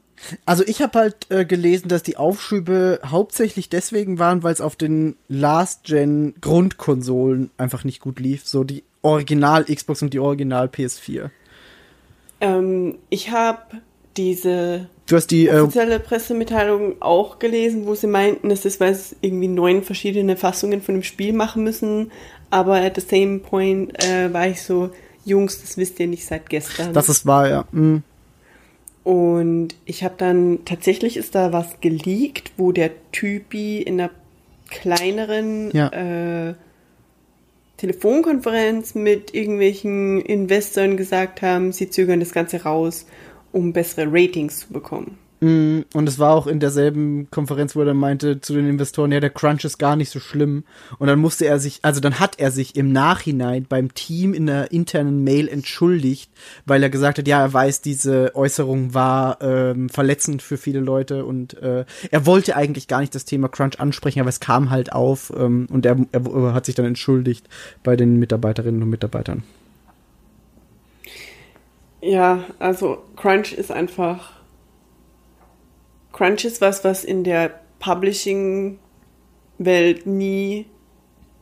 Also 0.45 0.65
ich 0.65 0.81
habe 0.81 0.99
halt 0.99 1.27
äh, 1.29 1.45
gelesen, 1.45 1.88
dass 1.88 2.03
die 2.03 2.17
Aufschübe 2.17 2.99
hauptsächlich 3.05 3.69
deswegen 3.69 4.19
waren, 4.19 4.43
weil 4.43 4.51
es 4.51 4.59
auf 4.61 4.75
den 4.75 5.15
Last-Gen-Grundkonsolen 5.29 7.51
einfach 7.57 7.85
nicht 7.85 8.01
gut 8.01 8.19
lief. 8.19 8.45
So 8.45 8.65
die 8.65 8.83
Original 9.03 9.63
Xbox 9.65 10.01
und 10.01 10.13
die 10.13 10.19
Original 10.19 10.67
PS4. 10.67 11.29
Ähm, 12.41 12.97
ich 13.09 13.31
habe 13.31 13.81
diese 14.17 14.89
Du 15.08 15.16
hast 15.16 15.28
die, 15.28 15.47
äh, 15.47 15.62
offizielle 15.62 15.99
Pressemitteilung 15.99 17.01
auch 17.01 17.39
gelesen, 17.39 17.86
wo 17.88 17.95
sie 17.95 18.08
meinten, 18.08 18.51
es 18.51 18.66
ist, 18.66 18.80
weil 18.80 18.93
sie 18.93 19.16
irgendwie 19.22 19.47
neun 19.47 19.82
verschiedene 19.82 20.36
Fassungen 20.36 20.82
von 20.82 20.95
dem 20.95 21.03
Spiel 21.03 21.34
machen 21.34 21.64
müssen. 21.64 22.12
Aber 22.49 22.76
at 22.76 22.95
the 22.95 23.01
same 23.01 23.39
point 23.39 24.03
äh, 24.03 24.32
war 24.34 24.47
ich 24.47 24.62
so, 24.62 24.89
Jungs, 25.26 25.62
das 25.62 25.78
wisst 25.78 25.99
ihr 25.99 26.08
nicht 26.08 26.26
seit 26.26 26.49
gestern. 26.49 26.93
das 26.93 27.10
ist 27.10 27.26
wahr, 27.26 27.49
ja. 27.49 27.66
Mhm. 27.72 28.03
Und 29.03 29.70
ich 29.86 30.03
habe 30.03 30.16
dann, 30.18 30.60
tatsächlich 30.66 31.16
ist 31.16 31.34
da 31.36 31.53
was 31.53 31.80
geleakt, 31.80 32.51
wo 32.58 32.74
der 32.74 32.91
Typi 33.14 33.82
in 33.82 34.01
einer 34.01 34.12
kleineren 34.70 35.72
Ja. 35.72 35.88
äh, 36.49 36.53
Telefonkonferenz 37.78 38.95
mit 38.95 39.34
irgendwelchen 39.34 40.20
Investoren 40.20 40.97
gesagt 40.97 41.41
haben, 41.41 41.72
sie 41.72 41.89
zögern 41.89 42.20
das 42.20 42.32
Ganze 42.34 42.64
raus, 42.64 43.05
um 43.52 43.74
bessere 43.74 44.08
Ratings 44.12 44.60
zu 44.60 44.74
bekommen. 44.74 45.18
Mm, 45.39 45.82
Und 45.93 46.10
es 46.10 46.18
war 46.18 46.34
auch 46.34 46.48
in 46.48 46.60
derselben 46.60 47.30
Konferenz, 47.30 47.76
wo 47.76 47.82
er 47.82 47.86
dann 47.86 47.98
meinte 47.98 48.41
zu 48.41 48.54
den 48.54 48.68
Investoren, 48.68 49.12
ja, 49.12 49.20
der 49.20 49.30
Crunch 49.30 49.66
ist 49.66 49.78
gar 49.78 49.95
nicht 49.95 50.10
so 50.10 50.20
schlimm. 50.20 50.64
Und 50.98 51.08
dann 51.08 51.20
musste 51.20 51.45
er 51.45 51.60
sich, 51.60 51.80
also 51.84 52.02
dann 52.02 52.20
hat 52.20 52.39
er 52.39 52.50
sich 52.50 52.76
im 52.76 52.91
Nachhinein 52.91 53.68
beim 53.70 53.93
Team 53.93 54.34
in 54.34 54.48
der 54.48 54.72
internen 54.72 55.24
Mail 55.24 55.48
entschuldigt, 55.48 56.32
weil 56.66 56.82
er 56.82 56.89
gesagt 56.89 57.20
hat, 57.20 57.28
ja, 57.28 57.41
er 57.41 57.54
weiß, 57.54 57.82
diese 57.82 58.36
Äußerung 58.36 58.95
war 58.95 59.39
ähm, 59.41 59.89
verletzend 59.89 60.41
für 60.41 60.58
viele 60.58 60.80
Leute 60.80 61.24
und 61.26 61.62
äh, 61.62 61.86
er 62.10 62.26
wollte 62.26 62.56
eigentlich 62.56 62.88
gar 62.88 63.02
nicht 63.02 63.14
das 63.14 63.26
Thema 63.26 63.48
Crunch 63.48 63.80
ansprechen, 63.80 64.22
aber 64.22 64.30
es 64.30 64.39
kam 64.39 64.72
halt 64.72 64.91
auf 64.91 65.32
ähm, 65.38 65.68
und 65.70 65.86
er, 65.86 65.98
er 66.14 66.54
hat 66.54 66.66
sich 66.66 66.74
dann 66.74 66.86
entschuldigt 66.86 67.48
bei 67.84 67.95
den 67.95 68.18
Mitarbeiterinnen 68.18 68.82
und 68.82 68.89
Mitarbeitern. 68.89 69.43
Ja, 72.08 72.45
also 72.58 73.03
Crunch 73.18 73.51
ist 73.53 73.72
einfach. 73.72 74.32
Crunch 76.14 76.45
ist 76.45 76.62
was, 76.62 76.86
was 76.86 77.03
in 77.03 77.26
der 77.26 77.60
Publishing-Welt 77.80 80.08
nie 80.08 80.66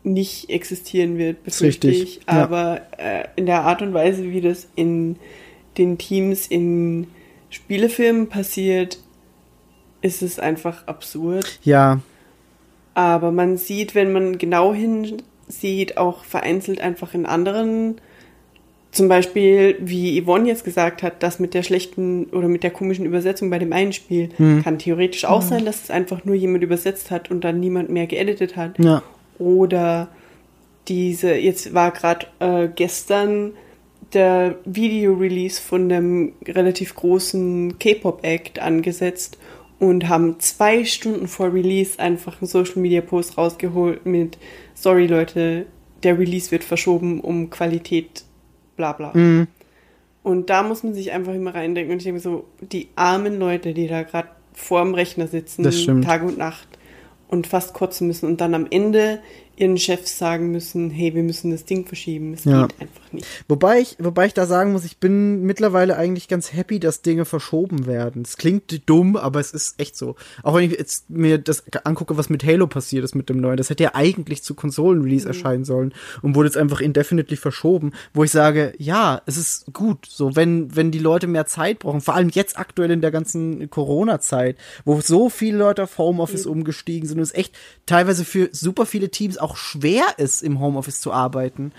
nicht 0.04 0.50
existieren 0.50 1.18
wird, 1.18 1.44
befürchte 1.44 1.88
richtig, 1.88 2.20
ich. 2.20 2.26
ja. 2.28 2.44
Aber 2.44 2.82
äh, 2.98 3.24
in 3.36 3.46
der 3.46 3.62
Art 3.62 3.82
und 3.82 3.94
Weise, 3.94 4.30
wie 4.32 4.42
das 4.42 4.68
in 4.76 5.16
den 5.78 5.98
Teams 5.98 6.48
in 6.48 7.08
Spielefilmen 7.50 8.30
passiert, 8.30 9.00
ist 10.02 10.22
es 10.22 10.40
einfach 10.40 10.88
absurd. 10.88 11.60
Ja, 11.64 12.02
Aber 12.94 13.32
man 13.32 13.58
sieht, 13.58 13.96
wenn 13.96 14.14
man 14.14 14.38
genau 14.38 14.74
hinsieht, 14.74 15.98
auch 15.98 16.24
vereinzelt 16.24 16.80
einfach 16.82 17.16
in 17.16 17.26
anderen 17.26 18.00
zum 18.96 19.10
Beispiel, 19.10 19.76
wie 19.82 20.22
Yvonne 20.22 20.48
jetzt 20.48 20.64
gesagt 20.64 21.04
hat, 21.04 21.22
das 21.22 21.38
mit 21.40 21.54
der 21.54 21.64
schlechten 21.64 22.28
oder 22.28 22.48
mit 22.48 22.64
der 22.64 22.72
komischen 22.72 23.06
Übersetzung 23.06 23.50
bei 23.50 23.60
dem 23.60 23.74
einen 23.74 23.92
Spiel, 23.92 24.30
kann 24.64 24.80
theoretisch 24.80 25.26
auch 25.26 25.42
sein, 25.42 25.66
dass 25.66 25.84
es 25.84 25.92
einfach 25.92 26.24
nur 26.24 26.36
jemand 26.36 26.64
übersetzt 26.64 27.12
hat 27.12 27.30
und 27.30 27.44
dann 27.44 27.60
niemand 27.60 27.90
mehr 27.90 28.08
geeditet 28.08 28.56
hat. 28.56 28.80
Ja. 28.80 29.04
Oder 29.38 30.08
diese, 30.88 31.36
jetzt 31.36 31.74
war 31.74 31.92
gerade 31.92 32.28
äh, 32.40 32.70
gestern 32.74 33.52
der 34.14 34.56
Video-Release 34.64 35.62
von 35.62 35.92
einem 35.92 36.32
relativ 36.48 36.96
großen 36.96 37.78
K-Pop-Act 37.78 38.60
angesetzt 38.60 39.38
und 39.78 40.08
haben 40.08 40.40
zwei 40.40 40.86
Stunden 40.86 41.28
vor 41.28 41.54
Release 41.54 42.00
einfach 42.00 42.42
einen 42.42 42.48
Social-Media-Post 42.48 43.38
rausgeholt 43.38 44.06
mit 44.06 44.38
Sorry 44.74 45.08
Leute, 45.08 45.66
der 46.04 46.18
Release 46.18 46.52
wird 46.52 46.64
verschoben 46.64 47.20
um 47.20 47.50
Qualität, 47.50 48.24
bla 48.76 48.94
bla. 48.94 49.12
Und 50.24 50.50
da 50.50 50.64
muss 50.64 50.84
man 50.84 50.94
sich 50.96 51.12
einfach 51.12 51.34
immer 51.34 51.54
reindenken 51.54 51.92
und 51.94 51.98
ich 52.00 52.06
denke 52.06 52.20
so, 52.20 52.46
die 52.60 52.88
armen 52.96 53.38
Leute, 53.40 53.74
die 53.74 53.88
da 53.88 54.02
gerade 54.04 54.30
vorm 54.54 54.94
Rechner 54.96 55.28
sitzen. 55.28 55.64
Tag 56.02 56.24
und 56.24 56.38
Nacht 56.38 56.68
und 57.28 57.48
fast 57.48 57.74
kotzen 57.74 58.08
müssen 58.08 58.28
und 58.28 58.42
dann 58.42 58.54
am 58.56 58.68
Ende 58.70 59.20
ihren 59.58 59.78
Chefs 59.78 60.18
sagen 60.18 60.52
müssen, 60.52 60.90
hey, 60.90 61.14
wir 61.16 61.24
müssen 61.24 61.52
das 61.52 61.66
Ding 61.66 61.86
verschieben. 61.86 62.34
Es 62.34 62.44
Ja. 62.46 62.68
geht 62.68 62.82
einfach 62.82 63.12
nicht. 63.14 63.26
Wobei 63.48 63.80
ich, 63.80 63.96
wobei 64.00 64.26
ich 64.26 64.34
da 64.34 64.46
sagen 64.46 64.72
muss, 64.72 64.84
ich 64.86 64.98
bin 64.98 65.44
mittlerweile 65.44 65.96
eigentlich 65.98 66.28
ganz 66.28 66.54
happy, 66.54 66.80
dass 66.80 67.02
Dinge 67.02 67.26
verschoben 67.26 67.86
werden. 67.86 68.24
Es 68.26 68.38
klingt 68.38 68.90
dumm, 68.90 69.16
aber 69.16 69.40
es 69.40 69.52
ist 69.52 69.80
echt 69.80 69.96
so. 69.96 70.16
Auch 70.44 70.56
wenn 70.56 70.70
ich 70.70 70.78
jetzt 70.78 71.10
mir 71.10 71.38
das 71.38 71.64
angucke, 71.86 72.18
was 72.18 72.30
mit 72.30 72.44
Halo 72.44 72.68
passiert 72.68 73.04
ist 73.06 73.16
mit 73.16 73.30
dem 73.30 73.38
neuen. 73.38 73.58
Das 73.58 73.70
hätte 73.70 73.84
ja 73.84 73.92
eigentlich 73.96 74.44
zu 74.44 74.54
Konsolen-Release 74.56 75.28
erscheinen 75.28 75.66
sollen 75.66 75.94
und 76.22 76.36
wurde 76.36 76.48
jetzt 76.50 76.58
einfach 76.58 76.82
indefinitely 76.82 77.38
verschoben, 77.38 77.92
wo 78.14 78.24
ich 78.24 78.32
sage, 78.32 78.74
ja, 78.78 79.22
es 79.26 79.38
ist 79.38 79.72
gut. 79.74 80.06
So, 80.10 80.36
wenn, 80.36 80.76
wenn 80.76 80.92
die 80.92 81.00
Leute 81.00 81.28
mehr 81.28 81.46
Zeit 81.46 81.80
brauchen, 81.80 82.02
vor 82.02 82.16
allem 82.16 82.30
jetzt 82.30 82.58
aktuell 82.60 82.92
in 82.92 83.02
der 83.02 83.12
ganzen 83.12 83.70
Corona-Zeit, 83.70 84.58
wo 84.84 85.00
so 85.02 85.30
viele 85.30 85.58
Leute 85.58 85.84
auf 85.84 85.98
Homeoffice 85.98 86.46
umgestiegen 86.46 87.08
sind 87.08 87.18
und 87.18 87.24
es 87.24 87.34
echt 87.34 87.56
teilweise 87.86 88.26
für 88.26 88.50
super 88.52 88.86
viele 88.86 89.10
Teams 89.10 89.38
auch 89.46 89.56
schwer 89.56 90.06
ist, 90.18 90.44
im 90.44 90.60
Homeoffice 90.60 91.00
zu 91.00 91.14
arbeiten 91.14 91.72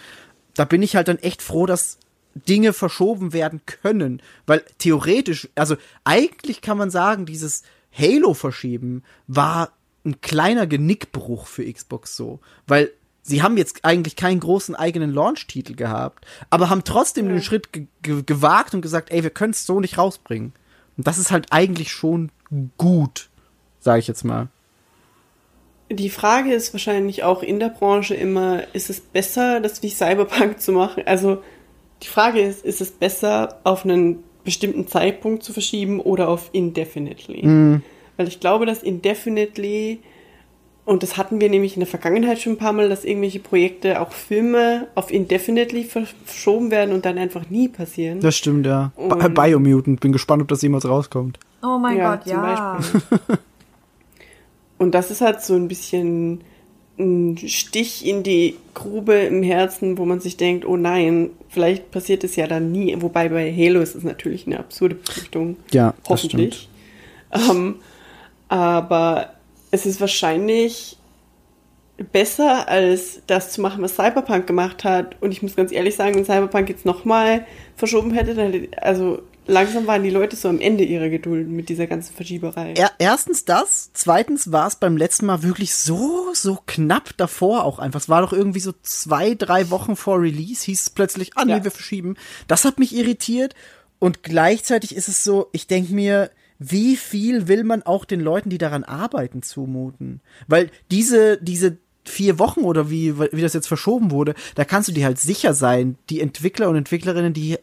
da 0.56 0.64
bin 0.64 0.82
ich 0.82 0.96
halt 0.96 1.08
dann 1.08 1.18
echt 1.18 1.42
froh, 1.42 1.66
dass 1.66 1.98
Dinge 2.34 2.72
verschoben 2.72 3.32
werden 3.32 3.60
können. 3.66 4.20
Weil 4.46 4.64
theoretisch, 4.78 5.48
also 5.54 5.76
eigentlich 6.04 6.60
kann 6.60 6.78
man 6.78 6.90
sagen, 6.90 7.26
dieses 7.26 7.62
Halo 7.96 8.34
verschieben 8.34 9.02
war 9.26 9.72
ein 10.04 10.20
kleiner 10.20 10.66
Genickbruch 10.66 11.46
für 11.46 11.70
Xbox 11.70 12.16
so. 12.16 12.40
Weil 12.66 12.90
sie 13.22 13.42
haben 13.42 13.56
jetzt 13.56 13.84
eigentlich 13.84 14.16
keinen 14.16 14.40
großen 14.40 14.74
eigenen 14.74 15.12
Launch-Titel 15.12 15.74
gehabt, 15.74 16.26
aber 16.50 16.70
haben 16.70 16.84
trotzdem 16.84 17.28
den 17.28 17.42
Schritt 17.42 17.72
ge 17.72 17.86
ge 18.02 18.22
gewagt 18.24 18.74
und 18.74 18.82
gesagt, 18.82 19.10
ey, 19.10 19.22
wir 19.22 19.30
können 19.30 19.52
es 19.52 19.66
so 19.66 19.80
nicht 19.80 19.98
rausbringen. 19.98 20.52
Und 20.96 21.06
das 21.06 21.18
ist 21.18 21.30
halt 21.30 21.48
eigentlich 21.50 21.92
schon 21.92 22.30
gut, 22.78 23.28
sage 23.80 23.98
ich 23.98 24.08
jetzt 24.08 24.24
mal. 24.24 24.48
Die 25.90 26.10
Frage 26.10 26.52
ist 26.52 26.72
wahrscheinlich 26.74 27.22
auch 27.22 27.42
in 27.42 27.60
der 27.60 27.68
Branche 27.68 28.14
immer, 28.14 28.62
ist 28.72 28.90
es 28.90 29.00
besser, 29.00 29.60
das 29.60 29.82
wie 29.82 29.88
Cyberpunk 29.90 30.60
zu 30.60 30.72
machen? 30.72 31.04
Also 31.06 31.42
die 32.02 32.08
Frage 32.08 32.40
ist, 32.40 32.64
ist 32.64 32.80
es 32.80 32.90
besser, 32.90 33.60
auf 33.64 33.84
einen 33.84 34.24
bestimmten 34.44 34.86
Zeitpunkt 34.88 35.42
zu 35.44 35.52
verschieben 35.52 36.00
oder 36.00 36.28
auf 36.28 36.50
indefinitely? 36.52 37.80
Weil 38.16 38.28
ich 38.28 38.40
glaube, 38.40 38.66
dass 38.66 38.82
indefinitely, 38.82 40.00
und 40.84 41.02
das 41.02 41.16
hatten 41.16 41.40
wir 41.40 41.48
nämlich 41.48 41.74
in 41.74 41.80
der 41.80 41.86
Vergangenheit 41.86 42.40
schon 42.40 42.54
ein 42.54 42.58
paar 42.58 42.72
Mal, 42.72 42.88
dass 42.88 43.04
irgendwelche 43.04 43.38
Projekte, 43.40 44.00
auch 44.00 44.12
Filme, 44.12 44.88
auf 44.94 45.12
indefinitely 45.12 45.84
verschoben 45.84 46.70
werden 46.70 46.94
und 46.94 47.04
dann 47.04 47.16
einfach 47.18 47.48
nie 47.48 47.68
passieren. 47.68 48.20
Das 48.20 48.36
stimmt, 48.36 48.66
ja. 48.66 48.92
Und- 48.96 49.34
Biomutant, 49.34 50.00
bin 50.00 50.12
gespannt, 50.12 50.42
ob 50.42 50.48
das 50.48 50.62
jemals 50.62 50.88
rauskommt. 50.88 51.38
Oh 51.62 51.78
mein 51.78 51.96
Ja, 51.96 52.16
Gott, 52.16 52.24
zum 52.24 52.32
ja. 52.32 52.78
Und 54.78 54.94
das 54.94 55.10
ist 55.10 55.20
halt 55.20 55.42
so 55.42 55.54
ein 55.54 55.68
bisschen 55.68 56.42
ein 56.98 57.36
Stich 57.36 58.06
in 58.06 58.22
die 58.22 58.56
Grube 58.74 59.14
im 59.14 59.42
Herzen, 59.42 59.98
wo 59.98 60.04
man 60.04 60.20
sich 60.20 60.36
denkt, 60.36 60.64
oh 60.64 60.76
nein, 60.76 61.30
vielleicht 61.48 61.90
passiert 61.90 62.24
es 62.24 62.36
ja 62.36 62.46
dann 62.46 62.72
nie. 62.72 62.94
Wobei 63.00 63.28
bei 63.28 63.52
Halo 63.52 63.80
ist 63.80 63.94
es 63.94 64.02
natürlich 64.02 64.46
eine 64.46 64.58
absurde 64.58 64.94
Befürchtung. 64.94 65.56
Ja, 65.72 65.94
hoffentlich. 66.08 66.68
Ähm, 67.32 67.76
aber 68.48 69.32
es 69.70 69.84
ist 69.84 70.00
wahrscheinlich 70.00 70.96
besser, 72.12 72.68
als 72.68 73.22
das 73.26 73.52
zu 73.52 73.60
machen, 73.60 73.82
was 73.82 73.96
Cyberpunk 73.96 74.46
gemacht 74.46 74.84
hat. 74.84 75.16
Und 75.20 75.32
ich 75.32 75.42
muss 75.42 75.56
ganz 75.56 75.72
ehrlich 75.72 75.96
sagen, 75.96 76.14
wenn 76.14 76.24
Cyberpunk 76.24 76.68
jetzt 76.68 76.84
nochmal 76.84 77.46
verschoben 77.76 78.12
hätte, 78.12 78.34
dann 78.34 78.52
hätte, 78.52 78.82
also 78.82 79.22
langsam 79.46 79.86
waren 79.86 80.02
die 80.02 80.10
Leute 80.10 80.36
so 80.36 80.48
am 80.48 80.60
Ende 80.60 80.84
ihrer 80.84 81.08
Geduld 81.08 81.48
mit 81.48 81.68
dieser 81.68 81.86
ganzen 81.86 82.14
Verschieberei. 82.14 82.74
Er, 82.74 82.90
erstens 82.98 83.44
das, 83.44 83.90
zweitens 83.92 84.52
war 84.52 84.66
es 84.66 84.76
beim 84.76 84.96
letzten 84.96 85.26
Mal 85.26 85.42
wirklich 85.42 85.74
so, 85.74 86.28
so 86.34 86.58
knapp 86.66 87.16
davor 87.16 87.64
auch 87.64 87.78
einfach. 87.78 88.00
Es 88.00 88.08
war 88.08 88.22
doch 88.22 88.32
irgendwie 88.32 88.60
so 88.60 88.72
zwei, 88.82 89.34
drei 89.34 89.70
Wochen 89.70 89.96
vor 89.96 90.20
Release, 90.20 90.64
hieß 90.64 90.80
es 90.82 90.90
plötzlich, 90.90 91.30
ah 91.36 91.44
nee, 91.44 91.52
Ja. 91.52 91.64
wir 91.64 91.70
verschieben. 91.70 92.16
Das 92.48 92.64
hat 92.64 92.78
mich 92.78 92.94
irritiert 92.94 93.54
und 93.98 94.22
gleichzeitig 94.22 94.94
ist 94.94 95.08
es 95.08 95.24
so, 95.24 95.48
ich 95.52 95.66
denke 95.66 95.94
mir, 95.94 96.30
wie 96.58 96.96
viel 96.96 97.48
will 97.48 97.64
man 97.64 97.82
auch 97.82 98.04
den 98.04 98.20
Leuten, 98.20 98.48
die 98.50 98.58
daran 98.58 98.84
arbeiten, 98.84 99.42
zumuten? 99.42 100.20
Weil 100.48 100.70
diese, 100.90 101.36
diese 101.42 101.76
vier 102.04 102.38
Wochen 102.38 102.60
oder 102.60 102.88
wie, 102.90 103.18
wie 103.18 103.42
das 103.42 103.52
jetzt 103.52 103.66
verschoben 103.68 104.10
wurde, 104.10 104.34
da 104.54 104.64
kannst 104.64 104.88
du 104.88 104.92
dir 104.92 105.04
halt 105.04 105.18
sicher 105.18 105.54
sein, 105.54 105.98
die 106.08 106.20
Entwickler 106.20 106.68
und 106.68 106.76
Entwicklerinnen, 106.76 107.32
die, 107.32 107.58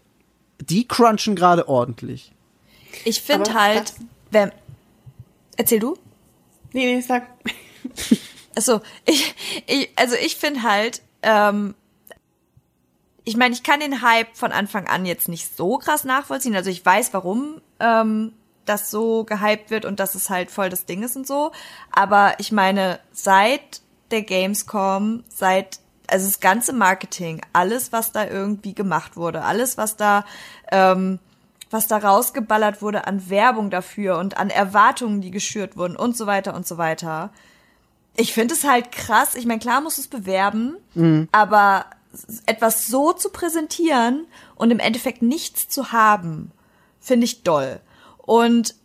die 0.61 0.87
crunchen 0.87 1.35
gerade 1.35 1.67
ordentlich. 1.67 2.31
Ich 3.05 3.21
finde 3.21 3.53
halt, 3.53 3.93
wenn. 4.31 4.51
Erzähl 5.57 5.79
du? 5.79 5.97
Nee, 6.71 6.95
nee, 6.95 7.01
sag. 7.01 7.27
Also, 8.55 8.81
ich, 9.05 9.33
ich 9.65 9.89
also 9.95 10.15
ich 10.15 10.35
finde 10.35 10.61
halt, 10.61 11.01
ähm, 11.23 11.73
ich 13.23 13.37
meine, 13.37 13.53
ich 13.53 13.63
kann 13.63 13.79
den 13.79 14.01
Hype 14.01 14.35
von 14.35 14.51
Anfang 14.51 14.87
an 14.87 15.05
jetzt 15.05 15.27
nicht 15.27 15.55
so 15.55 15.77
krass 15.77 16.03
nachvollziehen. 16.03 16.55
Also 16.55 16.69
ich 16.69 16.85
weiß, 16.85 17.13
warum 17.13 17.61
ähm, 17.79 18.33
das 18.65 18.91
so 18.91 19.23
gehypt 19.23 19.69
wird 19.69 19.85
und 19.85 19.99
dass 19.99 20.15
es 20.15 20.29
halt 20.29 20.51
voll 20.51 20.69
das 20.69 20.85
Ding 20.85 21.03
ist 21.03 21.15
und 21.15 21.25
so. 21.25 21.51
Aber 21.91 22.35
ich 22.39 22.51
meine, 22.51 22.99
seit 23.11 23.81
der 24.11 24.23
Gamescom, 24.23 25.23
seit 25.29 25.79
also 26.07 26.25
das 26.27 26.39
ganze 26.39 26.73
Marketing, 26.73 27.41
alles, 27.53 27.91
was 27.91 28.11
da 28.11 28.25
irgendwie 28.27 28.73
gemacht 28.73 29.15
wurde, 29.17 29.43
alles, 29.43 29.77
was 29.77 29.95
da 29.95 30.25
ähm, 30.71 31.19
was 31.69 31.87
da 31.87 31.97
rausgeballert 31.97 32.83
wurde 32.83 33.07
an 33.07 33.29
Werbung 33.31 33.71
dafür 33.71 34.19
und 34.19 34.37
an 34.37 34.51
Erwartungen, 34.51 35.21
die 35.21 35.31
geschürt 35.31 35.75
wurden 35.75 35.95
und 35.95 36.15
so 36.15 36.27
weiter 36.27 36.53
und 36.53 36.67
so 36.67 36.77
weiter. 36.77 37.31
Ich 38.15 38.31
finde 38.31 38.53
es 38.53 38.63
halt 38.63 38.91
krass. 38.91 39.33
Ich 39.33 39.47
meine, 39.47 39.59
klar 39.59 39.81
musst 39.81 39.97
du 39.97 40.01
es 40.01 40.07
bewerben, 40.07 40.75
aber 41.31 41.85
s- 42.13 42.43
etwas 42.45 42.85
so 42.85 43.11
zu 43.13 43.29
präsentieren 43.31 44.27
und 44.53 44.69
im 44.69 44.77
Endeffekt 44.77 45.23
nichts 45.23 45.67
zu 45.67 45.91
haben, 45.91 46.51
finde 46.99 47.25
ich 47.25 47.41
doll. 47.41 47.79
Und 48.19 48.75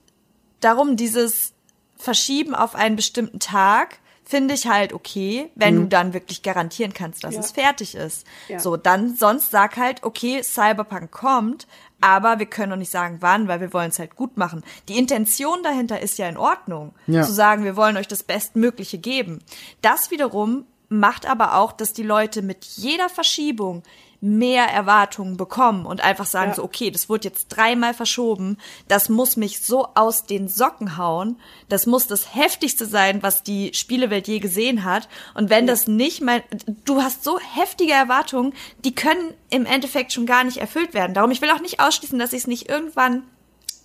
darum 0.61 0.97
dieses 0.97 1.53
Verschieben 1.99 2.55
auf 2.55 2.75
einen 2.75 2.97
bestimmten 2.97 3.39
Tag 3.39 3.99
finde 4.31 4.53
ich 4.55 4.67
halt 4.67 4.93
okay, 4.93 5.51
wenn 5.55 5.75
du 5.77 5.85
dann 5.87 6.13
wirklich 6.13 6.43
garantieren 6.43 6.93
kannst, 6.93 7.25
dass 7.25 7.35
Ja. 7.35 7.41
es 7.41 7.51
fertig 7.53 7.95
ist. 7.95 8.27
Ja. 8.49 8.59
So, 8.59 8.77
dann 8.77 9.17
sonst 9.17 9.51
sag 9.51 9.79
halt, 9.79 10.03
okay, 10.03 10.43
Cyberpunk 10.43 11.11
kommt, 11.11 11.67
aber 12.03 12.39
wir 12.39 12.45
können 12.45 12.69
noch 12.71 12.77
nicht 12.77 12.91
sagen, 12.91 13.17
wann, 13.21 13.49
weil 13.49 13.61
wir 13.63 13.73
wollen 13.73 13.89
es 13.89 13.99
halt 13.99 14.17
gut 14.17 14.37
machen. 14.37 14.63
Die 14.89 14.99
Intention 14.99 15.63
dahinter 15.63 16.01
ist 16.01 16.19
ja 16.19 16.29
in 16.29 16.37
Ordnung, 16.37 16.95
Ja. 17.07 17.23
zu 17.23 17.33
sagen, 17.33 17.65
wir 17.65 17.75
wollen 17.75 17.97
euch 17.97 18.07
das 18.07 18.23
Bestmögliche 18.23 18.99
geben. 18.99 19.43
Das 19.81 20.11
wiederum 20.11 20.67
macht 20.91 21.27
aber 21.27 21.57
auch, 21.57 21.73
dass 21.73 21.95
die 21.95 22.03
Leute 22.03 22.43
mit 22.43 22.65
jeder 22.67 23.09
Verschiebung 23.09 23.83
mehr 24.21 24.65
Erwartungen 24.65 25.37
bekommen 25.37 25.87
und 25.87 26.03
einfach 26.03 26.27
sagen 26.27 26.51
Ja. 26.51 26.57
so, 26.57 26.65
okay, 26.65 26.91
das 26.91 27.09
wurde 27.09 27.29
jetzt 27.29 27.49
dreimal 27.49 27.95
verschoben, 27.95 28.59
das 28.89 29.09
muss 29.09 29.37
mich 29.37 29.61
so 29.61 29.89
aus 29.95 30.25
den 30.25 30.49
Socken 30.49 30.97
hauen, 30.97 31.39
das 31.69 31.87
muss 31.87 32.07
das 32.07 32.35
heftigste 32.35 32.87
sein, 32.87 33.23
was 33.23 33.43
die 33.43 33.73
Spielewelt 33.75 34.27
je 34.27 34.41
gesehen 34.41 34.85
hat 34.85 35.09
und 35.35 35.51
wenn 35.51 35.67
das 35.67 35.87
nicht 35.87 36.21
mein, 36.21 36.43
du 36.85 37.03
hast 37.03 37.23
so 37.23 37.39
heftige 37.39 37.93
Erwartungen, 37.93 38.55
die 38.85 38.95
können 38.95 39.35
im 39.51 39.67
Endeffekt 39.67 40.13
schon 40.13 40.27
gar 40.27 40.43
nicht 40.45 40.59
erfüllt 40.59 40.95
werden. 40.95 41.15
Darum, 41.15 41.31
ich 41.31 41.41
will 41.41 41.51
auch 41.51 41.61
nicht 41.61 41.81
ausschließen, 41.81 42.19
dass 42.19 42.33
ich 42.33 42.41
es 42.41 42.47
nicht 42.47 42.69
irgendwann 42.69 43.23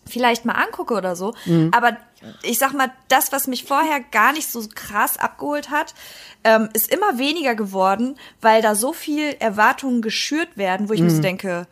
vielleicht 0.07 0.45
mal 0.45 0.53
angucke 0.53 0.93
oder 0.93 1.15
so. 1.15 1.33
Aber 1.71 1.97
ich 2.41 2.57
sag 2.57 2.73
mal, 2.73 2.91
das, 3.07 3.31
was 3.31 3.47
mich 3.47 3.63
vorher 3.65 3.99
gar 3.99 4.33
nicht 4.33 4.49
so 4.49 4.63
krass 4.73 5.17
abgeholt 5.17 5.69
hat, 5.69 5.93
ähm, 6.43 6.69
ist 6.73 6.91
immer 6.91 7.17
weniger 7.17 7.55
geworden, 7.55 8.17
weil 8.41 8.61
da 8.61 8.75
so 8.75 8.93
viel 8.93 9.35
Erwartungen 9.39 10.01
geschürt 10.01 10.55
werden, 10.57 10.89
wo 10.89 10.93
ich 10.93 11.01
mir 11.01 11.09
so 11.09 11.21
denke, 11.21 11.67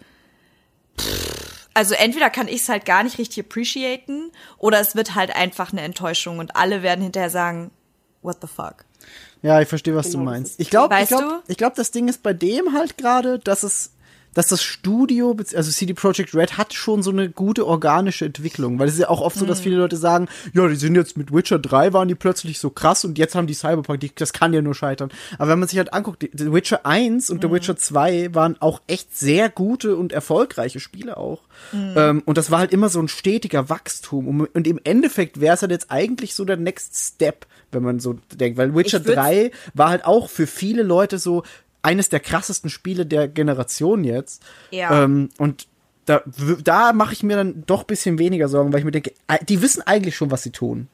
pff, 1.00 1.68
also 1.74 1.94
entweder 1.96 2.30
kann 2.30 2.48
ich 2.48 2.62
es 2.62 2.70
halt 2.70 2.86
gar 2.86 3.04
nicht 3.04 3.18
richtig 3.18 3.46
appreciaten 3.46 4.32
oder 4.58 4.80
es 4.80 4.96
wird 4.96 5.16
halt 5.16 5.36
einfach 5.36 5.72
eine 5.72 5.82
Enttäuschung 5.82 6.40
und 6.40 6.56
alle 6.56 6.84
werden 6.84 7.02
hinterher 7.02 7.30
sagen, 7.30 7.72
what 8.22 8.38
the 8.42 8.48
fuck. 8.48 8.86
Ja, 9.42 9.60
ich 9.62 9.68
verstehe, 9.68 9.96
was 9.96 10.08
Genau, 10.08 10.20
du 10.20 10.26
meinst. 10.26 10.60
Ich 10.60 10.70
glaube, 10.70 10.94
ich 10.94 11.02
Weißt 11.02 11.10
glaube, 11.10 11.42
du? 11.46 11.52
ich 11.52 11.58
glaube, 11.58 11.76
das 11.76 11.92
Ding 11.92 12.08
ist 12.08 12.22
bei 12.24 12.34
dem 12.34 12.74
halt 12.74 12.98
gerade, 12.98 13.40
dass 13.40 13.64
es 13.64 13.92
dass 14.34 14.48
das 14.48 14.64
Studio, 14.64 15.36
also 15.56 15.72
CD 15.72 15.94
Projekt 15.94 16.34
Red 16.34 16.58
hat 16.58 16.74
schon 16.74 17.04
so 17.04 17.12
eine 17.12 17.30
gute 17.30 17.68
organische 17.68 18.26
Entwicklung, 18.26 18.80
weil 18.80 18.88
es 18.88 18.94
ist 18.94 19.00
ja 19.02 19.10
auch 19.10 19.22
oft 19.22 19.38
so, 19.38 19.46
dass 19.46 19.60
viele 19.60 19.76
Leute 19.78 19.98
sagen, 19.98 20.28
ja, 20.54 20.68
die 20.68 20.76
sind 20.76 20.96
jetzt 20.96 21.18
mit 21.18 21.34
Witcher 21.34 21.60
3 21.60 21.94
waren 21.94 22.08
die 22.08 22.16
plötzlich 22.16 22.60
so 22.60 22.70
krass 22.70 23.04
und 23.04 23.18
jetzt 23.18 23.36
haben 23.36 23.48
die 23.48 23.54
Cyberpunk, 23.54 24.00
die, 24.00 24.12
das 24.16 24.32
kann 24.34 24.54
ja 24.54 24.62
nur 24.62 24.74
scheitern. 24.76 25.10
Aber 25.38 25.50
wenn 25.52 25.60
man 25.60 25.68
sich 25.68 25.78
halt 25.78 25.94
anguckt, 25.94 26.28
The 26.34 26.54
Witcher 26.54 26.86
1 26.86 27.30
und 27.30 27.42
The 27.42 27.52
Witcher 27.52 27.76
2 27.76 28.34
waren 28.34 28.56
auch 28.62 28.82
echt 28.88 29.18
sehr 29.18 29.50
gute 29.50 29.96
und 29.98 30.14
erfolgreiche 30.14 30.80
Spiele 30.80 31.18
auch. 31.18 31.42
Ähm, 31.74 32.24
und 32.26 32.38
das 32.38 32.50
war 32.52 32.60
halt 32.60 32.72
immer 32.72 32.90
so 32.90 33.00
ein 33.02 33.08
stetiger 33.08 33.70
Wachstum. 33.70 34.28
Und, 34.28 34.48
und 34.56 34.66
im 34.68 34.80
Endeffekt 34.84 35.42
wäre 35.42 35.56
es 35.56 35.62
halt 35.62 35.72
jetzt 35.72 35.92
eigentlich 35.92 36.36
so 36.36 36.46
der 36.46 36.58
Next 36.58 36.96
Step, 36.96 37.46
wenn 37.72 37.84
man 37.84 38.00
so 38.00 38.16
denkt, 38.34 38.58
weil 38.58 38.74
Witcher 38.76 39.00
Ich 39.00 39.06
würd's- 39.06 39.16
3 39.16 39.52
war 39.74 39.90
halt 39.90 40.06
auch 40.06 40.30
für 40.30 40.48
viele 40.48 40.84
Leute 40.84 41.20
so 41.20 41.44
eines 41.82 42.10
der 42.10 42.20
krassesten 42.20 42.70
Spiele 42.70 43.06
der 43.06 43.28
Generation 43.28 44.04
jetzt. 44.04 44.44
Ja. 44.72 45.04
Ähm, 45.04 45.30
und 45.38 45.68
da, 46.06 46.22
da 46.64 46.94
mache 46.94 47.14
ich 47.14 47.24
mir 47.24 47.38
dann 47.38 47.64
doch 47.66 47.82
ein 47.82 47.88
bisschen 47.88 48.18
weniger 48.20 48.48
Sorgen, 48.48 48.72
weil 48.74 48.80
ich 48.80 48.86
mir 48.86 48.92
denke, 48.92 49.14
äh, 49.28 49.44
die 49.46 49.62
wissen 49.62 49.82
eigentlich 49.82 50.16
schon, 50.16 50.32
was 50.32 50.44
sie 50.44 50.52
tun. 50.52 50.88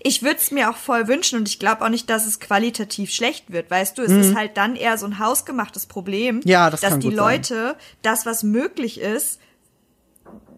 Ich 0.00 0.22
würde 0.22 0.36
es 0.38 0.50
mir 0.52 0.70
auch 0.70 0.76
voll 0.76 1.08
wünschen 1.08 1.38
und 1.40 1.48
ich 1.48 1.58
glaube 1.58 1.84
auch 1.84 1.88
nicht, 1.88 2.08
dass 2.08 2.24
es 2.24 2.38
qualitativ 2.38 3.10
schlecht 3.10 3.50
wird. 3.50 3.68
Weißt 3.68 3.98
du, 3.98 4.02
es 4.02 4.12
ist 4.12 4.36
halt 4.36 4.56
dann 4.56 4.76
eher 4.76 4.96
so 4.96 5.06
ein 5.06 5.18
hausgemachtes 5.18 5.86
Problem, 5.86 6.36
Mhm. 6.36 6.42
Ja, 6.44 6.70
das 6.70 6.80
dass 6.82 6.98
die 7.00 7.08
gut 7.08 7.16
sein. 7.16 7.24
Leute 7.34 7.76
das, 8.02 8.24
was 8.24 8.42
möglich 8.44 9.00
ist, 9.00 9.40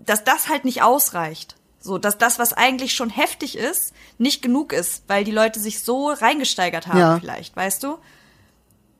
dass 0.05 0.25
das 0.25 0.49
halt 0.49 0.65
nicht 0.65 0.83
ausreicht. 0.83 1.57
So, 1.81 1.97
dass 1.97 2.19
das, 2.19 2.39
was 2.39 2.53
eigentlich 2.53 2.93
schon 2.95 3.09
heftig 3.09 3.57
ist, 3.57 3.95
nicht 4.19 4.43
genug 4.43 4.75
ist, 4.75 5.05
weil 5.07 5.25
die 5.25 5.31
Leute 5.31 5.59
sich 5.59 5.81
so 5.83 6.11
reingesteigert 6.11 6.87
haben, 6.89 6.99
Ja. 6.99 7.19
vielleicht, 7.19 7.57
weißt 7.57 7.83
du? 7.83 7.97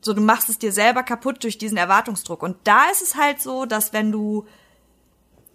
So, 0.03 0.15
du 0.15 0.21
machst 0.23 0.49
es 0.49 0.59
dir 0.59 0.73
selber 0.73 1.03
kaputt 1.03 1.43
durch 1.45 1.59
diesen 1.59 1.77
Erwartungsdruck. 1.77 2.43
Und 2.43 2.57
da 2.65 2.85
ist 2.91 3.03
es 3.03 3.17
halt 3.17 3.41
so, 3.41 3.67
dass 3.67 3.93
wenn 3.93 4.11
du 4.13 4.47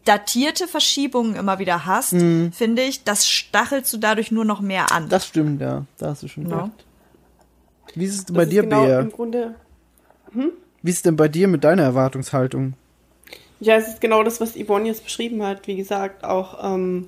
datierte 0.06 0.68
Verschiebungen 0.68 1.36
immer 1.36 1.58
wieder 1.58 1.86
hast, 1.88 2.12
finde 2.12 2.84
ich, 2.84 3.04
das 3.04 3.28
stachelst 3.28 3.92
du 3.92 3.98
dadurch 3.98 4.32
nur 4.32 4.46
noch 4.46 4.62
mehr 4.62 4.92
an. 4.92 5.06
Mhm. 5.06 5.10
Das 5.10 5.26
stimmt, 5.26 5.62
ja. 5.62 5.86
Da 5.98 6.10
hast 6.12 6.22
du 6.22 6.28
schon 6.28 6.48
Ja. 6.50 6.64
recht. 6.66 6.86
Wie 7.96 8.06
ist 8.06 8.14
es 8.16 8.26
denn 8.26 8.36
Das 8.36 8.46
bei 8.46 8.50
dir, 8.52 8.62
ist 8.62 8.70
genau 8.70 8.86
Bea? 8.86 9.00
im 9.00 9.12
Grunde 9.12 9.56
Wie 10.84 10.90
ist 10.92 10.98
es 10.98 11.02
denn 11.02 11.16
bei 11.16 11.28
dir 11.28 11.48
mit 11.48 11.64
deiner 11.64 11.84
Erwartungshaltung? 11.84 12.74
Ja, 13.60 13.78
es 13.78 13.88
ist 13.88 14.02
genau 14.02 14.22
das, 14.22 14.40
was 14.42 14.54
Yvonne 14.56 14.88
jetzt 14.88 15.04
beschrieben 15.04 15.42
hat. 15.42 15.66
Wie 15.66 15.76
gesagt, 15.78 16.24
auch 16.24 16.64
ähm, 16.76 17.08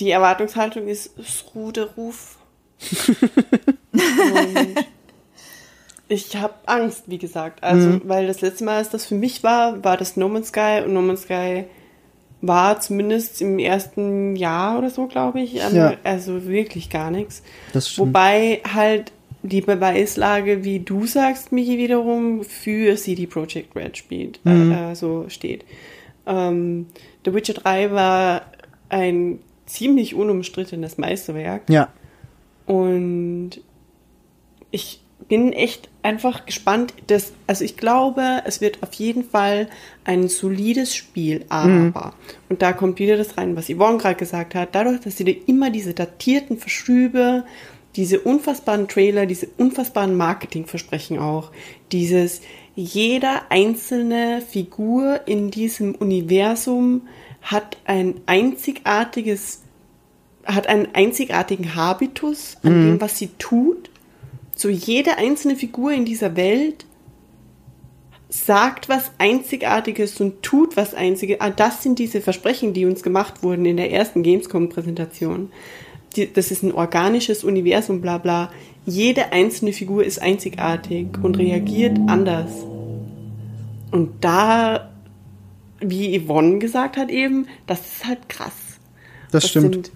die 0.00 0.10
Erwartungshaltung 0.10 0.88
ist 0.88 1.12
Rude 1.54 1.92
Ruf. 1.96 2.38
Und 3.92 4.84
ich 6.08 6.36
habe 6.36 6.54
Angst, 6.66 7.04
wie 7.06 7.18
gesagt. 7.18 7.62
Also, 7.62 8.00
weil 8.04 8.26
das 8.26 8.40
letzte 8.40 8.64
Mal, 8.64 8.76
als 8.78 8.90
das 8.90 9.06
für 9.06 9.14
mich 9.14 9.42
war, 9.42 9.82
war 9.84 9.96
das 9.96 10.16
No 10.16 10.28
Man's 10.28 10.48
Sky 10.48 10.82
und 10.84 10.92
No 10.92 11.00
Man's 11.02 11.22
Sky 11.22 11.64
war 12.42 12.78
zumindest 12.80 13.40
im 13.40 13.58
ersten 13.58 14.36
Jahr 14.36 14.78
oder 14.78 14.90
so, 14.90 15.06
glaube 15.06 15.40
ich. 15.40 15.56
ähm, 15.56 15.74
Ja. 15.74 15.94
Also 16.04 16.46
wirklich 16.46 16.90
gar 16.90 17.10
nichts. 17.10 17.42
Das 17.72 17.88
stimmt. 17.88 18.08
Wobei 18.08 18.60
halt 18.70 19.12
die 19.42 19.62
Beweislage, 19.62 20.62
wie 20.64 20.80
du 20.80 21.06
sagst, 21.06 21.52
Michi, 21.52 21.78
wiederum 21.78 22.44
für 22.44 22.96
CD 22.96 23.26
Projekt 23.26 23.74
Red 23.76 23.96
spielt, 23.96 24.40
Mhm. 24.44 24.72
äh, 24.72 24.92
äh, 24.92 24.94
so 24.94 25.24
steht. 25.28 25.64
Ähm, 26.26 26.86
The 27.24 27.32
Witcher 27.34 27.54
3 27.54 27.90
war 27.92 28.42
ein 28.90 29.38
ziemlich 29.66 30.14
unumstrittenes 30.14 30.98
Meisterwerk 30.98 31.62
Ja. 31.70 31.88
und 32.66 33.50
ich 34.70 35.00
bin 35.28 35.52
echt 35.52 35.88
einfach 36.02 36.46
gespannt, 36.46 36.94
dass, 37.06 37.32
also 37.46 37.64
ich 37.64 37.76
glaube, 37.76 38.42
es 38.44 38.60
wird 38.60 38.82
auf 38.82 38.92
jeden 38.94 39.24
Fall 39.24 39.68
ein 40.04 40.28
solides 40.28 40.94
Spiel, 40.94 41.44
aber, 41.48 42.14
und 42.48 42.62
da 42.62 42.72
kommt 42.72 42.98
wieder 42.98 43.16
das 43.16 43.38
rein, 43.38 43.56
was 43.56 43.68
Yvonne 43.68 43.98
gerade 43.98 44.16
gesagt 44.16 44.54
hat, 44.54 44.74
dadurch, 44.74 45.00
dass 45.00 45.16
sie 45.16 45.24
dir 45.24 45.36
immer 45.46 45.70
diese 45.70 45.94
datierten 45.94 46.58
Verschübe, 46.58 47.44
diese 47.96 48.20
unfassbaren 48.20 48.88
Trailer, 48.88 49.26
diese 49.26 49.48
unfassbaren 49.56 50.16
Marketingversprechen 50.16 51.18
auch, 51.18 51.52
dieses, 51.92 52.40
jeder 52.74 53.42
einzelne 53.50 54.42
Figur 54.42 55.20
in 55.26 55.50
diesem 55.50 55.94
Universum 55.94 57.02
hat 57.40 57.76
ein 57.84 58.20
einzigartiges 58.26 59.60
hat 60.46 60.66
einen 60.66 60.88
einzigartigen 60.94 61.74
Habitus 61.74 62.58
an 62.62 62.72
dem, 62.84 63.00
was 63.00 63.18
sie 63.18 63.28
tut. 63.38 63.90
So 64.54 64.68
jede 64.68 65.18
einzelne 65.18 65.56
Figur 65.56 65.92
in 65.92 66.04
dieser 66.04 66.36
Welt 66.36 66.86
sagt 68.28 68.88
was 68.88 69.12
Einzigartiges 69.18 70.20
und 70.20 70.42
tut 70.42 70.76
was 70.76 70.94
Einziges. 70.94 71.40
Ah, 71.40 71.50
das 71.50 71.82
sind 71.82 71.98
diese 71.98 72.20
Versprechen, 72.20 72.72
die 72.72 72.84
uns 72.84 73.02
gemacht 73.02 73.42
wurden 73.42 73.64
in 73.64 73.76
der 73.76 73.92
ersten 73.92 74.22
Gamescom-Präsentation. 74.22 75.50
Das 76.34 76.50
ist 76.50 76.62
ein 76.62 76.72
organisches 76.72 77.44
Universum, 77.44 78.00
bla 78.00 78.18
bla. 78.18 78.52
Jede 78.86 79.32
einzelne 79.32 79.72
Figur 79.72 80.04
ist 80.04 80.20
einzigartig 80.20 81.06
und 81.22 81.38
reagiert 81.38 81.98
anders. 82.06 82.50
Und 83.90 84.12
da, 84.20 84.90
wie 85.80 86.20
Yvonne 86.20 86.58
gesagt 86.58 86.96
hat 86.96 87.10
eben, 87.10 87.46
das 87.66 87.80
ist 87.80 88.06
halt 88.06 88.28
krass. 88.28 88.52
Das, 89.30 89.48
stimmt. 89.48 89.74
Sind, 89.74 89.92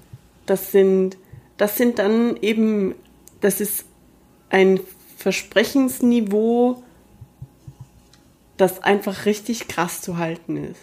das 0.47 0.73
sind, 0.73 1.17
das 1.57 1.77
sind 1.77 1.99
dann 1.99 2.37
eben, 2.41 2.95
das 3.41 3.61
ist 3.61 3.85
ein 4.51 4.81
Versprechensniveau, 5.17 6.83
das 8.57 8.83
einfach 8.83 9.25
richtig 9.25 9.69
krass 9.69 10.01
zu 10.01 10.17
halten 10.19 10.57
ist. 10.57 10.81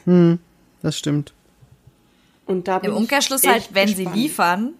das 0.82 0.98
stimmt. 0.98 1.34
Und 2.46 2.68
da 2.68 2.78
Im 2.78 2.94
Umkehrschluss 2.94 3.46
halt, 3.46 3.70
wenn 3.74 3.88
gespannt. 3.88 4.16
sie 4.16 4.22
liefern, 4.22 4.74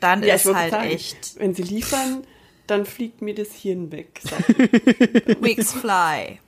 dann 0.00 0.22
ja, 0.22 0.34
ist 0.34 0.46
halt 0.46 0.70
sagen, 0.70 0.88
echt 0.88 1.34
wenn 1.38 1.54
sie 1.54 1.62
liefern, 1.62 2.24
dann 2.66 2.86
fliegt 2.86 3.22
mir 3.22 3.34
das 3.34 3.52
Hirn 3.54 3.90
weg. 3.90 4.20
Wigs 5.40 5.72
Fly. 5.72 6.38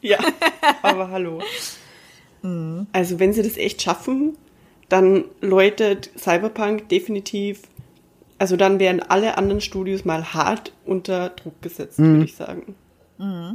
Ja, 0.00 0.18
aber 0.82 1.10
hallo. 1.10 1.40
Also 2.92 3.18
wenn 3.18 3.32
sie 3.32 3.42
das 3.42 3.56
echt 3.56 3.82
schaffen, 3.82 4.36
dann 4.88 5.24
läutet 5.40 6.10
Cyberpunk 6.18 6.88
definitiv, 6.90 7.62
also 8.38 8.56
dann 8.56 8.78
werden 8.78 9.00
alle 9.02 9.38
anderen 9.38 9.60
Studios 9.60 10.04
mal 10.04 10.34
hart 10.34 10.72
unter 10.84 11.30
Druck 11.30 11.60
gesetzt, 11.62 11.98
würde 11.98 12.24
ich 12.24 12.34
sagen. 12.34 12.74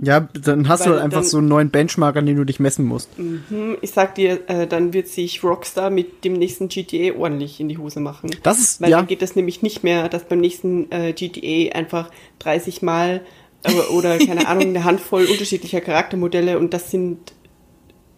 Ja, 0.01 0.21
dann 0.41 0.69
hast 0.69 0.85
du 0.85 0.91
Weil 0.91 0.95
halt 0.95 1.03
einfach 1.03 1.19
dann- 1.19 1.29
so 1.29 1.37
einen 1.39 1.49
neuen 1.49 1.69
Benchmark, 1.69 2.15
an 2.15 2.25
den 2.25 2.37
du 2.37 2.45
dich 2.45 2.61
messen 2.61 2.85
musst. 2.85 3.09
Hm, 3.17 3.77
Ich 3.81 3.91
sag 3.91 4.15
dir, 4.15 4.39
äh, 4.49 4.65
dann 4.67 4.93
wird 4.93 5.09
sich 5.09 5.43
Rockstar 5.43 5.89
mit 5.89 6.23
dem 6.23 6.33
nächsten 6.33 6.69
GTA 6.69 7.13
ordentlich 7.19 7.59
in 7.59 7.67
die 7.67 7.77
Hose 7.77 7.99
machen. 7.99 8.29
Das 8.43 8.57
ist- 8.57 8.79
Weil 8.81 8.91
ja. 8.91 8.97
dann 8.97 9.07
geht 9.07 9.21
das 9.21 9.35
nämlich 9.35 9.61
nicht 9.61 9.83
mehr, 9.83 10.07
dass 10.07 10.23
beim 10.23 10.39
nächsten 10.39 10.89
äh, 10.93 11.11
GTA 11.11 11.75
einfach 11.77 12.09
30 12.39 12.81
Mal 12.81 13.21
äh, 13.63 13.73
oder 13.93 14.17
keine 14.25 14.47
Ahnung, 14.47 14.69
eine 14.69 14.85
Handvoll 14.85 15.25
unterschiedlicher 15.25 15.81
Charaktermodelle 15.81 16.57
und 16.57 16.73
das 16.73 16.89
sind 16.89 17.33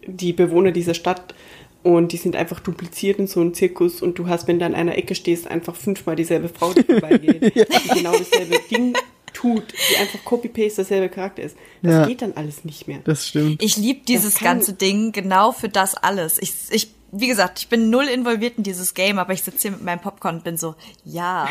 die 0.06 0.32
Bewohner 0.32 0.70
dieser 0.70 0.94
Stadt 0.94 1.34
und 1.82 2.12
die 2.12 2.16
sind 2.16 2.36
einfach 2.36 2.60
dupliziert 2.60 3.18
in 3.18 3.26
so 3.26 3.40
einem 3.40 3.54
Zirkus 3.54 4.02
und 4.02 4.18
du 4.18 4.28
hast, 4.28 4.46
wenn 4.48 4.58
du 4.58 4.64
an 4.66 4.74
einer 4.74 4.96
Ecke 4.96 5.14
stehst, 5.14 5.46
einfach 5.48 5.74
fünfmal 5.76 6.16
dieselbe 6.16 6.48
Frau, 6.48 6.72
die 6.72 6.82
vorbeigeht, 6.82 7.42
die 7.54 7.88
genau 7.94 8.12
dasselbe 8.12 8.58
Ding 8.70 8.94
tut, 9.32 9.64
die 9.90 9.96
einfach 9.96 10.24
Copy-Paste 10.24 10.76
derselbe 10.76 11.08
Charakter 11.08 11.42
ist. 11.42 11.56
Das 11.82 11.92
Ja. 11.92 12.06
geht 12.06 12.22
dann 12.22 12.34
alles 12.34 12.64
nicht 12.64 12.86
mehr. 12.86 13.00
Das 13.04 13.26
stimmt. 13.28 13.62
Ich 13.62 13.76
liebe 13.76 14.00
dieses 14.06 14.38
ganze 14.38 14.74
Ding 14.74 15.12
genau 15.12 15.52
für 15.52 15.68
das 15.68 15.94
alles. 15.94 16.38
Ich, 16.40 16.52
ich, 16.70 16.94
wie 17.10 17.26
gesagt, 17.28 17.58
ich 17.58 17.68
bin 17.68 17.90
null 17.90 18.04
involviert 18.04 18.58
in 18.58 18.62
dieses 18.62 18.94
Game, 18.94 19.18
aber 19.18 19.32
ich 19.32 19.42
sitze 19.42 19.62
hier 19.62 19.70
mit 19.72 19.82
meinem 19.82 20.00
Popcorn 20.00 20.36
und 20.36 20.44
bin 20.44 20.56
so, 20.56 20.74
ja, 21.04 21.48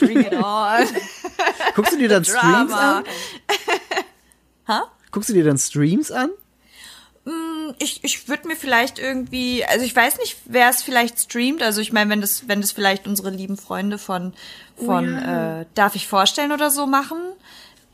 bring 0.00 0.20
it 0.20 0.32
on. 0.32 0.86
Guckst 1.74 1.92
du 1.92 1.98
dir 1.98 2.08
dann 2.08 2.24
Streams 2.24 2.72
an? 2.72 3.04
Guckst 5.10 5.28
du 5.30 5.34
dir 5.34 5.44
dann 5.44 5.58
Streams 5.58 6.10
an? 6.10 6.30
Ich, 7.78 8.02
ich 8.04 8.28
würde 8.28 8.48
mir 8.48 8.56
vielleicht 8.56 8.98
irgendwie, 8.98 9.64
also 9.64 9.84
ich 9.84 9.94
weiß 9.94 10.18
nicht, 10.18 10.36
wer 10.44 10.68
es 10.68 10.82
vielleicht 10.82 11.18
streamt. 11.20 11.62
Also 11.62 11.80
ich 11.80 11.92
meine, 11.92 12.10
wenn 12.10 12.20
das, 12.20 12.48
wenn 12.48 12.60
das 12.60 12.72
vielleicht 12.72 13.06
unsere 13.06 13.30
lieben 13.30 13.56
Freunde 13.56 13.98
von, 13.98 14.32
von 14.76 15.16
äh, 15.16 15.66
Darf 15.74 15.94
ich 15.94 16.06
vorstellen 16.06 16.52
oder 16.52 16.70
so 16.70 16.86
machen, 16.86 17.18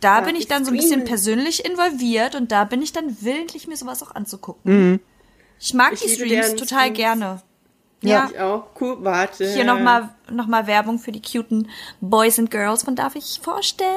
da 0.01 0.17
Darf 0.17 0.27
bin 0.27 0.37
ich 0.37 0.43
ich 0.43 0.49
dann 0.49 0.65
so 0.65 0.71
ein 0.71 0.77
bisschen 0.77 1.05
persönlich 1.05 1.65
involviert 1.65 2.35
und 2.35 2.53
da 2.53 2.65
bin 2.65 2.83
ich 2.83 2.93
dann 2.93 3.17
willentlich, 3.23 3.67
mir 3.67 3.77
sowas 3.77 4.03
auch 4.03 4.15
anzugucken. 4.15 5.01
Ich 5.59 5.73
mag 5.75 5.93
Ich 5.95 6.01
die 6.03 6.11
Streams 6.11 6.51
total 6.57 6.81
Streams. 6.81 6.97
gerne. 6.97 7.43
Ja. 8.03 8.11
Ja. 8.11 8.31
Ich 8.31 8.39
auch. 8.39 8.65
Cool, 8.81 8.99
warte. 9.01 9.51
Hier 9.51 9.65
nochmal 9.65 10.11
noch 10.31 10.47
mal 10.47 10.67
Werbung 10.67 10.99
für 10.99 11.13
die 11.13 11.23
cuten 11.23 11.71
Boys 12.01 12.39
and 12.39 12.51
Girls 12.51 12.83
von 12.83 12.97
Darf 12.97 13.17
ich 13.17 13.41
vorstellen? 13.43 13.91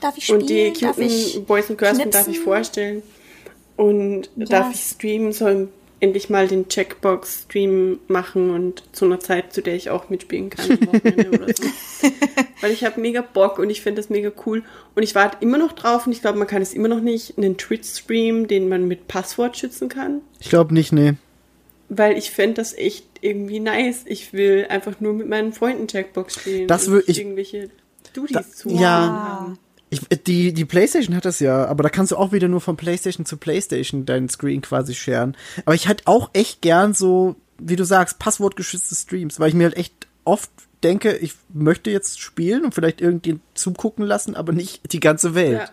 Darf 0.00 0.18
ich 0.18 0.24
spielen? 0.24 0.42
Und 0.42 0.50
die 0.50 0.66
ich 0.66 0.80
cuten 0.80 1.44
Boys 1.46 1.70
und 1.70 1.78
Girls 1.78 2.00
von 2.00 2.10
darf 2.10 2.28
ich 2.28 2.40
vorstellen. 2.40 3.02
Und 3.76 4.28
darf 4.36 4.72
ich 4.72 4.80
streamen, 4.80 5.32
so 5.32 5.48
im, 5.48 5.68
endlich 6.00 6.28
mal 6.30 6.46
den 6.48 6.68
Checkbox-Stream 6.68 7.98
machen 8.08 8.50
und 8.50 8.82
zu 8.92 9.04
einer 9.06 9.20
Zeit, 9.20 9.52
zu 9.52 9.62
der 9.62 9.74
ich 9.74 9.90
auch 9.90 10.10
mitspielen 10.10 10.50
kann. 10.50 10.66
so. 10.66 10.76
Weil 12.60 12.70
ich 12.70 12.84
habe 12.84 13.00
mega 13.00 13.20
Bock 13.22 13.58
und 13.58 13.70
ich 13.70 13.80
finde 13.82 14.00
das 14.00 14.10
mega 14.10 14.30
cool. 14.46 14.62
Und 14.94 15.02
ich 15.02 15.14
warte 15.14 15.38
immer 15.40 15.58
noch 15.58 15.72
drauf 15.72 16.06
und 16.06 16.12
ich 16.12 16.20
glaube, 16.20 16.38
man 16.38 16.46
kann 16.46 16.62
es 16.62 16.72
immer 16.74 16.88
noch 16.88 17.00
nicht, 17.00 17.36
einen 17.36 17.56
Twitch-Stream, 17.56 18.46
den 18.48 18.68
man 18.68 18.86
mit 18.86 19.08
Passwort 19.08 19.56
schützen 19.56 19.88
kann. 19.88 20.20
Ich 20.40 20.48
glaube 20.50 20.72
nicht, 20.74 20.92
nee. 20.92 21.14
Weil 21.88 22.16
ich 22.16 22.30
fände 22.30 22.54
das 22.54 22.72
echt 22.74 23.04
irgendwie 23.20 23.60
nice. 23.60 24.02
Ich 24.06 24.32
will 24.32 24.66
einfach 24.68 25.00
nur 25.00 25.12
mit 25.12 25.28
meinen 25.28 25.52
Freunden 25.52 25.86
Checkbox 25.88 26.34
spielen. 26.40 26.68
Das 26.68 26.88
und 26.88 26.94
wür- 26.94 27.04
ich- 27.06 27.18
irgendwelche 27.18 27.70
Duties 28.14 28.34
Da- 28.36 28.42
zu 28.50 28.68
ja. 28.70 29.40
haben. 29.40 29.58
Ich, 30.08 30.22
die, 30.24 30.52
die 30.52 30.64
PlayStation 30.64 31.14
hat 31.16 31.24
das 31.24 31.40
ja, 31.40 31.64
aber 31.66 31.82
da 31.82 31.88
kannst 31.88 32.12
du 32.12 32.16
auch 32.16 32.32
wieder 32.32 32.48
nur 32.48 32.60
von 32.60 32.76
PlayStation 32.76 33.26
zu 33.26 33.36
PlayStation 33.36 34.04
deinen 34.06 34.28
Screen 34.28 34.60
quasi 34.60 34.94
sharen. 34.94 35.36
Aber 35.64 35.74
ich 35.74 35.88
hätte 35.88 36.04
auch 36.06 36.30
echt 36.32 36.60
gern 36.62 36.94
so, 36.94 37.36
wie 37.58 37.76
du 37.76 37.84
sagst, 37.84 38.18
passwortgeschützte 38.18 38.94
Streams, 38.94 39.40
weil 39.40 39.48
ich 39.48 39.54
mir 39.54 39.64
halt 39.64 39.76
echt 39.76 39.94
oft 40.24 40.50
denke, 40.82 41.16
ich 41.16 41.34
möchte 41.52 41.90
jetzt 41.90 42.20
spielen 42.20 42.64
und 42.64 42.74
vielleicht 42.74 43.00
irgendjemand 43.00 43.42
zugucken 43.54 44.04
lassen, 44.04 44.34
aber 44.34 44.52
nicht 44.52 44.92
die 44.92 45.00
ganze 45.00 45.34
Welt. 45.34 45.58
Ja. 45.58 45.68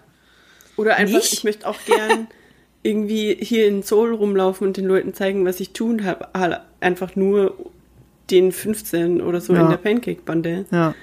Oder 0.77 0.95
einfach, 0.95 1.15
Nicht? 1.18 1.34
ich 1.34 1.43
möchte 1.43 1.68
auch 1.68 1.77
gern 1.85 2.27
irgendwie 2.84 3.35
hier 3.39 3.68
in 3.68 3.84
Seoul 3.84 4.15
rumlaufen 4.15 4.68
und 4.68 4.77
den 4.77 4.85
Leuten 4.85 5.14
zeigen, 5.14 5.45
was 5.45 5.60
ich 5.60 5.72
tun 5.73 6.06
habe. 6.06 6.30
Halt 6.34 6.61
Einfach 6.80 7.15
nur 7.15 7.56
den 8.31 8.52
15 8.52 9.22
oder 9.22 9.39
so 9.41 9.53
Ja. 9.53 9.61
in 9.61 9.69
der 9.69 9.77
Pancake-Bande. 9.77 10.65
Ja. 10.72 10.95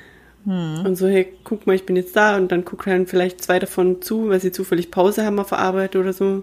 Und 0.87 0.97
so, 0.97 1.07
hey, 1.09 1.33
guck 1.45 1.67
mal, 1.67 1.75
ich 1.75 1.85
bin 1.85 1.95
jetzt 1.97 2.17
da 2.17 2.37
und 2.37 2.51
dann 2.51 2.65
gucken 2.65 2.91
dann 2.93 3.07
vielleicht 3.07 3.43
zwei 3.43 3.59
davon 3.59 4.01
zu, 4.01 4.31
weil 4.31 4.41
sie 4.41 4.51
zufällig 4.51 4.91
Pause 4.91 5.25
haben 5.27 5.39
auf 5.39 5.51
der 5.51 5.59
Arbeit 5.59 5.95
oder 5.95 6.13
so. 6.15 6.43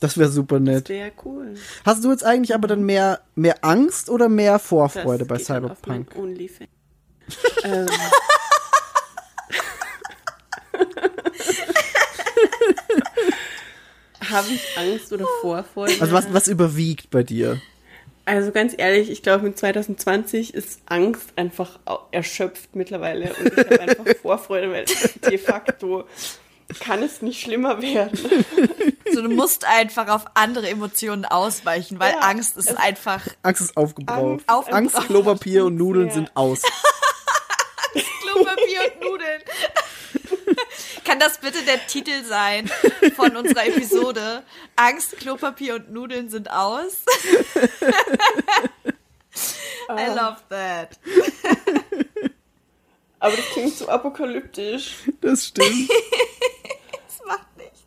Das 0.00 0.18
wäre 0.18 0.30
super 0.30 0.58
Das 0.58 0.64
nett. 0.74 0.88
wäre 0.88 1.12
cool. 1.24 1.54
Hast 1.84 2.02
du 2.04 2.10
jetzt 2.10 2.24
eigentlich 2.24 2.54
aber 2.54 2.66
dann 2.66 2.82
mehr, 2.82 3.20
mehr 3.36 3.64
Angst 3.64 4.10
oder 4.10 4.28
mehr 4.28 4.54
Das 4.54 4.62
Vorfreude 4.66 5.24
bei 5.24 5.36
geht 5.36 5.48
dann 5.50 5.70
auf 5.70 5.78
Cyberpunk? 5.78 6.16
OnlyFans. 6.16 6.70
ähm, 7.64 7.86
Habe 14.30 14.48
ich 14.52 14.62
Angst 14.78 15.12
oder 15.12 15.26
Vorfreude? 15.40 15.94
Also 16.00 16.12
was, 16.12 16.32
was 16.32 16.48
überwiegt 16.48 17.10
bei 17.10 17.22
dir? 17.22 17.60
Also 18.30 18.52
ganz 18.52 18.74
ehrlich, 18.78 19.10
ich 19.10 19.24
glaube, 19.24 19.42
mit 19.42 19.58
2020 19.58 20.54
ist 20.54 20.82
Angst 20.86 21.32
einfach 21.34 21.80
erschöpft 22.12 22.76
mittlerweile 22.76 23.34
und 23.34 23.46
ich 23.48 23.58
habe 23.58 23.80
einfach 23.80 24.04
Vorfreude, 24.22 24.70
weil 24.70 24.84
de 25.28 25.36
facto 25.36 26.04
kann 26.78 27.02
es 27.02 27.22
nicht 27.22 27.40
schlimmer 27.40 27.82
werden. 27.82 28.44
So, 29.12 29.22
du 29.22 29.30
musst 29.30 29.64
einfach 29.64 30.06
auf 30.06 30.26
andere 30.34 30.68
Emotionen 30.68 31.24
ausweichen, 31.24 31.98
weil 31.98 32.12
Ja, 32.12 32.20
Angst 32.20 32.56
ist 32.56 32.72
einfach 32.78 33.26
Angst 33.42 33.62
ist 33.62 33.76
aufgebraucht. 33.76 34.44
Angst 34.46 34.72
Angst. 34.72 34.96
Klopapier 35.08 35.64
und 35.64 35.74
Nudeln 35.74 36.06
Ja. 36.06 36.14
sind 36.14 36.30
aus. 36.36 36.62
Klopapier 38.22 38.80
und 38.94 39.10
Nudeln. 39.10 39.42
Kann 41.10 41.18
das 41.18 41.38
bitte 41.38 41.64
der 41.64 41.84
Titel 41.88 42.22
sein 42.22 42.70
von 43.16 43.36
unserer 43.36 43.66
Episode? 43.66 44.44
Angst, 44.76 45.16
Klopapier 45.16 45.74
und 45.74 45.90
Nudeln 45.90 46.30
sind 46.30 46.48
aus. 46.48 46.98
I 49.90 50.06
love 50.06 50.36
that. 50.50 51.00
Aber 53.18 53.34
das 53.36 53.44
klingt 53.46 53.76
so 53.76 53.88
apokalyptisch. 53.88 54.98
Das 55.20 55.48
stimmt. 55.48 55.90
Das 56.92 57.26
macht 57.26 57.56
nichts. 57.56 57.80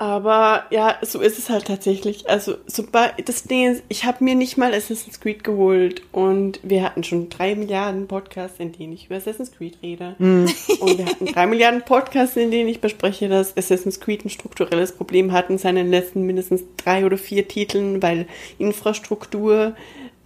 Aber 0.00 0.64
ja, 0.70 0.96
so 1.02 1.20
ist 1.20 1.38
es 1.38 1.50
halt 1.50 1.66
tatsächlich. 1.66 2.26
Also, 2.30 2.56
sobald 2.66 3.28
das 3.28 3.42
Ding 3.42 3.70
ist, 3.70 3.82
ich 3.90 4.06
habe 4.06 4.24
mir 4.24 4.34
nicht 4.34 4.56
mal 4.56 4.72
Assassin's 4.72 5.20
Creed 5.20 5.44
geholt 5.44 6.00
und 6.10 6.58
wir 6.62 6.82
hatten 6.82 7.04
schon 7.04 7.28
drei 7.28 7.54
Milliarden 7.54 8.08
Podcasts, 8.08 8.58
in 8.58 8.72
denen 8.72 8.94
ich 8.94 9.04
über 9.06 9.16
Assassin's 9.16 9.52
Creed 9.52 9.76
rede. 9.82 10.16
Und 10.18 10.96
wir 10.96 11.04
hatten 11.04 11.26
drei 11.26 11.46
Milliarden 11.46 11.82
Podcasts, 11.82 12.34
in 12.38 12.50
denen 12.50 12.70
ich 12.70 12.80
bespreche, 12.80 13.28
dass 13.28 13.54
Assassin's 13.58 14.00
Creed 14.00 14.24
ein 14.24 14.30
strukturelles 14.30 14.92
Problem 14.92 15.32
hat 15.32 15.50
in 15.50 15.58
seinen 15.58 15.90
letzten 15.90 16.22
mindestens 16.22 16.62
drei 16.78 17.04
oder 17.04 17.18
vier 17.18 17.46
Titeln, 17.46 18.02
weil 18.02 18.26
Infrastruktur 18.56 19.76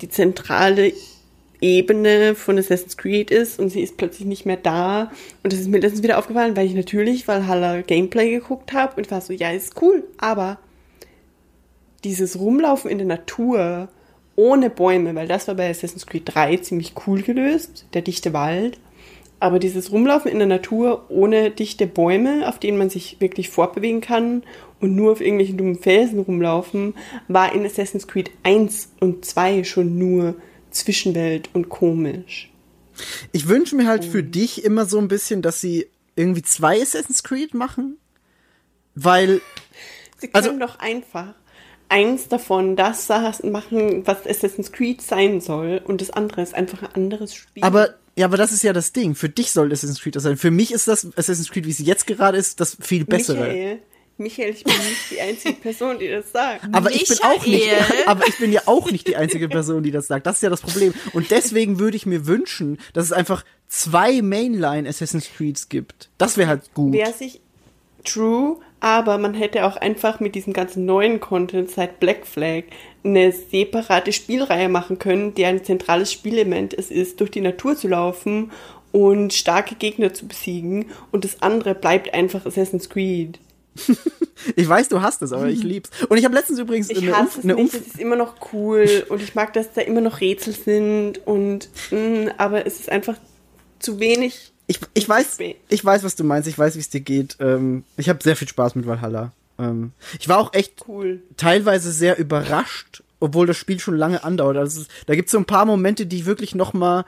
die 0.03 0.09
zentrale 0.09 0.93
Ebene 1.61 2.35
von 2.35 2.59
Assassin's 2.59 2.97
Creed 2.97 3.31
ist 3.31 3.59
und 3.59 3.71
sie 3.71 3.81
ist 3.81 3.97
plötzlich 3.97 4.27
nicht 4.27 4.47
mehr 4.47 4.57
da. 4.57 5.11
Und 5.43 5.53
das 5.53 5.61
ist 5.61 5.69
mir 5.69 5.79
letztens 5.79 6.03
wieder 6.03 6.19
aufgefallen, 6.19 6.57
weil 6.57 6.67
ich 6.67 6.75
natürlich 6.75 7.27
Valhalla 7.27 7.81
Gameplay 7.83 8.31
geguckt 8.31 8.73
habe 8.73 8.97
und 8.97 9.11
war 9.11 9.21
so, 9.21 9.33
ja, 9.33 9.51
ist 9.51 9.81
cool, 9.83 10.05
aber 10.19 10.59
dieses 12.05 12.39
Rumlaufen 12.39 12.91
in 12.91 12.99
der 12.99 13.07
Natur 13.07 13.89
ohne 14.37 14.69
Bäume, 14.71 15.15
weil 15.15 15.29
das 15.29 15.49
war 15.49 15.55
bei 15.55 15.71
Assassin's 15.71 16.07
Creed 16.07 16.23
3 16.27 16.59
ziemlich 16.59 16.93
cool 17.07 17.23
gelöst, 17.23 17.87
der 17.95 18.03
dichte 18.03 18.33
Wald. 18.33 18.79
Aber 19.41 19.59
dieses 19.59 19.93
Rumlaufen 19.93 20.31
in 20.31 20.39
der 20.39 20.47
Natur 20.47 21.05
ohne 21.09 21.51
dichte 21.51 21.87
Bäume, 21.87 22.49
auf 22.49 22.59
denen 22.59 22.79
man 22.79 22.89
sich 22.89 23.21
wirklich 23.21 23.51
fortbewegen 23.51 24.01
kann 24.01 24.43
und 24.81 24.95
nur 24.95 25.13
auf 25.13 25.21
irgendwelchen 25.21 25.59
dummen 25.59 25.79
Felsen 25.79 26.21
rumlaufen, 26.21 26.95
war 27.29 27.55
in 27.55 27.65
Assassin's 27.65 28.09
Creed 28.09 28.31
1 28.43 28.93
und 29.01 29.25
2 29.25 29.65
schon 29.65 29.99
nur 29.99 30.37
Zwischenwelt 30.75 31.49
und 31.55 31.69
komisch. 31.69 32.51
Ich 33.33 33.49
wünsche 33.49 33.75
mir 33.77 33.87
halt 33.87 34.05
für 34.05 34.23
dich 34.23 34.65
immer 34.65 34.87
so 34.87 34.99
ein 34.99 35.09
bisschen, 35.09 35.43
dass 35.43 35.61
sie 35.61 35.89
irgendwie 36.17 36.43
zwei 36.43 36.81
Assassin's 36.81 37.23
Creed 37.25 37.55
machen. 37.55 37.99
Weil, 38.95 39.41
Sie 40.19 40.31
Also- 40.33 40.51
können 40.51 40.61
doch 40.61 40.79
einfach 40.79 41.35
eins 41.89 42.29
davon 42.29 42.77
das 42.77 43.09
machen, 43.43 44.07
was 44.07 44.27
Assassin's 44.27 44.73
Creed 44.73 45.03
sein 45.03 45.41
soll, 45.41 45.81
und 45.85 46.01
das 46.01 46.11
andere 46.11 46.43
ist 46.43 46.55
einfach 46.55 46.83
ein 46.83 46.95
anderes 46.95 47.35
Spiel. 47.35 47.63
aber, 47.65 47.95
ja, 48.17 48.27
aber 48.27 48.37
das 48.37 48.53
ist 48.53 48.63
ja 48.63 48.73
das 48.73 48.93
Ding. 48.93 49.15
Für 49.17 49.29
dich 49.29 49.51
soll 49.51 49.73
Assassin's 49.73 50.01
Creed 50.01 50.15
das 50.17 50.23
sein. 50.23 50.37
Für 50.37 50.53
mich 50.53 50.73
ist 50.73 50.87
das 50.89 51.05
Assassin's 51.17 51.51
Creed, 51.51 51.67
wie 51.67 51.71
es 51.73 51.79
jetzt 51.81 52.07
gerade 52.07 52.39
ist, 52.39 52.61
das 52.61 52.77
viel 52.81 53.05
bessere. 53.05 53.39
Michael, 53.41 53.83
Michael, 54.17 54.51
ich 54.51 54.63
bin 54.63 54.75
nicht 54.75 55.11
die 55.11 55.21
einzige 55.21 55.55
Person, 55.55 55.99
die 55.99 56.09
das 56.09 56.31
sagt. 56.31 56.65
Aber 56.73 56.91
ich 56.91 57.09
bin 57.09 57.19
auch 57.23 57.45
nicht, 57.45 57.69
aber 58.07 58.27
ich 58.29 58.39
bin 58.39 58.53
ja 58.53 58.63
auch 58.67 58.91
nicht 58.91 59.09
die 59.09 59.17
einzige 59.17 59.49
Person, 59.49 59.83
die 59.83 59.91
das 59.91 60.07
sagt. 60.07 60.27
Das 60.27 60.37
ist 60.37 60.43
ja 60.43 60.51
das 60.51 60.61
Problem. 60.61 60.95
Und 61.13 61.31
deswegen 61.31 61.79
würde 61.81 61.97
ich 61.97 62.07
mir 62.07 62.27
wünschen, 62.27 62.79
dass 62.93 63.07
es 63.07 63.13
einfach 63.13 63.45
zwei 63.69 64.23
Mainline 64.23 64.89
Assassin's 64.89 65.29
Creeds 65.37 65.69
gibt. 65.69 66.11
Das 66.17 66.37
wäre 66.37 66.49
halt 66.49 66.73
gut. 66.75 66.93
Wäre 66.93 67.13
sich 67.13 67.41
true, 68.05 68.59
aber 68.81 69.19
man 69.19 69.35
hätte 69.35 69.65
auch 69.65 69.77
einfach 69.77 70.21
mit 70.21 70.35
diesem 70.35 70.53
ganzen 70.53 70.85
neuen 70.85 71.19
Content 71.19 71.71
seit 71.71 71.99
Black 72.01 72.27
Flag 72.27 72.65
eine 73.03 73.33
separate 73.33 74.13
Spielreihe 74.13 74.69
machen 74.69 74.99
können, 74.99 75.35
der 75.35 75.49
ein 75.49 75.65
zentrales 75.65 76.13
Spielelement 76.13 76.73
es 76.75 76.91
ist, 76.91 77.21
durch 77.21 77.31
die 77.31 77.41
Natur 77.41 77.77
zu 77.77 77.89
laufen 77.89 78.53
und 78.93 79.33
starke 79.33 79.75
Gegner 79.75 80.15
zu 80.15 80.29
besiegen 80.29 80.87
und 81.11 81.25
das 81.25 81.43
andere 81.43 81.75
bleibt 81.75 82.15
einfach 82.15 82.47
Assassin's 82.47 82.89
Creed. 82.89 83.41
Ich 84.57 84.69
weiß, 84.69 84.89
du 84.91 85.01
hast 85.01 85.23
es, 85.23 85.33
aber 85.33 85.49
ich 85.49 85.63
lieb's. 85.63 85.89
Und 86.09 86.19
ich 86.19 86.25
habe 86.27 86.35
letztens 86.35 86.59
übrigens 86.59 86.91
Ich 86.91 86.99
eine, 86.99 87.13
hasse 87.13 87.23
Umf 87.23 87.39
es 87.39 87.45
eine 87.45 87.55
nicht, 87.55 87.63
Umf 87.63 87.75
es 87.75 87.87
ist 87.87 87.99
immer 87.99 88.17
noch 88.17 88.35
cool 88.53 89.07
und 89.09 89.23
ich 89.23 89.35
mag, 89.35 89.55
dass 89.55 89.73
da 89.73 89.81
immer 89.81 90.03
noch 90.03 90.21
Rätsel 90.21 90.53
sind 90.53 91.27
und 91.27 91.71
mh, 91.91 92.33
aber 92.37 92.67
es 92.67 92.79
ist 92.79 92.91
einfach 92.91 93.17
zu 93.79 94.01
wenig. 94.01 94.53
ich, 94.67 94.81
ich 94.93 95.09
weiß, 95.09 95.39
ich 95.69 95.85
weiß, 95.85 96.05
was 96.05 96.15
du 96.17 96.25
meinst. 96.25 96.47
Ich 96.49 96.59
weiß, 96.59 96.75
wie 96.75 96.81
es 96.81 96.91
dir 96.91 97.01
geht. 97.01 97.37
Ähm, 97.41 97.85
ich 97.97 98.09
habe 98.11 98.23
sehr 98.23 98.37
viel 98.37 98.49
Spaß 98.49 98.75
mit 98.75 98.87
Valhalla. 98.87 99.33
Ähm, 99.59 99.93
ich 100.19 100.29
war 100.29 100.39
auch 100.39 100.53
echt 100.53 100.85
Cool. 100.87 101.23
teilweise 101.39 101.91
sehr 101.91 102.19
überrascht, 102.19 103.03
obwohl 103.21 103.47
das 103.47 103.57
Spiel 103.57 103.81
schon 103.81 103.97
lange 103.97 104.25
andauert. 104.25 104.59
Also 104.59 104.83
es, 104.83 104.89
da 105.07 105.15
gibt's 105.15 105.33
so 105.33 105.39
ein 105.39 105.47
paar 105.47 105.65
Momente, 105.65 106.05
die 106.07 106.27
wirklich 106.27 106.55
noch 106.55 106.75
mal 106.75 107.07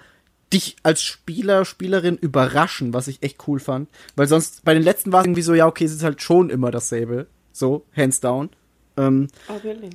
dich 0.53 0.77
als 0.83 1.03
Spieler, 1.03 1.65
Spielerin 1.65 2.17
überraschen, 2.17 2.93
was 2.95 3.09
ich 3.09 3.23
echt 3.23 3.47
cool 3.49 3.59
fand. 3.61 3.89
Weil 4.15 4.27
sonst, 4.29 4.65
bei 4.65 4.75
den 4.75 4.83
letzten 4.83 5.13
war 5.13 5.21
es 5.21 5.27
irgendwie 5.27 5.43
so, 5.43 5.55
ja, 5.55 5.67
okay, 5.67 5.85
es 5.85 5.93
ist 5.93 6.03
halt 6.05 6.23
schon 6.23 6.51
immer 6.51 6.71
dasselbe. 6.71 7.27
So, 7.53 7.85
hands 7.97 8.21
down. 8.21 8.51
Ähm, 8.97 9.29
Oh, 9.49 9.57
really? 9.65 9.91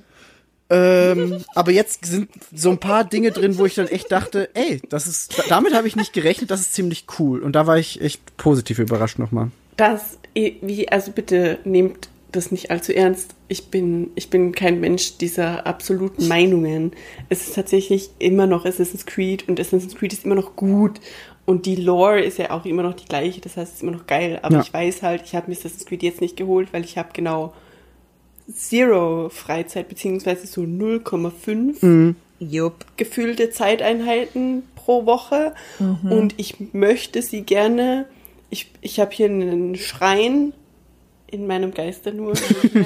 ähm, 0.70 1.44
aber 1.54 1.72
jetzt 1.72 2.06
sind 2.06 2.30
so 2.56 2.70
ein 2.70 2.80
paar 2.80 3.04
Dinge 3.04 3.32
drin, 3.32 3.58
wo 3.58 3.66
ich 3.66 3.76
dann 3.76 3.88
echt 3.88 4.12
dachte, 4.12 4.50
ey, 4.54 4.82
das 4.90 5.06
ist, 5.08 5.44
damit 5.50 5.74
habe 5.74 5.88
ich 5.88 5.96
nicht 5.96 6.14
gerechnet, 6.14 6.50
das 6.52 6.62
ist 6.62 6.74
ziemlich 6.74 7.06
cool. 7.20 7.42
Und 7.42 7.54
da 7.54 7.68
war 7.68 7.78
ich 7.78 8.02
echt 8.02 8.38
positiv 8.38 8.80
überrascht 8.80 9.20
nochmal. 9.20 9.52
Das, 9.78 10.18
wie, 10.34 10.88
also 10.90 11.12
bitte 11.12 11.60
nehmt 11.66 12.10
das 12.32 12.52
nicht 12.52 12.72
allzu 12.72 12.94
ernst. 12.94 13.36
Ich 13.48 13.68
bin, 13.68 14.12
ich 14.16 14.30
bin 14.30 14.54
kein 14.54 14.80
Mensch 14.80 15.18
dieser 15.18 15.66
absoluten 15.68 16.28
Meinungen. 16.28 16.92
Es 17.30 17.48
ist 17.48 17.56
tatsächlich 17.56 18.10
immer 18.20 18.48
noch 18.48 18.66
Assassin's 18.66 19.06
Creed 19.06 19.48
und 19.50 19.60
Assassin's 19.60 19.96
Creed 19.96 20.14
ist 20.14 20.26
immer 20.26 20.36
noch 20.36 20.56
gut. 20.56 21.00
Und 21.46 21.66
die 21.66 21.76
Lore 21.76 22.22
ist 22.22 22.38
ja 22.38 22.52
auch 22.52 22.66
immer 22.66 22.84
noch 22.84 22.94
die 22.94 23.06
gleiche, 23.06 23.42
das 23.42 23.58
heißt, 23.58 23.70
es 23.72 23.76
ist 23.78 23.84
immer 23.84 23.92
noch 23.94 24.08
geil. 24.08 24.40
Aber 24.44 24.56
Ja. 24.56 24.62
ich 24.62 24.74
weiß 24.74 25.02
halt, 25.02 25.24
ich 25.26 25.36
habe 25.36 25.50
mir 25.50 25.58
Assassin's 25.58 25.86
Creed 25.86 26.04
jetzt 26.04 26.22
nicht 26.22 26.38
geholt, 26.38 26.70
weil 26.72 26.86
ich 26.86 26.98
habe 26.98 27.10
genau 27.14 27.54
Zero 28.54 29.30
Freizeit, 29.30 29.88
beziehungsweise 29.90 30.46
so 30.48 30.62
0,5 30.62 32.16
Jupp. 32.40 32.86
gefühlte 32.98 33.50
Zeiteinheiten 33.52 34.64
pro 34.76 35.06
Woche 35.06 35.54
und 36.04 36.34
ich 36.38 36.56
möchte 36.74 37.22
sie 37.22 37.42
gerne. 37.44 38.06
Ich, 38.50 38.72
ich 38.82 39.00
habe 39.00 39.12
hier 39.12 39.28
einen 39.28 39.76
Schrein 39.76 40.54
in 41.32 41.48
meinem 41.48 41.74
Geiste 41.74 42.14
nur. 42.14 42.34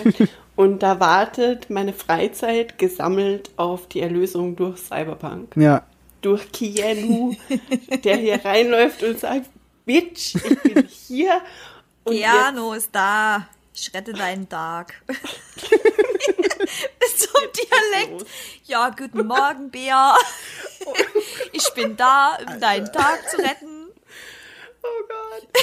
Und 0.55 0.83
da 0.83 0.99
wartet 0.99 1.69
meine 1.69 1.93
Freizeit 1.93 2.77
gesammelt 2.77 3.51
auf 3.57 3.87
die 3.87 4.01
Erlösung 4.01 4.55
durch 4.55 4.79
Cyberpunk. 4.79 5.55
Ja. 5.57 5.83
Durch 6.21 6.51
Keanu, 6.51 7.35
der 8.03 8.15
hier 8.15 8.43
reinläuft 8.43 9.03
und 9.03 9.19
sagt, 9.19 9.49
Bitch, 9.85 10.35
ich 10.35 10.59
bin 10.61 10.87
hier. 10.87 11.41
Und 12.05 12.13
jetzt 12.13 12.31
Keanu 12.31 12.73
ist 12.73 12.89
da. 12.93 13.47
Ich 13.73 13.93
rette 13.93 14.13
deinen 14.13 14.47
Tag. 14.47 14.93
Mit 15.07 15.19
so 17.17 17.27
einem 17.37 17.49
Dialekt. 17.51 18.25
Ja, 18.63 18.89
guten 18.89 19.27
Morgen, 19.27 19.69
Bea. 19.69 20.15
Ich 21.51 21.73
bin 21.73 21.97
da, 21.97 22.37
um 22.47 22.59
deinen 22.59 22.91
Tag 22.91 23.27
zu 23.29 23.37
retten. 23.37 23.74
Oh 24.85 25.03
Gott. 25.07 25.47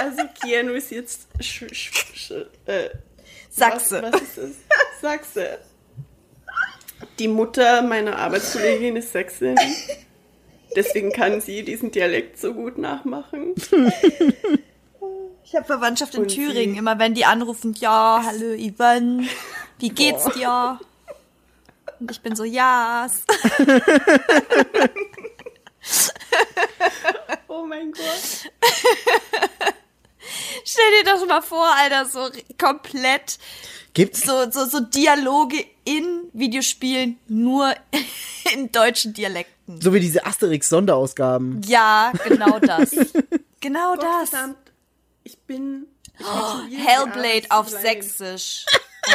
Also 0.00 0.22
Keanu 0.42 0.72
ist 0.72 0.90
jetzt 0.90 1.28
sch, 1.38 1.64
sch, 1.70 1.92
sch, 2.14 2.30
äh, 2.66 2.88
Sachse. 3.50 4.02
Was, 4.02 4.12
was 4.14 4.22
ist 4.22 4.38
das? 4.38 4.50
Sachse. 5.00 5.58
Die 7.18 7.28
Mutter 7.28 7.82
meiner 7.82 8.16
Arbeitskollegin 8.18 8.96
ist 8.96 9.12
Sächsin. 9.12 9.56
Deswegen 10.74 11.12
kann 11.12 11.40
sie 11.42 11.62
diesen 11.62 11.90
Dialekt 11.92 12.38
so 12.40 12.54
gut 12.54 12.78
nachmachen. 12.78 13.54
Ich 15.44 15.54
habe 15.54 15.66
Verwandtschaft 15.66 16.14
in 16.14 16.22
Und 16.22 16.28
Thüringen. 16.28 16.72
sie- 16.72 16.78
Immer 16.78 16.98
wenn 16.98 17.12
die 17.14 17.26
anrufen, 17.26 17.74
ja, 17.78 18.22
hallo 18.24 18.54
Ivan, 18.54 19.28
wie 19.78 19.90
geht's 19.90 20.24
dir? 20.30 20.80
Und 22.00 22.10
ich 22.10 22.22
bin 22.22 22.34
so, 22.34 22.44
ja. 22.44 23.06
Oh 23.08 23.62
mein 27.72 27.92
Gott. 27.92 28.50
Stell 30.64 30.84
dir 30.98 31.04
das 31.04 31.26
mal 31.26 31.40
vor, 31.40 31.66
Alter, 31.74 32.04
so 32.04 32.30
komplett 32.58 33.38
Gibt's, 33.94 34.22
so, 34.22 34.50
so, 34.50 34.66
so 34.66 34.80
Dialoge 34.80 35.64
in 35.84 36.28
Videospielen 36.34 37.18
nur 37.28 37.74
in 38.54 38.70
deutschen 38.72 39.14
Dialekten. 39.14 39.80
so 39.80 39.94
wie 39.94 40.00
diese 40.00 40.24
Asterix-Sonderausgaben. 40.26 41.62
Ja, 41.66 42.12
genau 42.26 42.58
das. 42.60 42.90
Genau 43.60 43.96
das. 43.96 44.30
Verdammt. 44.30 44.56
Ich 45.24 45.38
bin. 45.38 45.86
Ich 46.18 46.26
die 46.70 46.76
Hellblade 46.76 47.46
auf. 47.50 47.68
Sächsisch. 47.68 48.66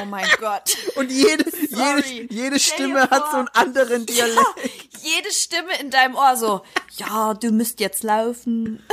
Oh 0.02 0.06
mein 0.06 0.28
Gott. 0.40 0.78
Und 0.96 1.12
jede, 1.12 1.46
jede, 1.70 2.34
jede 2.34 2.60
Stimme 2.60 3.10
hat 3.10 3.32
so 3.32 3.38
einen 3.38 3.48
anderen 3.50 4.06
Dialekt. 4.06 4.38
Ja, 4.38 4.70
jede 5.02 5.32
Stimme 5.32 5.78
in 5.80 5.90
deinem 5.90 6.16
Ohr 6.16 6.36
so, 6.36 6.64
ja, 6.98 7.34
du 7.34 7.52
müsst 7.52 7.80
jetzt 7.80 8.04
laufen. 8.04 8.86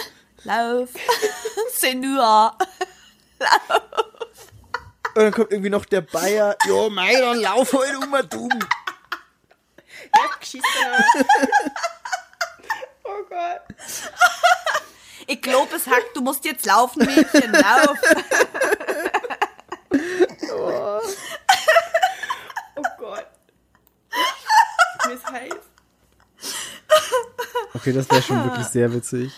Lauf. 0.44 0.90
Senua. 1.76 2.56
Und 5.14 5.22
dann 5.22 5.32
kommt 5.32 5.50
irgendwie 5.50 5.70
noch 5.70 5.84
der 5.84 6.02
Bayer. 6.02 6.56
Jo, 6.66 6.90
mei, 6.90 7.14
dann 7.18 7.40
lauf 7.40 7.72
heute 7.72 7.98
um 7.98 8.10
mal 8.10 8.24
dumm. 8.24 8.50
Oh 13.04 13.22
Gott. 13.28 13.60
Ich 15.26 15.40
glaub, 15.40 15.72
es 15.72 15.86
hackt, 15.86 16.16
du 16.16 16.20
musst 16.20 16.44
jetzt 16.44 16.66
laufen, 16.66 17.04
Mädchen, 17.04 17.52
lauf. 17.52 17.98
Oh 22.76 22.82
Gott. 22.98 23.26
Mir 25.06 25.14
ist 25.14 25.30
heiß. 25.30 25.52
Okay, 27.74 27.92
das 27.92 28.10
wäre 28.10 28.22
schon 28.22 28.44
wirklich 28.44 28.66
sehr 28.66 28.92
witzig. 28.92 29.32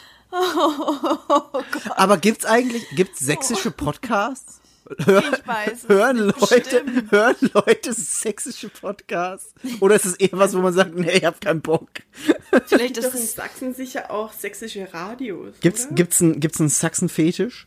Aber 1.97 2.17
gibt's 2.19 2.45
eigentlich, 2.45 2.89
gibt's 2.91 3.21
sächsische 3.21 3.71
Podcasts? 3.71 4.61
Hör, 5.05 5.19
Ich 5.33 5.47
weiß 5.47 5.73
es 5.83 5.89
hören 5.89 6.27
nicht, 6.27 6.41
Leute, 6.41 6.81
bestimmt. 6.85 7.11
hören 7.13 7.37
Leute 7.55 7.93
sächsische 7.93 8.69
Podcasts? 8.69 9.53
Oder 9.81 9.97
ist 9.97 10.05
es 10.05 10.15
eher 10.15 10.31
was, 10.39 10.55
wo 10.55 10.61
man 10.61 10.73
sagt, 10.73 10.95
nee, 10.95 11.11
ich 11.11 11.25
hab 11.25 11.41
keinen 11.41 11.61
Bock? 11.61 11.89
Vielleicht 12.67 12.97
ist 12.97 13.09
doch 13.09 13.15
in 13.15 13.21
es 13.23 13.35
Sachsen 13.35 13.75
sicher 13.75 14.11
auch 14.13 14.33
sächsische 14.33 14.93
Radios. 14.95 15.55
Gibt's, 15.61 15.87
oder? 15.87 15.95
gibt's 15.95 16.21
einen, 16.21 16.39
gibt's 16.39 16.61
einen 16.61 16.69
Sachsen-Fetisch? 16.69 17.67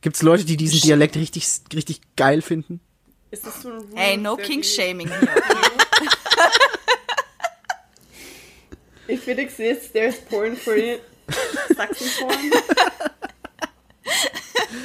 Gibt's 0.00 0.22
Leute, 0.22 0.44
die 0.44 0.56
diesen 0.56 0.80
Dialekt 0.80 1.16
richtig, 1.16 1.46
richtig 1.74 2.00
geil 2.16 2.42
finden? 2.42 2.80
Ist 3.30 3.46
das 3.46 3.62
so 3.62 3.70
ein 3.70 3.84
Hey, 3.94 4.16
no 4.16 4.34
of 4.34 4.38
king 4.42 4.62
30? 4.62 4.74
shaming 4.74 5.08
hier. 5.08 5.28
If 9.08 9.28
it 9.28 9.38
exists, 9.38 9.90
there's 9.92 10.16
porn 10.20 10.56
for 10.56 10.74
it. 10.76 11.00
Sachsen 11.76 12.08
porn. 12.18 12.50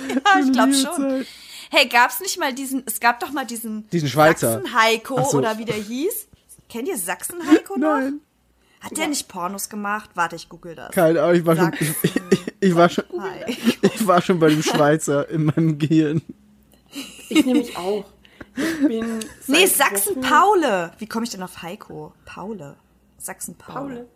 Ja, 0.09 0.39
ich 0.39 0.51
glaube 0.53 0.73
schon. 0.73 1.25
Hey, 1.69 1.87
gab's 1.87 2.19
nicht 2.19 2.37
mal 2.37 2.53
diesen, 2.53 2.83
es 2.85 2.99
gab 2.99 3.19
doch 3.19 3.31
mal 3.31 3.45
diesen 3.45 3.87
Diesen 3.89 4.09
Schweizer. 4.09 4.55
Sachsen-Heiko 4.61 5.17
Ach 5.19 5.25
so. 5.29 5.37
oder 5.37 5.57
wie 5.57 5.65
der 5.65 5.75
hieß. 5.75 6.27
Kennt 6.69 6.87
ihr 6.87 6.97
Sachsen-Heiko 6.97 7.77
noch? 7.77 7.97
Nein. 7.99 8.21
Hat 8.81 8.97
der 8.97 9.07
nicht 9.07 9.27
Pornos 9.27 9.69
gemacht? 9.69 10.09
Warte, 10.15 10.35
ich 10.35 10.49
google 10.49 10.75
das. 10.75 10.91
Keine 10.91 11.21
Ahnung, 11.21 11.35
ich 11.35 11.45
war 11.45 11.55
schon, 11.55 11.73
ich, 11.79 12.05
ich, 12.31 12.53
ich 12.59 12.75
war 12.75 12.89
schon, 12.89 13.05
ich 13.81 14.07
war 14.07 14.21
schon 14.21 14.39
bei 14.39 14.49
dem 14.49 14.63
Schweizer 14.63 15.29
in 15.29 15.45
meinem 15.45 15.77
Gehirn. 15.77 16.21
Ich 17.29 17.45
nämlich 17.45 17.77
auch. 17.77 18.05
Ich 18.55 18.87
bin. 18.87 19.19
Nee, 19.47 19.65
Sachsen-Paule. 19.65 20.91
Wie 20.97 21.07
komme 21.07 21.23
ich 21.23 21.29
denn 21.29 21.43
auf 21.43 21.61
Heiko? 21.61 22.13
Paule. 22.25 22.75
Sachsen-Paule. 23.17 23.79
Paule. 23.79 24.07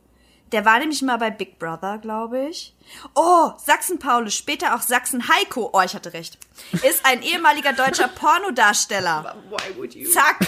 Der 0.51 0.65
war 0.65 0.79
nämlich 0.79 1.01
mal 1.01 1.17
bei 1.17 1.31
Big 1.31 1.57
Brother, 1.57 1.97
glaube 1.97 2.47
ich. 2.47 2.75
Oh, 3.15 3.51
Sachsen-Paule, 3.57 4.29
später 4.29 4.75
auch 4.75 4.81
Sachsen-Heiko. 4.81 5.71
Oh, 5.73 5.81
ich 5.81 5.95
hatte 5.95 6.13
recht. 6.13 6.37
Ist 6.71 7.05
ein 7.05 7.21
ehemaliger 7.23 7.73
deutscher 7.73 8.07
Pornodarsteller. 8.15 9.35
Why 9.49 9.77
would 9.77 9.95
you? 9.95 10.09
Zack. 10.09 10.39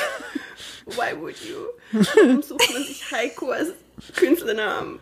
Why 0.85 1.13
would 1.19 1.35
you? 1.43 1.57
Warum 1.91 2.41
sucht 2.41 2.71
man 2.73 2.84
sich 2.84 3.11
Heiko 3.11 3.49
als 3.51 3.69
Künstlernamen? 4.15 4.99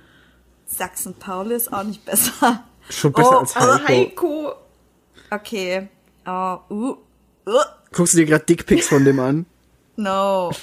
Sachsen-Paule 0.67 1.55
ist 1.55 1.71
auch 1.71 1.83
nicht 1.83 2.03
besser. 2.05 2.63
Schon 2.89 3.11
besser 3.13 3.31
Oh, 3.37 3.39
als 3.39 3.55
Aber 3.55 3.83
Heiko. 3.87 4.47
Heiko. 4.47 4.55
Okay. 5.31 5.87
Oh, 6.25 6.57
uh, 6.69 6.97
uh, 7.47 7.59
Guckst 7.91 8.13
du 8.13 8.17
dir 8.17 8.25
gerade 8.25 8.45
Dickpics 8.45 8.87
von 8.87 9.05
dem 9.05 9.19
an? 9.19 9.45
no. 9.95 10.51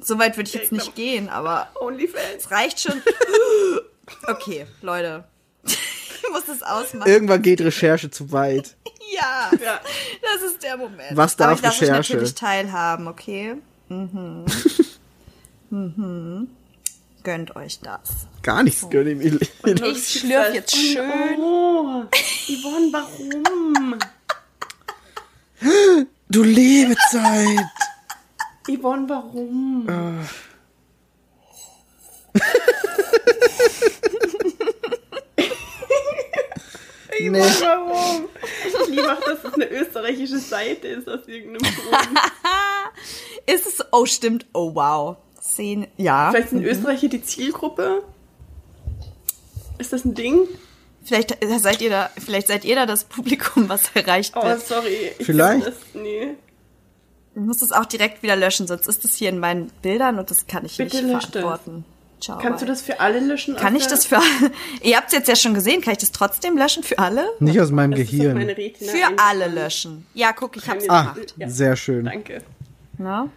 So 0.00 0.16
weit 0.16 0.36
würde 0.36 0.46
ich 0.48 0.54
jetzt 0.54 0.70
nicht 0.70 0.94
gehen, 0.94 1.28
aber 1.28 1.70
Onlyfans. 1.80 2.22
es 2.44 2.50
reicht 2.52 2.80
schon. 2.80 3.02
Okay, 4.28 4.66
Leute. 4.80 5.24
Ich 5.64 6.30
muss 6.32 6.46
es 6.48 6.62
ausmachen. 6.62 7.08
Irgendwann 7.10 7.40
geht 7.42 7.60
Recherche 7.62 8.10
zu 8.10 8.30
weit. 8.32 8.76
Ja, 9.14 9.50
Ja. 9.62 9.80
das 10.22 10.42
ist 10.50 10.62
der 10.62 10.76
Moment. 10.76 11.16
Was 11.16 11.36
darf 11.36 11.58
Aber 11.58 11.60
ich 11.60 11.64
euch 11.64 11.82
Recherche? 11.82 12.12
natürlich 12.14 12.34
teilhaben, 12.34 13.08
okay? 13.08 13.54
Mhm. 13.88 14.44
mhm. 15.70 16.48
Gönnt 17.22 17.56
euch 17.56 17.80
das. 17.80 18.26
Gar 18.42 18.62
nichts 18.62 18.88
gönn 18.88 19.08
ihm. 19.08 19.20
Ich 19.20 20.20
schlürf 20.20 20.54
jetzt 20.54 20.74
schön. 20.74 21.38
Oh, 21.38 22.04
Yvonne, 22.48 22.92
warum? 22.92 23.98
Du 26.28 26.42
Lebezeit. 26.42 27.66
Yvonne, 28.68 29.08
warum? 29.08 29.86
Nee. 37.20 37.28
Yvonne, 37.28 37.60
warum? 37.60 38.28
Ich 38.66 38.88
liebe 38.88 39.12
auch, 39.12 39.20
dass 39.20 39.44
es 39.44 39.54
eine 39.54 39.68
österreichische 39.70 40.38
Seite 40.38 40.88
ist 40.88 41.08
aus 41.08 41.26
irgendeinem 41.26 41.74
Grund. 41.74 42.08
Ist 43.54 43.66
es, 43.66 43.84
oh 43.92 44.04
stimmt, 44.06 44.46
oh 44.52 44.74
wow. 44.74 45.16
Szene, 45.40 45.88
ja. 45.96 46.30
Vielleicht 46.30 46.50
sind 46.50 46.64
Österreicher 46.64 47.08
die 47.08 47.22
Zielgruppe? 47.22 48.02
Ist 49.78 49.92
das 49.92 50.04
ein 50.04 50.14
Ding? 50.14 50.40
Vielleicht 51.04 51.42
äh, 51.42 51.58
seid 51.58 51.80
ihr 51.80 51.90
da, 51.90 52.10
vielleicht 52.22 52.48
seid 52.48 52.64
ihr 52.64 52.74
da 52.76 52.84
das 52.84 53.04
Publikum, 53.04 53.68
was 53.68 53.90
erreicht 53.94 54.34
Oh, 54.36 54.42
wird. 54.44 54.66
sorry. 54.66 55.12
Ich 55.18 55.26
Vielleicht. 55.26 55.66
Das, 55.66 55.74
nee. 55.94 56.34
Ich 57.34 57.40
muss 57.40 57.62
es 57.62 57.72
auch 57.72 57.84
direkt 57.86 58.22
wieder 58.22 58.36
löschen, 58.36 58.66
sonst 58.66 58.88
ist 58.88 59.04
es 59.04 59.14
hier 59.14 59.28
in 59.30 59.38
meinen 59.38 59.68
Bildern 59.80 60.18
und 60.18 60.30
das 60.30 60.46
kann 60.46 60.64
ich 60.64 60.76
Bitte 60.76 61.02
nicht 61.02 61.34
das. 61.34 61.42
verantworten. 61.42 61.84
Ciao. 62.20 62.36
Kannst 62.38 62.62
du 62.62 62.66
bye. 62.66 62.74
das 62.74 62.82
für 62.82 62.98
alle 62.98 63.20
löschen? 63.20 63.54
Kann 63.54 63.76
ich 63.76 63.86
das 63.86 64.04
für 64.04 64.16
alle? 64.16 64.26
Ihr 64.82 64.96
habt 64.96 65.06
es 65.06 65.12
jetzt 65.14 65.28
ja 65.28 65.36
schon 65.36 65.54
gesehen, 65.54 65.80
kann 65.80 65.92
ich 65.92 65.98
das 66.00 66.10
trotzdem 66.10 66.58
löschen 66.58 66.82
für 66.82 66.98
alle? 66.98 67.24
Nicht 67.38 67.60
aus 67.60 67.70
meinem 67.70 67.92
Das 67.92 68.00
Gehirn. 68.00 68.36
Für 68.80 69.18
alle 69.18 69.46
löschen. 69.46 70.04
Ja, 70.14 70.32
guck, 70.32 70.56
ich 70.56 70.68
hab's 70.68 70.88
Ah, 70.88 71.12
gemacht. 71.14 71.34
Ja. 71.36 71.48
sehr 71.48 71.76
schön. 71.76 72.06
Danke. 72.06 72.42
Na? 72.98 73.30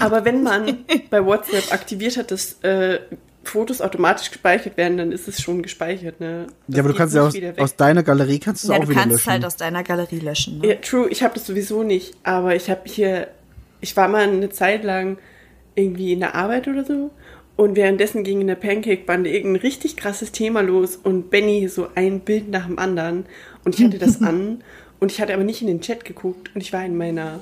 Aber 0.00 0.24
wenn 0.24 0.42
man 0.42 0.84
bei 1.10 1.24
WhatsApp 1.24 1.72
aktiviert 1.72 2.16
hat, 2.16 2.30
dass 2.30 2.62
äh, 2.62 2.98
Fotos 3.44 3.80
automatisch 3.80 4.30
gespeichert 4.30 4.76
werden, 4.76 4.98
dann 4.98 5.12
ist 5.12 5.28
es 5.28 5.40
schon 5.40 5.62
gespeichert. 5.62 6.20
Ne? 6.20 6.46
Das 6.66 6.76
Ja, 6.76 6.82
aber 6.82 6.92
du 6.92 6.98
kannst 6.98 7.14
ja 7.14 7.26
aus, 7.26 7.34
aus 7.58 7.76
deiner 7.76 8.02
Galerie 8.02 8.38
kannst 8.38 8.64
du 8.64 8.72
Ja, 8.72 8.78
auch 8.78 8.82
du 8.82 8.88
wieder 8.90 9.00
kannst 9.00 9.16
löschen. 9.16 9.32
halt 9.32 9.44
aus 9.44 9.56
deiner 9.56 9.82
Galerie 9.82 10.18
löschen. 10.20 10.58
Ne? 10.58 10.68
Ja, 10.68 10.74
true, 10.76 11.08
ich 11.08 11.22
habe 11.22 11.34
das 11.34 11.46
sowieso 11.46 11.82
nicht. 11.82 12.14
Aber 12.24 12.54
ich 12.54 12.68
habe 12.70 12.82
hier, 12.84 13.28
ich 13.80 13.96
war 13.96 14.08
mal 14.08 14.22
eine 14.28 14.50
Zeit 14.50 14.84
lang 14.84 15.18
irgendwie 15.74 16.12
in 16.12 16.20
der 16.20 16.34
Arbeit 16.34 16.68
oder 16.68 16.84
so. 16.84 17.10
Und 17.56 17.74
währenddessen 17.74 18.22
ging 18.22 18.40
in 18.40 18.46
der 18.46 18.54
Pancake-Bande 18.54 19.30
irgendein 19.30 19.62
richtig 19.62 19.96
krasses 19.96 20.30
Thema 20.30 20.60
los 20.60 20.96
und 20.96 21.30
Benny 21.30 21.68
so 21.68 21.88
ein 21.94 22.20
Bild 22.20 22.50
nach 22.50 22.66
dem 22.66 22.78
anderen. 22.78 23.26
Und 23.64 23.78
ich 23.78 23.84
hatte 23.84 23.98
das 23.98 24.22
an 24.22 24.62
Und 25.00 25.10
ich 25.12 25.20
hatte 25.20 25.34
aber 25.34 25.44
nicht 25.44 25.60
in 25.60 25.68
den 25.68 25.80
Chat 25.80 26.04
geguckt 26.04 26.50
und 26.54 26.60
ich 26.60 26.72
war 26.72 26.84
in 26.84 26.96
meiner 26.96 27.40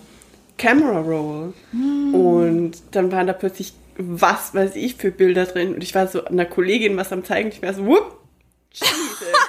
Camera 0.58 1.00
Roll. 1.00 1.54
Und 1.72 2.72
dann 2.92 3.12
waren 3.12 3.26
da 3.26 3.32
plötzlich, 3.32 3.74
was 3.96 4.54
weiß 4.54 4.76
ich, 4.76 4.96
für 4.96 5.10
Bilder 5.10 5.46
drin. 5.46 5.74
Und 5.74 5.82
ich 5.82 5.94
war 5.94 6.06
so 6.06 6.24
einer 6.24 6.46
Kollegin 6.46 6.96
was 6.96 7.12
am 7.12 7.24
zeigen. 7.24 7.48
Ich 7.48 7.62
war 7.62 7.74
so, 7.74 7.86
whoop. 7.86 8.18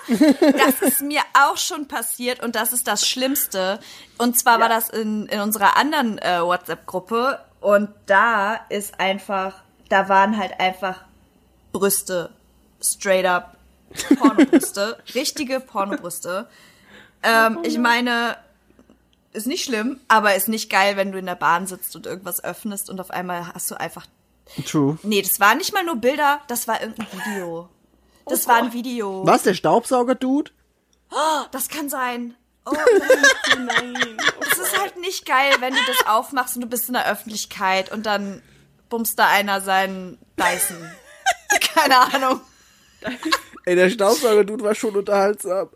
Das 0.07 0.81
ist 0.81 1.01
mir 1.01 1.19
auch 1.33 1.57
schon 1.57 1.89
passiert 1.89 2.41
und 2.41 2.55
das 2.55 2.71
ist 2.71 2.87
das 2.87 3.05
Schlimmste. 3.05 3.79
Und 4.17 4.39
zwar 4.39 4.59
war 4.61 4.69
das 4.69 4.89
in, 4.89 5.25
in 5.25 5.41
unserer 5.41 5.75
anderen 5.75 6.17
äh, 6.19 6.41
WhatsApp-Gruppe 6.41 7.39
und 7.59 7.89
da 8.05 8.55
ist 8.69 9.01
einfach, 9.01 9.55
da 9.89 10.07
waren 10.07 10.37
halt 10.37 10.59
einfach 10.61 11.03
Brüste, 11.73 12.29
straight 12.81 13.25
up 13.25 13.57
Pornobrüste, 14.17 14.97
richtige 15.15 15.59
Pornobrüste. 15.59 16.47
Ähm, 17.23 17.59
ich 17.63 17.77
meine, 17.77 18.37
ist 19.37 19.47
nicht 19.47 19.63
schlimm, 19.63 19.99
aber 20.07 20.35
ist 20.35 20.49
nicht 20.49 20.69
geil, 20.69 20.97
wenn 20.97 21.11
du 21.11 21.19
in 21.19 21.25
der 21.25 21.35
Bahn 21.35 21.67
sitzt 21.67 21.95
und 21.95 22.05
irgendwas 22.05 22.43
öffnest 22.43 22.89
und 22.89 22.99
auf 22.99 23.11
einmal 23.11 23.53
hast 23.53 23.71
du 23.71 23.79
einfach 23.79 24.05
True. 24.65 24.97
Nee, 25.03 25.21
das 25.21 25.39
waren 25.39 25.57
nicht 25.57 25.73
mal 25.73 25.83
nur 25.83 25.97
Bilder, 25.97 26.41
das 26.47 26.67
war 26.67 26.81
irgendein 26.81 27.07
Video. 27.11 27.69
Das 28.25 28.47
war 28.47 28.55
ein 28.57 28.73
Video. 28.73 29.25
Was, 29.25 29.43
der 29.43 29.53
Staubsauger-Dude? 29.53 30.51
Das 31.51 31.69
kann 31.69 31.89
sein. 31.89 32.35
Oh, 32.65 32.73
Nein. 33.57 34.17
es 34.51 34.57
ist 34.57 34.79
halt 34.79 34.97
nicht 34.99 35.25
geil, 35.25 35.53
wenn 35.59 35.73
du 35.73 35.79
das 35.87 36.07
aufmachst 36.07 36.55
und 36.55 36.61
du 36.61 36.67
bist 36.67 36.89
in 36.89 36.93
der 36.93 37.09
Öffentlichkeit 37.09 37.91
und 37.91 38.05
dann 38.05 38.41
bummst 38.89 39.17
da 39.19 39.27
einer 39.27 39.61
seinen 39.61 40.17
Dyson. 40.37 40.91
Keine 41.73 41.97
Ahnung. 42.13 42.41
Ey, 43.65 43.75
der 43.75 43.89
Staubsauger-Dude 43.89 44.63
war 44.63 44.75
schon 44.75 44.95
unterhaltsam. 44.95 45.69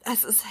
Es 0.00 0.24
ist. 0.24 0.42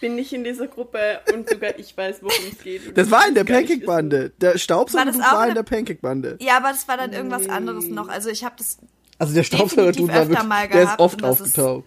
Bin 0.00 0.14
nicht 0.14 0.32
in 0.32 0.44
dieser 0.44 0.66
Gruppe 0.66 1.20
und 1.34 1.48
sogar 1.48 1.78
ich 1.78 1.96
weiß, 1.96 2.22
worum 2.22 2.34
es 2.50 2.62
geht. 2.62 2.96
Das 2.96 3.10
war 3.10 3.26
in 3.28 3.34
der 3.34 3.44
Pancake-Bande. 3.44 4.32
Der 4.40 4.56
Staubsauger-Dude 4.58 5.18
War 5.18 5.22
das 5.22 5.32
auch 5.32 5.38
war 5.38 5.48
in 5.48 5.54
der 5.54 5.62
Pancake-Bande. 5.62 6.38
Ja, 6.40 6.56
aber 6.56 6.68
das 6.70 6.88
war 6.88 6.96
dann 6.96 7.12
irgendwas 7.12 7.48
anderes 7.48 7.86
noch. 7.86 8.08
Also 8.08 8.30
ich 8.30 8.42
habe 8.44 8.54
das. 8.58 8.78
Also 9.18 9.34
der 9.34 9.42
Staubsauger-Dude 9.42 10.08
war 10.12 10.20
öfter 10.22 10.28
wirklich, 10.30 10.48
mal 10.48 10.68
der 10.68 10.80
ist 10.80 10.84
gehabt 10.86 11.00
oft 11.00 11.22
das 11.22 11.40
ist- 11.40 11.58
aufgetaucht. 11.58 11.84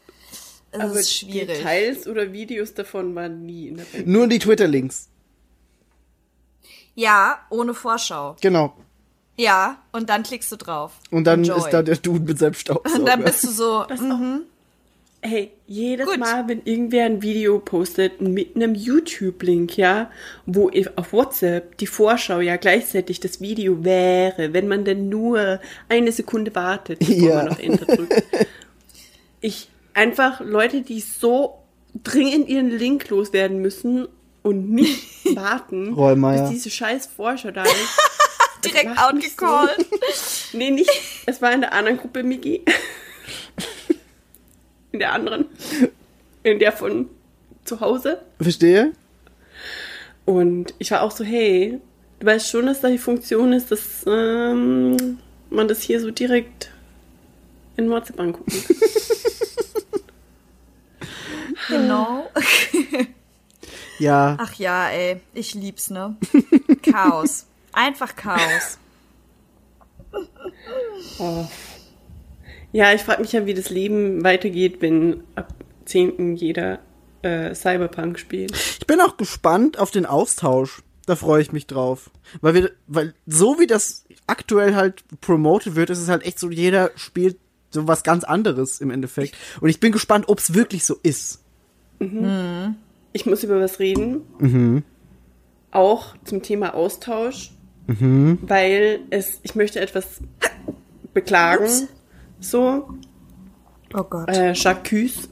Es 0.75 0.79
Aber 0.79 0.93
ist 0.99 1.13
schwierig. 1.13 1.47
Details 1.57 2.07
oder 2.07 2.31
Videos 2.33 2.73
davon 2.73 3.13
waren 3.15 3.45
nie 3.45 3.67
in 3.67 3.77
der 3.77 3.93
Welt. 3.93 4.07
Nur 4.07 4.27
die 4.27 4.39
Twitter-Links. 4.39 5.09
Ja, 6.95 7.39
ohne 7.49 7.73
Vorschau. 7.73 8.35
Genau. 8.41 8.75
Ja, 9.35 9.77
und 9.91 10.09
dann 10.09 10.21
klickst 10.23 10.51
du 10.51 10.55
drauf. 10.57 10.91
Und 11.09 11.23
dann 11.25 11.39
Enjoy. 11.39 11.57
ist 11.57 11.69
da 11.71 11.81
der 11.81 11.95
Dude 11.97 12.19
mit 12.25 12.37
seinem 12.39 12.53
Staubsauger. 12.53 12.95
Und 12.99 13.05
dann 13.07 13.23
bist 13.23 13.43
du 13.43 13.47
so. 13.49 13.85
Hey, 15.25 15.51
jedes 15.67 16.05
Gut. 16.05 16.19
Mal, 16.19 16.49
wenn 16.49 16.63
irgendwer 16.65 17.05
ein 17.05 17.21
Video 17.21 17.57
postet 17.59 18.19
mit 18.19 18.57
einem 18.57 18.75
YouTube-Link, 18.75 19.77
ja, 19.77 20.11
wo 20.45 20.69
auf 20.97 21.13
WhatsApp 21.13 21.77
die 21.77 21.87
Vorschau 21.87 22.41
ja 22.41 22.57
gleichzeitig 22.57 23.21
das 23.21 23.39
Video 23.39 23.85
wäre, 23.85 24.51
wenn 24.51 24.67
man 24.67 24.83
denn 24.83 25.07
nur 25.07 25.61
eine 25.87 26.11
Sekunde 26.11 26.53
wartet, 26.55 26.99
bevor 26.99 27.15
Ja. 27.15 27.35
man 27.37 27.49
auf 27.49 27.59
Enter 27.59 27.85
drückt. 27.95 28.23
Ich 29.45 29.67
einfach 29.93 30.39
Leute, 30.39 30.81
die 30.81 31.01
so 31.01 31.55
dringend 32.03 32.47
ihren 32.47 32.69
Link 32.69 33.09
loswerden 33.09 33.59
müssen 33.61 34.07
und 34.41 34.71
nicht 34.71 35.03
warten, 35.35 35.95
bis 35.95 36.49
diese 36.49 36.69
scheiß 36.69 37.07
Vorschau 37.07 37.51
da 37.51 37.63
ist. 37.63 37.73
direkt 38.65 38.85
mich 38.89 38.97
so- 38.97 39.05
outgecallt. 39.45 39.85
Nee, 40.53 40.71
nicht. 40.71 40.89
Es 41.25 41.41
war 41.41 41.51
in 41.53 41.59
der 41.61 41.73
anderen 41.73 41.97
Gruppe, 41.97 42.23
Miki. 42.23 42.61
In 44.93 44.99
der 44.99 45.11
anderen. 45.11 45.45
In 46.43 46.59
der 46.59 46.71
von 46.71 47.09
zu 47.65 47.81
Hause. 47.81 48.21
Verstehe? 48.39 48.93
Und 50.25 50.73
ich 50.79 50.91
war 50.91 51.01
auch 51.01 51.11
so, 51.11 51.23
hey, 51.23 51.79
du 52.19 52.25
weißt 52.25 52.49
schon, 52.49 52.67
dass 52.67 52.81
da 52.81 52.89
die 52.89 52.97
Funktion 52.97 53.51
ist, 53.51 53.71
dass 53.71 54.05
ähm, 54.07 55.19
man 55.49 55.67
das 55.67 55.81
hier 55.81 55.99
so 55.99 56.11
direkt 56.11 56.71
in 57.75 57.89
WhatsApp 57.89 58.19
angucken 58.19 58.51
kann. 58.51 58.75
Genau. 61.69 62.29
Ja. 63.99 64.35
Ach 64.39 64.53
ja, 64.55 64.89
ey, 64.89 65.21
ich 65.33 65.53
lieb's, 65.53 65.89
ne? 65.89 66.17
Chaos. 66.81 67.45
Einfach 67.71 68.15
Chaos. 68.15 68.77
Ja, 72.73 72.91
ich 72.91 73.01
frage 73.01 73.21
mich 73.21 73.31
ja, 73.31 73.45
wie 73.45 73.53
das 73.53 73.69
Leben 73.69 74.23
weitergeht, 74.23 74.81
wenn 74.81 75.23
ab 75.35 75.53
10. 75.85 76.35
jeder 76.35 76.79
äh, 77.21 77.53
Cyberpunk 77.53 78.19
spielt. 78.19 78.51
Ich 78.79 78.87
bin 78.87 78.99
auch 78.99 79.15
gespannt 79.15 79.79
auf 79.79 79.91
den 79.91 80.05
Austausch. 80.05 80.81
Da 81.05 81.15
freue 81.15 81.41
ich 81.41 81.51
mich 81.51 81.67
drauf. 81.67 82.09
Weil 82.41 82.53
wir, 82.55 82.71
weil 82.87 83.13
so 83.27 83.59
wie 83.59 83.67
das 83.67 84.05
aktuell 84.25 84.73
halt 84.75 85.03
promoted 85.21 85.75
wird, 85.75 85.89
ist 85.89 85.99
es 85.99 86.09
halt 86.09 86.25
echt 86.25 86.39
so, 86.39 86.49
jeder 86.49 86.91
spielt 86.95 87.37
so 87.69 87.87
was 87.87 88.03
ganz 88.03 88.23
anderes 88.23 88.81
im 88.81 88.89
Endeffekt. 88.89 89.35
Und 89.61 89.69
ich 89.69 89.79
bin 89.79 89.91
gespannt, 89.91 90.25
ob 90.27 90.39
es 90.39 90.53
wirklich 90.53 90.85
so 90.85 90.95
ist. 91.03 91.43
Ich 93.11 93.25
muss 93.25 93.43
über 93.43 93.59
was 93.59 93.79
reden. 93.79 94.83
Auch 95.71 96.15
zum 96.23 96.41
Thema 96.41 96.73
Austausch. 96.73 97.51
Weil 98.41 99.01
es, 99.09 99.39
ich 99.43 99.55
möchte 99.55 99.79
etwas 99.79 100.21
beklagen. 101.13 101.65
Ups. 101.65 101.87
So, 102.43 102.89
Oh 103.93 104.03
Gott. 104.03 104.27
äh, 104.29 104.51
Jacques, 104.53 105.29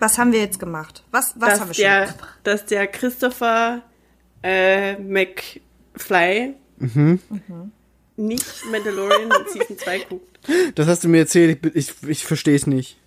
Was 0.00 0.18
haben 0.18 0.32
wir 0.32 0.40
jetzt 0.40 0.58
gemacht? 0.58 1.04
Was, 1.12 1.34
was 1.38 1.60
haben 1.60 1.68
wir 1.68 1.74
schon 1.74 1.84
der, 1.84 2.00
gemacht? 2.06 2.38
dass 2.42 2.66
der 2.66 2.86
Christopher 2.88 3.82
äh, 4.42 4.96
McFly 4.98 6.54
nicht 8.16 8.46
Mandalorian 8.70 9.22
in 9.30 9.52
Season 9.52 9.78
2 9.78 9.98
guckt. 10.08 10.40
Das 10.74 10.86
hast 10.88 11.04
du 11.04 11.08
mir 11.08 11.18
erzählt, 11.18 11.64
ich, 11.66 11.74
ich, 11.90 12.02
ich 12.08 12.24
verstehe 12.24 12.56
es 12.56 12.66
nicht. 12.66 12.98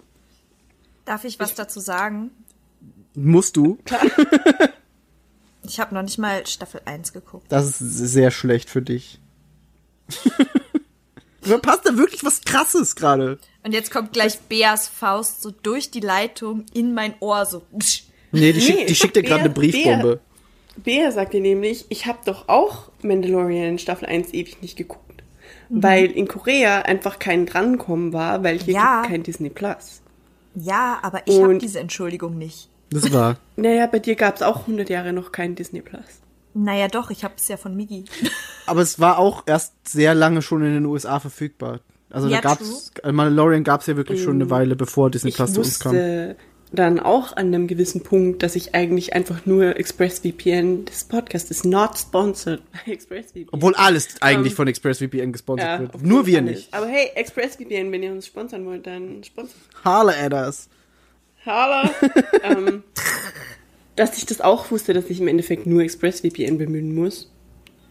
Darf 1.06 1.24
ich 1.26 1.40
was 1.40 1.56
dazu 1.56 1.80
sagen? 1.80 2.32
Musst 3.16 3.58
du? 3.58 3.78
Ich 5.64 5.80
habe 5.80 5.94
noch 5.94 6.04
nicht 6.04 6.18
mal 6.20 6.46
Staffel 6.48 6.82
1 6.86 7.12
geguckt. 7.14 7.46
Das 7.52 7.66
ist 7.66 7.80
sehr 7.80 8.32
schlecht 8.32 8.70
für 8.70 8.82
dich. 8.82 9.20
Verpasst 11.42 11.82
da 11.86 11.98
wirklich 11.98 12.24
was 12.24 12.42
krasses 12.42 12.96
gerade. 12.96 13.40
Und 13.64 13.74
jetzt 13.74 13.92
kommt 13.92 14.14
gleich 14.14 14.40
Beas 14.42 14.88
Faust 14.88 15.42
so 15.42 15.52
durch 15.52 15.92
die 15.92 16.00
Leitung 16.00 16.66
in 16.74 16.94
mein 16.94 17.14
Ohr 17.20 17.46
so. 17.46 17.62
psch. 17.78 18.04
Nee, 18.32 18.52
die, 18.54 18.60
Nee, 18.60 18.66
schickt, 18.66 18.90
die 18.90 18.96
schickt 18.96 19.16
dir 19.16 19.24
gerade 19.24 19.42
eine 19.46 19.50
Briefbombe. 19.50 20.20
Bea 20.78 21.12
sagte 21.12 21.40
nämlich, 21.42 21.86
ich 21.90 22.06
habe 22.06 22.20
doch 22.26 22.48
auch 22.48 22.90
Mandalorian 23.02 23.70
in 23.70 23.80
Staffel 23.80 24.06
1 24.08 24.34
ewig 24.34 24.62
nicht 24.62 24.78
geguckt. 24.78 25.24
Weil 25.70 26.06
in 26.06 26.28
Korea 26.28 26.84
einfach 26.84 27.20
kein 27.20 27.46
Drankommen 27.46 28.14
war, 28.14 28.44
weil 28.44 28.60
hier 28.60 28.74
Ja. 28.76 29.02
gibt 29.02 29.12
kein 29.12 29.24
Disney 29.24 29.50
Plus. 29.50 30.02
Ja, 30.56 31.00
aber 31.02 31.22
ich 31.26 31.36
habe 31.38 31.50
Und- 31.50 31.62
diese 31.62 31.80
Entschuldigung 31.80 32.38
nicht. 32.38 32.70
Das 32.92 33.12
war. 33.14 33.38
Naja, 33.56 33.86
bei 33.88 34.00
dir 34.00 34.16
gab 34.16 34.36
es 34.38 34.42
auch 34.42 34.62
100 34.62 34.90
Jahre 34.90 35.12
noch 35.14 35.32
kein 35.32 35.56
Disney 35.56 35.82
Plus. 35.82 36.02
Naja, 36.64 36.88
doch, 36.88 37.10
ich 37.10 37.24
habe 37.24 37.36
es 37.38 37.48
ja 37.48 37.58
von 37.58 37.76
Migi. 37.76 38.06
Aber 38.66 38.82
es 38.82 39.00
war 39.00 39.18
auch 39.18 39.44
erst 39.46 39.74
sehr 39.88 40.14
lange 40.14 40.42
schon 40.42 40.64
in 40.64 40.74
den 40.74 40.86
USA 40.86 41.20
verfügbar. 41.20 41.80
Also 42.10 42.28
Ja, 42.28 42.42
da 42.42 42.50
gab's, 42.50 42.92
äh, 43.04 43.12
Mandalorian 43.12 43.64
gab's 43.64 43.88
ja 43.88 43.96
wirklich 43.96 44.22
schon 44.24 44.36
eine 44.36 44.50
Weile, 44.50 44.76
bevor 44.76 45.10
Disney 45.10 45.32
Plus 45.32 45.54
zu 45.54 45.60
uns 45.62 45.80
kam. 45.80 45.92
wusste 45.94 46.36
dann 46.72 47.00
auch 47.00 47.32
an 47.36 47.48
einem 47.48 47.68
gewissen 47.68 48.04
Punkt, 48.04 48.44
dass 48.44 48.56
ich 48.56 48.76
eigentlich 48.76 49.14
einfach 49.14 49.48
nur 49.48 49.80
ExpressVPN, 49.80 50.86
das 50.86 51.04
Podcast 51.04 51.50
ist 51.50 51.66
not 51.66 51.98
sponsored 51.98 52.62
by 52.72 52.92
ExpressVPN. 52.92 53.48
Obwohl 53.52 53.74
alles 53.74 54.22
eigentlich 54.22 54.52
Ähm, 54.54 54.58
von 54.58 54.68
ExpressVPN 54.68 55.32
gesponsert 55.32 55.68
Ja, 55.68 55.80
wird. 55.80 56.02
Nur 56.04 56.28
wir 56.28 56.40
alles. 56.40 56.52
nicht. 56.58 56.74
Aber 56.74 56.86
hey, 56.88 57.10
ExpressVPN, 57.16 57.92
wenn 57.92 58.04
ihr 58.04 58.12
uns 58.12 58.28
sponsern 58.28 58.66
wollt, 58.68 58.86
dann 58.86 59.24
sponsert. 59.24 59.58
Harle 59.84 60.16
Adders. 60.16 60.70
Hallo. 61.46 61.90
ähm, 62.44 62.84
dass 64.00 64.18
ich 64.18 64.26
das 64.26 64.40
auch 64.40 64.72
wusste, 64.72 64.94
dass 64.94 65.10
ich 65.10 65.20
im 65.20 65.28
Endeffekt 65.28 65.66
nur 65.66 65.82
ExpressVPN 65.82 66.58
bemühen 66.58 66.96
muss. 66.96 67.30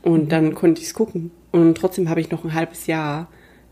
Und 0.03 0.33
dann 0.33 0.55
konnte 0.55 0.81
ich 0.81 0.89
es 0.89 0.95
gucken. 0.95 1.31
Und 1.51 1.77
trotzdem 1.77 2.09
habe 2.09 2.21
ich 2.21 2.31
noch 2.31 2.45
ein 2.45 2.55
halbes 2.55 2.87
Jahr 2.87 3.29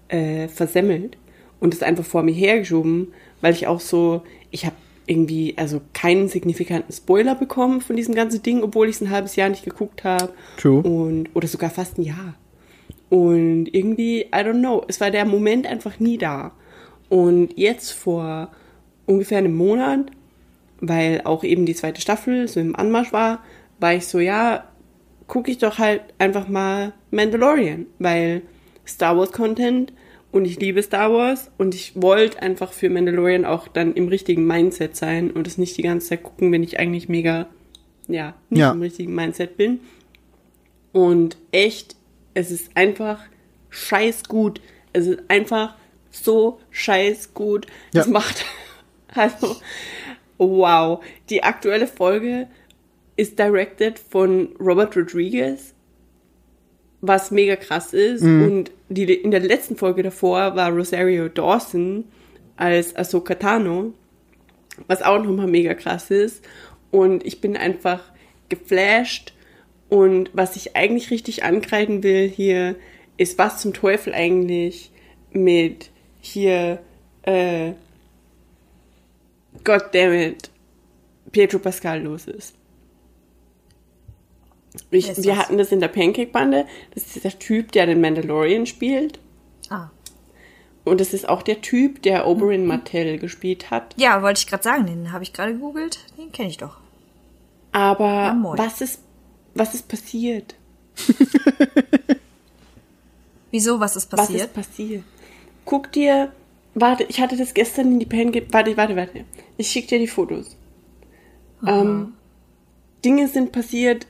äh, 0.08 0.46
versemmelt 0.48 1.16
und 1.60 1.72
es 1.72 1.82
einfach 1.82 2.04
vor 2.04 2.22
mir 2.22 2.34
hergeschoben, 2.34 3.08
weil 3.40 3.54
ich 3.54 3.66
auch 3.66 3.80
so, 3.80 4.22
ich 4.50 4.66
habe 4.66 4.76
irgendwie 5.06 5.54
also 5.56 5.80
keinen 5.94 6.28
signifikanten 6.28 6.92
Spoiler 6.92 7.36
bekommen 7.36 7.80
von 7.80 7.96
diesem 7.96 8.14
ganzen 8.14 8.42
Ding, 8.42 8.62
obwohl 8.62 8.88
ich 8.88 8.96
es 8.96 9.00
ein 9.00 9.10
halbes 9.10 9.36
Jahr 9.36 9.48
nicht 9.48 9.64
geguckt 9.64 10.04
habe. 10.04 10.34
True. 10.58 10.82
Und 10.82 11.30
oder 11.34 11.48
sogar 11.48 11.70
fast 11.70 11.96
ein 11.96 12.02
Jahr. 12.02 12.34
Und 13.08 13.68
irgendwie, 13.72 14.22
I 14.22 14.28
don't 14.32 14.58
know, 14.58 14.84
es 14.88 15.00
war 15.00 15.10
der 15.10 15.24
Moment 15.24 15.66
einfach 15.66 16.00
nie 16.00 16.18
da. 16.18 16.52
Und 17.08 17.56
jetzt 17.56 17.92
vor 17.92 18.50
ungefähr 19.06 19.38
einem 19.38 19.56
Monat, 19.56 20.10
weil 20.80 21.22
auch 21.24 21.44
eben 21.44 21.66
die 21.66 21.74
zweite 21.74 22.00
Staffel 22.00 22.48
so 22.48 22.60
im 22.60 22.76
Anmarsch 22.76 23.12
war, 23.12 23.42
war 23.78 23.94
ich 23.94 24.06
so, 24.06 24.18
ja, 24.18 24.64
gucke 25.26 25.50
ich 25.50 25.58
doch 25.58 25.78
halt 25.78 26.02
einfach 26.18 26.48
mal 26.48 26.92
Mandalorian, 27.10 27.86
weil 27.98 28.42
Star 28.86 29.16
Wars 29.16 29.32
Content 29.32 29.92
und 30.32 30.44
ich 30.44 30.60
liebe 30.60 30.82
Star 30.82 31.12
Wars 31.12 31.50
und 31.58 31.74
ich 31.74 31.92
wollte 32.00 32.40
einfach 32.42 32.72
für 32.72 32.90
Mandalorian 32.90 33.44
auch 33.44 33.68
dann 33.68 33.94
im 33.94 34.08
richtigen 34.08 34.46
Mindset 34.46 34.94
sein 34.96 35.30
und 35.30 35.46
es 35.46 35.58
nicht 35.58 35.76
die 35.76 35.82
ganze 35.82 36.08
Zeit 36.08 36.22
gucken, 36.22 36.52
wenn 36.52 36.62
ich 36.62 36.78
eigentlich 36.78 37.08
mega, 37.08 37.46
ja, 38.06 38.34
nicht 38.50 38.60
Ja. 38.60 38.72
im 38.72 38.82
richtigen 38.82 39.14
Mindset 39.14 39.56
bin. 39.56 39.80
Und 40.92 41.36
echt, 41.52 41.96
es 42.34 42.50
ist 42.50 42.70
einfach 42.74 43.20
scheiß 43.70 44.24
gut. 44.24 44.60
Es 44.92 45.06
ist 45.06 45.20
einfach 45.28 45.74
so 46.10 46.58
scheiß 46.70 47.34
gut. 47.34 47.66
Ja. 47.92 48.02
Es 48.02 48.06
macht, 48.08 48.44
also, 49.14 49.56
wow. 50.38 51.02
Die 51.30 51.42
aktuelle 51.42 51.86
Folge 51.86 52.48
ist 53.16 53.38
directed 53.38 53.98
von 53.98 54.48
Robert 54.60 54.96
Rodriguez, 54.96 55.74
was 57.00 57.30
mega 57.30 57.56
krass 57.56 57.92
ist. 57.94 58.22
Und 58.22 58.70
die, 58.88 59.04
in 59.14 59.30
der 59.30 59.40
letzten 59.40 59.76
Folge 59.76 60.02
davor 60.02 60.54
war 60.56 60.70
Rosario 60.70 61.28
Dawson 61.28 62.04
als 62.56 62.94
Ahsoka 62.96 63.34
Tano, 63.34 63.92
was 64.86 65.02
auch 65.02 65.22
nochmal 65.22 65.46
mega 65.46 65.74
krass 65.74 66.10
ist. 66.10 66.44
Und 66.90 67.24
ich 67.24 67.40
bin 67.40 67.56
einfach 67.56 68.02
geflasht. 68.48 69.32
Und 69.88 70.30
was 70.32 70.56
ich 70.56 70.76
eigentlich 70.76 71.10
richtig 71.10 71.44
ankreiden 71.44 72.02
will 72.02 72.28
hier, 72.28 72.76
ist, 73.16 73.38
was 73.38 73.60
zum 73.60 73.72
Teufel 73.72 74.12
eigentlich 74.12 74.90
mit 75.32 75.90
hier, 76.20 76.80
äh, 77.22 77.72
goddammit, 79.64 80.50
Pietro 81.32 81.58
Pascal 81.58 82.02
los 82.02 82.26
ist. 82.26 82.54
Ich, 84.90 85.08
ist 85.08 85.24
wir 85.24 85.34
das? 85.34 85.38
hatten 85.44 85.58
das 85.58 85.72
in 85.72 85.80
der 85.80 85.88
Pancake-Bande. 85.88 86.66
Das 86.94 87.04
ist 87.16 87.24
der 87.24 87.38
Typ, 87.38 87.72
der 87.72 87.86
den 87.86 88.00
Mandalorian 88.00 88.66
spielt. 88.66 89.18
Ah. 89.70 89.90
Und 90.84 91.00
das 91.00 91.12
ist 91.12 91.28
auch 91.28 91.42
der 91.42 91.60
Typ, 91.62 92.02
der 92.02 92.26
Oberyn 92.26 92.66
Martell 92.66 93.18
gespielt 93.18 93.70
hat. 93.70 93.94
Ja, 93.96 94.22
wollte 94.22 94.38
ich 94.38 94.46
gerade 94.46 94.62
sagen, 94.62 94.86
den 94.86 95.12
habe 95.12 95.24
ich 95.24 95.32
gerade 95.32 95.54
gegoogelt. 95.54 95.98
Den 96.16 96.30
kenne 96.30 96.48
ich 96.48 96.58
doch. 96.58 96.76
Aber 97.72 98.32
moin. 98.34 98.56
was 98.58 98.80
ist, 98.80 99.00
was 99.54 99.74
ist 99.74 99.88
passiert? 99.88 100.54
Wieso, 103.50 103.80
was 103.80 103.96
ist 103.96 104.12
Was 104.12 104.20
passiert? 104.20 104.42
ist 104.42 104.54
passiert? 104.54 105.04
Guck 105.64 105.90
dir, 105.92 106.32
warte, 106.76 107.04
ich 107.08 107.20
hatte 107.20 107.36
das 107.36 107.54
gestern 107.54 107.92
in 107.92 107.98
die 107.98 108.06
Pancake, 108.06 108.46
warte, 108.52 108.76
warte, 108.76 108.94
warte. 108.94 109.24
Ich 109.56 109.68
schicke 109.68 109.88
dir 109.88 109.98
die 109.98 110.06
Fotos. 110.06 110.56
Ähm, 111.66 112.14
Dinge 113.04 113.28
sind 113.28 113.50
passiert 113.50 114.06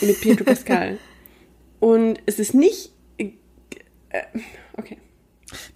mit 0.00 0.20
Pietro 0.20 0.44
Pascal. 0.44 0.98
Und 1.80 2.20
es 2.26 2.38
ist 2.38 2.54
nicht, 2.54 2.92
äh, 3.18 4.22
okay. 4.76 4.98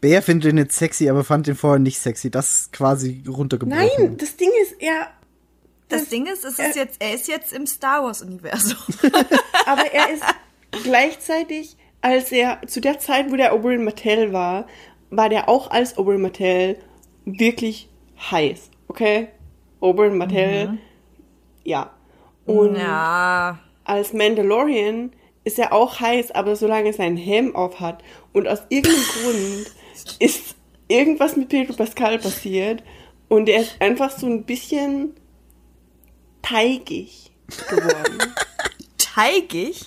Bea 0.01 0.21
findet 0.21 0.53
den 0.53 0.59
jetzt 0.59 0.77
sexy, 0.77 1.09
aber 1.09 1.25
fand 1.25 1.47
den 1.47 1.57
vorher 1.57 1.79
nicht 1.79 1.99
sexy. 1.99 2.31
Das 2.31 2.61
ist 2.61 2.73
quasi 2.73 3.25
runtergebrochen. 3.27 3.89
Nein, 3.99 4.17
das 4.17 4.37
Ding 4.37 4.51
ist, 4.63 4.77
er, 4.79 5.09
das 5.89 6.09
Ding 6.09 6.27
ist, 6.27 6.45
es 6.45 6.59
ist 6.59 6.77
äh, 6.77 6.81
jetzt, 6.81 6.97
er 7.01 7.15
ist 7.15 7.29
jetzt 7.29 7.53
im 7.53 7.67
Star 7.67 8.05
Wars 8.05 8.23
Universum. 8.23 8.79
aber 9.67 9.93
er 9.93 10.13
ist 10.13 10.23
gleichzeitig, 10.85 11.77
als 12.03 12.31
er 12.31 12.61
zu 12.67 12.81
der 12.81 12.99
Zeit, 12.99 13.31
wo 13.31 13.37
der 13.37 13.55
Oberyn 13.55 13.85
Martell 13.85 14.33
war, 14.33 14.67
war 15.11 15.29
der 15.29 15.49
auch 15.49 15.71
als 15.71 15.99
Oberyn 15.99 16.23
Martell 16.23 16.79
wirklich 17.25 17.89
heiß, 18.31 18.71
okay? 18.89 19.29
Oberyn 19.81 20.19
Martell, 20.19 20.79
ja. 21.65 21.91
Und 22.45 22.77
ja. 22.77 23.59
als 23.85 24.13
Mandalorian 24.13 25.13
ist 25.45 25.59
er 25.59 25.73
auch 25.73 26.01
heiß, 26.01 26.33
aber 26.33 26.57
solange 26.57 26.89
er 26.89 26.93
seinen 26.93 27.17
Helm 27.17 27.55
auf 27.55 27.81
hat 27.81 28.03
und 28.33 28.49
aus 28.49 28.61
irgendeinem 28.69 29.05
Grund 29.23 29.73
ist 30.19 30.57
irgendwas 30.89 31.37
mit 31.37 31.49
Pedro 31.49 31.75
Pascal 31.75 32.19
passiert 32.19 32.83
und 33.29 33.49
er 33.49 33.63
ist 33.63 33.81
einfach 33.81 34.11
so 34.11 34.27
ein 34.27 34.45
bisschen 34.45 35.15
teigig 36.43 37.33
geworden. 37.69 38.35
Teigig? 38.99 39.87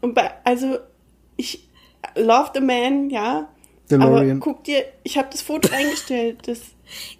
Und 0.00 0.14
bei, 0.14 0.32
also, 0.44 0.78
ich 1.36 1.68
love 2.16 2.50
the 2.54 2.60
man, 2.60 3.10
ja. 3.10 3.48
Aber 3.90 3.98
DeLorean. 4.20 4.40
guck 4.40 4.64
dir, 4.64 4.84
ich 5.02 5.18
habe 5.18 5.28
das 5.30 5.42
Foto 5.42 5.68
eingestellt. 5.72 6.38
Das, 6.46 6.60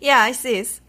Ja, 0.01 0.27
ich 0.31 0.39
sehe 0.39 0.61
es. 0.63 0.81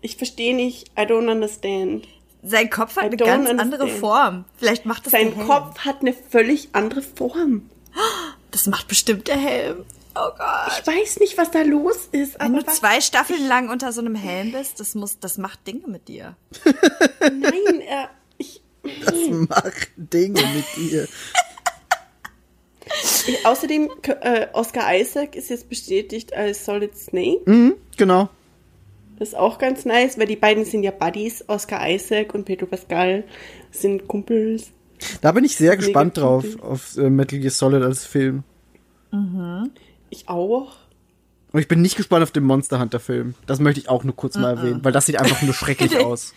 ich 0.00 0.16
verstehe 0.16 0.54
nicht, 0.54 0.88
I 0.98 1.02
don't 1.02 1.30
understand. 1.30 2.06
Sein 2.42 2.68
Kopf 2.70 2.96
hat 2.96 3.04
I 3.04 3.06
eine 3.06 3.16
ganz 3.16 3.48
understand. 3.50 3.60
andere 3.60 3.88
Form. 3.88 4.44
Vielleicht 4.56 4.84
macht 4.84 5.06
das 5.06 5.12
Sein 5.12 5.28
der 5.28 5.36
Helm. 5.36 5.46
Kopf 5.48 5.78
hat 5.80 6.00
eine 6.00 6.12
völlig 6.12 6.70
andere 6.72 7.00
Form. 7.02 7.70
Das 8.50 8.66
macht 8.66 8.88
bestimmt 8.88 9.28
der 9.28 9.36
Helm. 9.36 9.84
Oh 10.14 10.28
Gott. 10.36 10.72
Ich 10.80 10.86
weiß 10.86 11.20
nicht, 11.20 11.38
was 11.38 11.50
da 11.52 11.62
los 11.62 12.08
ist, 12.12 12.34
Wenn 12.38 12.54
aber 12.54 12.64
du 12.64 12.72
zwei 12.72 13.00
Staffeln 13.00 13.46
lang 13.46 13.70
unter 13.70 13.92
so 13.92 14.00
einem 14.02 14.14
Helm 14.14 14.52
bist, 14.52 14.78
das 14.80 14.94
muss, 14.94 15.18
das 15.20 15.38
macht 15.38 15.66
Dinge 15.66 15.86
mit 15.86 16.08
dir. 16.08 16.36
nein, 17.20 17.80
er, 17.88 18.10
ich, 18.36 18.60
Das 19.06 19.14
macht 19.30 19.90
Dinge 19.96 20.42
mit 20.54 20.64
dir. 20.76 21.08
ich, 23.26 23.46
außerdem, 23.46 23.90
äh, 24.20 24.46
Oscar 24.52 24.94
Isaac 24.96 25.36
ist 25.36 25.50
jetzt 25.50 25.68
bestätigt 25.68 26.34
als 26.34 26.64
Solid 26.64 26.96
Snake. 26.96 27.40
Mhm, 27.46 27.74
genau. 27.96 28.28
Das 29.18 29.28
ist 29.28 29.34
auch 29.34 29.58
ganz 29.58 29.84
nice, 29.84 30.18
weil 30.18 30.26
die 30.26 30.36
beiden 30.36 30.64
sind 30.64 30.82
ja 30.82 30.90
Buddies. 30.90 31.44
Oscar 31.48 31.88
Isaac 31.88 32.34
und 32.34 32.44
Pedro 32.44 32.66
Pascal 32.66 33.24
sind 33.70 34.08
Kumpels. 34.08 34.70
Da 35.20 35.32
bin 35.32 35.44
ich 35.44 35.56
sehr 35.56 35.70
Mega 35.72 35.80
gespannt 35.82 36.16
drauf, 36.16 36.44
auf 36.60 36.96
äh, 36.96 37.08
Metal 37.10 37.38
Gear 37.38 37.50
Solid 37.50 37.82
als 37.82 38.04
Film. 38.04 38.42
Ich 40.10 40.28
auch. 40.28 40.72
Und 41.52 41.60
ich 41.60 41.68
bin 41.68 41.82
nicht 41.82 41.96
gespannt 41.96 42.22
auf 42.22 42.30
den 42.30 42.44
Monster 42.44 42.80
Hunter 42.80 42.98
Film. 42.98 43.34
Das 43.46 43.60
möchte 43.60 43.80
ich 43.80 43.88
auch 43.88 44.04
nur 44.04 44.16
kurz 44.16 44.36
mal 44.36 44.56
erwähnen, 44.56 44.80
weil 44.82 44.92
das 44.92 45.06
sieht 45.06 45.20
einfach 45.20 45.42
nur 45.42 45.52
schrecklich 45.54 45.98
aus. 46.04 46.32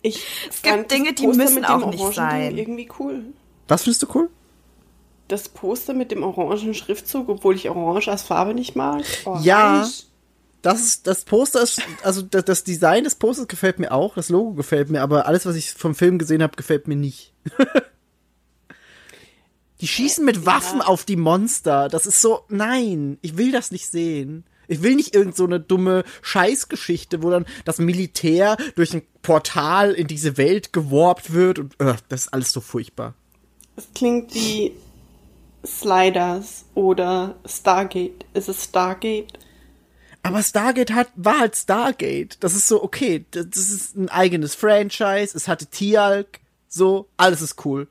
Ich 0.00 0.24
Es 0.48 0.62
gibt 0.62 0.90
Dinge, 0.92 1.12
die 1.12 1.26
müssen 1.26 1.64
auch 1.64 1.90
nicht 1.90 2.14
sein. 2.14 2.56
irgendwie 2.56 2.88
cool. 3.00 3.24
Was 3.66 3.82
findest 3.82 4.02
du 4.04 4.06
cool? 4.14 4.30
Das 5.28 5.48
Poster 5.48 5.94
mit 5.94 6.10
dem 6.10 6.22
orangen 6.22 6.74
Schriftzug, 6.74 7.28
obwohl 7.28 7.54
ich 7.54 7.68
Orange 7.68 8.08
als 8.08 8.22
Farbe 8.22 8.54
nicht 8.54 8.76
mag. 8.76 9.04
Ja. 9.42 9.80
Orange. 9.80 10.04
Das 10.62 10.82
ist, 10.82 11.06
das 11.06 11.24
Poster 11.24 11.62
ist, 11.62 11.80
also 12.02 12.22
das, 12.22 12.44
das 12.44 12.64
Design 12.64 13.04
des 13.04 13.14
Posters 13.14 13.46
gefällt 13.46 13.78
mir 13.78 13.92
auch, 13.92 14.16
das 14.16 14.28
Logo 14.28 14.54
gefällt 14.54 14.90
mir, 14.90 15.02
aber 15.02 15.26
alles, 15.26 15.46
was 15.46 15.54
ich 15.54 15.72
vom 15.72 15.94
Film 15.94 16.18
gesehen 16.18 16.42
habe, 16.42 16.56
gefällt 16.56 16.88
mir 16.88 16.96
nicht. 16.96 17.32
die 19.80 19.86
schießen 19.86 20.24
mit 20.24 20.46
Waffen 20.46 20.80
auf 20.80 21.04
die 21.04 21.16
Monster. 21.16 21.88
Das 21.88 22.06
ist 22.06 22.20
so, 22.20 22.40
nein, 22.48 23.18
ich 23.22 23.36
will 23.36 23.52
das 23.52 23.70
nicht 23.70 23.88
sehen. 23.88 24.44
Ich 24.66 24.82
will 24.82 24.96
nicht 24.96 25.14
irgend 25.14 25.36
so 25.36 25.44
eine 25.44 25.60
dumme 25.60 26.04
Scheißgeschichte, 26.22 27.22
wo 27.22 27.30
dann 27.30 27.46
das 27.64 27.78
Militär 27.78 28.56
durch 28.74 28.92
ein 28.92 29.02
Portal 29.22 29.92
in 29.92 30.08
diese 30.08 30.36
Welt 30.36 30.72
geworbt 30.72 31.32
wird 31.32 31.58
und 31.58 31.80
äh, 31.80 31.94
das 32.08 32.22
ist 32.22 32.34
alles 32.34 32.52
so 32.52 32.60
furchtbar. 32.60 33.14
Es 33.76 33.88
klingt 33.94 34.34
wie 34.34 34.72
Sliders 35.66 36.64
oder 36.74 37.36
Stargate. 37.44 38.24
Ist 38.34 38.48
es 38.48 38.64
Stargate? 38.64 39.38
Aber 40.22 40.42
Stargate 40.42 40.92
hat, 40.92 41.08
war 41.16 41.40
halt 41.40 41.56
Stargate. 41.56 42.36
Das 42.40 42.54
ist 42.54 42.68
so, 42.68 42.82
okay, 42.82 43.24
das, 43.30 43.46
ist 43.56 43.96
ein 43.96 44.08
eigenes 44.08 44.54
Franchise, 44.54 45.36
es 45.36 45.48
hatte 45.48 45.66
Tialk, 45.66 46.40
so, 46.68 47.08
alles 47.16 47.40
ist 47.40 47.64
cool. 47.64 47.88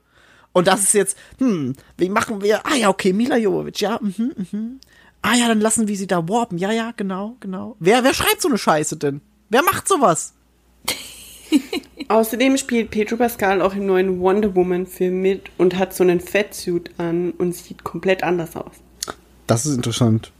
Und 0.54 0.68
das 0.68 0.82
ist 0.82 0.94
jetzt, 0.94 1.18
hm, 1.40 1.76
wie 1.98 2.10
machen 2.10 2.42
wir, 2.42 2.66
ah 2.66 2.76
ja, 2.76 2.90
okay, 2.90 3.14
Mila 3.14 3.38
Jovovich, 3.38 3.80
ja, 3.82 4.00
mhm, 4.02 4.34
mhm. 4.52 4.80
Ah 5.22 5.36
ja, 5.36 5.48
dann 5.48 5.62
lassen 5.62 5.88
wir 5.88 5.98
sie 5.98 6.08
da 6.08 6.28
warpen, 6.30 6.58
ja, 6.58 6.72
ja, 6.72 6.94
genau, 6.96 7.38
genau. 7.40 7.76
Wer, 7.80 8.04
wer 8.04 8.14
schreibt 8.14 8.42
so 8.42 8.50
eine 8.50 8.58
Scheiße 8.58 8.98
denn? 8.98 9.22
Wer 9.50 9.64
macht 9.64 9.88
sowas? 9.88 10.34
Außerdem 12.10 12.58
spielt 12.58 12.92
Pedro 12.92 13.18
Pascal 13.18 13.62
auch 13.62 13.74
im 13.76 13.86
neuen 13.86 14.20
Wonder 14.20 14.56
Woman 14.56 14.88
Film 14.88 15.22
mit 15.22 15.44
und 15.58 15.78
hat 15.78 15.94
so 15.94 16.04
einen 16.04 16.22
Fettsuit 16.22 16.92
an 16.98 17.32
und 17.32 17.54
sieht 17.54 17.84
komplett 17.84 18.24
anders 18.24 18.56
aus. 18.56 18.72
Das 19.46 19.66
ist 19.66 19.76
interessant. 19.76 20.32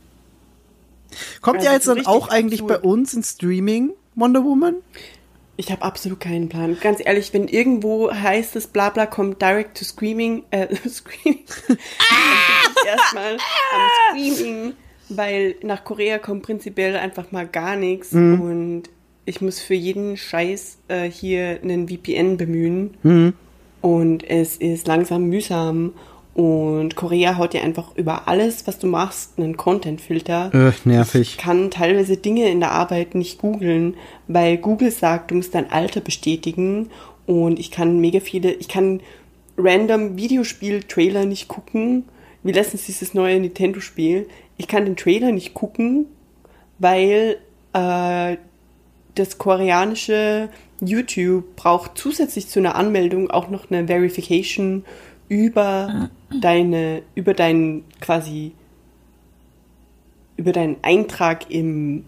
Kommt 1.42 1.58
Also 1.60 1.68
ja 1.68 1.74
jetzt 1.74 1.88
dann 1.88 2.06
auch 2.06 2.30
eigentlich 2.30 2.62
absurd. 2.62 2.82
bei 2.82 2.88
uns 2.88 3.14
in 3.14 3.24
Streaming 3.24 3.92
Wonder 4.16 4.44
Woman? 4.44 4.76
Ich 5.58 5.72
habe 5.72 5.82
absolut 5.82 6.20
keinen 6.20 6.50
Plan. 6.50 6.78
Ganz 6.80 7.00
ehrlich, 7.04 7.34
wenn 7.34 7.48
irgendwo 7.48 8.12
heißt 8.12 8.56
es, 8.56 8.68
bla 8.68 8.90
bla 8.90 9.06
kommt 9.06 9.42
direct 9.42 9.78
to 9.78 9.86
screaming, 9.86 10.44
äh, 10.52 10.68
screaming, 10.88 11.44
ich 11.48 12.88
erstmal 12.88 13.34
am 13.34 14.16
Screaming, 14.16 14.74
weil 15.10 15.56
nach 15.64 15.84
Korea 15.84 16.20
kommt 16.20 16.44
prinzipiell 16.44 16.96
einfach 16.96 17.32
mal 17.32 17.48
gar 17.48 17.76
nichts 17.76 18.14
und 18.14 18.84
ich 19.28 19.42
muss 19.42 19.60
für 19.60 19.74
jeden 19.74 20.18
Scheiß 20.18 20.78
äh, 20.88 21.10
hier 21.10 21.60
einen 21.62 21.88
VPN 21.88 22.38
bemühen 22.38 22.92
und 23.82 24.28
es 24.28 24.56
ist 24.56 24.88
langsam 24.88 25.26
mühsam 25.26 25.94
und 26.34 26.96
Korea 26.96 27.38
haut 27.38 27.54
dir 27.54 27.64
einfach 27.64 27.96
über 27.96 28.28
alles, 28.28 28.68
was 28.68 28.80
du 28.80 28.88
machst, 28.88 29.38
einen 29.38 29.58
Content-Filter. 29.58 30.52
Äh, 30.54 30.88
nervig. 30.88 31.34
Ich 31.34 31.38
kann 31.38 31.72
teilweise 31.72 32.16
Dinge 32.16 32.50
in 32.50 32.60
der 32.60 32.72
Arbeit 32.72 33.16
nicht 33.16 33.40
googeln, 33.40 33.96
weil 34.28 34.58
Google 34.58 34.92
sagt, 34.92 35.32
du 35.32 35.36
musst 35.36 35.56
dein 35.56 35.72
Alter 35.72 36.00
bestätigen 36.00 36.90
und 37.26 37.60
ich 37.60 37.70
kann 37.70 38.00
mega 38.00 38.20
viele, 38.20 38.54
ich 38.54 38.68
kann 38.68 39.02
random 39.58 40.16
Videospiel-Trailer 40.16 41.26
nicht 41.26 41.48
gucken, 41.48 42.06
wie 42.44 42.52
letztens 42.52 42.86
dieses 42.86 43.14
neue 43.14 43.40
Nintendo-Spiel. 43.40 44.28
Ich 44.58 44.68
kann 44.68 44.86
den 44.86 44.96
Trailer 44.96 45.32
nicht 45.32 45.54
gucken, 45.54 46.06
weil 46.80 47.38
äh, 47.74 48.38
das 49.18 49.38
koreanische 49.38 50.50
YouTube 50.80 51.56
braucht 51.56 51.98
zusätzlich 51.98 52.48
zu 52.48 52.60
einer 52.60 52.76
Anmeldung 52.76 53.32
auch 53.32 53.50
noch 53.50 53.70
eine 53.70 53.88
Verification 53.88 54.86
über 55.30 56.10
deine, 56.42 57.02
über 57.16 57.34
deinen 57.34 57.84
quasi, 58.00 58.54
über 60.38 60.52
deinen 60.52 60.78
Eintrag 60.84 61.50
im, 61.50 62.06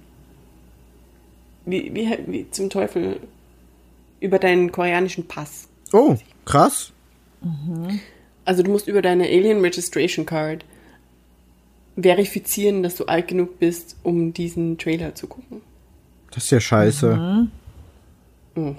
wie, 1.65 1.93
wie, 1.93 2.17
wie 2.27 2.51
zum 2.51 2.69
Teufel, 2.69 3.19
über 4.19 4.39
deinen 4.39 4.71
koreanischen 4.71 5.27
Pass. 5.27 5.67
Oh, 5.91 6.15
krass. 6.45 6.91
Also 8.45 8.63
du 8.63 8.71
musst 8.71 8.87
über 8.87 9.01
deine 9.01 9.25
Alien 9.25 9.61
Registration 9.61 10.25
Card 10.25 10.65
verifizieren, 12.01 12.83
dass 12.83 12.95
du 12.95 13.05
alt 13.05 13.27
genug 13.27 13.59
bist, 13.59 13.97
um 14.03 14.33
diesen 14.33 14.77
Trailer 14.77 15.15
zu 15.15 15.27
gucken. 15.27 15.61
Das 16.31 16.45
ist 16.45 16.51
ja 16.51 16.59
scheiße. 16.59 17.49
Mhm. 18.55 18.75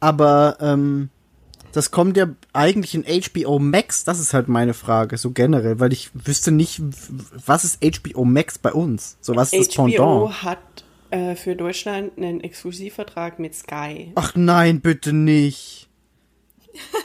Aber 0.00 0.56
ähm, 0.60 1.10
das 1.72 1.90
kommt 1.90 2.16
ja 2.16 2.28
eigentlich 2.52 2.94
in 2.94 3.04
HBO 3.04 3.58
Max. 3.58 4.04
Das 4.04 4.20
ist 4.20 4.32
halt 4.32 4.48
meine 4.48 4.74
Frage, 4.74 5.16
so 5.18 5.32
generell, 5.32 5.80
weil 5.80 5.92
ich 5.92 6.10
wüsste 6.14 6.52
nicht, 6.52 6.80
was 7.46 7.64
ist 7.64 7.80
HBO 7.82 8.24
Max 8.24 8.58
bei 8.58 8.72
uns? 8.72 9.16
So 9.20 9.34
was 9.34 9.52
ist 9.52 9.70
das 9.70 9.76
HBO 9.76 9.86
Pendant? 9.86 10.42
hat 10.42 10.84
äh, 11.10 11.34
für 11.34 11.56
Deutschland 11.56 12.16
einen 12.16 12.40
Exklusivvertrag 12.40 13.38
mit 13.38 13.54
Sky. 13.54 14.12
Ach 14.14 14.32
nein, 14.36 14.80
bitte 14.80 15.12
nicht. 15.12 15.88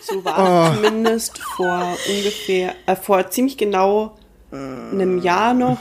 So 0.02 0.26
war 0.26 0.72
es 0.72 0.82
zumindest 0.82 1.38
vor 1.38 1.96
ungefähr, 2.10 2.74
äh, 2.88 2.96
vor 2.96 3.30
ziemlich 3.30 3.58
genau 3.58 4.18
einem 4.52 5.22
Jahr 5.22 5.54
noch. 5.54 5.78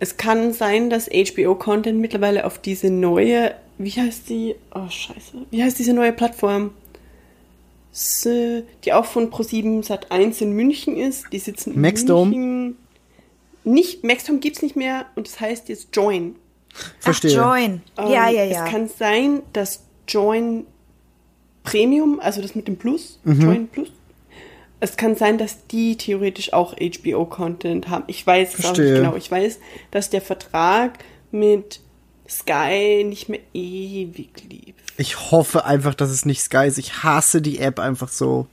Es 0.00 0.16
kann 0.16 0.52
sein, 0.52 0.90
dass 0.90 1.08
HBO-Content 1.08 1.98
mittlerweile 1.98 2.44
auf 2.46 2.58
diese 2.58 2.90
neue, 2.90 3.54
wie 3.78 3.90
heißt 3.90 4.28
die? 4.28 4.54
Oh, 4.74 4.88
scheiße. 4.88 5.46
Wie 5.50 5.62
heißt 5.62 5.78
diese 5.78 5.92
neue 5.92 6.12
Plattform? 6.12 6.70
Die 8.14 8.92
auch 8.92 9.06
von 9.06 9.30
Pro7 9.30 9.82
Sat 9.82 10.12
1 10.12 10.40
in 10.40 10.52
München 10.52 10.96
ist. 10.96 11.26
Die 11.32 11.38
sitzen 11.38 11.74
in 11.74 11.80
Maxdome? 11.80 12.30
München. 12.30 12.76
Nicht, 13.64 14.04
Maxdome 14.04 14.38
gibt's 14.38 14.62
nicht 14.62 14.76
mehr 14.76 15.06
und 15.16 15.26
das 15.26 15.40
heißt 15.40 15.68
jetzt 15.68 15.88
Join. 15.92 16.36
Verstehe. 17.00 17.32
Ach, 17.40 17.56
Join. 17.56 17.82
Ähm, 17.98 18.08
ja, 18.08 18.28
ja, 18.30 18.44
ja. 18.44 18.64
Es 18.64 18.70
kann 18.70 18.88
sein, 18.88 19.42
dass 19.52 19.84
Join 20.06 20.64
Premium, 21.64 22.20
also 22.20 22.40
das 22.40 22.54
mit 22.54 22.68
dem 22.68 22.76
Plus, 22.76 23.18
Mhm. 23.24 23.40
Join 23.40 23.68
Plus, 23.68 23.88
es 24.80 24.96
kann 24.96 25.16
sein, 25.16 25.38
dass 25.38 25.66
die 25.66 25.96
theoretisch 25.96 26.52
auch 26.52 26.74
HBO-Content 26.74 27.88
haben. 27.88 28.04
Ich 28.06 28.26
weiß 28.26 28.58
es 28.58 28.64
auch 28.64 28.76
nicht 28.76 28.94
genau. 28.94 29.16
Ich 29.16 29.30
weiß, 29.30 29.58
dass 29.90 30.10
der 30.10 30.20
Vertrag 30.20 30.98
mit 31.30 31.80
Sky 32.28 33.04
nicht 33.04 33.28
mehr 33.28 33.40
ewig 33.54 34.30
lief. 34.48 34.74
Ich 34.96 35.30
hoffe 35.30 35.64
einfach, 35.64 35.94
dass 35.94 36.10
es 36.10 36.26
nicht 36.26 36.40
Sky 36.40 36.66
ist. 36.66 36.78
Ich 36.78 37.02
hasse 37.02 37.42
die 37.42 37.58
App 37.58 37.78
einfach 37.78 38.08
so. 38.08 38.46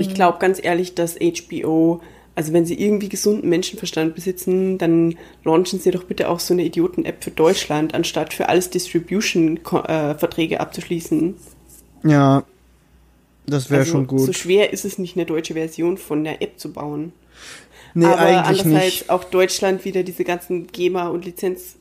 Ich 0.00 0.12
glaube 0.12 0.38
ganz 0.38 0.62
ehrlich, 0.62 0.94
dass 0.94 1.16
HBO, 1.16 2.00
also 2.34 2.52
wenn 2.52 2.66
sie 2.66 2.80
irgendwie 2.80 3.08
gesunden 3.08 3.48
Menschenverstand 3.48 4.14
besitzen, 4.14 4.76
dann 4.76 5.16
launchen 5.44 5.78
sie 5.78 5.92
doch 5.92 6.04
bitte 6.04 6.28
auch 6.28 6.40
so 6.40 6.52
eine 6.52 6.64
Idioten-App 6.64 7.22
für 7.22 7.30
Deutschland, 7.30 7.94
anstatt 7.94 8.34
für 8.34 8.48
alles 8.48 8.70
Distribution-Verträge 8.70 10.58
abzuschließen. 10.60 11.36
Ja, 12.04 12.42
das 13.48 13.70
wäre 13.70 13.80
also, 13.80 13.92
schon 13.92 14.06
gut. 14.06 14.20
So 14.20 14.32
schwer 14.32 14.72
ist 14.72 14.84
es 14.84 14.98
nicht, 14.98 15.16
eine 15.16 15.26
deutsche 15.26 15.54
Version 15.54 15.98
von 15.98 16.24
der 16.24 16.42
App 16.42 16.58
zu 16.58 16.72
bauen. 16.72 17.12
nee, 17.94 18.04
Aber 18.04 18.18
eigentlich 18.18 18.60
andererseits 18.64 18.94
nicht. 19.00 19.10
auch 19.10 19.24
Deutschland 19.24 19.84
wieder 19.84 20.02
diese 20.02 20.24
ganzen 20.24 20.66
GEMA 20.68 21.08
und 21.08 21.24
Lizenz 21.24 21.76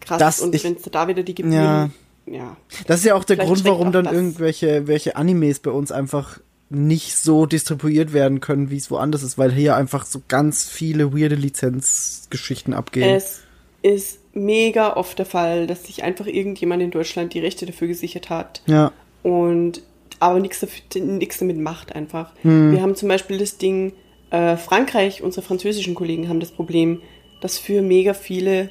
krass 0.00 0.18
Das- 0.18 0.40
und 0.40 0.64
wenn 0.64 0.76
es 0.76 0.82
da 0.82 1.08
wieder 1.08 1.22
die 1.22 1.34
gibt, 1.34 1.52
Ja. 1.52 1.90
ja. 2.26 2.56
Das 2.86 3.00
ist 3.00 3.06
ja 3.06 3.14
auch 3.14 3.24
der 3.24 3.36
Vielleicht 3.36 3.48
Grund, 3.48 3.64
warum 3.64 3.92
dann 3.92 4.06
irgendwelche 4.06 4.86
welche 4.86 5.16
Animes 5.16 5.60
bei 5.60 5.70
uns 5.70 5.92
einfach 5.92 6.40
nicht 6.70 7.16
so 7.16 7.44
distribuiert 7.44 8.12
werden 8.14 8.40
können, 8.40 8.70
wie 8.70 8.78
es 8.78 8.90
woanders 8.90 9.22
ist, 9.22 9.36
weil 9.36 9.52
hier 9.52 9.76
einfach 9.76 10.06
so 10.06 10.22
ganz 10.28 10.68
viele 10.68 11.12
weirde 11.12 11.34
Lizenzgeschichten 11.34 12.72
abgehen. 12.72 13.14
Es 13.14 13.40
ist 13.82 14.18
mega 14.32 14.96
oft 14.96 15.18
der 15.18 15.26
Fall, 15.26 15.66
dass 15.66 15.84
sich 15.84 16.02
einfach 16.02 16.26
irgendjemand 16.26 16.82
in 16.82 16.90
Deutschland 16.90 17.34
die 17.34 17.40
Rechte 17.40 17.66
dafür 17.66 17.88
gesichert 17.88 18.30
hat 18.30 18.62
ja, 18.66 18.90
und 19.22 19.82
aber 20.22 20.38
nichts 20.40 21.38
damit 21.38 21.58
macht 21.58 21.94
einfach. 21.94 22.32
Hm. 22.42 22.72
Wir 22.72 22.80
haben 22.80 22.94
zum 22.94 23.08
Beispiel 23.08 23.38
das 23.38 23.58
Ding, 23.58 23.92
äh, 24.30 24.56
Frankreich, 24.56 25.22
unsere 25.22 25.44
französischen 25.44 25.94
Kollegen 25.94 26.28
haben 26.28 26.40
das 26.40 26.52
Problem, 26.52 27.02
dass 27.40 27.58
für 27.58 27.82
mega 27.82 28.14
viele 28.14 28.70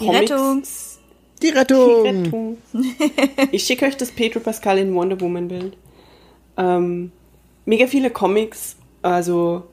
Die 0.00 0.06
Comics 0.06 0.30
Rettung. 0.30 0.62
die 1.42 1.46
Die 1.46 1.52
Rettung. 1.58 2.02
Rettung. 2.04 2.58
ich 3.52 3.64
schicke 3.64 3.86
euch 3.86 3.96
das 3.96 4.12
Pedro 4.12 4.40
Pascal 4.40 4.78
in 4.78 4.94
Wonder 4.94 5.20
Woman 5.20 5.48
Bild. 5.48 5.76
Ähm, 6.56 7.10
mega 7.64 7.86
viele 7.88 8.10
Comics, 8.10 8.76
also 9.02 9.64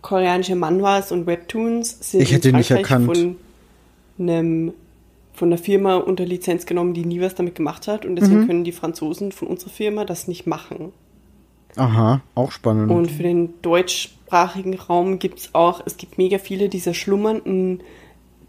koreanische 0.00 0.54
Manhwas 0.54 1.12
und 1.12 1.26
Webtoons 1.26 1.98
sind 2.00 2.22
Ich 2.22 2.32
hätte 2.32 2.48
in 2.48 2.54
ihn 2.54 2.58
nicht 2.58 2.68
Frankreich 2.68 2.90
erkannt. 2.90 3.06
von 3.16 3.36
einem 4.18 4.72
von 5.38 5.48
einer 5.48 5.58
Firma 5.58 5.96
unter 5.96 6.26
Lizenz 6.26 6.66
genommen, 6.66 6.94
die 6.94 7.04
nie 7.06 7.20
was 7.20 7.34
damit 7.34 7.54
gemacht 7.54 7.86
hat 7.88 8.04
und 8.04 8.16
deswegen 8.16 8.40
Mhm. 8.40 8.46
können 8.46 8.64
die 8.64 8.72
Franzosen 8.72 9.32
von 9.32 9.48
unserer 9.48 9.70
Firma 9.70 10.04
das 10.04 10.28
nicht 10.28 10.46
machen. 10.46 10.92
Aha, 11.76 12.20
auch 12.34 12.50
spannend. 12.50 12.90
Und 12.90 13.10
für 13.10 13.22
den 13.22 13.54
deutschsprachigen 13.62 14.74
Raum 14.74 15.18
gibt 15.18 15.38
es 15.38 15.54
auch, 15.54 15.80
es 15.86 15.96
gibt 15.96 16.18
mega 16.18 16.38
viele 16.38 16.68
dieser 16.68 16.92
schlummernden 16.92 17.80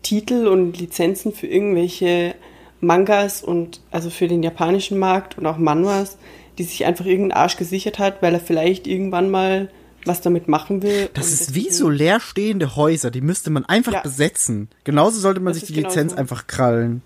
Titel 0.01 0.47
und 0.47 0.79
Lizenzen 0.79 1.31
für 1.33 1.47
irgendwelche 1.47 2.33
Mangas 2.81 3.43
und 3.43 3.81
also 3.91 4.09
für 4.09 4.27
den 4.27 4.41
japanischen 4.41 4.97
Markt 4.97 5.37
und 5.37 5.45
auch 5.45 5.57
Manhwas, 5.57 6.17
die 6.57 6.63
sich 6.63 6.85
einfach 6.85 7.05
irgendein 7.05 7.37
Arsch 7.37 7.57
gesichert 7.57 7.99
hat, 7.99 8.21
weil 8.21 8.33
er 8.33 8.39
vielleicht 8.39 8.87
irgendwann 8.87 9.29
mal 9.29 9.69
was 10.05 10.21
damit 10.21 10.47
machen 10.47 10.81
will. 10.81 11.09
das 11.13 11.31
ist 11.33 11.53
wie 11.55 11.69
so 11.71 11.89
leerstehende 11.89 12.75
Häuser, 12.75 13.11
die 13.11 13.21
müsste 13.21 13.49
man 13.49 13.65
einfach 13.65 13.93
Ja. 13.93 14.01
besetzen. 14.01 14.69
Genauso 14.83 15.19
sollte 15.19 15.39
man 15.39 15.53
Das 15.53 15.59
sich 15.61 15.67
die 15.67 15.73
genau 15.75 15.89
Lizenz 15.89 16.13
einfach 16.13 16.47
krallen. 16.47 17.01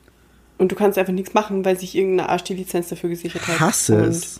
Und 0.57 0.72
du 0.72 0.76
kannst 0.76 0.98
einfach 0.98 1.14
nichts 1.14 1.34
machen, 1.34 1.65
weil 1.65 1.78
sich 1.80 1.95
irgendein 1.95 2.28
Arsch 2.28 2.44
die 2.44 2.53
Lizenz 2.53 2.90
dafür 2.90 3.10
gesichert 3.10 3.48
hat. 3.48 3.60
Hasse 3.60 3.95
es. 4.06 4.40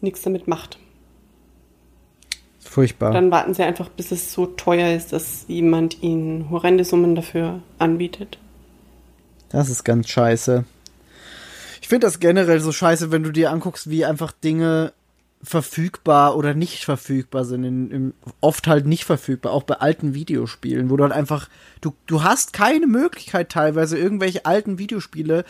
nichts 0.00 0.22
damit 0.22 0.46
macht. 0.48 0.78
Furchtbar. 2.60 3.12
Dann 3.12 3.30
warten 3.30 3.54
sie 3.54 3.62
einfach, 3.62 3.88
bis 3.88 4.12
es 4.12 4.32
so 4.32 4.46
teuer 4.46 4.94
ist, 4.94 5.12
dass 5.12 5.44
jemand 5.48 6.02
ihnen 6.02 6.50
horrende 6.50 6.84
Summen 6.84 7.14
dafür 7.14 7.60
anbietet. 7.78 8.38
Das 9.48 9.70
ist 9.70 9.84
ganz 9.84 10.08
scheiße. 10.10 10.64
Ich 11.80 11.88
finde 11.88 12.06
das 12.06 12.20
generell 12.20 12.60
so 12.60 12.70
scheiße, 12.70 13.10
wenn 13.10 13.22
du 13.22 13.30
dir 13.32 13.50
anguckst, 13.50 13.88
wie 13.88 14.04
einfach 14.04 14.32
Dinge 14.32 14.92
verfügbar 15.42 16.36
oder 16.36 16.54
nicht 16.54 16.84
verfügbar 16.84 17.44
sind. 17.44 17.64
In, 17.64 17.90
in, 17.90 18.14
oft 18.40 18.66
halt 18.66 18.86
nicht 18.86 19.04
verfügbar, 19.04 19.52
auch 19.52 19.62
bei 19.62 19.76
alten 19.76 20.14
Videospielen, 20.14 20.90
wo 20.90 20.96
du 20.96 21.04
halt 21.04 21.12
einfach, 21.12 21.48
du, 21.80 21.94
du 22.06 22.22
hast 22.22 22.52
keine 22.52 22.86
Möglichkeit 22.86 23.50
teilweise 23.50 23.98
irgendwelche 23.98 24.46
alten 24.46 24.78
Videospiele 24.78 25.44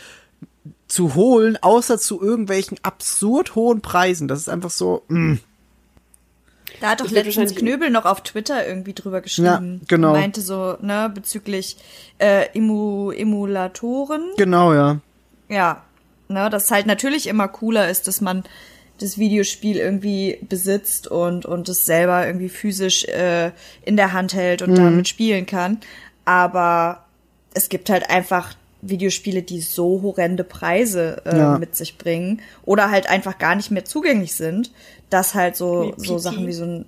zu 0.87 1.15
holen, 1.15 1.57
außer 1.61 1.97
zu 1.97 2.21
irgendwelchen 2.21 2.77
absurd 2.83 3.55
hohen 3.55 3.81
Preisen. 3.81 4.27
Das 4.27 4.39
ist 4.39 4.49
einfach 4.49 4.71
so, 4.71 5.03
mm. 5.07 5.35
Da 6.81 6.91
hat 6.91 7.01
doch 7.01 7.09
letztens 7.09 7.55
Knöbel 7.55 7.89
noch 7.89 8.05
auf 8.05 8.21
Twitter 8.21 8.65
irgendwie 8.65 8.93
drüber 8.93 9.21
geschrieben. 9.21 9.79
Ja, 9.81 9.85
genau. 9.87 10.13
Und 10.13 10.19
meinte 10.19 10.41
so, 10.41 10.77
ne, 10.81 11.11
bezüglich 11.13 11.77
äh, 12.19 12.47
Emu 12.53 13.11
Emulatoren. 13.11 14.23
genau, 14.37 14.73
ja. 14.73 14.99
Ja, 15.49 15.83
ne, 16.27 16.49
dass 16.49 16.71
halt 16.71 16.85
natürlich 16.85 17.27
immer 17.27 17.47
cooler 17.47 17.89
ist, 17.89 18.07
dass 18.07 18.21
man 18.21 18.43
das 19.01 19.17
Videospiel 19.17 19.77
irgendwie 19.77 20.37
besitzt 20.47 21.07
und 21.07 21.45
und 21.45 21.67
es 21.69 21.85
selber 21.85 22.25
irgendwie 22.27 22.49
physisch 22.49 23.05
äh, 23.05 23.51
in 23.83 23.95
der 23.97 24.13
Hand 24.13 24.33
hält 24.33 24.61
Mhm. 24.61 24.67
und 24.73 24.77
damit 24.77 25.07
spielen 25.07 25.45
kann. 25.45 25.79
Aber 26.25 27.05
es 27.53 27.69
gibt 27.69 27.89
halt 27.89 28.09
einfach 28.09 28.55
Videospiele, 28.81 29.41
die 29.41 29.59
so 29.61 30.01
horrende 30.03 30.43
Preise 30.43 31.21
äh, 31.25 31.37
Ja. 31.37 31.57
mit 31.57 31.75
sich 31.75 31.97
bringen 31.97 32.41
oder 32.63 32.91
halt 32.91 33.09
einfach 33.09 33.37
gar 33.37 33.55
nicht 33.55 33.71
mehr 33.71 33.83
zugänglich 33.85 34.35
sind, 34.35 34.71
dass 35.09 35.33
halt 35.33 35.55
so 35.55 35.93
Wie 35.97 36.07
so. 36.07 36.17
Sachen 36.17 36.47
wie 36.47 36.53
so 36.53 36.63
ein 36.63 36.85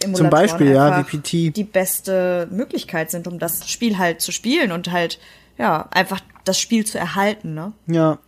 Zum 0.00 0.14
Emulatoren 0.14 0.30
Beispiel, 0.30 0.72
ja, 0.72 0.98
wie 1.12 1.18
PT. 1.18 1.56
die 1.56 1.64
beste 1.64 2.48
Möglichkeit 2.50 3.10
sind, 3.10 3.26
um 3.28 3.38
das 3.38 3.68
Spiel 3.70 3.98
halt 3.98 4.20
zu 4.20 4.32
spielen 4.32 4.72
und 4.72 4.90
halt 4.90 5.18
ja 5.58 5.88
einfach 5.90 6.20
das 6.44 6.58
Spiel 6.58 6.86
zu 6.86 6.98
erhalten, 6.98 7.54
ne? 7.54 7.72
Ja. 7.86 8.18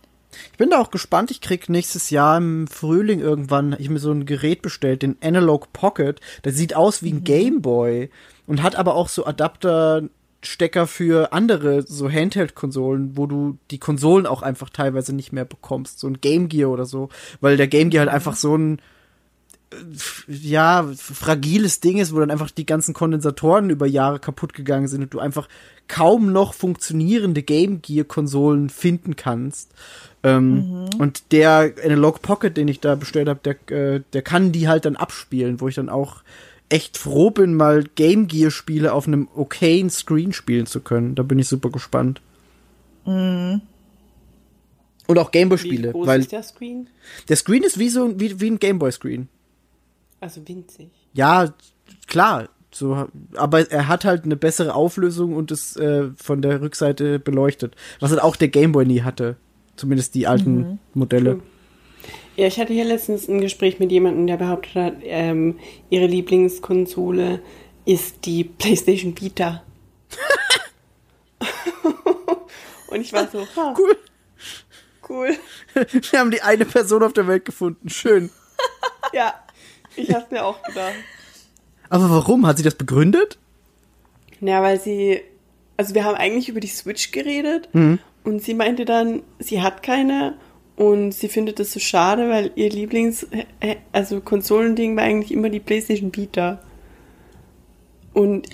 Ich 0.51 0.57
bin 0.57 0.69
da 0.69 0.79
auch 0.79 0.91
gespannt. 0.91 1.31
Ich 1.31 1.41
krieg 1.41 1.69
nächstes 1.69 2.09
Jahr 2.09 2.37
im 2.37 2.67
Frühling 2.67 3.19
irgendwann, 3.19 3.75
ich 3.77 3.89
mir 3.89 3.99
so 3.99 4.11
ein 4.11 4.25
Gerät 4.25 4.61
bestellt, 4.61 5.01
den 5.01 5.17
Analog 5.21 5.73
Pocket. 5.73 6.19
Der 6.43 6.53
sieht 6.53 6.75
aus 6.75 7.03
wie 7.03 7.11
ein 7.11 7.23
Gameboy 7.23 8.09
und 8.47 8.63
hat 8.63 8.75
aber 8.75 8.95
auch 8.95 9.09
so 9.09 9.25
Adapterstecker 9.25 10.87
für 10.87 11.33
andere 11.33 11.83
so 11.83 12.09
Handheld-Konsolen, 12.09 13.17
wo 13.17 13.27
du 13.27 13.57
die 13.71 13.79
Konsolen 13.79 14.25
auch 14.25 14.41
einfach 14.41 14.69
teilweise 14.69 15.13
nicht 15.13 15.31
mehr 15.31 15.45
bekommst. 15.45 15.99
So 15.99 16.07
ein 16.07 16.21
Game 16.21 16.49
Gear 16.49 16.69
oder 16.69 16.85
so. 16.85 17.09
Weil 17.39 17.57
der 17.57 17.67
Game 17.67 17.89
Gear 17.89 18.05
halt 18.05 18.13
einfach 18.13 18.35
so 18.35 18.55
ein 18.57 18.81
ja, 20.27 20.89
fragiles 20.95 21.79
Ding 21.79 21.97
ist, 21.97 22.13
wo 22.13 22.19
dann 22.19 22.31
einfach 22.31 22.51
die 22.51 22.65
ganzen 22.65 22.93
Kondensatoren 22.93 23.69
über 23.69 23.85
Jahre 23.85 24.19
kaputt 24.19 24.53
gegangen 24.53 24.87
sind 24.87 25.01
und 25.03 25.13
du 25.13 25.19
einfach 25.19 25.47
kaum 25.87 26.31
noch 26.31 26.53
funktionierende 26.53 27.43
Game 27.43 27.81
Gear 27.81 28.05
Konsolen 28.05 28.69
finden 28.69 29.15
kannst. 29.15 29.73
Ähm, 30.23 30.85
Und 30.97 31.31
der 31.31 31.73
Analog 31.83 32.21
Pocket, 32.21 32.55
den 32.55 32.67
ich 32.67 32.79
da 32.79 32.95
bestellt 32.95 33.27
habe, 33.27 33.39
der, 33.43 33.71
äh, 33.71 34.01
der 34.13 34.21
kann 34.21 34.51
die 34.51 34.67
halt 34.67 34.85
dann 34.85 34.95
abspielen, 34.95 35.59
wo 35.61 35.67
ich 35.67 35.75
dann 35.75 35.89
auch 35.89 36.23
echt 36.69 36.97
froh 36.97 37.31
bin, 37.31 37.55
mal 37.55 37.83
Game 37.95 38.27
Gear 38.27 38.51
Spiele 38.51 38.93
auf 38.93 39.07
einem 39.07 39.27
okayen 39.35 39.89
Screen 39.89 40.31
spielen 40.31 40.65
zu 40.67 40.79
können. 40.79 41.15
Da 41.15 41.23
bin 41.23 41.39
ich 41.39 41.47
super 41.47 41.69
gespannt. 41.69 42.21
Und 43.03 43.61
auch 45.07 45.31
Gameboy 45.31 45.57
Wie 45.57 45.67
Spiele, 45.67 45.91
groß 45.91 46.07
weil 46.07 46.19
ist 46.21 46.31
der 46.31 46.43
Screen? 46.43 46.87
der 47.27 47.35
Screen 47.35 47.63
ist 47.63 47.79
wie 47.79 47.89
so 47.89 48.19
wie, 48.19 48.39
wie 48.39 48.49
ein 48.51 48.59
Gameboy 48.59 48.91
Screen. 48.91 49.27
Also 50.19 50.47
winzig. 50.47 50.89
Ja, 51.13 51.53
klar. 52.07 52.47
So, 52.73 53.07
aber 53.35 53.69
er 53.69 53.89
hat 53.89 54.05
halt 54.05 54.23
eine 54.23 54.37
bessere 54.37 54.73
Auflösung 54.73 55.35
und 55.35 55.51
ist 55.51 55.75
äh, 55.77 56.11
von 56.15 56.41
der 56.41 56.61
Rückseite 56.61 57.19
beleuchtet. 57.19 57.75
Was 57.99 58.11
halt 58.11 58.21
auch 58.21 58.37
der 58.37 58.47
Gameboy 58.47 58.85
nie 58.85 59.01
hatte. 59.01 59.35
Zumindest 59.81 60.13
die 60.13 60.27
alten 60.27 60.77
Modelle. 60.93 61.39
Ja, 62.35 62.45
ich 62.45 62.59
hatte 62.59 62.71
hier 62.71 62.85
letztens 62.85 63.27
ein 63.27 63.41
Gespräch 63.41 63.79
mit 63.79 63.91
jemandem, 63.91 64.27
der 64.27 64.37
behauptet 64.37 64.75
hat, 64.75 64.93
ähm, 65.01 65.57
ihre 65.89 66.05
Lieblingskonsole 66.05 67.41
ist 67.85 68.27
die 68.27 68.43
PlayStation 68.43 69.19
Vita. 69.19 69.63
Und 72.89 73.01
ich 73.01 73.11
war 73.11 73.27
so, 73.27 73.39
ha, 73.55 73.73
Cool. 73.75 73.97
cool. 75.09 75.35
Wir 76.11 76.19
haben 76.19 76.29
die 76.29 76.43
eine 76.43 76.65
Person 76.65 77.01
auf 77.01 77.13
der 77.13 77.25
Welt 77.27 77.43
gefunden. 77.45 77.89
Schön. 77.89 78.29
Ja, 79.13 79.33
ich 79.95 80.13
hab's 80.13 80.29
mir 80.31 80.45
auch 80.45 80.61
gedacht. 80.61 80.93
Aber 81.89 82.09
warum? 82.11 82.45
Hat 82.45 82.57
sie 82.57 82.63
das 82.63 82.75
begründet? 82.75 83.39
Ja, 84.41 84.61
weil 84.61 84.79
sie, 84.79 85.21
also 85.75 85.95
wir 85.95 86.03
haben 86.05 86.15
eigentlich 86.15 86.47
über 86.49 86.59
die 86.59 86.67
Switch 86.67 87.11
geredet 87.11 87.67
und 88.23 88.41
sie 88.41 88.53
meinte 88.53 88.85
dann, 88.85 89.23
sie 89.39 89.61
hat 89.61 89.83
keine 89.83 90.35
und 90.75 91.11
sie 91.11 91.27
findet 91.27 91.59
das 91.59 91.71
so 91.71 91.79
schade, 91.79 92.29
weil 92.29 92.51
ihr 92.55 92.69
Lieblings, 92.69 93.27
äh, 93.59 93.75
also 93.91 94.21
Konsolending 94.21 94.95
war 94.95 95.03
eigentlich 95.03 95.31
immer 95.31 95.49
die 95.49 95.59
PlayStation 95.59 96.15
Vita. 96.15 96.61
Und 98.13 98.47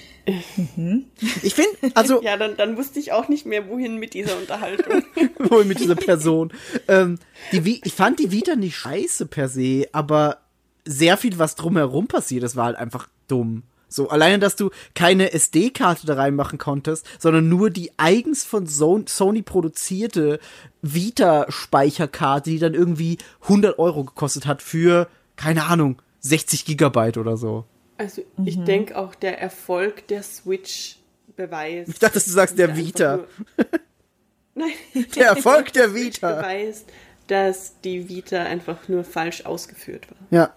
Ich 1.43 1.55
finde, 1.55 1.95
also 1.95 2.21
ja, 2.23 2.35
dann, 2.35 2.57
dann 2.57 2.77
wusste 2.77 2.99
ich 2.99 3.13
auch 3.13 3.29
nicht 3.29 3.45
mehr, 3.45 3.69
wohin 3.69 3.97
mit 3.97 4.13
dieser 4.13 4.37
Unterhaltung. 4.37 5.03
wohl 5.39 5.63
mit 5.63 5.79
dieser 5.79 5.95
Person. 5.95 6.51
ähm, 6.87 7.17
die, 7.51 7.81
ich 7.83 7.93
fand 7.93 8.19
die 8.19 8.31
Vita 8.31 8.55
nicht 8.55 8.75
scheiße 8.75 9.27
per 9.27 9.47
se, 9.47 9.87
aber 9.93 10.41
sehr 10.85 11.17
viel, 11.17 11.39
was 11.39 11.55
drumherum 11.55 12.07
passiert, 12.07 12.43
das 12.43 12.55
war 12.55 12.65
halt 12.65 12.77
einfach 12.77 13.07
dumm. 13.27 13.63
So, 13.89 14.09
alleine, 14.09 14.39
dass 14.39 14.55
du 14.57 14.69
keine 14.95 15.31
SD-Karte 15.31 16.05
da 16.07 16.15
reinmachen 16.15 16.57
konntest, 16.57 17.05
sondern 17.19 17.47
nur 17.47 17.69
die 17.69 17.91
eigens 17.97 18.43
von 18.43 18.67
So- 18.67 19.01
Sony 19.07 19.41
produzierte 19.41 20.39
Vita-Speicherkarte, 20.81 22.49
die 22.49 22.59
dann 22.59 22.73
irgendwie 22.73 23.17
100 23.43 23.79
Euro 23.79 24.03
gekostet 24.03 24.45
hat 24.45 24.61
für, 24.61 25.07
keine 25.35 25.65
Ahnung, 25.65 26.01
60 26.19 26.65
Gigabyte 26.65 27.17
oder 27.17 27.37
so. 27.37 27.65
Also 27.97 28.21
ich 28.45 28.63
denke 28.63 28.97
auch, 28.97 29.15
der 29.15 29.39
Erfolg 29.41 30.07
der 30.07 30.21
Switch 30.23 30.97
beweist. 31.35 31.89
Ich 31.89 31.99
dachte, 31.99 32.15
dass 32.15 32.25
du 32.25 32.31
sagst, 32.31 32.57
der 32.59 32.75
Vita. 32.77 33.21
Nein, 34.55 34.71
Der 35.15 35.27
Erfolg 35.27 35.71
der 35.73 35.89
Switch 35.89 36.17
Vita. 36.17 36.33
beweist, 36.41 36.87
dass 37.27 37.73
die 37.83 38.07
Vita 38.09 38.43
einfach 38.43 38.87
nur 38.87 39.03
falsch 39.03 39.45
ausgeführt 39.45 40.07
war. 40.09 40.17
Ja, 40.29 40.53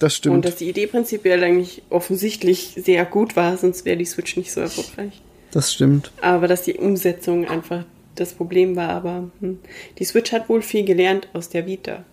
das 0.00 0.14
Und 0.14 0.16
stimmt. 0.16 0.44
dass 0.46 0.56
die 0.56 0.68
Idee 0.68 0.86
prinzipiell 0.86 1.44
eigentlich 1.44 1.82
offensichtlich 1.90 2.74
sehr 2.76 3.04
gut 3.04 3.36
war, 3.36 3.56
sonst 3.56 3.84
wäre 3.84 3.96
die 3.96 4.06
Switch 4.06 4.36
nicht 4.36 4.50
so 4.50 4.60
erfolgreich. 4.60 5.22
Das 5.52 5.72
stimmt. 5.72 6.10
Aber 6.20 6.48
dass 6.48 6.62
die 6.62 6.74
Umsetzung 6.74 7.46
einfach 7.46 7.84
das 8.14 8.32
Problem 8.32 8.76
war. 8.76 8.90
Aber 8.90 9.30
hm, 9.40 9.58
die 9.98 10.04
Switch 10.04 10.32
hat 10.32 10.48
wohl 10.48 10.62
viel 10.62 10.84
gelernt 10.84 11.28
aus 11.32 11.48
der 11.48 11.66
Vita. 11.66 12.04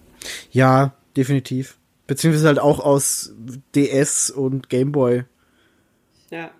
Ja, 0.51 0.95
definitiv. 1.15 1.77
Beziehungsweise 2.07 2.47
halt 2.47 2.59
auch 2.59 2.79
aus 2.79 3.33
DS 3.75 4.31
und 4.31 4.69
Gameboy. 4.69 5.23
Ja. 6.29 6.51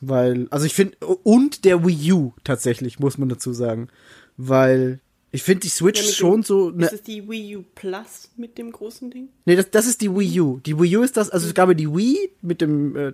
Weil, 0.00 0.48
also 0.50 0.66
ich 0.66 0.74
finde, 0.74 0.96
und 1.22 1.64
der 1.64 1.86
Wii 1.86 2.12
U 2.12 2.32
tatsächlich, 2.44 2.98
muss 2.98 3.18
man 3.18 3.28
dazu 3.28 3.52
sagen. 3.52 3.88
Weil 4.36 5.00
ich 5.34 5.42
finde 5.42 5.60
die 5.60 5.70
Switch 5.70 6.00
Ja, 6.04 6.12
schon 6.12 6.40
dem, 6.40 6.42
so. 6.42 6.70
Ne, 6.70 6.84
Ist 6.86 6.92
es 6.92 7.02
die 7.02 7.26
Wii 7.26 7.56
U 7.56 7.64
Plus 7.74 8.30
mit 8.36 8.58
dem 8.58 8.70
großen 8.70 9.10
Ding? 9.10 9.28
nee, 9.46 9.56
das, 9.56 9.70
das 9.70 9.86
ist 9.86 10.02
die 10.02 10.14
Wii 10.14 10.40
U. 10.40 10.60
Die 10.60 10.78
Wii 10.78 10.98
U 10.98 11.02
ist 11.02 11.16
das, 11.16 11.30
also 11.30 11.48
es 11.48 11.54
gab 11.54 11.68
ja 11.68 11.74
die 11.74 11.88
Wii 11.88 12.30
mit 12.42 12.60
dem 12.60 12.94
äh, 12.94 13.12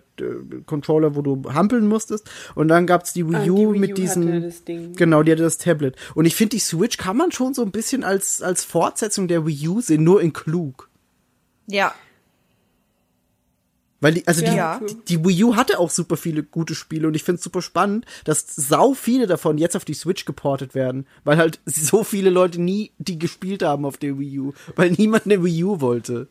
Controller, 0.66 1.14
wo 1.14 1.22
du 1.22 1.42
hampeln 1.54 1.86
musstest. 1.86 2.28
Und 2.56 2.68
dann 2.68 2.88
gab's 2.88 3.12
die 3.12 3.26
Wii 3.28 3.36
Ah, 3.36 3.44
die 3.44 3.50
U 3.50 3.72
Wii 3.72 3.78
mit 3.78 3.98
U 3.98 4.02
Ding. 4.66 4.96
Genau, 4.96 5.22
die 5.22 5.30
hatte 5.30 5.42
das 5.42 5.58
Tablet. 5.58 5.94
Und 6.16 6.24
ich 6.26 6.34
finde, 6.34 6.56
die 6.56 6.60
Switch 6.60 6.96
kann 6.96 7.16
man 7.16 7.30
schon 7.30 7.54
so 7.54 7.62
ein 7.62 7.70
bisschen 7.70 8.02
als, 8.02 8.42
als 8.42 8.64
Fortsetzung 8.64 9.28
der 9.28 9.46
Wii 9.46 9.68
U 9.68 9.80
sehen, 9.80 10.02
nur 10.02 10.20
in 10.20 10.32
klug. 10.32 10.90
Ja. 11.68 11.94
Weil 14.00 14.14
die, 14.14 14.26
also 14.28 14.44
Ja, 14.44 14.80
die, 14.80 14.94
die, 15.18 15.24
Wii 15.24 15.44
U 15.44 15.56
hatte 15.56 15.78
auch 15.80 15.90
super 15.90 16.16
viele 16.16 16.44
gute 16.44 16.74
Spiele 16.76 17.08
und 17.08 17.14
ich 17.14 17.24
finde 17.24 17.38
es 17.38 17.44
super 17.44 17.62
spannend, 17.62 18.06
dass 18.24 18.44
sau 18.54 18.94
viele 18.94 19.26
davon 19.26 19.58
jetzt 19.58 19.76
auf 19.76 19.84
die 19.84 19.94
Switch 19.94 20.24
geportet 20.24 20.74
werden, 20.74 21.06
weil 21.24 21.36
halt 21.36 21.58
so 21.66 22.04
viele 22.04 22.30
Leute 22.30 22.60
nie 22.60 22.92
die 22.98 23.18
gespielt 23.18 23.62
haben 23.62 23.84
auf 23.84 23.96
der 23.96 24.18
Wii 24.18 24.38
U, 24.38 24.52
weil 24.76 24.92
niemand 24.92 25.24
eine 25.26 25.42
Wii 25.42 25.64
U 25.64 25.80
wollte. 25.80 26.28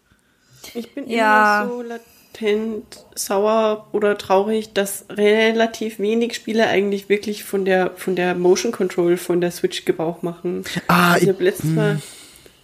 Ich 0.74 0.94
bin 0.94 1.10
Ja. 1.10 1.64
immer 1.64 1.70
so 1.74 1.82
latent 1.82 3.06
sauer 3.16 3.88
oder 3.92 4.18
traurig, 4.18 4.72
dass 4.74 5.06
relativ 5.10 6.00
wenig 6.00 6.36
Spiele 6.36 6.68
eigentlich 6.68 7.10
wirklich 7.10 7.44
von 7.44 7.66
der 7.66 7.92
von 7.96 8.16
der 8.16 8.36
Motion 8.36 8.72
Control 8.72 9.18
von 9.18 9.42
der 9.42 9.52
Switch 9.52 9.84
Gebrauch 9.86 10.22
machen. 10.22 10.64
Ah, 10.88 11.14
also 11.14 11.32
ich 11.32 11.40
letztes 11.40 11.72
Mal, 11.72 12.02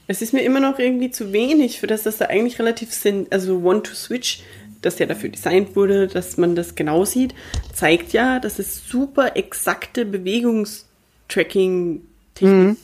es 0.07 0.21
ist 0.21 0.33
mir 0.33 0.41
immer 0.43 0.59
noch 0.59 0.79
irgendwie 0.79 1.11
zu 1.11 1.31
wenig, 1.31 1.79
für 1.79 1.87
das 1.87 2.03
das 2.03 2.17
da 2.17 2.25
eigentlich 2.25 2.59
relativ 2.59 2.93
sind. 2.93 3.31
Also 3.31 3.59
One 3.59 3.83
to 3.83 3.93
Switch, 3.93 4.41
das 4.85 4.99
ja 4.99 5.07
dafür 5.07 5.29
designt 5.29 5.75
wurde, 5.75 6.07
dass 6.07 6.37
man 6.37 6.55
das 6.55 6.75
genau 6.75 7.05
sieht, 7.05 7.33
zeigt 7.73 8.13
ja, 8.13 8.39
dass 8.39 8.59
es 8.59 8.87
super 8.87 9.35
exakte 9.35 10.05
Bewegungstracking-Technik 10.05 12.77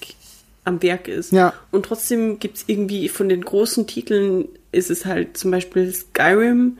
am 0.66 0.82
Werk 0.82 1.08
ist. 1.08 1.32
Ja. 1.32 1.54
Und 1.72 1.86
trotzdem 1.86 2.40
gibt's 2.40 2.66
irgendwie 2.68 3.08
von 3.10 3.30
den 3.30 3.44
großen 3.44 3.86
Titeln 3.88 4.48
ist 4.72 4.90
es 4.90 5.06
halt 5.06 5.38
zum 5.38 5.52
Beispiel 5.52 5.92
Skyrim, 5.92 6.78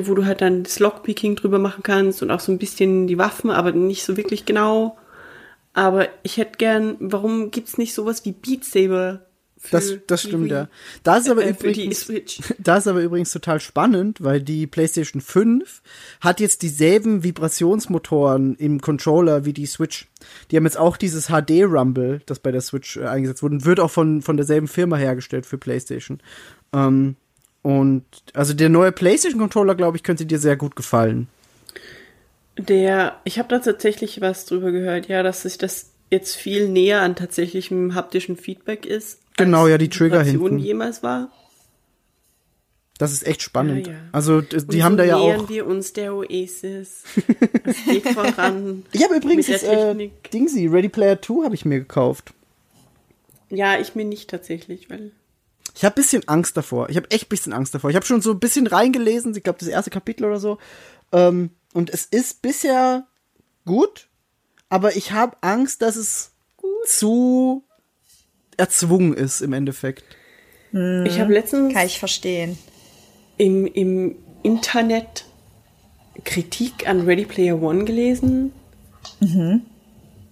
wo 0.00 0.14
du 0.14 0.26
halt 0.26 0.42
dann 0.42 0.62
das 0.62 0.78
Lockpicking 0.78 1.34
drüber 1.34 1.58
machen 1.58 1.82
kannst 1.82 2.22
und 2.22 2.30
auch 2.30 2.38
so 2.38 2.52
ein 2.52 2.58
bisschen 2.58 3.08
die 3.08 3.18
Waffen, 3.18 3.50
aber 3.50 3.72
nicht 3.72 4.04
so 4.04 4.16
wirklich 4.16 4.44
genau. 4.44 4.96
Aber 5.72 6.08
ich 6.22 6.36
hätte 6.36 6.56
gern, 6.56 6.94
warum 7.00 7.50
gibt's 7.50 7.78
nicht 7.78 7.94
sowas 7.94 8.24
wie 8.24 8.32
Beat 8.32 8.64
Saber? 8.64 9.22
Das, 9.70 9.92
das 10.06 10.22
stimmt, 10.22 10.44
Wii? 10.44 10.52
ja. 10.52 10.68
Das 11.02 11.24
ist 11.24 11.30
aber 11.30 11.44
Äh, 11.44 11.52
die 11.52 11.58
übrigens, 11.58 12.06
das 12.58 12.80
ist 12.80 12.86
aber 12.86 13.02
übrigens 13.02 13.32
total 13.32 13.60
spannend, 13.60 14.22
weil 14.22 14.40
die 14.40 14.66
PlayStation 14.66 15.20
5 15.20 15.82
hat 16.20 16.40
jetzt 16.40 16.62
dieselben 16.62 17.24
Vibrationsmotoren 17.24 18.56
im 18.56 18.80
Controller 18.80 19.44
wie 19.44 19.52
die 19.52 19.66
Switch. 19.66 20.08
Die 20.50 20.56
haben 20.56 20.64
jetzt 20.64 20.78
auch 20.78 20.96
dieses 20.96 21.26
HD 21.28 21.64
Rumble, 21.64 22.20
das 22.26 22.38
bei 22.38 22.52
der 22.52 22.60
Switch 22.60 22.96
äh, 22.96 23.06
eingesetzt 23.06 23.42
wurde, 23.42 23.56
und 23.56 23.64
wird 23.64 23.80
auch 23.80 23.90
von, 23.90 24.22
von 24.22 24.36
derselben 24.36 24.68
Firma 24.68 24.96
hergestellt 24.96 25.46
für 25.46 25.58
PlayStation. 25.58 26.20
Ähm, 26.72 27.16
und 27.62 28.04
also 28.34 28.54
der 28.54 28.68
neue 28.68 28.92
PlayStation 28.92 29.40
Controller, 29.40 29.74
glaube 29.74 29.96
ich, 29.96 30.02
könnte 30.02 30.26
dir 30.26 30.38
sehr 30.38 30.56
gut 30.56 30.76
gefallen. 30.76 31.28
Der, 32.56 33.20
ich 33.24 33.38
habe 33.38 33.48
da 33.48 33.58
tatsächlich 33.58 34.20
was 34.20 34.46
drüber 34.46 34.72
gehört, 34.72 35.08
ja, 35.08 35.22
dass 35.22 35.42
sich 35.42 35.58
das 35.58 35.90
jetzt 36.10 36.34
viel 36.36 36.68
näher 36.68 37.02
an 37.02 37.14
tatsächlichem 37.14 37.94
haptischen 37.94 38.36
Feedback 38.36 38.86
ist. 38.86 39.20
Genau, 39.38 39.66
ja, 39.66 39.78
die 39.78 39.88
Trigger 39.88 40.22
hinten. 40.22 40.58
jemals 40.58 41.02
war. 41.02 41.30
Das 42.98 43.12
ist 43.12 43.24
echt 43.26 43.42
spannend. 43.42 43.86
Ja, 43.86 43.92
ja. 43.92 43.98
Also 44.10 44.40
die 44.40 44.56
Und 44.56 44.82
haben 44.82 44.92
so 44.94 44.98
da 44.98 45.04
ja 45.04 45.18
nähern 45.18 45.40
auch. 45.42 45.48
wir 45.48 45.66
uns 45.66 45.92
der 45.92 46.14
Oasis. 46.14 47.04
Es 47.64 47.84
geht 47.84 48.08
voran. 48.08 48.84
Ich 48.92 49.04
habe 49.04 49.16
übrigens 49.16 49.46
das 49.46 49.62
äh. 49.62 50.10
Dingsy, 50.32 50.66
Ready 50.66 50.88
Player 50.88 51.20
2 51.20 51.44
habe 51.44 51.54
ich 51.54 51.64
mir 51.64 51.78
gekauft. 51.78 52.32
Ja, 53.50 53.78
ich 53.78 53.94
mir 53.94 54.04
nicht 54.04 54.28
tatsächlich, 54.28 54.90
weil 54.90 55.12
Ich 55.76 55.84
habe 55.84 55.94
bisschen 55.94 56.26
Angst 56.26 56.56
davor. 56.56 56.88
Ich 56.90 56.96
habe 56.96 57.10
echt 57.10 57.28
bisschen 57.28 57.52
Angst 57.52 57.74
davor. 57.74 57.90
Ich 57.90 57.96
habe 57.96 58.04
schon 58.06 58.20
so 58.20 58.32
ein 58.32 58.40
bisschen 58.40 58.66
reingelesen, 58.66 59.34
ich 59.36 59.44
glaube 59.44 59.60
das 59.60 59.68
erste 59.68 59.90
Kapitel 59.90 60.24
oder 60.24 60.40
so. 60.40 60.58
Ähm, 61.12 61.50
und 61.74 61.90
es 61.90 62.04
ist 62.04 62.42
bisher 62.42 63.06
gut, 63.64 64.08
aber 64.70 64.96
ich 64.96 65.12
habe 65.12 65.36
Angst, 65.40 65.82
dass 65.82 65.96
es 65.96 66.32
zu 66.86 67.62
erzwungen 68.58 69.14
ist 69.14 69.40
im 69.40 69.52
Endeffekt. 69.54 70.04
ich 70.72 71.18
habe 71.18 71.32
letztens 71.32 71.72
Kann 71.72 71.86
ich 71.86 71.98
verstehen. 71.98 72.58
im, 73.38 73.66
im 73.66 74.16
Internet 74.42 75.24
Kritik 76.24 76.86
an 76.88 77.02
Ready 77.02 77.24
Player 77.24 77.60
One 77.62 77.84
gelesen, 77.84 78.52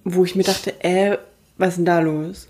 wo 0.05 0.25
ich 0.25 0.35
mir 0.35 0.43
dachte, 0.43 0.75
äh, 0.85 1.17
was 1.57 1.71
ist 1.71 1.77
denn 1.79 1.85
da 1.87 2.01
los? 2.01 2.49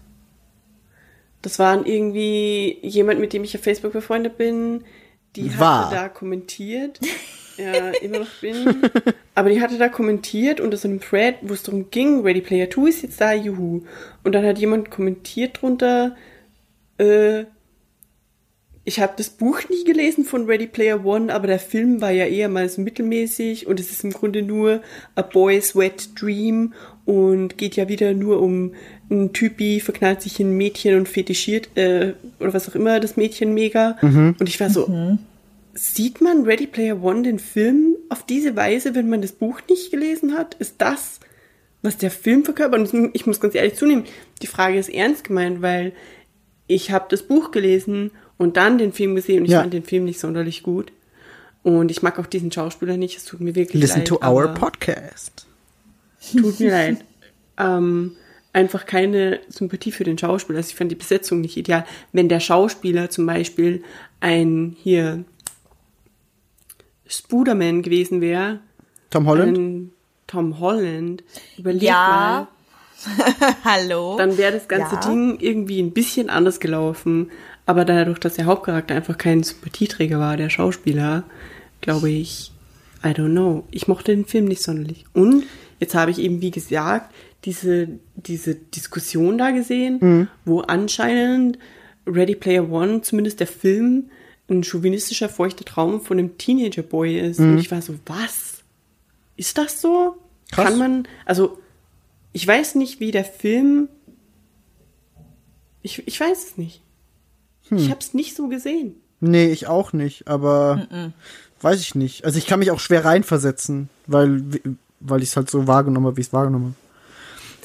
Das 1.43 1.59
waren 1.61 1.87
irgendwie 1.87 2.79
jemand, 2.83 3.21
mit 3.21 3.33
dem 3.33 3.45
ich 3.45 3.55
auf 3.57 3.63
Facebook 3.63 3.93
befreundet 3.93 4.37
bin, 4.37 4.83
die 5.37 5.57
War. 5.59 5.87
hatte 5.87 5.95
da 5.95 6.09
kommentiert. 6.09 6.99
Ja, 7.57 7.91
immer 8.03 8.21
noch 8.21 8.31
bin. 8.41 8.83
Aber 9.35 9.51
die 9.51 9.61
hatte 9.61 9.79
da 9.79 9.89
kommentiert 9.89 10.61
unter 10.61 10.77
so 10.77 10.89
einem 10.89 11.01
Thread, 11.01 11.37
wo 11.43 11.55
es 11.55 11.63
darum 11.63 11.91
ging, 11.91 12.23
Ready 12.23 12.41
Player 12.41 12.71
2 12.71 12.89
ist 12.89 13.03
jetzt 13.03 13.21
da, 13.21 13.33
juhu. 13.33 13.83
Und 14.25 14.35
dann 14.35 14.45
hat 14.45 14.59
jemand 14.59 14.91
kommentiert 14.91 15.61
drunter, 15.61 16.17
äh, 16.99 17.45
ich 18.89 19.01
habe 19.01 19.15
das 19.17 19.31
Buch 19.31 19.63
nie 19.69 19.83
gelesen 19.83 20.25
von 20.25 20.47
Ready 20.47 20.69
Player 20.69 21.05
One, 21.05 21.35
aber 21.35 21.49
der 21.49 21.59
Film 21.59 22.01
war 22.01 22.13
ja 22.13 22.25
eher 22.25 22.49
mal 22.49 22.69
so 22.69 22.81
mittelmäßig 22.81 23.67
und 23.67 23.81
es 23.81 23.91
ist 23.91 24.05
im 24.05 24.13
Grunde 24.13 24.43
nur 24.43 24.81
A 25.17 25.23
Boy's 25.23 25.75
Wet 25.75 26.11
Dream 26.21 26.73
und 27.05 27.59
geht 27.59 27.75
ja 27.75 27.89
wieder 27.89 28.15
nur 28.15 28.41
um 28.41 28.75
einen 29.11 29.33
Typi, 29.33 29.81
verknallt 29.81 30.23
sich 30.23 30.39
in 30.39 30.51
ein 30.51 30.57
Mädchen 30.57 30.97
und 30.97 31.09
fetischiert, 31.09 31.77
äh, 31.77 32.13
oder 32.39 32.55
was 32.55 32.69
auch 32.69 32.77
immer, 32.77 33.01
das 33.01 33.17
Mädchen 33.17 33.55
mega. 33.55 33.97
Und 34.39 34.49
ich 34.49 34.61
war 34.61 34.71
so, 34.71 34.87
sieht 35.77 36.21
man 36.21 36.45
Ready 36.45 36.67
Player 36.67 37.03
One 37.03 37.23
den 37.23 37.39
Film 37.39 37.97
auf 38.09 38.25
diese 38.27 38.57
Weise, 38.57 38.95
wenn 38.95 39.09
man 39.09 39.23
das 39.23 39.33
Buch 39.33 39.61
nicht 39.69 39.91
gelesen 39.91 40.35
hat? 40.37 40.55
Ist 40.55 40.77
das, 40.79 41.21
was 41.83 41.97
der 41.99 42.11
Film 42.11 42.45
verkörpert? 42.45 42.93
Und 42.93 43.11
ich 43.15 43.27
muss 43.27 43.41
ganz 43.41 43.55
ehrlich 43.55 43.75
zunehmen, 43.75 44.05
die 44.43 44.47
Frage 44.47 44.79
ist 44.79 44.89
ernst 44.89 45.25
gemeint, 45.25 45.63
weil 45.63 45.93
ich 46.67 46.91
habe 46.91 47.07
das 47.11 47.23
Buch 47.23 47.51
gelesen 47.53 48.11
und 48.39 48.57
dann 48.57 48.79
den 48.79 48.93
Film 48.93 49.15
gesehen 49.15 49.41
und 49.41 49.45
ich 49.47 49.53
Ja. 49.53 49.61
fand 49.61 49.73
den 49.73 49.85
Film 49.85 50.05
nicht 50.05 50.19
sonderlich 50.19 50.63
gut. 50.63 50.91
Und 51.63 51.91
ich 51.91 52.03
mag 52.03 52.19
auch 52.19 52.27
diesen 52.27 52.51
Schauspieler 52.53 52.97
nicht, 52.97 53.17
es 53.17 53.25
tut 53.25 53.41
mir 53.41 53.55
wirklich 53.55 53.81
Listen 53.83 54.01
leid. 54.01 54.09
to 54.09 54.21
our 54.25 54.49
podcast. 54.49 55.47
Tut 56.33 56.59
mir 56.61 56.71
leid. 56.71 57.05
Ähm, 57.59 58.13
einfach 58.53 58.85
keine 58.85 59.41
Sympathie 59.49 59.91
für 59.91 60.05
den 60.05 60.19
Schauspieler. 60.19 60.59
Also 60.59 60.69
ich 60.69 60.75
fand 60.77 60.91
die 60.93 60.97
Besetzung 60.97 61.41
nicht 61.41 61.57
ideal. 61.57 61.87
Wenn 62.13 62.29
der 62.29 62.41
Schauspieler 62.41 63.09
zum 63.09 63.25
Beispiel 63.25 63.83
ein 64.21 64.77
hier 64.83 65.25
Spooderman 67.09 67.83
gewesen 67.83 68.21
wäre, 68.21 68.61
Tom 69.11 69.27
Holland? 69.27 69.91
Tom 70.27 70.59
Holland, 70.59 71.23
überleg 71.59 71.83
Ja. 71.83 72.49
mal, 73.07 73.55
Hallo. 73.65 74.17
dann 74.19 74.37
wäre 74.39 74.53
das 74.53 74.69
ganze 74.69 74.97
Ja. 74.97 75.01
Ding 75.03 75.39
irgendwie 75.41 75.81
ein 75.81 75.93
bisschen 75.93 76.31
anders 76.31 76.61
gelaufen. 76.61 77.31
Aber 77.67 77.85
dadurch, 77.85 78.19
dass 78.21 78.35
der 78.35 78.47
Hauptcharakter 78.47 78.95
einfach 78.95 79.19
kein 79.19 79.43
Sympathieträger 79.43 80.19
war, 80.21 80.37
der 80.37 80.51
Schauspieler, 80.51 81.25
glaube 81.81 82.11
ich, 82.11 82.53
I 83.05 83.09
don't 83.09 83.33
know. 83.33 83.65
Ich 83.71 83.89
mochte 83.89 84.15
den 84.15 84.25
Film 84.25 84.47
nicht 84.47 84.63
sonderlich. 84.63 85.05
Und 85.13 85.45
jetzt 85.81 85.95
habe 85.95 86.11
ich 86.11 86.19
eben, 86.21 86.41
wie 86.41 86.51
gesagt, 86.53 87.13
diese, 87.45 87.89
diese 88.15 88.55
Diskussion 88.55 89.37
da 89.39 89.51
gesehen, 89.51 90.29
wo 90.45 90.61
anscheinend 90.61 91.59
Ready 92.07 92.35
Player 92.37 92.69
One, 92.71 93.03
zumindest 93.03 93.41
der 93.41 93.47
Film, 93.49 94.11
ein 94.49 94.63
chauvinistischer, 94.63 95.29
feuchter 95.29 95.65
Traum 95.65 96.01
von 96.01 96.19
einem 96.19 96.39
Teenager-Boy 96.39 97.19
ist. 97.21 97.41
Und 97.41 97.59
ich 97.59 97.71
war 97.71 97.83
so, 97.83 97.95
was? 98.07 98.63
Ist 99.37 99.59
das 99.59 99.81
so? 99.81 100.17
Krass. 100.51 100.67
Kann 100.67 100.79
man, 100.79 101.09
also, 101.25 101.59
ich 102.33 102.47
weiß 102.47 102.77
nicht, 102.77 103.01
wie 103.01 103.11
der 103.11 103.25
Film. 103.25 103.89
Ich, 105.83 106.07
ich 106.07 106.21
weiß 106.21 106.45
es 106.45 106.57
nicht. 106.57 106.83
Ich 107.71 107.91
habe 107.91 108.01
es 108.01 108.15
nicht 108.15 108.37
so 108.37 108.49
gesehen. 108.49 108.95
Nee, 109.21 109.51
ich 109.51 109.67
auch 109.67 109.93
nicht, 109.93 110.29
aber 110.29 111.13
weiß 111.63 111.81
ich 111.81 111.95
nicht. 111.95 112.25
Also 112.25 112.39
ich 112.39 112.47
kann 112.47 112.59
mich 112.61 112.71
auch 112.71 112.81
schwer 112.81 113.05
reinversetzen, 113.05 113.89
weil, 114.07 114.45
weil 115.01 115.23
ich 115.23 115.31
es 115.31 115.37
halt 115.37 115.51
so 115.51 115.67
wahrgenommen 115.67 116.07
habe, 116.07 116.17
wie 116.17 116.21
ich 116.21 116.29
es 116.29 116.33
wahrgenommen 116.33 116.77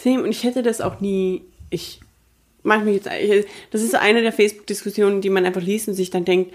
habe. 0.03 0.23
Und 0.23 0.31
ich 0.31 0.43
hätte 0.43 0.63
das 0.63 0.81
auch 0.81 1.01
nie. 1.01 1.43
Ich 1.69 2.01
manchmal 2.63 2.93
jetzt. 2.93 3.07
ich- 3.21 3.45
Das 3.71 3.81
ist 3.81 3.95
eine 3.95 4.21
der 4.21 4.31
Facebook-Diskussionen, 4.33 5.21
die 5.21 5.29
man 5.29 5.45
einfach 5.45 5.61
liest 5.61 5.87
und 5.87 5.93
sich 5.95 6.09
dann 6.09 6.25
denkt, 6.25 6.53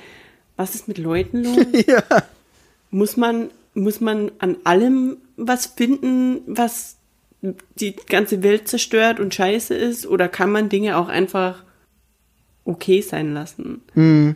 was 0.57 0.75
ist 0.75 0.89
mit 0.89 0.99
Leuten 0.99 1.45
los? 1.45 1.57
Ja. 1.87 2.03
Muss 2.91 3.17
man, 3.17 3.51
muss 3.75 4.01
man 4.01 4.31
an 4.39 4.57
allem 4.65 5.17
was 5.37 5.67
finden, 5.67 6.41
was 6.47 6.97
die 7.79 7.95
ganze 8.09 8.43
Welt 8.43 8.69
zerstört 8.69 9.21
und 9.21 9.35
scheiße 9.35 9.75
ist? 9.75 10.07
Oder 10.07 10.29
kann 10.29 10.51
man 10.51 10.69
Dinge 10.69 10.97
auch 10.97 11.09
einfach 11.09 11.63
okay 12.65 13.01
sein 13.03 13.35
lassen? 13.35 13.83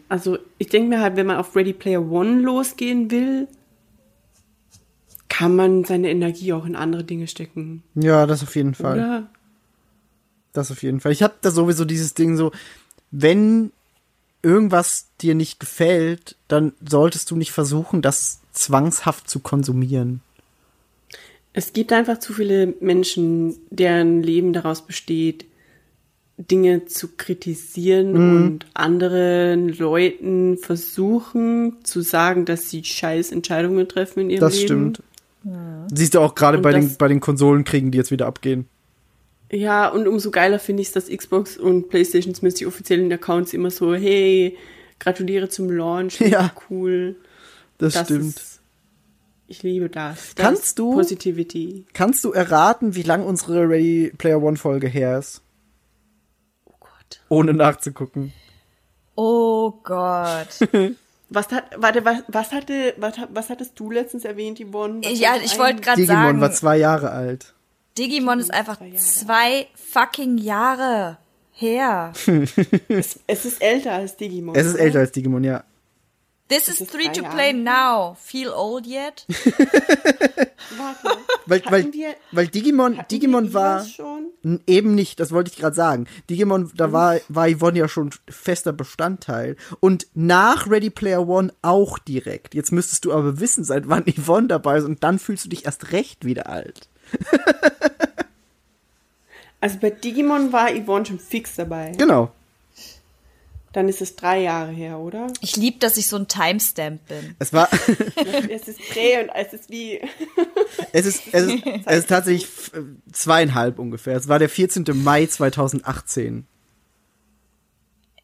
Also, 0.08 0.38
ich 0.58 0.68
denke 0.68 0.88
mir 0.90 1.00
halt, 1.00 1.16
wenn 1.16 1.26
man 1.26 1.36
auf 1.38 1.56
Ready 1.56 1.72
Player 1.72 2.02
One 2.10 2.40
losgehen 2.40 3.10
will, 3.10 3.48
kann 5.28 5.56
man 5.56 5.84
seine 5.84 6.10
Energie 6.10 6.52
auch 6.52 6.66
in 6.66 6.76
andere 6.76 7.04
Dinge 7.04 7.26
stecken. 7.28 7.82
Ja, 7.94 8.26
das 8.26 8.42
auf 8.42 8.54
jeden 8.56 8.74
Fall. 8.74 8.98
Oder? 8.98 9.30
Das 10.52 10.70
auf 10.70 10.82
jeden 10.82 11.00
Fall. 11.00 11.12
Ich 11.12 11.22
habe 11.22 11.34
da 11.42 11.50
sowieso 11.50 11.84
dieses 11.84 12.14
Ding 12.14 12.36
so, 12.36 12.50
wenn 13.10 13.72
irgendwas 14.42 15.08
dir 15.20 15.34
nicht 15.34 15.60
gefällt, 15.60 16.36
dann 16.48 16.72
solltest 16.88 17.30
du 17.30 17.36
nicht 17.36 17.52
versuchen, 17.52 18.02
das 18.02 18.40
zwangshaft 18.52 19.28
zu 19.30 19.40
konsumieren. 19.40 20.22
Es 21.52 21.72
gibt 21.72 21.92
einfach 21.92 22.18
zu 22.18 22.32
viele 22.32 22.74
Menschen, 22.80 23.56
deren 23.70 24.22
Leben 24.22 24.52
daraus 24.52 24.86
besteht, 24.86 25.46
Dinge 26.38 26.86
zu 26.86 27.08
kritisieren 27.16 28.14
und 28.16 28.66
anderen 28.72 29.68
Leuten 29.68 30.56
versuchen 30.56 31.74
zu 31.82 32.00
sagen, 32.00 32.46
dass 32.46 32.70
sie 32.70 32.82
scheiß 32.82 33.30
Entscheidungen 33.30 33.86
treffen 33.88 34.20
in 34.20 34.30
ihrem 34.30 34.40
Das 34.40 34.54
Leben. 34.56 34.64
stimmt. 34.94 35.02
Siehst 35.92 36.14
du 36.14 36.20
auch 36.20 36.34
gerade 36.34 36.58
bei 36.58 36.72
den, 36.72 36.84
das- 36.88 36.96
bei 36.96 37.08
den 37.08 37.20
Konsolenkriegen, 37.20 37.90
die 37.90 37.98
jetzt 37.98 38.10
wieder 38.10 38.26
abgehen. 38.26 38.66
Ja, 39.50 39.88
und 39.88 40.06
umso 40.06 40.30
geiler 40.30 40.58
finde 40.58 40.82
ich 40.82 40.88
es, 40.88 40.94
dass 40.94 41.08
Xbox 41.08 41.56
und 41.56 41.88
PlayStation 41.88 42.34
zumindest 42.34 42.60
die 42.60 42.66
offiziellen 42.66 43.12
Accounts 43.12 43.52
immer 43.52 43.70
so, 43.70 43.94
hey, 43.94 44.56
gratuliere 44.98 45.48
zum 45.48 45.70
Launch, 45.70 46.20
Ja. 46.20 46.52
cool. 46.70 47.16
Das, 47.78 47.94
Das 47.94 48.04
stimmt. 48.06 48.36
Ist, 48.36 48.60
ich 49.48 49.62
liebe 49.64 49.88
das. 49.88 50.34
das 50.34 50.44
Kannst 50.46 50.78
du- 50.78 50.92
Positivity. 50.92 51.86
Kannst 51.94 52.22
du 52.24 52.32
erraten, 52.32 52.94
wie 52.94 53.02
lang 53.02 53.24
unsere 53.24 53.68
Ready 53.68 54.12
Player 54.16 54.40
One 54.40 54.56
Folge 54.56 54.86
her 54.86 55.18
ist? 55.18 55.42
Oh 56.66 56.74
Gott. 56.78 57.20
Ohne 57.28 57.52
nachzugucken. 57.54 58.32
oh 59.16 59.72
Gott. 59.82 60.48
Was 61.32 61.48
hat, 61.52 61.62
warte, 61.76 62.04
was, 62.04 62.24
was 62.26 62.50
hatte, 62.50 62.92
was, 62.96 63.16
hat- 63.16 63.28
was 63.32 63.50
hattest 63.50 63.78
du 63.78 63.88
letztens 63.92 64.24
erwähnt, 64.24 64.58
Yvonne? 64.58 65.00
Was 65.04 65.16
ja, 65.16 65.34
ich 65.44 65.56
wollte 65.60 65.80
gerade 65.80 66.00
Digimon 66.00 66.22
sagen, 66.24 66.40
war 66.40 66.50
zwei 66.50 66.76
Jahre 66.76 67.10
alt. 67.12 67.54
Digimon 67.98 68.38
ist 68.40 68.52
einfach 68.52 68.78
zwei 68.96 69.66
fucking 69.74 70.38
Jahre 70.38 71.18
her. 71.52 72.12
Es, 72.88 73.18
es 73.26 73.44
ist 73.44 73.60
älter 73.62 73.92
als 73.92 74.16
Digimon. 74.16 74.54
Es 74.54 74.66
ist 74.66 74.74
oder? 74.74 74.82
älter 74.84 74.98
als 75.00 75.12
Digimon, 75.12 75.44
ja. 75.44 75.64
This 76.48 76.66
is 76.66 76.78
three 76.88 77.08
to 77.12 77.22
Jahre. 77.22 77.34
play 77.34 77.52
now. 77.52 78.16
Feel 78.20 78.48
old 78.50 78.84
yet? 78.86 79.24
Warte. 80.76 81.18
Weil, 81.46 81.62
weil, 81.68 81.92
wir- 81.92 82.14
weil 82.32 82.48
Digimon, 82.48 83.00
Digimon 83.10 83.54
war 83.54 83.86
eben 84.66 84.94
nicht, 84.94 85.20
das 85.20 85.30
wollte 85.32 85.50
ich 85.52 85.58
gerade 85.58 85.76
sagen. 85.76 86.06
Digimon, 86.28 86.70
da 86.76 86.92
war, 86.92 87.18
war 87.28 87.48
Yvonne 87.48 87.78
ja 87.78 87.88
schon 87.88 88.10
fester 88.28 88.72
Bestandteil. 88.72 89.56
Und 89.80 90.06
nach 90.14 90.68
Ready 90.68 90.90
Player 90.90 91.26
One 91.28 91.52
auch 91.62 91.98
direkt. 91.98 92.54
Jetzt 92.54 92.72
müsstest 92.72 93.04
du 93.04 93.12
aber 93.12 93.38
wissen, 93.40 93.62
seit 93.64 93.88
wann 93.88 94.04
Yvonne 94.06 94.48
dabei 94.48 94.78
ist 94.78 94.84
und 94.84 95.02
dann 95.04 95.18
fühlst 95.20 95.44
du 95.44 95.48
dich 95.50 95.66
erst 95.66 95.92
recht 95.92 96.24
wieder 96.24 96.48
alt. 96.48 96.88
Also 99.62 99.76
bei 99.78 99.90
Digimon 99.90 100.52
war 100.52 100.70
Yvonne 100.70 101.04
schon 101.04 101.18
fix 101.18 101.56
dabei. 101.56 101.92
Genau. 101.98 102.32
Dann 103.72 103.88
ist 103.90 104.00
es 104.00 104.16
drei 104.16 104.40
Jahre 104.40 104.72
her, 104.72 104.98
oder? 104.98 105.26
Ich 105.42 105.54
lieb, 105.56 105.80
dass 105.80 105.96
ich 105.98 106.06
so 106.08 106.16
ein 106.16 106.26
Timestamp 106.26 107.06
bin. 107.06 107.36
Es 107.38 107.52
war, 107.52 107.68
es 108.50 108.68
ist 108.68 108.80
prä 108.90 109.22
und 109.22 109.28
es 109.34 109.52
ist 109.52 109.68
wie. 109.70 110.00
es 110.92 111.04
ist, 111.06 111.22
es 111.32 111.42
ist, 111.46 111.62
es 111.84 111.96
ist 111.98 112.08
tatsächlich 112.08 112.44
f- 112.44 112.72
zweieinhalb 113.12 113.78
ungefähr. 113.78 114.16
Es 114.16 114.28
war 114.28 114.38
der 114.38 114.48
14. 114.48 114.84
Mai 114.94 115.26
2018. 115.26 116.46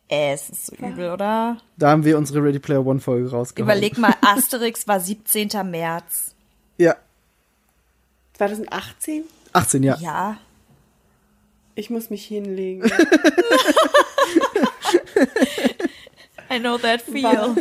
Äh, 0.08 0.32
es 0.32 0.48
ist 0.48 0.66
so 0.66 0.76
übel, 0.76 1.10
oder? 1.12 1.58
Da 1.76 1.90
haben 1.90 2.04
wir 2.04 2.16
unsere 2.16 2.42
Ready 2.42 2.58
Player 2.60 2.84
One 2.84 3.00
Folge 3.00 3.30
rausgehauen. 3.30 3.70
Überleg 3.70 3.98
mal, 3.98 4.14
Asterix 4.22 4.88
war 4.88 5.00
17. 5.00 5.50
März. 5.70 6.34
Ja, 6.78 6.96
2018? 8.36 9.24
18, 9.52 9.82
ja. 9.82 9.96
Ja. 10.00 10.38
Ich 11.74 11.90
muss 11.90 12.10
mich 12.10 12.24
hinlegen. 12.26 12.82
I 16.50 16.58
know 16.60 16.78
that 16.78 17.02
feel. 17.02 17.54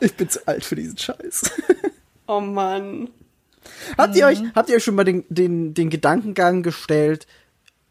Ich 0.00 0.14
bin 0.14 0.28
zu 0.28 0.46
alt 0.46 0.64
für 0.64 0.76
diesen 0.76 0.98
Scheiß. 0.98 1.50
Oh 2.26 2.40
Mann. 2.40 3.08
Habt 3.96 4.14
ihr 4.16 4.26
euch, 4.26 4.40
habt 4.54 4.68
ihr 4.68 4.76
euch 4.76 4.84
schon 4.84 4.94
mal 4.94 5.04
den, 5.04 5.24
den, 5.28 5.74
den 5.74 5.90
Gedankengang 5.90 6.62
gestellt, 6.62 7.26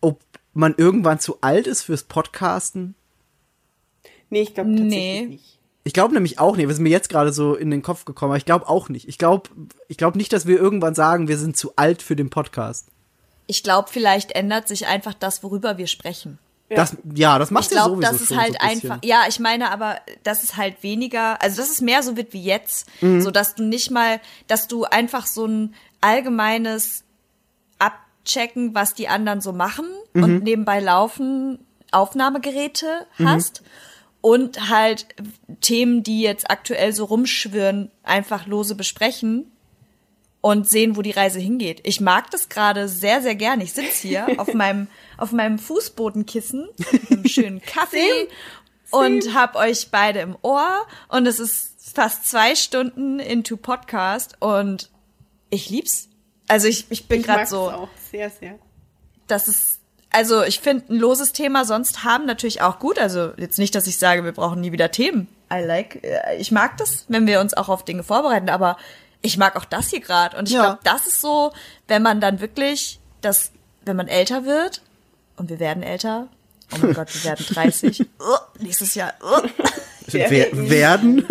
ob 0.02 0.22
man 0.54 0.76
irgendwann 0.78 1.20
zu 1.20 1.40
alt 1.42 1.68
ist 1.68 1.82
fürs 1.84 2.04
Podcasten? 2.04 2.96
Nee, 4.30 4.42
ich 4.44 4.54
glaube 4.54 4.72
tatsächlich 4.72 4.92
Nee. 4.98 5.26
nicht. 5.26 5.55
Ich 5.88 5.94
glaube 5.94 6.14
nämlich 6.16 6.40
auch 6.40 6.58
nicht, 6.58 6.66
was 6.68 6.74
ist 6.74 6.80
mir 6.82 6.90
jetzt 6.90 7.10
gerade 7.10 7.32
so 7.32 7.54
in 7.56 7.70
den 7.70 7.84
Kopf 7.84 8.06
gekommen, 8.06 8.32
aber 8.32 8.38
ich 8.38 8.46
glaube 8.46 8.68
auch 8.68 8.90
nicht. 8.90 9.08
Ich 9.08 9.18
glaube 9.20 9.50
ich 9.88 9.98
glaub 9.98 10.16
nicht, 10.16 10.34
dass 10.34 10.48
wir 10.48 10.58
irgendwann 10.60 10.96
sagen, 10.96 11.28
wir 11.28 11.38
sind 11.38 11.56
zu 11.56 11.74
alt 11.76 12.02
für 12.02 12.16
den 12.16 12.30
Podcast. 12.32 12.88
Ich 13.46 13.62
glaube, 13.62 13.90
vielleicht 13.92 14.32
ändert 14.32 14.68
sich 14.68 14.88
einfach 14.88 15.14
das, 15.14 15.44
worüber 15.44 15.78
wir 15.78 15.86
sprechen. 15.86 16.40
Das, 16.70 16.98
ja, 17.14 17.38
das 17.38 17.50
Ich 17.50 17.54
machst 17.54 17.70
du 17.70 17.76
glaube, 17.76 17.92
sowieso 17.98 18.12
das 18.12 18.22
ist 18.22 18.28
schon 18.30 18.38
halt 18.40 18.54
so 18.54 18.60
ein 18.60 18.70
einfach. 18.70 18.98
Ja, 19.04 19.26
ich 19.30 19.40
meine 19.40 19.70
aber, 19.70 19.98
dass 20.24 20.44
es 20.44 20.58
halt 20.58 20.82
weniger, 20.82 21.40
also 21.40 21.58
dass 21.62 21.70
es 21.70 21.80
mehr 21.82 22.02
so 22.02 22.18
wird 22.18 22.34
wie 22.34 22.44
jetzt, 22.44 22.88
Mhm. 23.02 23.22
so 23.22 23.30
dass 23.30 23.54
du 23.54 23.62
nicht 23.64 23.92
mal, 23.92 24.20
dass 24.48 24.68
du 24.68 24.86
einfach 24.86 25.28
so 25.28 25.46
ein 25.46 25.76
allgemeines 26.02 27.04
Abchecken, 27.78 28.74
was 28.74 28.96
die 28.96 29.08
anderen 29.08 29.42
so 29.42 29.54
machen 29.54 29.86
Mhm. 30.14 30.24
und 30.24 30.44
nebenbei 30.44 30.80
laufen 30.80 31.60
Aufnahmegeräte 31.92 33.06
hast 33.24 33.62
und 34.26 34.72
halt 34.72 35.06
Themen, 35.62 36.02
die 36.02 36.22
jetzt 36.22 36.50
aktuell 36.50 36.94
so 36.94 37.06
rumschwirren, 37.06 37.92
einfach 38.02 38.48
lose 38.48 38.74
besprechen 38.74 39.52
und 40.42 40.68
sehen, 40.68 40.96
wo 40.96 41.04
die 41.04 41.12
Reise 41.12 41.40
hingeht. 41.40 41.82
Ich 41.84 42.02
mag 42.02 42.32
das 42.32 42.50
gerade 42.50 42.88
sehr, 42.88 43.22
sehr 43.22 43.36
gerne. 43.36 43.64
Ich 43.64 43.74
sitze 43.74 44.08
hier 44.08 44.28
auf 44.40 44.52
meinem, 44.56 44.88
auf 45.18 45.32
meinem 45.32 45.60
Fußbodenkissen 45.60 46.68
mit 46.92 47.12
einem 47.12 47.28
schönen 47.28 47.62
Kaffee 47.62 48.28
und 48.90 49.36
hab 49.36 49.56
euch 49.56 49.92
beide 49.92 50.22
im 50.22 50.36
Ohr 50.42 50.88
und 51.10 51.28
es 51.28 51.40
ist 51.40 51.94
fast 51.94 52.28
zwei 52.28 52.56
Stunden 52.56 53.20
into 53.20 53.58
Podcast 53.58 54.38
und 54.40 54.90
ich 55.52 55.70
lieb's. 55.70 56.10
Also 56.48 56.68
ich, 56.68 56.88
ich 56.90 57.08
bin 57.08 57.20
Ich 57.20 57.28
gerade 57.28 57.42
mag's 57.42 57.52
so, 57.52 57.70
auch 57.70 57.90
sehr, 58.10 58.32
sehr. 58.32 58.58
das 59.28 59.48
ist, 59.48 59.82
also 60.16 60.44
ich 60.44 60.60
finde 60.60 60.94
ein 60.94 61.00
loses 61.00 61.32
Thema 61.34 61.66
sonst 61.66 62.04
haben 62.04 62.26
natürlich 62.26 62.62
auch 62.62 62.80
gut. 62.80 62.98
Also 63.00 63.32
jetzt 63.38 63.60
nicht, 63.60 63.76
dass 63.76 63.86
ich 63.88 63.98
sage, 63.98 64.24
wir 64.24 64.32
brauchen 64.32 64.62
nie 64.62 64.72
wieder 64.72 64.92
Themen. 64.92 65.28
I 65.54 65.60
like, 65.64 66.04
äh, 66.04 66.38
ich 66.38 66.52
mag 66.52 66.78
das, 66.78 67.06
wenn 67.08 67.28
wir 67.28 67.40
uns 67.42 67.54
auch 67.54 67.70
auf 67.70 67.86
Dinge 67.86 68.04
vorbereiten, 68.04 68.50
aber 68.50 68.78
ich 69.22 69.38
mag 69.38 69.56
auch 69.56 69.66
das 69.66 69.90
hier 69.90 70.00
gerade. 70.02 70.38
Und 70.38 70.48
ich 70.50 70.56
Ja. 70.56 70.62
glaube, 70.64 70.80
das 70.84 71.06
ist 71.08 71.22
so, 71.22 71.52
wenn 71.88 72.02
man 72.02 72.20
dann 72.22 72.40
wirklich 72.40 73.00
das, 73.22 73.52
wenn 73.84 73.96
man 73.96 74.08
älter 74.08 74.46
wird, 74.46 74.82
und 75.38 75.50
wir 75.50 75.60
werden 75.60 75.84
älter, 75.84 76.28
oh 76.74 76.78
mein 76.82 76.94
Gott, 76.94 77.14
wir 77.14 77.24
werden 77.26 77.46
30, 77.54 78.02
uh, 78.02 78.06
nächstes 78.60 78.96
Jahr, 78.96 79.14
uh. 79.22 79.48
Wer- 80.08 80.30
Wer, 80.30 80.70
werden? 80.70 81.26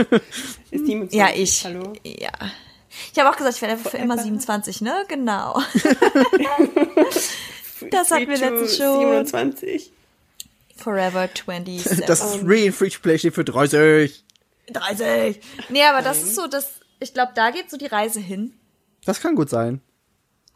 Ist 0.71 0.87
27. 0.87 1.13
ja, 1.19 1.29
ich, 1.35 1.65
Hallo. 1.65 1.93
ja. 2.05 2.31
Ich 3.13 3.19
habe 3.19 3.31
auch 3.31 3.37
gesagt, 3.37 3.57
ich 3.57 3.63
werde 3.63 3.77
für 3.79 3.97
immer 3.99 4.19
27, 4.19 4.81
ne? 4.81 4.93
Genau. 5.09 5.61
Das 7.91 8.11
hatten 8.11 8.29
wir 8.29 8.37
Free 8.37 8.49
letztens 8.49 8.77
schon. 8.77 9.01
27. 9.01 9.93
Forever 10.77 11.29
27. 11.35 12.05
Das 12.07 12.37
Free 12.37 12.67
in 12.67 12.73
Free 12.73 12.91
to 12.91 13.01
Play 13.01 13.19
steht 13.19 13.35
für 13.35 13.45
30. 13.45 14.25
30. 14.73 15.41
Nee, 15.69 15.85
aber 15.85 16.03
das 16.03 16.23
ist 16.23 16.35
so, 16.35 16.47
das, 16.47 16.73
ich 17.01 17.15
glaube, 17.15 17.33
da 17.35 17.51
geht 17.51 17.71
so 17.71 17.77
die 17.77 17.87
Reise 17.87 18.21
hin. 18.21 18.55
Das 19.05 19.21
kann 19.21 19.35
gut 19.35 19.51
sein. 19.51 19.81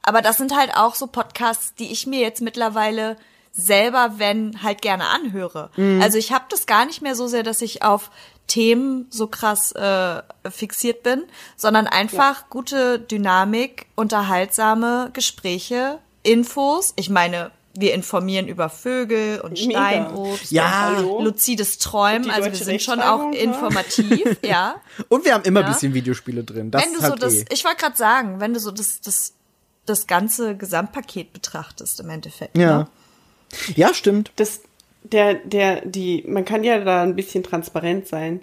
Aber 0.02 0.22
das 0.22 0.38
sind 0.38 0.56
halt 0.56 0.74
auch 0.74 0.94
so 0.94 1.06
Podcasts, 1.06 1.74
die 1.74 1.92
ich 1.92 2.06
mir 2.06 2.20
jetzt 2.20 2.40
mittlerweile 2.40 3.16
selber, 3.52 4.14
wenn, 4.16 4.62
halt 4.62 4.82
gerne 4.82 5.06
anhöre. 5.08 5.70
Also 6.00 6.16
ich 6.16 6.32
habe 6.32 6.44
das 6.48 6.66
gar 6.66 6.86
nicht 6.86 7.02
mehr 7.02 7.14
so 7.14 7.26
sehr, 7.26 7.42
dass 7.42 7.60
ich 7.60 7.82
auf 7.82 8.10
Themen 8.46 9.06
so 9.10 9.26
krass 9.26 9.72
äh, 9.72 10.22
fixiert 10.48 11.02
bin, 11.02 11.24
sondern 11.56 11.86
einfach 11.86 12.48
gute 12.48 12.98
Dynamik, 12.98 13.86
unterhaltsame 13.96 15.10
Gespräche, 15.12 15.98
Infos. 16.22 16.92
Ich 16.96 17.10
meine, 17.10 17.50
wir 17.74 17.94
informieren 17.94 18.48
über 18.48 18.68
Vögel 18.70 19.40
und 19.40 19.52
Mega. 19.52 19.80
Steinobst, 19.80 20.50
Ja. 20.50 20.98
und 20.98 21.24
luzides 21.24 21.78
Träumen. 21.78 22.28
Also 22.30 22.50
wir 22.50 22.54
sind 22.56 22.82
schon 22.82 23.00
auch 23.00 23.32
ja. 23.32 23.40
informativ, 23.40 24.38
ja. 24.42 24.76
Und 25.08 25.24
wir 25.24 25.34
haben 25.34 25.44
immer 25.44 25.60
Ja. 25.60 25.66
ein 25.66 25.72
bisschen 25.72 25.94
Videospiele 25.94 26.42
drin. 26.44 26.70
Das 26.70 26.82
wenn 26.82 26.90
du 26.92 26.98
ist 26.98 27.04
so 27.04 27.10
halt 27.12 27.22
das, 27.22 27.34
eh. 27.34 27.44
ich 27.50 27.64
wollte 27.64 27.76
gerade 27.78 27.96
sagen, 27.96 28.40
wenn 28.40 28.52
du 28.52 28.58
so 28.60 28.70
das, 28.72 29.00
das, 29.00 29.34
das 29.86 30.06
ganze 30.06 30.56
Gesamtpaket 30.56 31.32
betrachtest 31.32 32.00
im 32.00 32.10
Endeffekt. 32.10 32.56
Ja. 32.58 32.78
Ne? 32.78 32.88
Ja, 33.76 33.94
stimmt. 33.94 34.32
das, 34.36 34.60
der, 35.04 35.34
der, 35.34 35.86
die, 35.86 36.24
man 36.26 36.44
kann 36.44 36.64
ja 36.64 36.80
da 36.80 37.02
ein 37.02 37.14
bisschen 37.14 37.42
transparent 37.44 38.08
sein. 38.08 38.40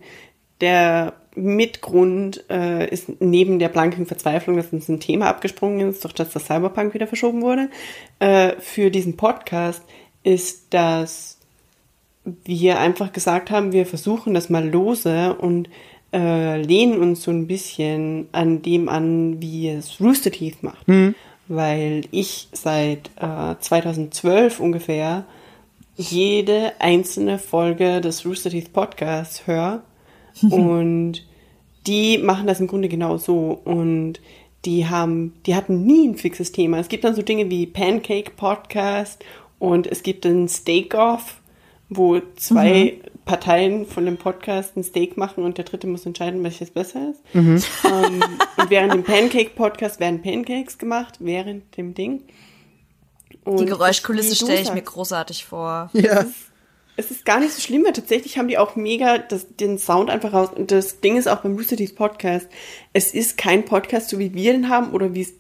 Der 0.61 1.14
Mitgrund 1.36 2.44
äh, 2.49 2.90
ist 2.90 3.22
neben 3.22 3.60
der 3.60 3.70
blanken 3.70 4.06
Verzweiflung, 4.06 4.57
dass 4.57 4.72
uns 4.74 4.90
ein 4.90 4.99
Thema 4.99 5.28
abgesprungen 5.28 5.90
ist, 5.90 6.03
durch 6.03 6.14
das 6.14 6.32
das 6.32 6.45
Cyberpunk 6.45 6.94
wieder 6.94 7.07
verschoben 7.07 7.41
wurde, 7.41 7.70
äh, 8.20 8.53
für 8.60 8.90
diesen 8.90 9.18
Podcast 9.18 9.84
ist, 10.24 10.74
dass 10.74 11.38
wir 12.44 12.80
einfach 12.80 13.14
gesagt 13.14 13.52
haben, 13.52 13.72
wir 13.72 13.86
versuchen 13.86 14.34
das 14.34 14.49
mal 14.49 14.68
lose 14.68 15.36
und 15.36 15.70
äh, 16.12 16.62
lehnen 16.62 16.99
uns 16.99 17.24
so 17.24 17.32
ein 17.32 17.48
bisschen 17.48 18.28
an 18.32 18.62
dem 18.62 18.90
an, 18.90 19.41
wie 19.41 19.70
es 19.70 19.99
Rooster 20.02 20.32
Teeth 20.32 20.64
macht. 20.64 20.88
Weil 21.48 22.06
ich 22.12 22.48
seit 22.53 23.12
äh, 23.20 23.56
2012 23.60 24.60
ungefähr 24.60 25.26
jede 25.95 26.74
einzelne 26.80 27.38
Folge 27.38 28.02
des 28.02 28.26
Rooster 28.26 28.49
Teeth 28.49 28.74
Podcasts 28.74 29.45
höre. 29.45 29.84
und 30.49 31.26
die 31.88 32.18
machen 32.18 32.48
das 32.48 32.60
im 32.60 32.68
Grunde 32.68 32.90
genau 32.90 33.18
so. 33.18 33.60
Und 33.64 34.20
die 34.66 34.88
haben, 34.88 35.34
die 35.45 35.56
hatten 35.56 35.86
nie 35.86 36.07
ein 36.07 36.16
fixes 36.16 36.52
Thema. 36.52 36.80
Es 36.80 36.90
gibt 36.90 37.03
dann 37.03 37.16
so 37.16 37.22
Dinge 37.22 37.49
wie 37.49 37.68
Pancake 37.68 38.32
Podcast 38.36 39.24
und 39.60 39.88
es 39.88 40.03
gibt 40.03 40.26
den 40.26 40.48
Steak 40.48 40.95
Off, 40.95 41.40
wo 41.90 42.20
zwei 42.36 42.99
Parteien 43.26 43.86
von 43.86 44.06
dem 44.06 44.18
Podcast 44.18 44.76
ein 44.78 44.84
Steak 44.84 45.18
machen 45.18 45.44
und 45.44 45.57
der 45.57 45.66
dritte 45.66 45.88
muss 45.88 46.06
entscheiden, 46.06 46.44
welches 46.44 46.72
besser 46.72 47.12
ist. 47.12 47.22
Ähm, 47.34 48.24
und 48.57 48.70
während 48.70 48.94
dem 48.94 49.03
Pancake 49.03 49.52
Podcast 49.56 49.99
werden 49.99 50.22
Pancakes 50.22 50.78
gemacht, 50.78 51.16
während 51.20 51.76
dem 51.78 51.94
Ding. 51.94 52.24
Und 53.44 53.60
Die 53.60 53.66
Geräuschkulisse 53.66 54.36
stelle 54.36 54.62
ich 54.62 54.74
mir 54.74 54.82
großartig 54.82 55.45
vor. 55.45 55.90
Ja. 55.94 56.26
Es 56.97 57.11
ist 57.11 57.26
gar 57.26 57.39
nicht 57.39 57.51
so 57.51 57.61
schlimm, 57.61 57.84
weil 57.84 57.93
tatsächlich 57.93 58.38
haben 58.38 58.47
die 58.47 58.57
auch 58.57 58.76
mega 58.76 59.17
das, 59.17 59.47
den 59.55 59.77
Sound 59.77 60.09
einfach 60.09 60.34
raus. 60.34 60.49
Und 60.55 60.72
das 60.72 61.01
Ding 61.01 61.17
ist 61.17 61.27
auch 61.27 61.41
beim 61.41 61.55
Rooster 61.55 61.77
Teeth 61.77 61.95
Podcast, 61.95 62.47
es 62.93 63.13
ist 63.13 63.38
kein 63.38 63.65
Podcast, 63.65 64.09
so 64.09 64.19
wie 64.19 64.34
wir 64.34 64.53
den 64.53 64.69
haben 64.69 64.91
oder 64.91 65.13
wie 65.13 65.22
es 65.22 65.34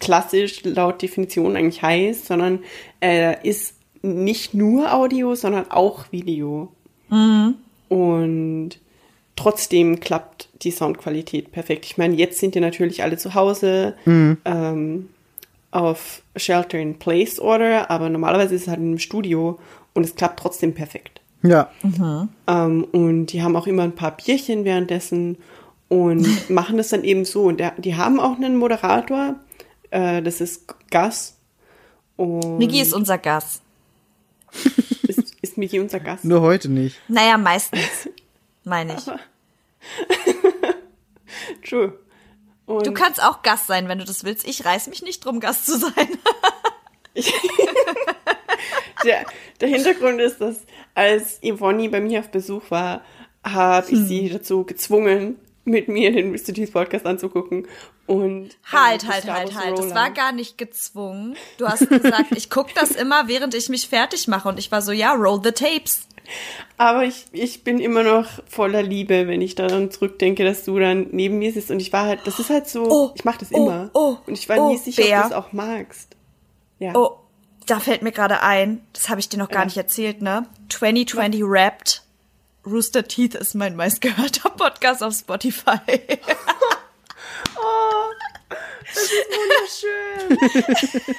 klassisch 0.00 0.62
laut 0.64 1.00
Definition 1.00 1.56
eigentlich 1.56 1.82
heißt, 1.82 2.26
sondern 2.26 2.60
er 3.00 3.44
ist 3.44 3.74
nicht 4.02 4.54
nur 4.54 4.92
Audio, 4.92 5.34
sondern 5.34 5.70
auch 5.70 6.12
Video. 6.12 6.72
Und 7.88 8.70
trotzdem 9.36 10.00
klappt 10.00 10.48
die 10.62 10.70
Soundqualität 10.70 11.52
perfekt. 11.52 11.84
Ich 11.86 11.98
meine, 11.98 12.14
jetzt 12.14 12.38
sind 12.38 12.54
die 12.54 12.60
natürlich 12.60 13.02
alle 13.02 13.16
zu 13.16 13.34
Hause 13.34 13.94
ähm, 14.44 15.08
auf 15.70 16.22
Shelter 16.36 16.78
in 16.78 16.98
Place 16.98 17.38
Order, 17.38 17.90
aber 17.90 18.08
normalerweise 18.08 18.54
ist 18.54 18.62
es 18.62 18.68
halt 18.68 18.80
im 18.80 18.98
Studio 18.98 19.58
und 19.96 20.04
es 20.04 20.14
klappt 20.14 20.38
trotzdem 20.38 20.74
perfekt. 20.74 21.20
Ja. 21.42 21.70
Ähm, 22.46 22.84
und 22.84 23.26
die 23.26 23.42
haben 23.42 23.56
auch 23.56 23.66
immer 23.66 23.82
ein 23.82 23.94
paar 23.94 24.16
Bierchen 24.16 24.64
währenddessen 24.64 25.38
und 25.88 26.50
machen 26.50 26.76
das 26.76 26.88
dann 26.88 27.04
eben 27.04 27.24
so. 27.24 27.44
Und 27.44 27.58
der, 27.58 27.72
die 27.78 27.96
haben 27.96 28.20
auch 28.20 28.36
einen 28.36 28.56
Moderator, 28.56 29.36
äh, 29.90 30.22
das 30.22 30.40
ist 30.40 30.66
Gus. 30.90 31.34
Und 32.16 32.58
Niki 32.58 32.80
ist 32.80 32.92
unser 32.94 33.18
Gast. 33.18 33.62
ist, 35.02 35.34
ist 35.42 35.58
Miki 35.58 35.80
unser 35.80 36.00
Gast. 36.00 36.24
Nur 36.24 36.40
heute 36.40 36.68
nicht. 36.68 37.00
Naja, 37.08 37.36
meistens, 37.36 38.08
meine 38.64 38.96
ich. 38.96 39.04
True. 41.68 41.92
Und 42.64 42.86
Du 42.86 42.92
kannst 42.92 43.22
auch 43.22 43.42
Gast 43.42 43.66
sein, 43.66 43.88
wenn 43.88 43.98
du 43.98 44.04
das 44.04 44.24
willst. 44.24 44.46
Ich 44.46 44.64
reiß 44.64 44.88
mich 44.88 45.02
nicht 45.02 45.24
drum, 45.24 45.40
Gast 45.40 45.66
zu 45.66 45.78
sein. 45.78 45.92
der, 49.04 49.26
der 49.60 49.68
Hintergrund 49.68 50.20
ist, 50.20 50.40
dass 50.40 50.60
als 50.94 51.40
Yvonne 51.42 51.88
bei 51.88 52.00
mir 52.00 52.20
auf 52.20 52.28
Besuch 52.28 52.70
war, 52.70 53.02
habe 53.44 53.90
ich 53.90 53.98
sie 53.98 54.28
dazu 54.28 54.64
gezwungen, 54.64 55.38
mit 55.64 55.88
mir 55.88 56.12
den 56.12 56.30
Mr. 56.30 56.54
Teeth 56.54 56.72
Podcast 56.72 57.06
anzugucken. 57.06 57.66
Und 58.06 58.50
Halt, 58.70 59.02
äh, 59.02 59.08
halt, 59.08 59.26
halt, 59.26 59.54
Wars 59.54 59.64
halt. 59.64 59.78
Das 59.78 59.94
war 59.94 60.10
gar 60.10 60.32
nicht 60.32 60.58
gezwungen. 60.58 61.36
Du 61.58 61.66
hast 61.66 61.88
gesagt, 61.88 62.36
ich 62.36 62.50
guck 62.50 62.72
das 62.74 62.92
immer, 62.92 63.26
während 63.26 63.54
ich 63.54 63.68
mich 63.68 63.88
fertig 63.88 64.28
mache. 64.28 64.48
Und 64.48 64.58
ich 64.58 64.70
war 64.70 64.80
so, 64.80 64.92
ja, 64.92 65.12
roll 65.12 65.40
the 65.42 65.50
tapes. 65.50 66.06
Aber 66.76 67.04
ich, 67.04 67.26
ich 67.32 67.64
bin 67.64 67.78
immer 67.80 68.02
noch 68.02 68.26
voller 68.46 68.82
Liebe, 68.82 69.26
wenn 69.26 69.40
ich 69.40 69.54
daran 69.54 69.90
zurückdenke, 69.90 70.44
dass 70.44 70.64
du 70.64 70.78
dann 70.78 71.08
neben 71.10 71.38
mir 71.38 71.52
sitzt. 71.52 71.70
Und 71.70 71.80
ich 71.80 71.92
war 71.92 72.06
halt, 72.06 72.20
das 72.24 72.38
ist 72.38 72.50
halt 72.50 72.68
so, 72.68 72.88
Oh, 72.88 73.12
ich 73.14 73.24
mache 73.24 73.38
das 73.38 73.52
oh, 73.52 73.66
immer. 73.66 73.90
oh, 73.92 74.16
und 74.26 74.38
ich 74.38 74.48
war 74.48 74.58
oh, 74.58 74.70
nie 74.70 74.78
sicher, 74.78 75.02
Bär. 75.02 75.18
ob 75.18 75.22
du 75.22 75.28
es 75.28 75.34
auch 75.34 75.52
magst. 75.52 76.15
Ja. 76.78 76.94
Oh, 76.94 77.18
da 77.66 77.80
fällt 77.80 78.02
mir 78.02 78.12
gerade 78.12 78.42
ein, 78.42 78.86
das 78.92 79.08
habe 79.08 79.20
ich 79.20 79.28
dir 79.28 79.38
noch 79.38 79.48
gar 79.48 79.60
Ja. 79.60 79.64
nicht 79.66 79.76
erzählt, 79.76 80.22
ne? 80.22 80.46
2020 80.68 81.42
Wrapped. 81.42 82.02
Rooster 82.64 83.06
Teeth 83.06 83.34
ist 83.34 83.54
mein 83.54 83.76
meistgehörter 83.76 84.50
Podcast 84.56 85.02
auf 85.02 85.14
Spotify. 85.14 85.78
Wunderschön. 90.28 90.38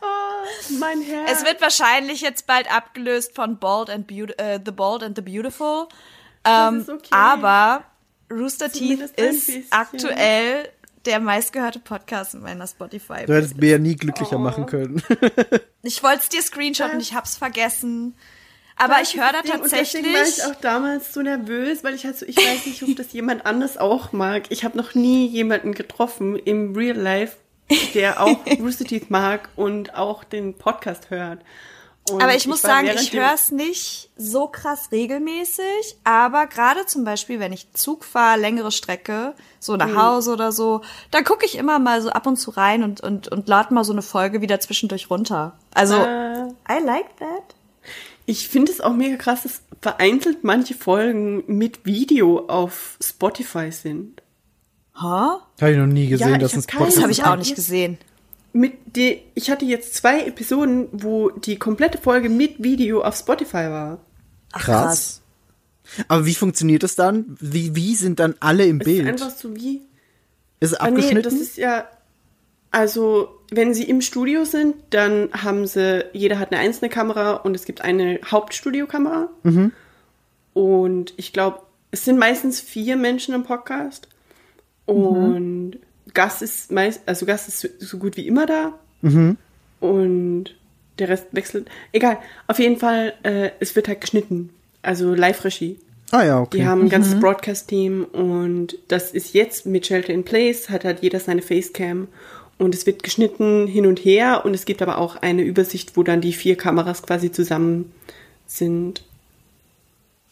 oh, 0.00 0.76
mein 0.78 1.00
Herz. 1.02 1.30
Es 1.32 1.44
wird 1.44 1.60
wahrscheinlich 1.60 2.20
jetzt 2.20 2.46
bald 2.46 2.72
abgelöst 2.72 3.34
von 3.34 3.58
Bald 3.58 3.90
and 3.90 4.06
Beaut 4.06 4.38
äh, 4.38 4.60
The 4.64 4.70
Bald 4.72 5.02
and 5.02 5.16
the 5.16 5.22
Beautiful. 5.22 5.88
Ähm, 6.44 6.80
ist 6.80 6.88
okay. 6.90 7.08
Aber 7.10 7.84
Rooster 8.30 8.70
Teeth 8.70 9.00
ist 9.18 9.50
aktuell 9.70 10.68
der 11.06 11.20
meistgehörte 11.20 11.78
Podcast 11.78 12.34
in 12.34 12.40
meiner 12.40 12.66
Spotify. 12.66 13.26
Du 13.26 13.34
hättest 13.34 13.56
mir 13.58 13.70
ja 13.70 13.78
nie 13.78 13.96
glücklicher 13.96 14.38
machen 14.38 14.66
können. 14.66 15.02
Ich 15.86 16.02
wollte 16.02 16.20
es 16.20 16.28
dir 16.30 16.40
screenshotten, 16.40 16.98
ich 16.98 17.12
hab's 17.12 17.36
vergessen. 17.36 18.14
Aber 18.76 19.02
ich 19.02 19.16
höre 19.20 19.32
da 19.32 19.40
Und 19.40 19.46
tatsächlich. 19.48 20.02
deswegen 20.02 20.14
war 20.14 20.22
ich 20.26 20.44
auch 20.44 20.60
damals 20.60 21.12
so 21.12 21.20
nervös, 21.20 21.84
weil 21.84 21.94
ich 21.94 22.06
halt 22.06 22.18
so, 22.18 22.24
ich 22.24 22.38
weiß 22.38 22.64
nicht, 22.64 22.82
ob 22.82 22.96
das 22.96 23.12
jemand 23.12 23.44
anders 23.44 23.76
auch 23.76 24.12
mag. 24.12 24.44
Ich 24.48 24.64
habe 24.64 24.78
noch 24.78 24.94
nie 24.94 25.26
jemanden 25.26 25.74
getroffen 25.74 26.36
im 26.36 26.74
Real 26.74 26.96
Life, 26.96 27.36
der 27.92 28.22
auch 28.22 28.38
Rooster 28.58 28.86
Teeth 28.86 29.10
mag 29.10 29.50
und 29.56 29.94
auch 29.94 30.24
den 30.24 30.54
Podcast 30.54 31.10
hört. 31.10 31.40
Und 32.10 32.22
Aber 32.22 32.34
ich 32.34 32.46
muss 32.46 32.62
war 32.64 32.70
sagen, 32.70 32.90
ich 32.94 33.12
höre 33.14 33.32
es 33.32 33.50
nicht 33.50 34.10
so 34.16 34.46
krass 34.46 34.90
regelmäßig, 34.92 35.96
aber 36.04 36.46
gerade 36.46 36.84
zum 36.84 37.02
Beispiel, 37.04 37.40
wenn 37.40 37.52
ich 37.52 37.72
Zug 37.72 38.04
fahre, 38.04 38.38
längere 38.38 38.72
Strecke, 38.72 39.34
so 39.58 39.76
nach 39.76 39.96
Hause 39.96 40.32
oder 40.34 40.52
so, 40.52 40.82
da 41.10 41.22
gucke 41.22 41.46
ich 41.46 41.56
immer 41.56 41.78
mal 41.78 42.02
so 42.02 42.10
ab 42.10 42.26
und 42.26 42.36
zu 42.36 42.50
rein 42.50 42.82
und, 42.82 43.00
und, 43.00 43.28
und 43.28 43.48
lade 43.48 43.72
mal 43.72 43.84
so 43.84 43.92
eine 43.92 44.02
Folge 44.02 44.42
wieder 44.42 44.60
zwischendurch 44.60 45.08
runter. 45.08 45.56
Also, 45.72 45.94
Äh, 45.94 46.48
I 46.70 46.84
like 46.84 47.16
that. 47.18 47.54
Ich 48.26 48.48
finde 48.48 48.70
es 48.72 48.80
auch 48.82 48.92
mega 48.92 49.16
krass, 49.16 49.42
dass 49.44 49.62
vereinzelt 49.80 50.44
manche 50.44 50.74
Folgen 50.74 51.44
mit 51.46 51.84
Video 51.86 52.46
auf 52.48 52.98
Spotify 53.02 53.70
sind. 53.72 54.20
Ha? 54.94 55.40
Habe 55.60 55.70
ich 55.72 55.76
noch 55.78 55.86
nie 55.86 56.06
gesehen, 56.08 56.32
Ja, 56.32 56.38
dass 56.38 56.52
ich 56.52 56.58
ein 56.58 56.66
keine- 56.66 56.86
Das 56.86 57.00
habe 57.02 57.12
ich 57.12 57.24
auch 57.24 57.36
nicht 57.36 57.54
gesehen. 57.54 57.98
Mit 58.56 58.74
die, 58.96 59.20
ich 59.34 59.50
hatte 59.50 59.64
jetzt 59.64 59.94
zwei 59.94 60.20
Episoden, 60.22 60.88
wo 60.92 61.28
die 61.30 61.58
komplette 61.58 61.98
Folge 61.98 62.28
mit 62.30 62.62
Video 62.62 63.02
auf 63.02 63.16
Spotify 63.16 63.68
war. 63.68 63.98
Ach, 64.52 64.64
krass. 64.64 65.20
Aber 66.08 66.24
wie 66.24 66.34
funktioniert 66.36 66.82
das 66.84 66.94
dann? 66.94 67.36
Wie, 67.40 67.74
wie 67.74 67.94
sind 67.96 68.20
dann 68.20 68.36
alle 68.40 68.64
im 68.64 68.80
Es 68.80 68.84
Bild? 68.86 69.00
ist 69.06 69.22
einfach 69.22 69.36
so 69.36 69.54
wie. 69.56 69.82
Ist 70.60 70.70
es 70.72 70.74
Ah, 70.80 70.84
nee, 70.88 70.96
abgeschnitten? 70.98 71.22
das 71.24 71.34
ist 71.34 71.56
ja. 71.58 71.86
Also, 72.70 73.28
wenn 73.52 73.74
sie 73.74 73.84
im 73.84 74.00
Studio 74.00 74.44
sind, 74.44 74.76
dann 74.90 75.30
haben 75.32 75.66
sie, 75.66 76.04
jeder 76.12 76.38
hat 76.38 76.52
eine 76.52 76.60
einzelne 76.60 76.88
Kamera 76.88 77.32
und 77.34 77.54
es 77.54 77.64
gibt 77.66 77.80
eine 77.82 78.18
Hauptstudiokamera. 78.24 79.28
Mhm. 79.42 79.72
Und 80.54 81.12
ich 81.16 81.32
glaube, 81.32 81.58
es 81.90 82.04
sind 82.04 82.18
meistens 82.18 82.60
vier 82.60 82.96
Menschen 82.96 83.34
im 83.34 83.42
Podcast. 83.44 84.08
Und 84.86 85.78
Gast 86.14 86.42
ist 86.42 86.70
meist, 86.72 87.00
also 87.06 87.26
Gast 87.26 87.48
ist 87.48 87.68
so, 87.80 87.98
gut 87.98 88.16
wie 88.16 88.26
immer 88.26 88.46
da. 88.46 88.78
Mhm. 89.02 89.36
Und 89.80 90.54
der 90.98 91.08
Rest 91.08 91.26
wechselt. 91.32 91.68
Egal, 91.92 92.18
auf 92.46 92.58
jeden 92.58 92.78
Fall, 92.78 93.14
äh, 93.24 93.50
es 93.60 93.74
wird 93.76 93.88
halt 93.88 94.00
geschnitten. 94.00 94.50
Also 94.82 95.14
Live-Regie. 95.14 95.78
ah 96.12 96.22
ja, 96.24 96.40
okay. 96.40 96.58
Die 96.58 96.66
haben 96.66 96.82
ein 96.82 96.88
ganzes 96.88 97.18
Broadcast-Team 97.18 98.04
und 98.04 98.78
das 98.88 99.12
ist 99.12 99.34
jetzt 99.34 99.66
mit 99.66 99.86
Shelter 99.86 100.12
in 100.12 100.24
Place, 100.24 100.70
hat 100.70 100.84
halt 100.84 101.00
jeder 101.00 101.20
seine 101.20 101.42
Facecam 101.42 102.08
und 102.58 102.74
es 102.74 102.86
wird 102.86 103.02
geschnitten 103.02 103.66
hin 103.66 103.86
und 103.86 103.98
her 103.98 104.42
und 104.44 104.54
es 104.54 104.64
gibt 104.64 104.82
aber 104.82 104.98
auch 104.98 105.16
eine 105.16 105.42
Übersicht, 105.42 105.96
wo 105.96 106.02
dann 106.02 106.20
die 106.20 106.32
vier 106.32 106.56
Kameras 106.56 107.02
quasi 107.02 107.32
zusammen 107.32 107.92
sind. 108.46 109.02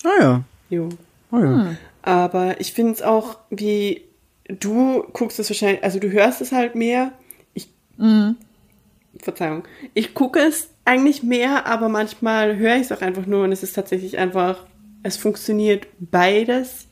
ah 0.04 0.20
ja. 0.20 0.44
Jo. 0.70 0.88
Ah, 1.30 1.40
ja. 1.40 1.76
Aber 2.02 2.60
ich 2.60 2.72
finde 2.72 2.92
es 2.92 3.02
auch, 3.02 3.38
wie 3.50 4.02
du 4.48 5.04
guckst 5.12 5.38
es 5.38 5.50
wahrscheinlich, 5.50 5.84
also 5.84 5.98
du 5.98 6.10
hörst 6.10 6.40
es 6.40 6.52
halt 6.52 6.74
mehr. 6.74 7.12
Ich, 7.54 7.68
Verzeihung. 9.18 9.64
Ich 9.94 10.14
gucke 10.14 10.40
es 10.40 10.70
eigentlich 10.84 11.22
mehr, 11.22 11.66
aber 11.66 11.88
manchmal 11.88 12.56
höre 12.56 12.76
ich 12.76 12.82
es 12.82 12.92
auch 12.92 13.02
einfach 13.02 13.26
nur 13.26 13.44
und 13.44 13.52
es 13.52 13.62
ist 13.62 13.74
tatsächlich 13.74 14.18
einfach, 14.18 14.66
es 15.02 15.16
funktioniert 15.16 15.86
beides 15.98 16.86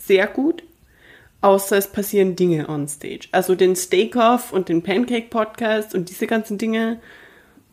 sehr 0.00 0.26
gut, 0.26 0.62
außer 1.40 1.76
es 1.76 1.86
passieren 1.86 2.34
Dinge 2.36 2.68
on 2.68 2.88
stage. 2.88 3.28
Also 3.32 3.54
den 3.54 3.76
Steak-Off 3.76 4.52
und 4.52 4.68
den 4.68 4.82
Pancake-Podcast 4.82 5.94
und 5.94 6.10
diese 6.10 6.26
ganzen 6.26 6.58
Dinge, 6.58 6.98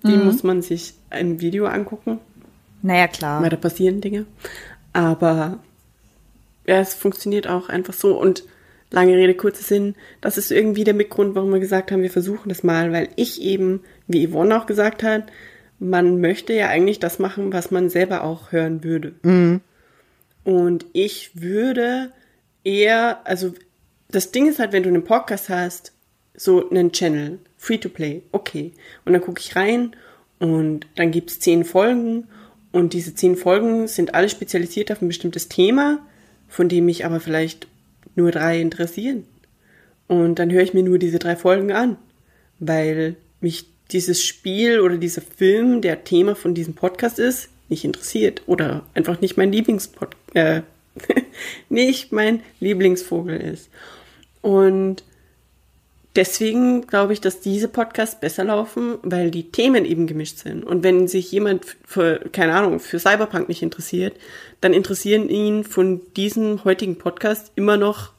die 0.06 0.18
muss 0.18 0.44
man 0.44 0.62
sich 0.62 0.96
im 1.18 1.40
Video 1.40 1.66
angucken 1.66 2.20
Naja, 2.82 3.08
klar. 3.08 3.42
weil 3.42 3.50
da 3.50 3.56
passieren 3.56 4.02
Dinge. 4.02 4.26
Aber 4.92 5.60
ja, 6.68 6.80
es 6.80 6.94
funktioniert 6.94 7.48
auch 7.48 7.70
einfach 7.70 7.94
so. 7.94 8.20
Und 8.20 8.44
lange 8.94 9.18
Rede, 9.18 9.34
kurzer 9.34 9.64
Sinn, 9.64 9.96
das 10.22 10.38
ist 10.38 10.52
irgendwie 10.52 10.84
der 10.84 10.94
Mitgrund, 10.94 11.36
warum 11.36 11.52
wir 11.52 11.60
gesagt 11.60 11.92
haben, 11.92 12.04
wir 12.04 12.12
versuchen 12.12 12.50
das 12.50 12.64
mal, 12.64 12.94
weil 12.94 13.10
ich 13.16 13.42
eben, 13.42 13.82
wie 14.08 14.28
Yvonne 14.28 14.58
auch 14.58 14.68
gesagt 14.68 15.04
hat, 15.04 15.24
man 15.80 16.22
möchte 16.22 16.54
ja 16.54 16.70
eigentlich 16.70 17.00
das 17.00 17.20
machen, 17.20 17.52
was 17.52 17.72
man 17.72 17.90
selber 17.90 18.24
auch 18.24 18.52
hören 18.52 18.84
würde. 18.84 19.14
Und 20.44 20.86
ich 20.94 21.32
würde 21.34 22.12
eher, 22.64 23.26
also 23.26 23.54
das 24.10 24.32
Ding 24.32 24.48
ist 24.48 24.60
halt, 24.60 24.72
wenn 24.72 24.84
du 24.84 24.90
einen 24.90 25.04
Podcast 25.04 25.50
hast, 25.50 25.92
so 26.36 26.70
einen 26.70 26.92
Channel, 26.92 27.40
free 27.58 27.80
to 27.80 27.90
play, 27.90 28.22
okay. 28.32 28.74
Und 29.06 29.14
dann 29.14 29.22
gucke 29.22 29.42
ich 29.42 29.56
rein 29.56 29.96
und 30.40 30.86
dann 30.96 31.12
gibt's 31.12 31.40
zehn 31.40 31.66
Folgen 31.66 32.28
und 32.72 32.94
diese 32.94 33.16
zehn 33.16 33.36
Folgen 33.36 33.88
sind 33.88 34.14
alle 34.14 34.30
spezialisiert 34.30 34.92
auf 34.92 35.02
ein 35.02 35.08
bestimmtes 35.08 35.50
Thema, 35.50 36.00
von 36.48 36.70
dem 36.70 36.86
mich 36.86 37.06
aber 37.06 37.20
vielleicht 37.20 37.68
nur 38.16 38.32
drei 38.32 38.60
interessieren. 38.60 39.26
Und 40.08 40.40
dann 40.40 40.52
höre 40.52 40.64
ich 40.64 40.74
mir 40.74 40.84
nur 40.84 41.00
diese 41.00 41.20
drei 41.20 41.36
Folgen 41.36 41.72
an, 41.72 41.98
weil 42.60 43.16
mich 43.42 43.66
dieses 43.92 44.24
Spiel 44.24 44.80
oder 44.80 44.98
dieser 44.98 45.22
Film, 45.22 45.82
der 45.82 46.04
Thema 46.04 46.36
von 46.36 46.54
diesem 46.54 46.74
Podcast 46.74 47.20
ist, 47.20 47.50
nicht 47.70 47.84
interessiert 47.84 48.42
oder 48.46 48.86
einfach 48.94 49.22
nicht 49.22 49.38
mein 49.38 49.52
Lieblingspod 49.52 50.16
äh, 50.34 50.62
nicht 51.70 52.12
mein 52.12 52.42
Lieblingsvogel 52.60 53.40
ist. 53.40 53.70
Und 54.42 55.04
deswegen 56.16 56.86
glaube 56.88 57.14
ich, 57.14 57.22
dass 57.22 57.40
diese 57.40 57.68
Podcasts 57.68 58.20
besser 58.20 58.44
laufen, 58.44 58.98
weil 59.02 59.32
die 59.32 59.52
Themen 59.52 59.86
eben 59.86 60.08
gemischt 60.08 60.40
sind. 60.40 60.64
Und 60.64 60.84
wenn 60.84 61.08
sich 61.08 61.32
jemand 61.32 61.66
für, 61.86 62.20
keine 62.32 62.54
Ahnung, 62.56 62.80
für 62.80 63.00
Cyberpunk 63.00 63.50
nicht 63.50 63.62
interessiert, 63.62 64.16
dann 64.62 64.74
interessieren 64.74 65.30
ihn 65.30 65.64
von 65.64 66.02
diesem 66.16 66.64
heutigen 66.64 66.98
Podcast 66.98 67.52
immer 67.56 67.78
noch 67.78 68.12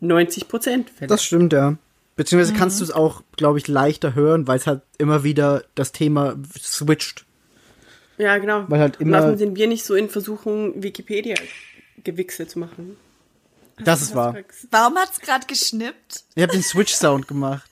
90 0.00 0.48
Prozent. 0.48 0.90
Das 1.06 1.22
stimmt, 1.24 1.52
ja. 1.52 1.76
Beziehungsweise 2.16 2.54
kannst 2.58 2.80
du 2.80 2.84
es 2.84 2.90
auch, 2.90 3.22
glaube 3.36 3.58
ich, 3.58 3.68
leichter 3.68 4.14
hören, 4.14 4.46
weil 4.46 4.58
es 4.58 4.66
halt 4.66 4.82
immer 4.98 5.24
wieder 5.24 5.64
das 5.74 5.92
Thema 5.92 6.36
switcht. 6.58 7.24
Ja, 8.18 8.36
genau. 8.38 8.64
Weil 8.68 8.80
halt 8.80 9.00
Und 9.00 9.06
immer- 9.06 9.20
davon 9.20 9.38
sind 9.38 9.56
wir 9.56 9.66
nicht 9.66 9.84
so 9.84 9.94
in 9.94 10.10
Versuchung, 10.10 10.82
Wikipedia-Gewichse 10.82 12.46
zu 12.46 12.58
machen. 12.58 12.96
Das 13.84 14.02
ist 14.02 14.14
wahr. 14.14 14.36
Warum 14.70 14.96
hat's 14.96 15.20
gerade 15.20 15.46
geschnippt? 15.46 16.24
Ihr 16.34 16.44
habt 16.44 16.54
den 16.54 16.62
Switch-Sound 16.62 17.28
gemacht. 17.28 17.70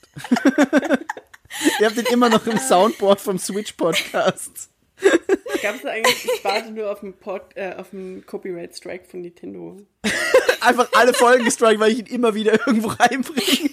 Ihr 1.81 1.87
habt 1.87 1.97
den 1.97 2.07
immer 2.07 2.29
noch 2.29 2.47
im 2.47 2.59
Soundboard 2.59 3.21
vom 3.21 3.39
Switch-Podcast. 3.39 4.71
Gab 5.63 5.77
es 5.77 5.85
eigentlich, 5.85 6.25
ich 6.25 6.45
warte 6.45 6.71
nur 6.71 6.91
auf 6.91 7.03
einen, 7.03 7.15
Pod, 7.15 7.43
äh, 7.55 7.75
auf 7.77 7.93
einen 7.93 8.25
Copyright-Strike 8.27 9.05
von 9.09 9.21
Nintendo. 9.23 9.77
Einfach 10.61 10.89
alle 10.95 11.15
Folgen 11.15 11.45
gestrikt, 11.45 11.81
weil 11.81 11.93
ich 11.93 11.99
ihn 12.01 12.07
immer 12.07 12.35
wieder 12.35 12.53
irgendwo 12.67 12.89
reinbringe. 12.89 13.71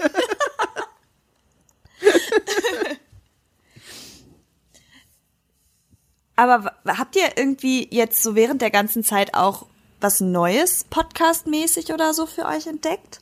Aber 6.35 6.73
habt 6.85 7.15
ihr 7.15 7.37
irgendwie 7.37 7.87
jetzt 7.91 8.21
so 8.21 8.35
während 8.35 8.61
der 8.61 8.71
ganzen 8.71 9.03
Zeit 9.03 9.33
auch 9.33 9.67
was 10.01 10.19
Neues 10.21 10.83
Podcast-mäßig 10.89 11.93
oder 11.93 12.13
so 12.13 12.25
für 12.25 12.45
euch 12.45 12.67
entdeckt? 12.67 13.19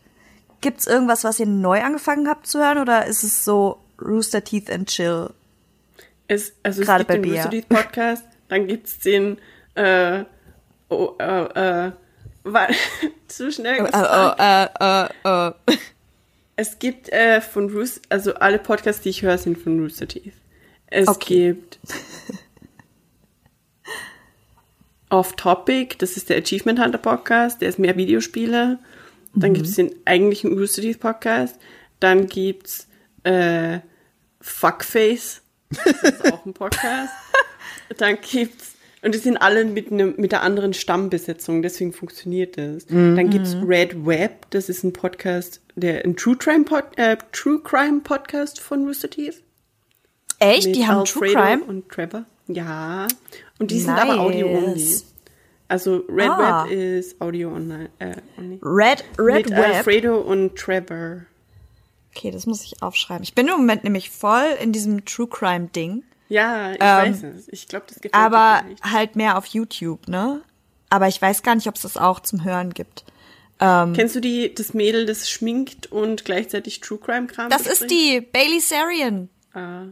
Gibt's 0.62 0.88
irgendwas, 0.88 1.24
was 1.24 1.40
ihr 1.40 1.46
neu 1.46 1.82
angefangen 1.82 2.28
habt 2.28 2.48
zu 2.48 2.60
hören 2.60 2.78
oder 2.78 3.06
ist 3.06 3.24
es 3.24 3.44
so 3.44 3.80
Rooster 4.02 4.44
Teeth 4.44 4.70
and 4.72 4.88
Chill? 4.90 5.30
Es, 6.28 6.54
also 6.64 6.82
es 6.82 6.88
Gerade 6.88 7.04
gibt 7.06 7.08
bei 7.10 7.14
den 7.18 7.22
Bea. 7.24 7.36
Rooster 7.44 7.50
Teeth 7.52 7.70
Podcast, 7.70 8.24
dann 8.48 8.68
gibt's 8.68 9.00
den, 9.00 9.38
äh, 9.76 10.24
oh, 10.90 11.14
äh, 11.20 11.88
äh, 11.88 11.92
war, 12.44 12.68
zu 13.28 13.52
schnell 13.52 13.82
Oh, 13.82 13.86
gesagt. 13.86 14.40
äh, 14.40 15.08
äh, 15.28 15.48
äh. 15.50 15.78
Es 16.56 16.78
gibt 16.78 17.10
äh, 17.10 17.42
von 17.42 17.70
Rooster, 17.72 18.02
also 18.10 18.36
alle 18.36 18.60
Podcasts, 18.60 19.02
die 19.02 19.10
ich 19.10 19.24
höre, 19.24 19.40
sind 19.40 19.58
von 19.58 19.80
Rooster 19.80 20.08
Teeth. 20.08 20.34
Es 20.86 21.08
Okay. 21.08 21.54
gibt 21.56 21.80
Off 25.14 25.36
Topic, 25.36 25.96
das 26.00 26.18
ist 26.18 26.30
der 26.30 26.40
Achievement 26.40 26.84
Hunter 26.84 26.98
Podcast, 26.98 27.62
der 27.62 27.70
ist 27.70 27.78
mehr 27.78 27.96
Videospiele. 27.96 28.80
Dann 29.36 29.54
gibt's 29.54 29.76
den 29.76 29.94
eigentlichen 30.06 30.58
Rooster 30.58 30.82
Teeth 30.82 31.00
Podcast. 31.00 31.60
Dann 32.00 32.26
gibt's 32.26 32.88
äh, 33.24 33.80
Fuckface, 34.42 35.44
das 35.70 36.02
ist 36.02 36.34
auch 36.34 36.44
ein 36.48 36.54
Podcast. 36.54 37.14
Dann 37.98 38.18
gibt's 38.22 38.74
und 39.04 39.14
die 39.14 39.20
sind 39.20 39.38
alle 39.38 39.66
mit, 39.66 39.92
einem 39.92 40.16
mit 40.18 40.32
der 40.32 40.42
anderen 40.42 40.74
Stammbesetzung, 40.74 41.62
deswegen 41.62 41.94
funktioniert 41.94 42.58
das. 42.58 42.88
Dann 42.88 43.30
gibt's 43.30 43.56
Red 43.64 44.08
Web, 44.08 44.48
das 44.50 44.68
ist 44.68 44.84
ein 44.84 44.94
Podcast, 44.94 45.62
der 45.76 46.06
ein 46.06 46.16
True 46.16 46.38
Crime, 46.38 46.64
Pod, 46.64 46.86
äh, 46.96 47.18
True 47.32 47.60
Crime 47.64 48.00
Podcast 48.00 48.60
von 48.60 48.86
Rooster 48.88 49.12
Teeth. 49.12 49.44
Echt? 50.40 50.76
Die 50.76 50.88
haben 50.88 51.06
True 51.06 51.28
Alfredo 51.28 51.42
Crime? 51.42 51.64
und 51.66 51.90
Trevor. 51.90 52.26
Ja. 52.54 53.08
Und 53.60 53.72
die 53.72 53.80
sind 53.80 53.94
aber 53.98 54.20
Audio 54.20 54.48
only. 54.48 54.72
Nice. 54.74 55.06
Also 55.68 56.04
Red 56.10 56.30
Ah. 56.30 56.66
Web 56.66 56.72
ist 56.72 57.20
Audio 57.22 57.50
online. 57.54 57.90
Äh. 58.00 58.16
Red, 58.62 59.04
Red 59.18 59.48
Mit 59.48 59.52
Web. 59.52 59.76
Alfredo 59.76 60.20
und 60.20 60.56
Trevor. 60.56 61.22
Okay, 62.16 62.30
das 62.32 62.46
muss 62.46 62.64
ich 62.64 62.82
aufschreiben. 62.84 63.24
Ich 63.24 63.34
bin 63.34 63.48
im 63.48 63.54
Moment 63.56 63.84
nämlich 63.84 64.10
voll 64.12 64.46
in 64.62 64.72
diesem 64.72 65.04
True 65.06 65.28
Crime 65.28 65.70
Ding, 65.76 66.04
Ja, 66.30 66.72
ich 66.74 66.78
Ähm, 66.80 67.14
weiß 67.14 67.24
es. 67.24 67.48
Ich 67.50 67.68
glaube, 67.68 67.86
das 67.88 67.96
gefällt 67.98 68.14
aber 68.14 68.64
halt 68.84 69.16
mehr 69.16 69.38
auf 69.38 69.46
YouTube, 69.48 70.08
ne? 70.08 70.42
Aber 70.90 71.08
ich 71.08 71.20
weiß 71.20 71.42
gar 71.42 71.56
nicht, 71.56 71.68
ob 71.68 71.76
es 71.76 71.82
das 71.82 71.98
auch 71.98 72.20
zum 72.20 72.44
Hören 72.44 72.72
gibt. 72.74 73.04
Kennst 73.60 74.14
du 74.16 74.20
die, 74.20 74.54
das 74.54 74.74
Mädel, 74.74 75.06
das 75.06 75.30
schminkt 75.30 75.90
und 75.90 76.26
gleichzeitig 76.26 76.82
True 76.82 76.98
Crime 77.00 77.28
Kram 77.28 77.50
Das 77.50 77.62
ist 77.62 77.80
bespricht? 77.80 77.92
die 77.92 78.20
Bailey 78.22 78.60
Sarian. 78.60 79.30
Ah, 79.54 79.86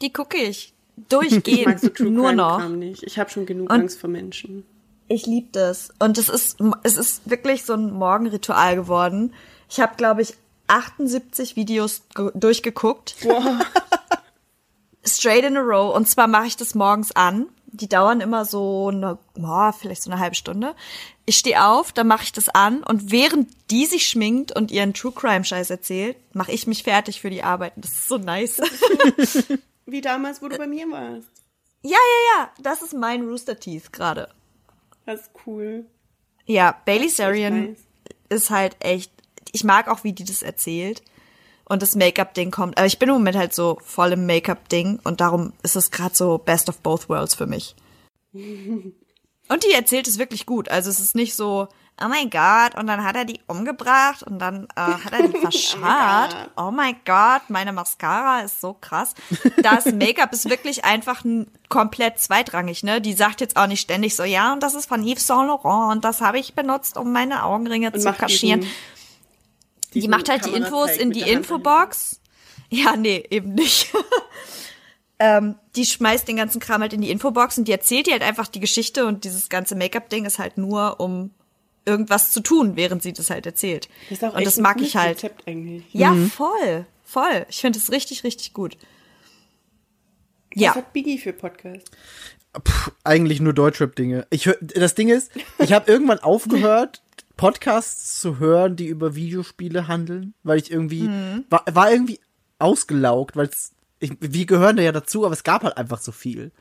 Die 0.00 0.10
gucke 0.12 0.38
ich 0.38 0.72
durchgehend 0.96 1.80
so 1.80 2.04
nur 2.04 2.32
noch. 2.32 2.60
Ich 3.02 3.18
habe 3.18 3.30
schon 3.30 3.46
genug 3.46 3.70
Und- 3.70 3.80
Angst 3.80 3.98
vor 4.00 4.10
Menschen. 4.10 4.64
Ich 5.08 5.26
liebe 5.26 5.48
das. 5.50 5.90
Und 5.98 6.18
es 6.18 6.28
ist, 6.28 6.58
es 6.84 6.96
ist 6.96 7.28
wirklich 7.28 7.64
so 7.64 7.74
ein 7.74 7.92
Morgenritual 7.92 8.76
geworden. 8.76 9.34
Ich 9.68 9.80
habe, 9.80 9.96
glaube 9.96 10.22
ich, 10.22 10.34
78 10.68 11.56
Videos 11.56 12.02
ge- 12.14 12.30
durchgeguckt. 12.34 13.16
Straight 15.04 15.44
in 15.44 15.56
a 15.56 15.60
row. 15.60 15.94
Und 15.96 16.08
zwar 16.08 16.28
mache 16.28 16.46
ich 16.46 16.56
das 16.56 16.74
morgens 16.76 17.10
an. 17.16 17.46
Die 17.72 17.88
dauern 17.88 18.20
immer 18.20 18.44
so 18.44 18.88
eine, 18.88 19.18
boah, 19.34 19.72
vielleicht 19.76 20.02
so 20.02 20.10
eine 20.10 20.20
halbe 20.20 20.34
Stunde. 20.36 20.74
Ich 21.24 21.38
stehe 21.38 21.64
auf, 21.64 21.92
dann 21.92 22.06
mache 22.08 22.24
ich 22.24 22.32
das 22.32 22.48
an 22.48 22.82
und 22.82 23.10
während 23.12 23.48
die 23.70 23.86
sich 23.86 24.06
schminkt 24.06 24.54
und 24.56 24.70
ihren 24.72 24.92
True 24.94 25.12
Crime 25.12 25.44
Scheiß 25.44 25.70
erzählt, 25.70 26.16
mache 26.34 26.50
ich 26.52 26.66
mich 26.66 26.82
fertig 26.82 27.20
für 27.20 27.30
die 27.30 27.44
Arbeit. 27.44 27.72
Das 27.76 27.92
ist 27.92 28.08
so 28.08 28.18
nice. 28.18 28.60
Wie 29.90 30.00
damals, 30.00 30.40
wo 30.42 30.48
du 30.48 30.56
bei 30.56 30.66
mir 30.66 30.90
warst. 30.90 31.28
ja, 31.82 31.90
ja, 31.90 32.36
ja. 32.36 32.50
Das 32.60 32.82
ist 32.82 32.94
mein 32.94 33.22
Rooster 33.22 33.58
Teeth 33.58 33.92
gerade. 33.92 34.28
Das 35.06 35.22
ist 35.22 35.30
cool. 35.46 35.86
Ja, 36.46 36.80
Bailey 36.84 37.08
Sarian 37.08 37.76
ist 38.28 38.50
halt 38.50 38.76
echt. 38.80 39.12
Ich 39.52 39.64
mag 39.64 39.88
auch, 39.88 40.04
wie 40.04 40.12
die 40.12 40.24
das 40.24 40.42
erzählt. 40.42 41.02
Und 41.64 41.82
das 41.82 41.94
Make-up-Ding 41.94 42.50
kommt. 42.50 42.78
Aber 42.78 42.86
ich 42.86 42.98
bin 42.98 43.08
im 43.08 43.14
Moment 43.14 43.36
halt 43.36 43.54
so 43.54 43.78
voll 43.84 44.12
im 44.12 44.26
Make-up-Ding 44.26 44.98
und 45.04 45.20
darum 45.20 45.52
ist 45.62 45.76
es 45.76 45.92
gerade 45.92 46.16
so 46.16 46.38
Best 46.38 46.68
of 46.68 46.78
Both 46.78 47.08
Worlds 47.08 47.36
für 47.36 47.46
mich. 47.46 47.76
Und 48.32 49.64
die 49.64 49.72
erzählt 49.72 50.06
es 50.06 50.18
wirklich 50.18 50.46
gut. 50.46 50.68
Also 50.68 50.90
es 50.90 51.00
ist 51.00 51.16
nicht 51.16 51.34
so, 51.34 51.66
oh 52.02 52.08
mein 52.08 52.30
Gott, 52.30 52.74
und 52.78 52.86
dann 52.86 53.04
hat 53.04 53.14
er 53.16 53.24
die 53.24 53.40
umgebracht 53.46 54.22
und 54.22 54.38
dann 54.38 54.66
äh, 54.76 54.80
hat 54.80 55.12
er 55.12 55.28
die 55.28 55.38
verscharrt. 55.40 56.34
oh 56.56 56.70
mein 56.70 56.96
Gott, 57.04 57.42
meine 57.48 57.72
Mascara 57.72 58.40
ist 58.40 58.60
so 58.60 58.74
krass. 58.80 59.14
Das 59.62 59.84
Make-up 59.92 60.32
ist 60.32 60.48
wirklich 60.48 60.84
einfach 60.84 61.24
komplett 61.68 62.18
zweitrangig, 62.18 62.82
ne? 62.82 63.00
Die 63.00 63.12
sagt 63.12 63.40
jetzt 63.40 63.56
auch 63.56 63.66
nicht 63.66 63.80
ständig 63.80 64.16
so, 64.16 64.24
ja, 64.24 64.52
und 64.52 64.62
das 64.62 64.74
ist 64.74 64.86
von 64.86 65.02
Yves 65.06 65.26
Saint 65.26 65.46
Laurent 65.48 65.92
und 65.96 66.04
das 66.04 66.20
habe 66.20 66.38
ich 66.38 66.54
benutzt, 66.54 66.96
um 66.96 67.12
meine 67.12 67.44
Augenringe 67.44 67.90
Und 67.92 68.00
zu 68.00 68.12
kaschieren. 68.12 68.60
diesen- 68.60 68.74
Die 70.02 70.08
macht 70.08 70.28
halt 70.28 70.44
die 70.46 70.50
Infos 70.54 70.90
in 70.96 71.10
die 71.10 71.22
Infobox. 71.22 72.20
Ja, 72.68 72.94
nee, 72.96 73.26
eben 73.30 73.54
nicht. 73.54 73.92
ähm, 75.18 75.56
die 75.76 75.84
schmeißt 75.84 76.26
den 76.28 76.36
ganzen 76.36 76.60
Kram 76.60 76.80
halt 76.80 76.92
in 76.92 77.00
die 77.02 77.10
Infobox 77.10 77.58
und 77.58 77.66
die 77.68 77.72
erzählt 77.72 78.06
dir 78.06 78.12
halt 78.12 78.22
einfach 78.22 78.46
die 78.46 78.60
Geschichte 78.60 79.06
und 79.06 79.24
dieses 79.24 79.48
ganze 79.48 79.74
Make-up-Ding 79.74 80.24
ist 80.24 80.38
halt 80.38 80.56
nur, 80.56 80.98
um 81.00 81.32
irgendwas 81.84 82.30
zu 82.32 82.40
tun, 82.40 82.76
während 82.76 83.02
sie 83.02 83.12
das 83.12 83.30
halt 83.30 83.46
erzählt. 83.46 83.88
Das 84.08 84.18
ist 84.18 84.24
auch 84.24 84.32
und 84.32 84.38
echt 84.38 84.46
das 84.46 84.58
mag 84.58 84.80
ich 84.80 84.96
halt. 84.96 85.16
Rezept 85.16 85.46
eigentlich. 85.48 85.84
Ja, 85.92 86.14
voll, 86.14 86.86
voll. 87.04 87.46
Ich 87.48 87.60
finde 87.60 87.78
es 87.78 87.90
richtig, 87.90 88.24
richtig 88.24 88.52
gut. 88.52 88.76
Was 90.54 90.62
Ja. 90.62 90.74
hat 90.74 90.92
Biggie 90.92 91.18
für 91.18 91.32
Podcast? 91.32 91.90
Puh, 92.64 92.90
eigentlich 93.04 93.40
nur 93.40 93.52
Deutschrap-Dinge. 93.52 94.26
Ich 94.30 94.46
hör, 94.46 94.56
das 94.60 94.94
Ding 94.94 95.08
ist, 95.08 95.30
ich 95.58 95.72
habe 95.72 95.90
irgendwann 95.90 96.18
aufgehört, 96.18 97.02
Podcasts 97.36 98.20
zu 98.20 98.38
hören, 98.38 98.74
die 98.76 98.86
über 98.86 99.14
Videospiele 99.14 99.86
handeln, 99.88 100.34
weil 100.42 100.58
ich 100.58 100.70
irgendwie 100.70 101.08
war, 101.48 101.64
war 101.72 101.90
irgendwie 101.92 102.20
ausgelaugt, 102.58 103.36
weil 103.36 103.46
es 103.46 103.72
wir 104.00 104.46
gehören 104.46 104.76
da 104.76 104.82
ja 104.82 104.92
dazu, 104.92 105.24
aber 105.26 105.34
es 105.34 105.44
gab 105.44 105.62
halt 105.62 105.76
einfach 105.76 106.00
so 106.00 106.10
viel. 106.10 106.52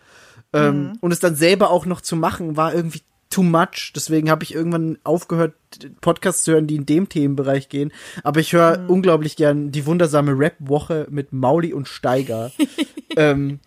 Ähm, 0.52 0.98
und 1.00 1.12
es 1.12 1.20
dann 1.20 1.36
selber 1.36 1.70
auch 1.72 1.86
noch 1.86 2.02
zu 2.02 2.16
machen, 2.16 2.58
war 2.58 2.74
irgendwie 2.74 3.02
too 3.30 3.44
much. 3.44 3.94
Deswegen 3.96 4.30
habe 4.30 4.44
ich 4.44 4.54
irgendwann 4.54 4.98
aufgehört, 5.04 5.54
Podcasts 6.02 6.44
zu 6.44 6.54
hören, 6.54 6.68
die 6.68 6.76
in 6.76 6.86
dem 6.86 7.10
Themenbereich 7.10 7.70
gehen. 7.70 7.92
Aber 8.24 8.40
ich 8.40 8.54
höre 8.54 8.86
unglaublich 8.88 9.36
gern 9.36 9.72
die 9.72 9.86
wundersame 9.86 10.38
Rap-Woche 10.38 11.08
mit 11.10 11.32
Mauli 11.32 11.74
und 11.74 11.88
Steiger. 11.88 12.52
ähm, 13.16 13.60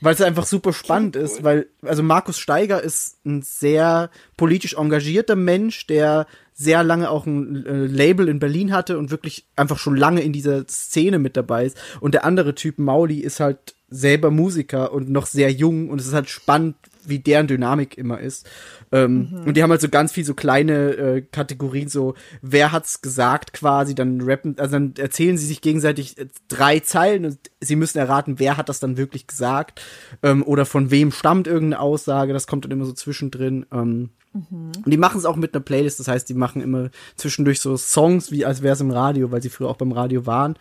weil 0.00 0.14
es 0.14 0.22
einfach 0.22 0.46
super 0.46 0.72
spannend 0.72 1.14
ist, 1.14 1.44
weil, 1.44 1.66
also 1.82 2.02
Markus 2.02 2.38
Steiger 2.38 2.82
ist 2.82 3.18
ein 3.26 3.42
sehr 3.42 4.10
politisch 4.36 4.74
engagierter 4.74 5.36
Mensch, 5.36 5.86
der 5.86 6.26
sehr 6.54 6.82
lange 6.82 7.10
auch 7.10 7.26
ein 7.26 7.66
äh, 7.66 7.86
Label 7.86 8.28
in 8.28 8.38
Berlin 8.38 8.72
hatte 8.72 8.98
und 8.98 9.10
wirklich 9.10 9.46
einfach 9.56 9.78
schon 9.78 9.96
lange 9.96 10.22
in 10.22 10.32
dieser 10.32 10.66
Szene 10.68 11.18
mit 11.18 11.36
dabei 11.36 11.66
ist. 11.66 11.76
Und 12.00 12.14
der 12.14 12.24
andere 12.24 12.54
Typ, 12.54 12.78
Mauli, 12.78 13.20
ist 13.20 13.40
halt 13.40 13.74
selber 13.88 14.30
Musiker 14.30 14.92
und 14.92 15.10
noch 15.10 15.26
sehr 15.26 15.50
jung 15.50 15.90
und 15.90 16.00
es 16.00 16.06
ist 16.06 16.14
halt 16.14 16.28
spannend, 16.28 16.76
wie 17.04 17.18
deren 17.18 17.46
Dynamik 17.46 17.96
immer 17.98 18.20
ist. 18.20 18.48
Ähm, 18.92 19.42
Und 19.46 19.56
die 19.56 19.62
haben 19.62 19.70
halt 19.70 19.80
so 19.80 19.88
ganz 19.88 20.12
viel 20.12 20.24
so 20.24 20.34
kleine 20.34 20.90
äh, 20.92 21.22
Kategorien, 21.22 21.88
so 21.88 22.14
wer 22.42 22.72
hat's 22.72 23.02
gesagt 23.02 23.52
quasi, 23.52 23.94
dann 23.94 24.20
rappen, 24.20 24.58
also 24.58 24.72
dann 24.72 24.94
erzählen 24.98 25.38
sie 25.38 25.46
sich 25.46 25.60
gegenseitig 25.60 26.18
äh, 26.18 26.26
drei 26.48 26.80
Zeilen 26.80 27.24
und 27.24 27.38
sie 27.60 27.76
müssen 27.76 27.98
erraten, 27.98 28.38
wer 28.38 28.56
hat 28.56 28.68
das 28.68 28.80
dann 28.80 28.96
wirklich 28.96 29.26
gesagt 29.26 29.80
ähm, 30.22 30.42
oder 30.42 30.66
von 30.66 30.90
wem 30.90 31.12
stammt 31.12 31.46
irgendeine 31.46 31.80
Aussage, 31.80 32.32
das 32.32 32.46
kommt 32.46 32.64
dann 32.64 32.72
immer 32.72 32.84
so 32.84 32.92
zwischendrin. 32.92 33.66
Ähm, 33.72 34.10
Und 34.32 34.86
die 34.86 34.96
machen 34.96 35.18
es 35.18 35.24
auch 35.24 35.36
mit 35.36 35.54
einer 35.54 35.64
Playlist, 35.64 35.98
das 35.98 36.08
heißt, 36.08 36.28
die 36.28 36.34
machen 36.34 36.62
immer 36.62 36.90
zwischendurch 37.16 37.60
so 37.60 37.76
Songs, 37.76 38.30
wie 38.30 38.44
als 38.44 38.62
wäre 38.62 38.74
es 38.74 38.80
im 38.80 38.90
Radio, 38.90 39.32
weil 39.32 39.42
sie 39.42 39.50
früher 39.50 39.68
auch 39.68 39.76
beim 39.76 39.92
Radio 39.92 40.26
waren. 40.26 40.56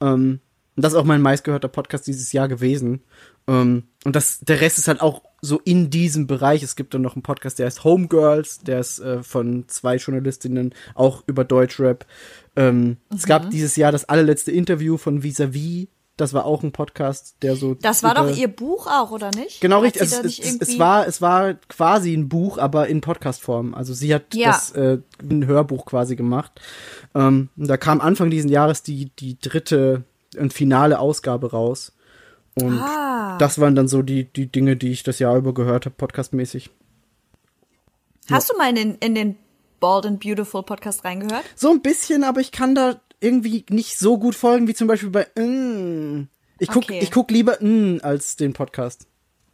Ähm, 0.00 0.40
und 0.76 0.84
das 0.84 0.92
ist 0.92 0.98
auch 0.98 1.04
mein 1.04 1.20
meistgehörter 1.20 1.66
Podcast 1.66 2.06
dieses 2.06 2.30
Jahr 2.32 2.46
gewesen. 2.46 3.02
Ähm, 3.48 3.88
und 4.04 4.14
das, 4.14 4.38
der 4.38 4.60
Rest 4.60 4.78
ist 4.78 4.86
halt 4.86 5.00
auch 5.00 5.22
so 5.40 5.60
in 5.64 5.90
diesem 5.90 6.26
Bereich. 6.26 6.62
Es 6.62 6.74
gibt 6.76 6.94
dann 6.94 7.02
noch 7.02 7.14
einen 7.14 7.22
Podcast, 7.22 7.58
der 7.58 7.66
heißt 7.66 7.84
Homegirls, 7.84 8.58
der 8.60 8.80
ist 8.80 8.98
äh, 8.98 9.22
von 9.22 9.64
zwei 9.68 9.96
Journalistinnen, 9.96 10.74
auch 10.94 11.22
über 11.26 11.44
Deutschrap. 11.44 12.06
Ähm, 12.56 12.96
Es 13.14 13.26
gab 13.26 13.50
dieses 13.50 13.76
Jahr 13.76 13.92
das 13.92 14.04
allerletzte 14.08 14.50
Interview 14.52 14.96
von 14.96 15.22
Visavi. 15.22 15.88
Das 16.16 16.34
war 16.34 16.46
auch 16.46 16.64
ein 16.64 16.72
Podcast, 16.72 17.36
der 17.42 17.54
so. 17.54 17.74
Das 17.74 18.02
war 18.02 18.16
doch 18.16 18.36
ihr 18.36 18.48
Buch 18.48 18.88
auch, 18.88 19.12
oder 19.12 19.30
nicht? 19.30 19.60
Genau, 19.60 19.78
richtig. 19.78 20.02
Es, 20.02 20.12
es, 20.18 20.40
es, 20.60 20.78
war, 20.80 21.06
es 21.06 21.22
war 21.22 21.54
quasi 21.68 22.12
ein 22.12 22.28
Buch, 22.28 22.58
aber 22.58 22.88
in 22.88 23.00
Podcast-Form. 23.00 23.72
Also 23.74 23.94
sie 23.94 24.12
hat 24.12 24.34
Ja. 24.34 24.48
das 24.48 24.72
äh, 24.72 24.98
ein 25.22 25.46
Hörbuch 25.46 25.86
quasi 25.86 26.16
gemacht. 26.16 26.60
Ähm, 27.14 27.50
da 27.54 27.76
kam 27.76 28.00
Anfang 28.00 28.30
diesen 28.30 28.50
Jahres 28.50 28.82
die, 28.82 29.12
die 29.20 29.38
dritte 29.38 30.02
und 30.36 30.52
finale 30.52 30.98
Ausgabe 30.98 31.52
raus. 31.52 31.92
Und 32.62 32.78
Ah. 32.80 33.36
das 33.38 33.60
waren 33.60 33.74
dann 33.74 33.88
so 33.88 34.02
die, 34.02 34.24
die 34.24 34.46
Dinge, 34.50 34.76
die 34.76 34.90
ich 34.90 35.02
das 35.02 35.18
Jahr 35.18 35.36
über 35.36 35.54
gehört 35.54 35.86
habe, 35.86 35.94
podcastmäßig. 35.96 36.70
Hast 38.30 38.50
du 38.50 38.56
mal 38.56 38.68
in 38.68 38.74
den, 38.74 38.94
in 38.96 39.14
den 39.14 39.36
Bald 39.80 40.04
and 40.06 40.20
Beautiful 40.20 40.62
Podcast 40.62 41.04
reingehört? 41.04 41.44
So 41.54 41.70
ein 41.70 41.80
bisschen, 41.80 42.24
aber 42.24 42.40
ich 42.40 42.52
kann 42.52 42.74
da 42.74 43.00
irgendwie 43.20 43.64
nicht 43.70 43.98
so 43.98 44.18
gut 44.18 44.34
folgen, 44.34 44.68
wie 44.68 44.74
zum 44.74 44.86
Beispiel 44.88 45.10
bei 45.10 45.26
mm. 45.40 46.28
Ich 46.58 46.68
guck, 46.68 46.84
Okay. 46.84 46.98
ich 47.00 47.10
guck 47.10 47.30
lieber 47.30 47.58
mm 47.62 48.00
als 48.02 48.36
den 48.36 48.52
Podcast. 48.52 49.06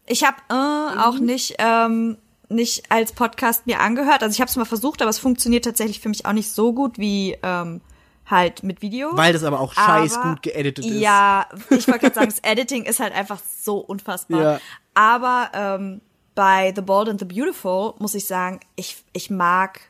Ich 0.06 0.24
habe 0.24 0.36
äh, 0.50 1.00
auch 1.00 1.18
nicht 1.18 1.56
ähm, 1.58 2.16
nicht 2.48 2.90
als 2.90 3.12
Podcast 3.12 3.66
mir 3.66 3.80
angehört. 3.80 4.22
Also 4.22 4.34
ich 4.34 4.40
habe 4.40 4.48
es 4.50 4.56
mal 4.56 4.64
versucht, 4.64 5.00
aber 5.02 5.10
es 5.10 5.18
funktioniert 5.18 5.64
tatsächlich 5.64 6.00
für 6.00 6.08
mich 6.08 6.26
auch 6.26 6.32
nicht 6.32 6.50
so 6.50 6.72
gut 6.72 6.98
wie 6.98 7.36
ähm, 7.42 7.80
halt 8.26 8.62
mit 8.62 8.82
Video. 8.82 9.10
Weil 9.16 9.32
das 9.32 9.44
aber 9.44 9.60
auch 9.60 9.72
scheiß 9.72 10.20
gut 10.20 10.42
geeditet 10.42 10.84
ist. 10.84 10.92
Ja, 10.92 11.46
ich 11.70 11.86
wollte 11.86 12.00
gerade 12.00 12.14
sagen, 12.14 12.30
das 12.30 12.40
Editing 12.40 12.84
ist 12.84 13.00
halt 13.00 13.14
einfach 13.14 13.40
so 13.62 13.78
unfassbar. 13.78 14.42
Ja. 14.42 14.60
Aber 14.94 15.50
ähm, 15.52 16.00
bei 16.34 16.72
The 16.74 16.82
Bold 16.82 17.08
and 17.08 17.20
the 17.20 17.26
Beautiful 17.26 17.94
muss 17.98 18.14
ich 18.14 18.26
sagen, 18.26 18.60
ich, 18.76 19.02
ich 19.12 19.30
mag 19.30 19.80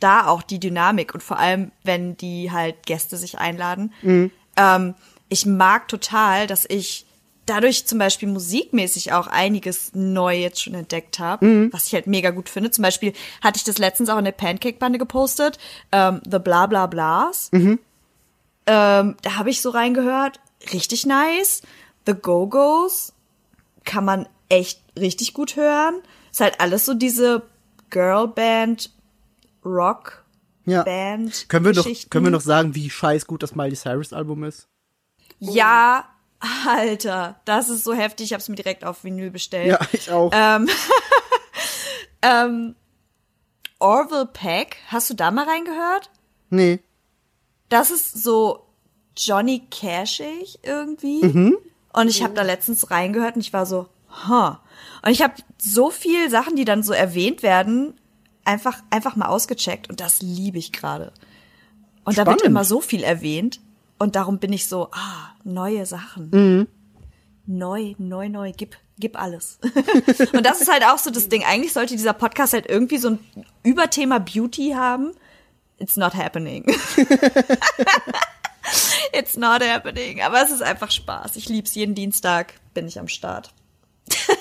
da 0.00 0.26
auch 0.26 0.42
die 0.42 0.60
Dynamik 0.60 1.14
und 1.14 1.22
vor 1.22 1.38
allem, 1.38 1.72
wenn 1.82 2.16
die 2.16 2.50
halt 2.50 2.86
Gäste 2.86 3.16
sich 3.16 3.38
einladen. 3.38 3.92
Mhm. 4.02 4.30
Ähm, 4.56 4.94
ich 5.28 5.46
mag 5.46 5.88
total, 5.88 6.46
dass 6.46 6.64
ich 6.68 7.06
dadurch 7.46 7.86
zum 7.86 7.98
Beispiel 7.98 8.28
musikmäßig 8.28 9.12
auch 9.12 9.26
einiges 9.26 9.90
neu 9.94 10.36
jetzt 10.36 10.62
schon 10.62 10.74
entdeckt 10.74 11.18
habe, 11.18 11.44
Mhm. 11.44 11.72
was 11.72 11.86
ich 11.86 11.94
halt 11.94 12.06
mega 12.06 12.30
gut 12.30 12.48
finde. 12.48 12.70
Zum 12.70 12.82
Beispiel 12.82 13.12
hatte 13.42 13.58
ich 13.58 13.64
das 13.64 13.78
letztens 13.78 14.08
auch 14.08 14.18
in 14.18 14.24
der 14.24 14.32
Pancake-Bande 14.32 14.98
gepostet, 14.98 15.58
ähm, 15.92 16.20
The 16.30 16.38
Bla 16.38 16.66
Bla 16.66 16.86
Blas. 16.86 17.50
Mhm. 17.52 17.78
Ähm, 18.66 19.16
da 19.22 19.36
habe 19.36 19.50
ich 19.50 19.60
so 19.60 19.70
reingehört, 19.70 20.40
richtig 20.72 21.04
nice. 21.06 21.60
The 22.06 22.14
Go-Go's 22.14 23.12
kann 23.84 24.04
man 24.04 24.26
echt 24.48 24.80
richtig 24.98 25.34
gut 25.34 25.56
hören. 25.56 25.96
Ist 26.32 26.40
halt 26.40 26.60
alles 26.60 26.86
so 26.86 26.94
diese 26.94 27.42
Girlband, 27.90 28.90
Rock, 29.64 30.24
Ja. 30.66 30.82
Band. 30.82 31.48
Können 31.48 31.64
wir, 31.66 31.72
Geschichten. 31.72 32.08
können 32.10 32.24
wir 32.26 32.30
noch 32.30 32.40
sagen, 32.40 32.74
wie 32.74 32.88
scheiß 32.88 33.26
gut 33.26 33.42
das 33.42 33.54
Miley 33.54 33.76
Cyrus 33.76 34.12
Album 34.14 34.44
ist? 34.44 34.66
Ja, 35.38 36.06
Alter, 36.40 37.40
das 37.44 37.68
ist 37.68 37.84
so 37.84 37.94
heftig. 37.94 38.26
Ich 38.26 38.32
habe 38.32 38.40
es 38.40 38.48
mir 38.48 38.56
direkt 38.56 38.84
auf 38.84 39.04
Vinyl 39.04 39.30
bestellt. 39.30 39.68
Ja, 39.68 39.80
ich 39.92 40.10
auch. 40.10 40.32
Orville 43.78 44.26
Peck, 44.26 44.76
hast 44.88 45.10
du 45.10 45.14
da 45.14 45.30
mal 45.30 45.46
reingehört? 45.46 46.10
nee. 46.50 46.80
Das 47.70 47.90
ist 47.90 48.22
so 48.22 48.66
Johnny 49.16 49.66
Cashig 49.70 50.58
irgendwie. 50.62 51.22
Und 51.92 52.08
ich 52.08 52.22
habe 52.22 52.34
da 52.34 52.42
letztens 52.42 52.90
reingehört 52.90 53.36
und 53.36 53.40
ich 53.40 53.52
war 53.52 53.66
so, 53.66 53.88
huh. 54.28 54.56
Und 55.02 55.10
ich 55.10 55.22
habe 55.22 55.34
so 55.58 55.90
viel 55.90 56.28
Sachen, 56.30 56.56
die 56.56 56.64
dann 56.64 56.82
so 56.82 56.92
erwähnt 56.92 57.42
werden, 57.42 57.94
einfach, 58.44 58.82
einfach 58.90 59.16
mal 59.16 59.26
ausgecheckt 59.26 59.88
und 59.88 60.00
das 60.00 60.20
liebe 60.22 60.58
ich 60.58 60.72
gerade. 60.72 61.12
Und 62.04 62.18
da 62.18 62.26
wird 62.26 62.40
Spannend. 62.40 62.44
immer 62.44 62.64
so 62.64 62.80
viel 62.80 63.02
erwähnt 63.02 63.60
und 63.98 64.16
darum 64.16 64.38
bin 64.38 64.52
ich 64.52 64.66
so, 64.68 64.88
ah, 64.92 65.34
neue 65.44 65.86
Sachen. 65.86 66.68
Neu, 67.46 67.94
neu, 67.98 68.28
neu, 68.28 68.52
gib, 68.56 68.76
gib 68.98 69.20
alles. 69.20 69.58
und 70.32 70.44
das 70.44 70.60
ist 70.60 70.70
halt 70.70 70.84
auch 70.84 70.98
so 70.98 71.10
das 71.10 71.28
Ding. 71.28 71.44
Eigentlich 71.44 71.72
sollte 71.72 71.94
dieser 71.94 72.12
Podcast 72.14 72.52
halt 72.54 72.66
irgendwie 72.66 72.98
so 72.98 73.10
ein 73.10 73.18
Überthema 73.62 74.18
Beauty 74.18 74.72
haben. 74.74 75.12
It's 75.78 75.96
not 75.96 76.14
happening. 76.14 76.64
It's 79.12 79.36
not 79.36 79.62
happening. 79.62 80.22
Aber 80.22 80.42
es 80.42 80.50
ist 80.50 80.62
einfach 80.62 80.90
Spaß. 80.90 81.36
Ich 81.36 81.48
lieb's. 81.48 81.74
Jeden 81.74 81.94
Dienstag 81.94 82.54
bin 82.72 82.88
ich 82.88 82.98
am 82.98 83.08
Start. 83.08 83.52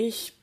Ich 0.00 0.37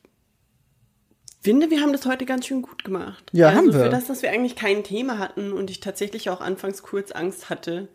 finde, 1.45 1.69
wir 1.69 1.79
haben 1.81 1.93
das 1.93 2.05
heute 2.05 2.25
ganz 2.25 2.45
schön 2.47 2.61
gut 2.61 2.83
gemacht. 2.83 3.23
Ja, 3.31 3.47
also 3.47 3.57
haben 3.57 3.73
wir. 3.73 3.83
Für 3.85 3.89
das, 3.89 4.07
dass 4.07 4.21
wir 4.21 4.31
eigentlich 4.31 4.55
kein 4.57 4.83
Thema 4.83 5.17
hatten 5.17 5.53
und 5.53 5.69
ich 5.69 5.79
tatsächlich 5.79 6.29
auch 6.29 6.41
anfangs 6.41 6.83
kurz 6.83 7.11
Angst 7.13 7.49
hatte, 7.49 7.87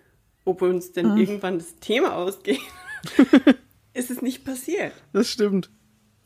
ob 0.47 0.63
uns 0.63 0.93
denn 0.93 1.19
irgendwann 1.19 1.59
das 1.59 1.77
Thema 1.77 2.17
ausgeht, 2.17 2.61
ist 3.93 4.11
es 4.11 4.23
nicht 4.23 4.45
passiert. 4.47 4.93
Das 5.13 5.29
stimmt. 5.29 5.69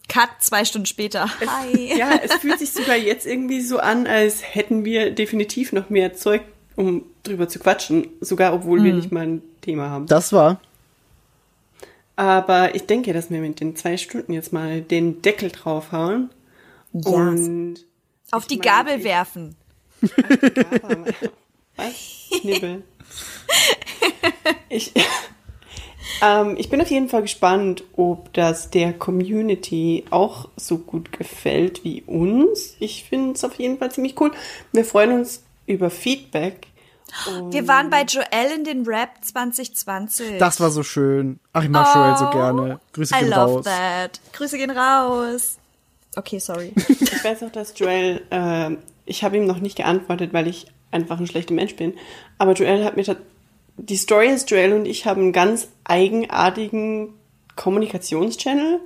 Cut 0.09 0.29
zwei 0.39 0.65
Stunden 0.65 0.87
später. 0.87 1.29
Hi. 1.41 1.93
Ja, 1.99 2.11
es 2.23 2.35
fühlt 2.35 2.59
sich 2.61 2.73
sogar 2.73 2.97
jetzt 2.97 3.27
irgendwie 3.27 3.61
so 3.61 3.79
an, 3.79 4.07
als 4.07 4.43
hätten 4.55 4.85
wir 4.85 5.11
definitiv 5.11 5.73
noch 5.73 5.91
mehr 5.91 6.15
Zeug, 6.15 6.43
um 6.77 7.05
drüber 7.25 7.49
zu 7.49 7.59
quatschen, 7.59 8.07
sogar 8.21 8.55
obwohl 8.55 8.81
Mhm. 8.81 8.85
wir 8.85 8.95
nicht 8.95 9.13
mal 9.13 9.27
ein 9.27 9.43
Thema 9.63 9.89
haben. 9.91 10.07
Das 10.07 10.33
war. 10.33 10.61
Aber 12.17 12.75
ich 12.75 12.87
denke, 12.87 13.13
dass 13.13 13.31
wir 13.31 13.41
mit 13.41 13.61
den 13.61 13.75
zwei 13.77 13.97
Stunden 13.97 14.33
jetzt 14.33 14.53
mal 14.53 14.81
den 14.83 15.21
Deckel 15.23 15.51
draufhauen. 15.51 16.31
Yes. 16.95 17.05
Und 17.07 17.75
Auf 18.31 18.47
die 18.47 18.57
meine, 18.57 18.71
Gabel 18.71 18.99
ich- 18.99 19.05
werfen. 19.05 19.57
Was? 21.77 21.95
Knibbel. 22.41 22.83
Ich, 24.69 24.93
ähm, 26.23 26.55
ich 26.59 26.69
bin 26.69 26.81
auf 26.81 26.91
jeden 26.91 27.09
Fall 27.09 27.23
gespannt, 27.23 27.85
ob 27.97 28.33
das 28.33 28.71
der 28.71 28.93
Community 28.93 30.05
auch 30.11 30.49
so 30.57 30.79
gut 30.79 31.13
gefällt 31.13 31.85
wie 31.85 32.03
uns. 32.03 32.77
Ich 32.81 33.05
finde 33.05 33.33
es 33.33 33.45
auf 33.45 33.55
jeden 33.55 33.79
Fall 33.79 33.91
ziemlich 33.91 34.21
cool. 34.21 34.31
Wir 34.73 34.85
freuen 34.85 35.13
uns 35.19 35.43
über 35.67 35.91
Feedback. 35.91 36.67
Wir 37.51 37.69
waren 37.69 37.91
bei 37.91 38.03
Joel 38.03 38.53
in 38.57 38.65
den 38.65 38.85
Rap 38.87 39.11
2020. 39.23 40.39
Das 40.39 40.61
war 40.61 40.71
so 40.71 40.83
schön. 40.83 41.39
Ach, 41.53 41.63
ich 41.63 41.71
mag 41.71 41.95
Joel 41.95 42.17
so 42.17 42.31
gerne. 42.31 42.81
Grüße 42.93 43.15
Oh, 43.15 43.19
I 43.19 43.21
gehen 43.21 43.31
love 43.31 43.53
raus. 43.57 43.65
that. 43.65 44.21
Grüße 44.33 44.59
gehen 44.59 44.71
raus. 44.71 45.59
Okay, 46.17 46.39
sorry. 46.39 46.73
Ich 46.77 47.25
weiß 47.25 47.43
auch, 47.43 47.51
dass 47.53 47.79
Joel, 47.79 48.23
äh, 48.31 48.71
ich 49.05 49.25
habe 49.25 49.37
ihm 49.37 49.47
noch 49.47 49.61
nicht 49.61 49.77
geantwortet, 49.77 50.33
weil 50.33 50.47
ich 50.47 50.67
einfach 50.91 51.19
ein 51.19 51.27
schlechter 51.27 51.55
Mensch 51.55 51.77
bin. 51.77 51.95
Aber 52.39 52.53
Joel 52.53 52.85
hat 52.85 52.97
mir, 52.97 53.05
die 53.77 53.97
Story 53.97 54.29
ist, 54.29 54.51
Joel 54.51 54.73
und 54.75 54.87
ich 54.87 55.07
haben 55.07 55.23
einen 55.23 55.33
ganz 55.33 55.69
eigenartigen 55.85 57.15
Kommunikationschannel. 57.57 58.81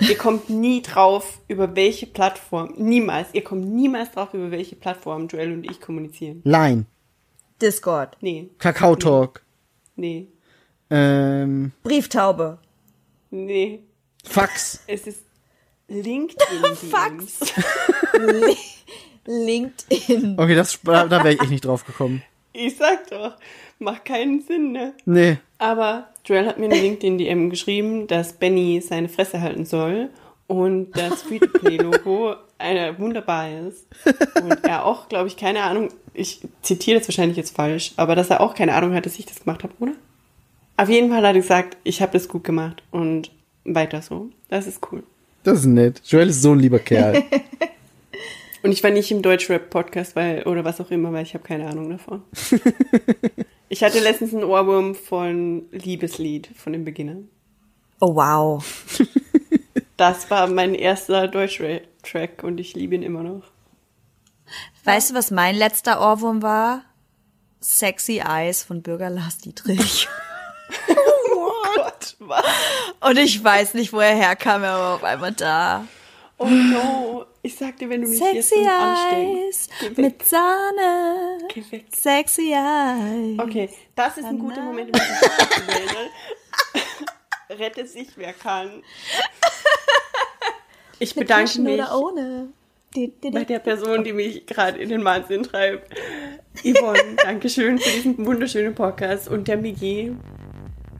Ihr 0.00 0.16
kommt 0.16 0.50
nie 0.50 0.82
drauf, 0.82 1.38
über 1.48 1.76
welche 1.76 2.06
Plattform, 2.06 2.74
niemals, 2.76 3.28
ihr 3.34 3.44
kommt 3.44 3.66
niemals 3.66 4.10
drauf, 4.12 4.34
über 4.34 4.50
welche 4.50 4.74
Plattform 4.74 5.28
Joel 5.28 5.52
und 5.52 5.70
ich 5.70 5.80
kommunizieren. 5.80 6.40
Line. 6.44 6.86
Discord. 7.60 8.16
Nee, 8.20 8.50
Kakao 8.58 8.96
Talk. 8.96 9.42
nee, 9.94 10.26
Ähm, 10.90 11.72
Brieftaube. 11.84 12.58
nee. 13.30 13.80
Fax. 14.24 14.82
Es 14.86 15.06
ist 15.06 15.24
LinkedIn. 15.92 16.76
Fax. 16.90 17.40
LinkedIn. 19.26 20.36
Okay, 20.38 20.54
das, 20.54 20.80
da 20.82 21.06
da 21.06 21.18
wäre 21.18 21.34
ich 21.34 21.40
echt 21.40 21.50
nicht 21.50 21.64
drauf 21.64 21.84
gekommen. 21.84 22.22
Ich 22.52 22.76
sag 22.76 23.08
doch, 23.08 23.36
macht 23.78 24.04
keinen 24.04 24.40
Sinn, 24.42 24.72
ne? 24.72 24.94
Nee. 25.04 25.38
Aber 25.58 26.08
Joel 26.24 26.46
hat 26.46 26.58
mir 26.58 26.66
eine 26.66 26.80
LinkedIn-DM 26.80 27.50
geschrieben, 27.50 28.06
dass 28.06 28.34
Benny 28.34 28.80
seine 28.80 29.08
Fresse 29.08 29.40
halten 29.40 29.64
soll 29.64 30.10
und 30.46 30.92
das 30.92 31.22
Free-to-Play-Logo 31.22 32.36
wunderbar 32.98 33.48
ist. 33.66 33.86
Und 34.42 34.64
er 34.64 34.84
auch, 34.84 35.08
glaube 35.08 35.28
ich, 35.28 35.36
keine 35.36 35.62
Ahnung, 35.62 35.88
ich 36.14 36.40
zitiere 36.62 36.98
das 36.98 37.08
wahrscheinlich 37.08 37.36
jetzt 37.36 37.56
falsch, 37.56 37.92
aber 37.96 38.14
dass 38.14 38.30
er 38.30 38.40
auch 38.40 38.54
keine 38.54 38.74
Ahnung 38.74 38.94
hat, 38.94 39.06
dass 39.06 39.18
ich 39.18 39.26
das 39.26 39.40
gemacht 39.40 39.62
habe, 39.62 39.72
oder? 39.80 39.92
Auf 40.76 40.88
jeden 40.88 41.08
Fall 41.10 41.18
hat 41.18 41.24
er 41.24 41.40
gesagt, 41.40 41.76
ich 41.84 42.02
habe 42.02 42.12
das 42.12 42.28
gut 42.28 42.44
gemacht 42.44 42.82
und 42.90 43.30
weiter 43.64 44.02
so. 44.02 44.30
Das 44.48 44.66
ist 44.66 44.80
cool. 44.92 45.02
Das 45.42 45.60
ist 45.60 45.66
nett. 45.66 46.00
Joel 46.04 46.28
ist 46.28 46.42
so 46.42 46.52
ein 46.52 46.60
lieber 46.60 46.78
Kerl. 46.78 47.24
Und 48.62 48.70
ich 48.70 48.82
war 48.84 48.90
nicht 48.90 49.10
im 49.10 49.22
Deutschrap-Podcast, 49.22 50.14
weil, 50.14 50.44
oder 50.44 50.64
was 50.64 50.80
auch 50.80 50.90
immer, 50.92 51.12
weil 51.12 51.24
ich 51.24 51.34
habe 51.34 51.42
keine 51.42 51.66
Ahnung 51.66 51.90
davon. 51.90 52.22
ich 53.68 53.82
hatte 53.82 53.98
letztens 53.98 54.32
einen 54.32 54.44
Ohrwurm 54.44 54.94
von 54.94 55.64
Liebeslied 55.72 56.48
von 56.54 56.72
den 56.72 56.84
Beginnern. 56.84 57.28
Oh, 58.00 58.14
wow. 58.14 58.64
Das 59.98 60.30
war 60.30 60.48
mein 60.48 60.74
erster 60.74 61.28
Deutschrap-Track 61.28 62.42
und 62.42 62.58
ich 62.58 62.74
liebe 62.74 62.94
ihn 62.96 63.04
immer 63.04 63.22
noch. 63.22 63.44
Weißt 64.82 65.10
du, 65.10 65.14
was 65.14 65.30
mein 65.30 65.54
letzter 65.54 66.00
Ohrwurm 66.00 66.42
war? 66.42 66.82
Sexy 67.60 68.18
Eyes 68.18 68.64
von 68.64 68.82
Bürger 68.82 69.10
Lars 69.10 69.38
Dietrich. 69.38 70.08
Was? 72.28 72.44
Und 73.00 73.18
ich 73.18 73.42
weiß 73.42 73.74
nicht, 73.74 73.92
wo 73.92 74.00
er 74.00 74.14
herkam, 74.14 74.62
er 74.62 74.78
war 74.78 74.94
auf 74.94 75.04
einmal 75.04 75.32
da. 75.32 75.84
Oh 76.38 76.46
no. 76.46 77.26
Ich 77.42 77.56
sag 77.56 77.76
dir, 77.76 77.88
wenn 77.90 78.02
du 78.02 78.08
mich 78.08 78.20
jetzt 78.20 78.50
Sexy 78.50 78.64
nicht 78.64 79.70
Geh 79.80 79.88
weg. 79.90 79.98
mit 79.98 80.28
Sahne. 80.28 81.38
Geh 81.52 81.64
weg. 81.70 81.86
Sexy 81.92 82.52
Eyes. 82.52 83.38
Okay, 83.38 83.68
das 83.96 84.18
ist 84.18 84.24
ein 84.24 84.38
guter 84.38 84.62
Moment, 84.62 84.94
um 84.94 85.00
sich 85.00 85.48
zu 85.50 85.64
melden. 85.66 86.10
Rette 87.50 87.86
sich, 87.86 88.08
wer 88.16 88.32
kann. 88.32 88.82
Ich 90.98 91.14
bedanke 91.14 91.46
Taschen 91.46 91.64
mich 91.64 91.82
bei 93.32 93.44
der 93.44 93.58
Person, 93.58 94.04
die 94.04 94.12
mich 94.12 94.46
gerade 94.46 94.78
in 94.78 94.88
den 94.88 95.04
Wahnsinn 95.04 95.42
treibt. 95.42 95.92
Yvonne, 96.62 97.16
Dankeschön 97.16 97.78
für 97.78 97.90
diesen 97.90 98.24
wunderschönen 98.24 98.74
Podcast. 98.74 99.28
Und 99.28 99.48
der 99.48 99.56
Migi, 99.56 100.14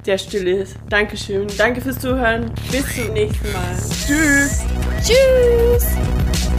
der 0.06 0.18
still 0.18 0.48
ist. 0.48 0.76
Dankeschön. 0.88 1.46
Danke 1.56 1.80
fürs 1.80 1.98
Zuhören. 1.98 2.50
Bis 2.70 2.96
zum 2.96 3.12
nächsten 3.12 3.52
Mal. 3.52 3.76
Tschüss. 4.06 4.60
Tschüss. 5.02 6.51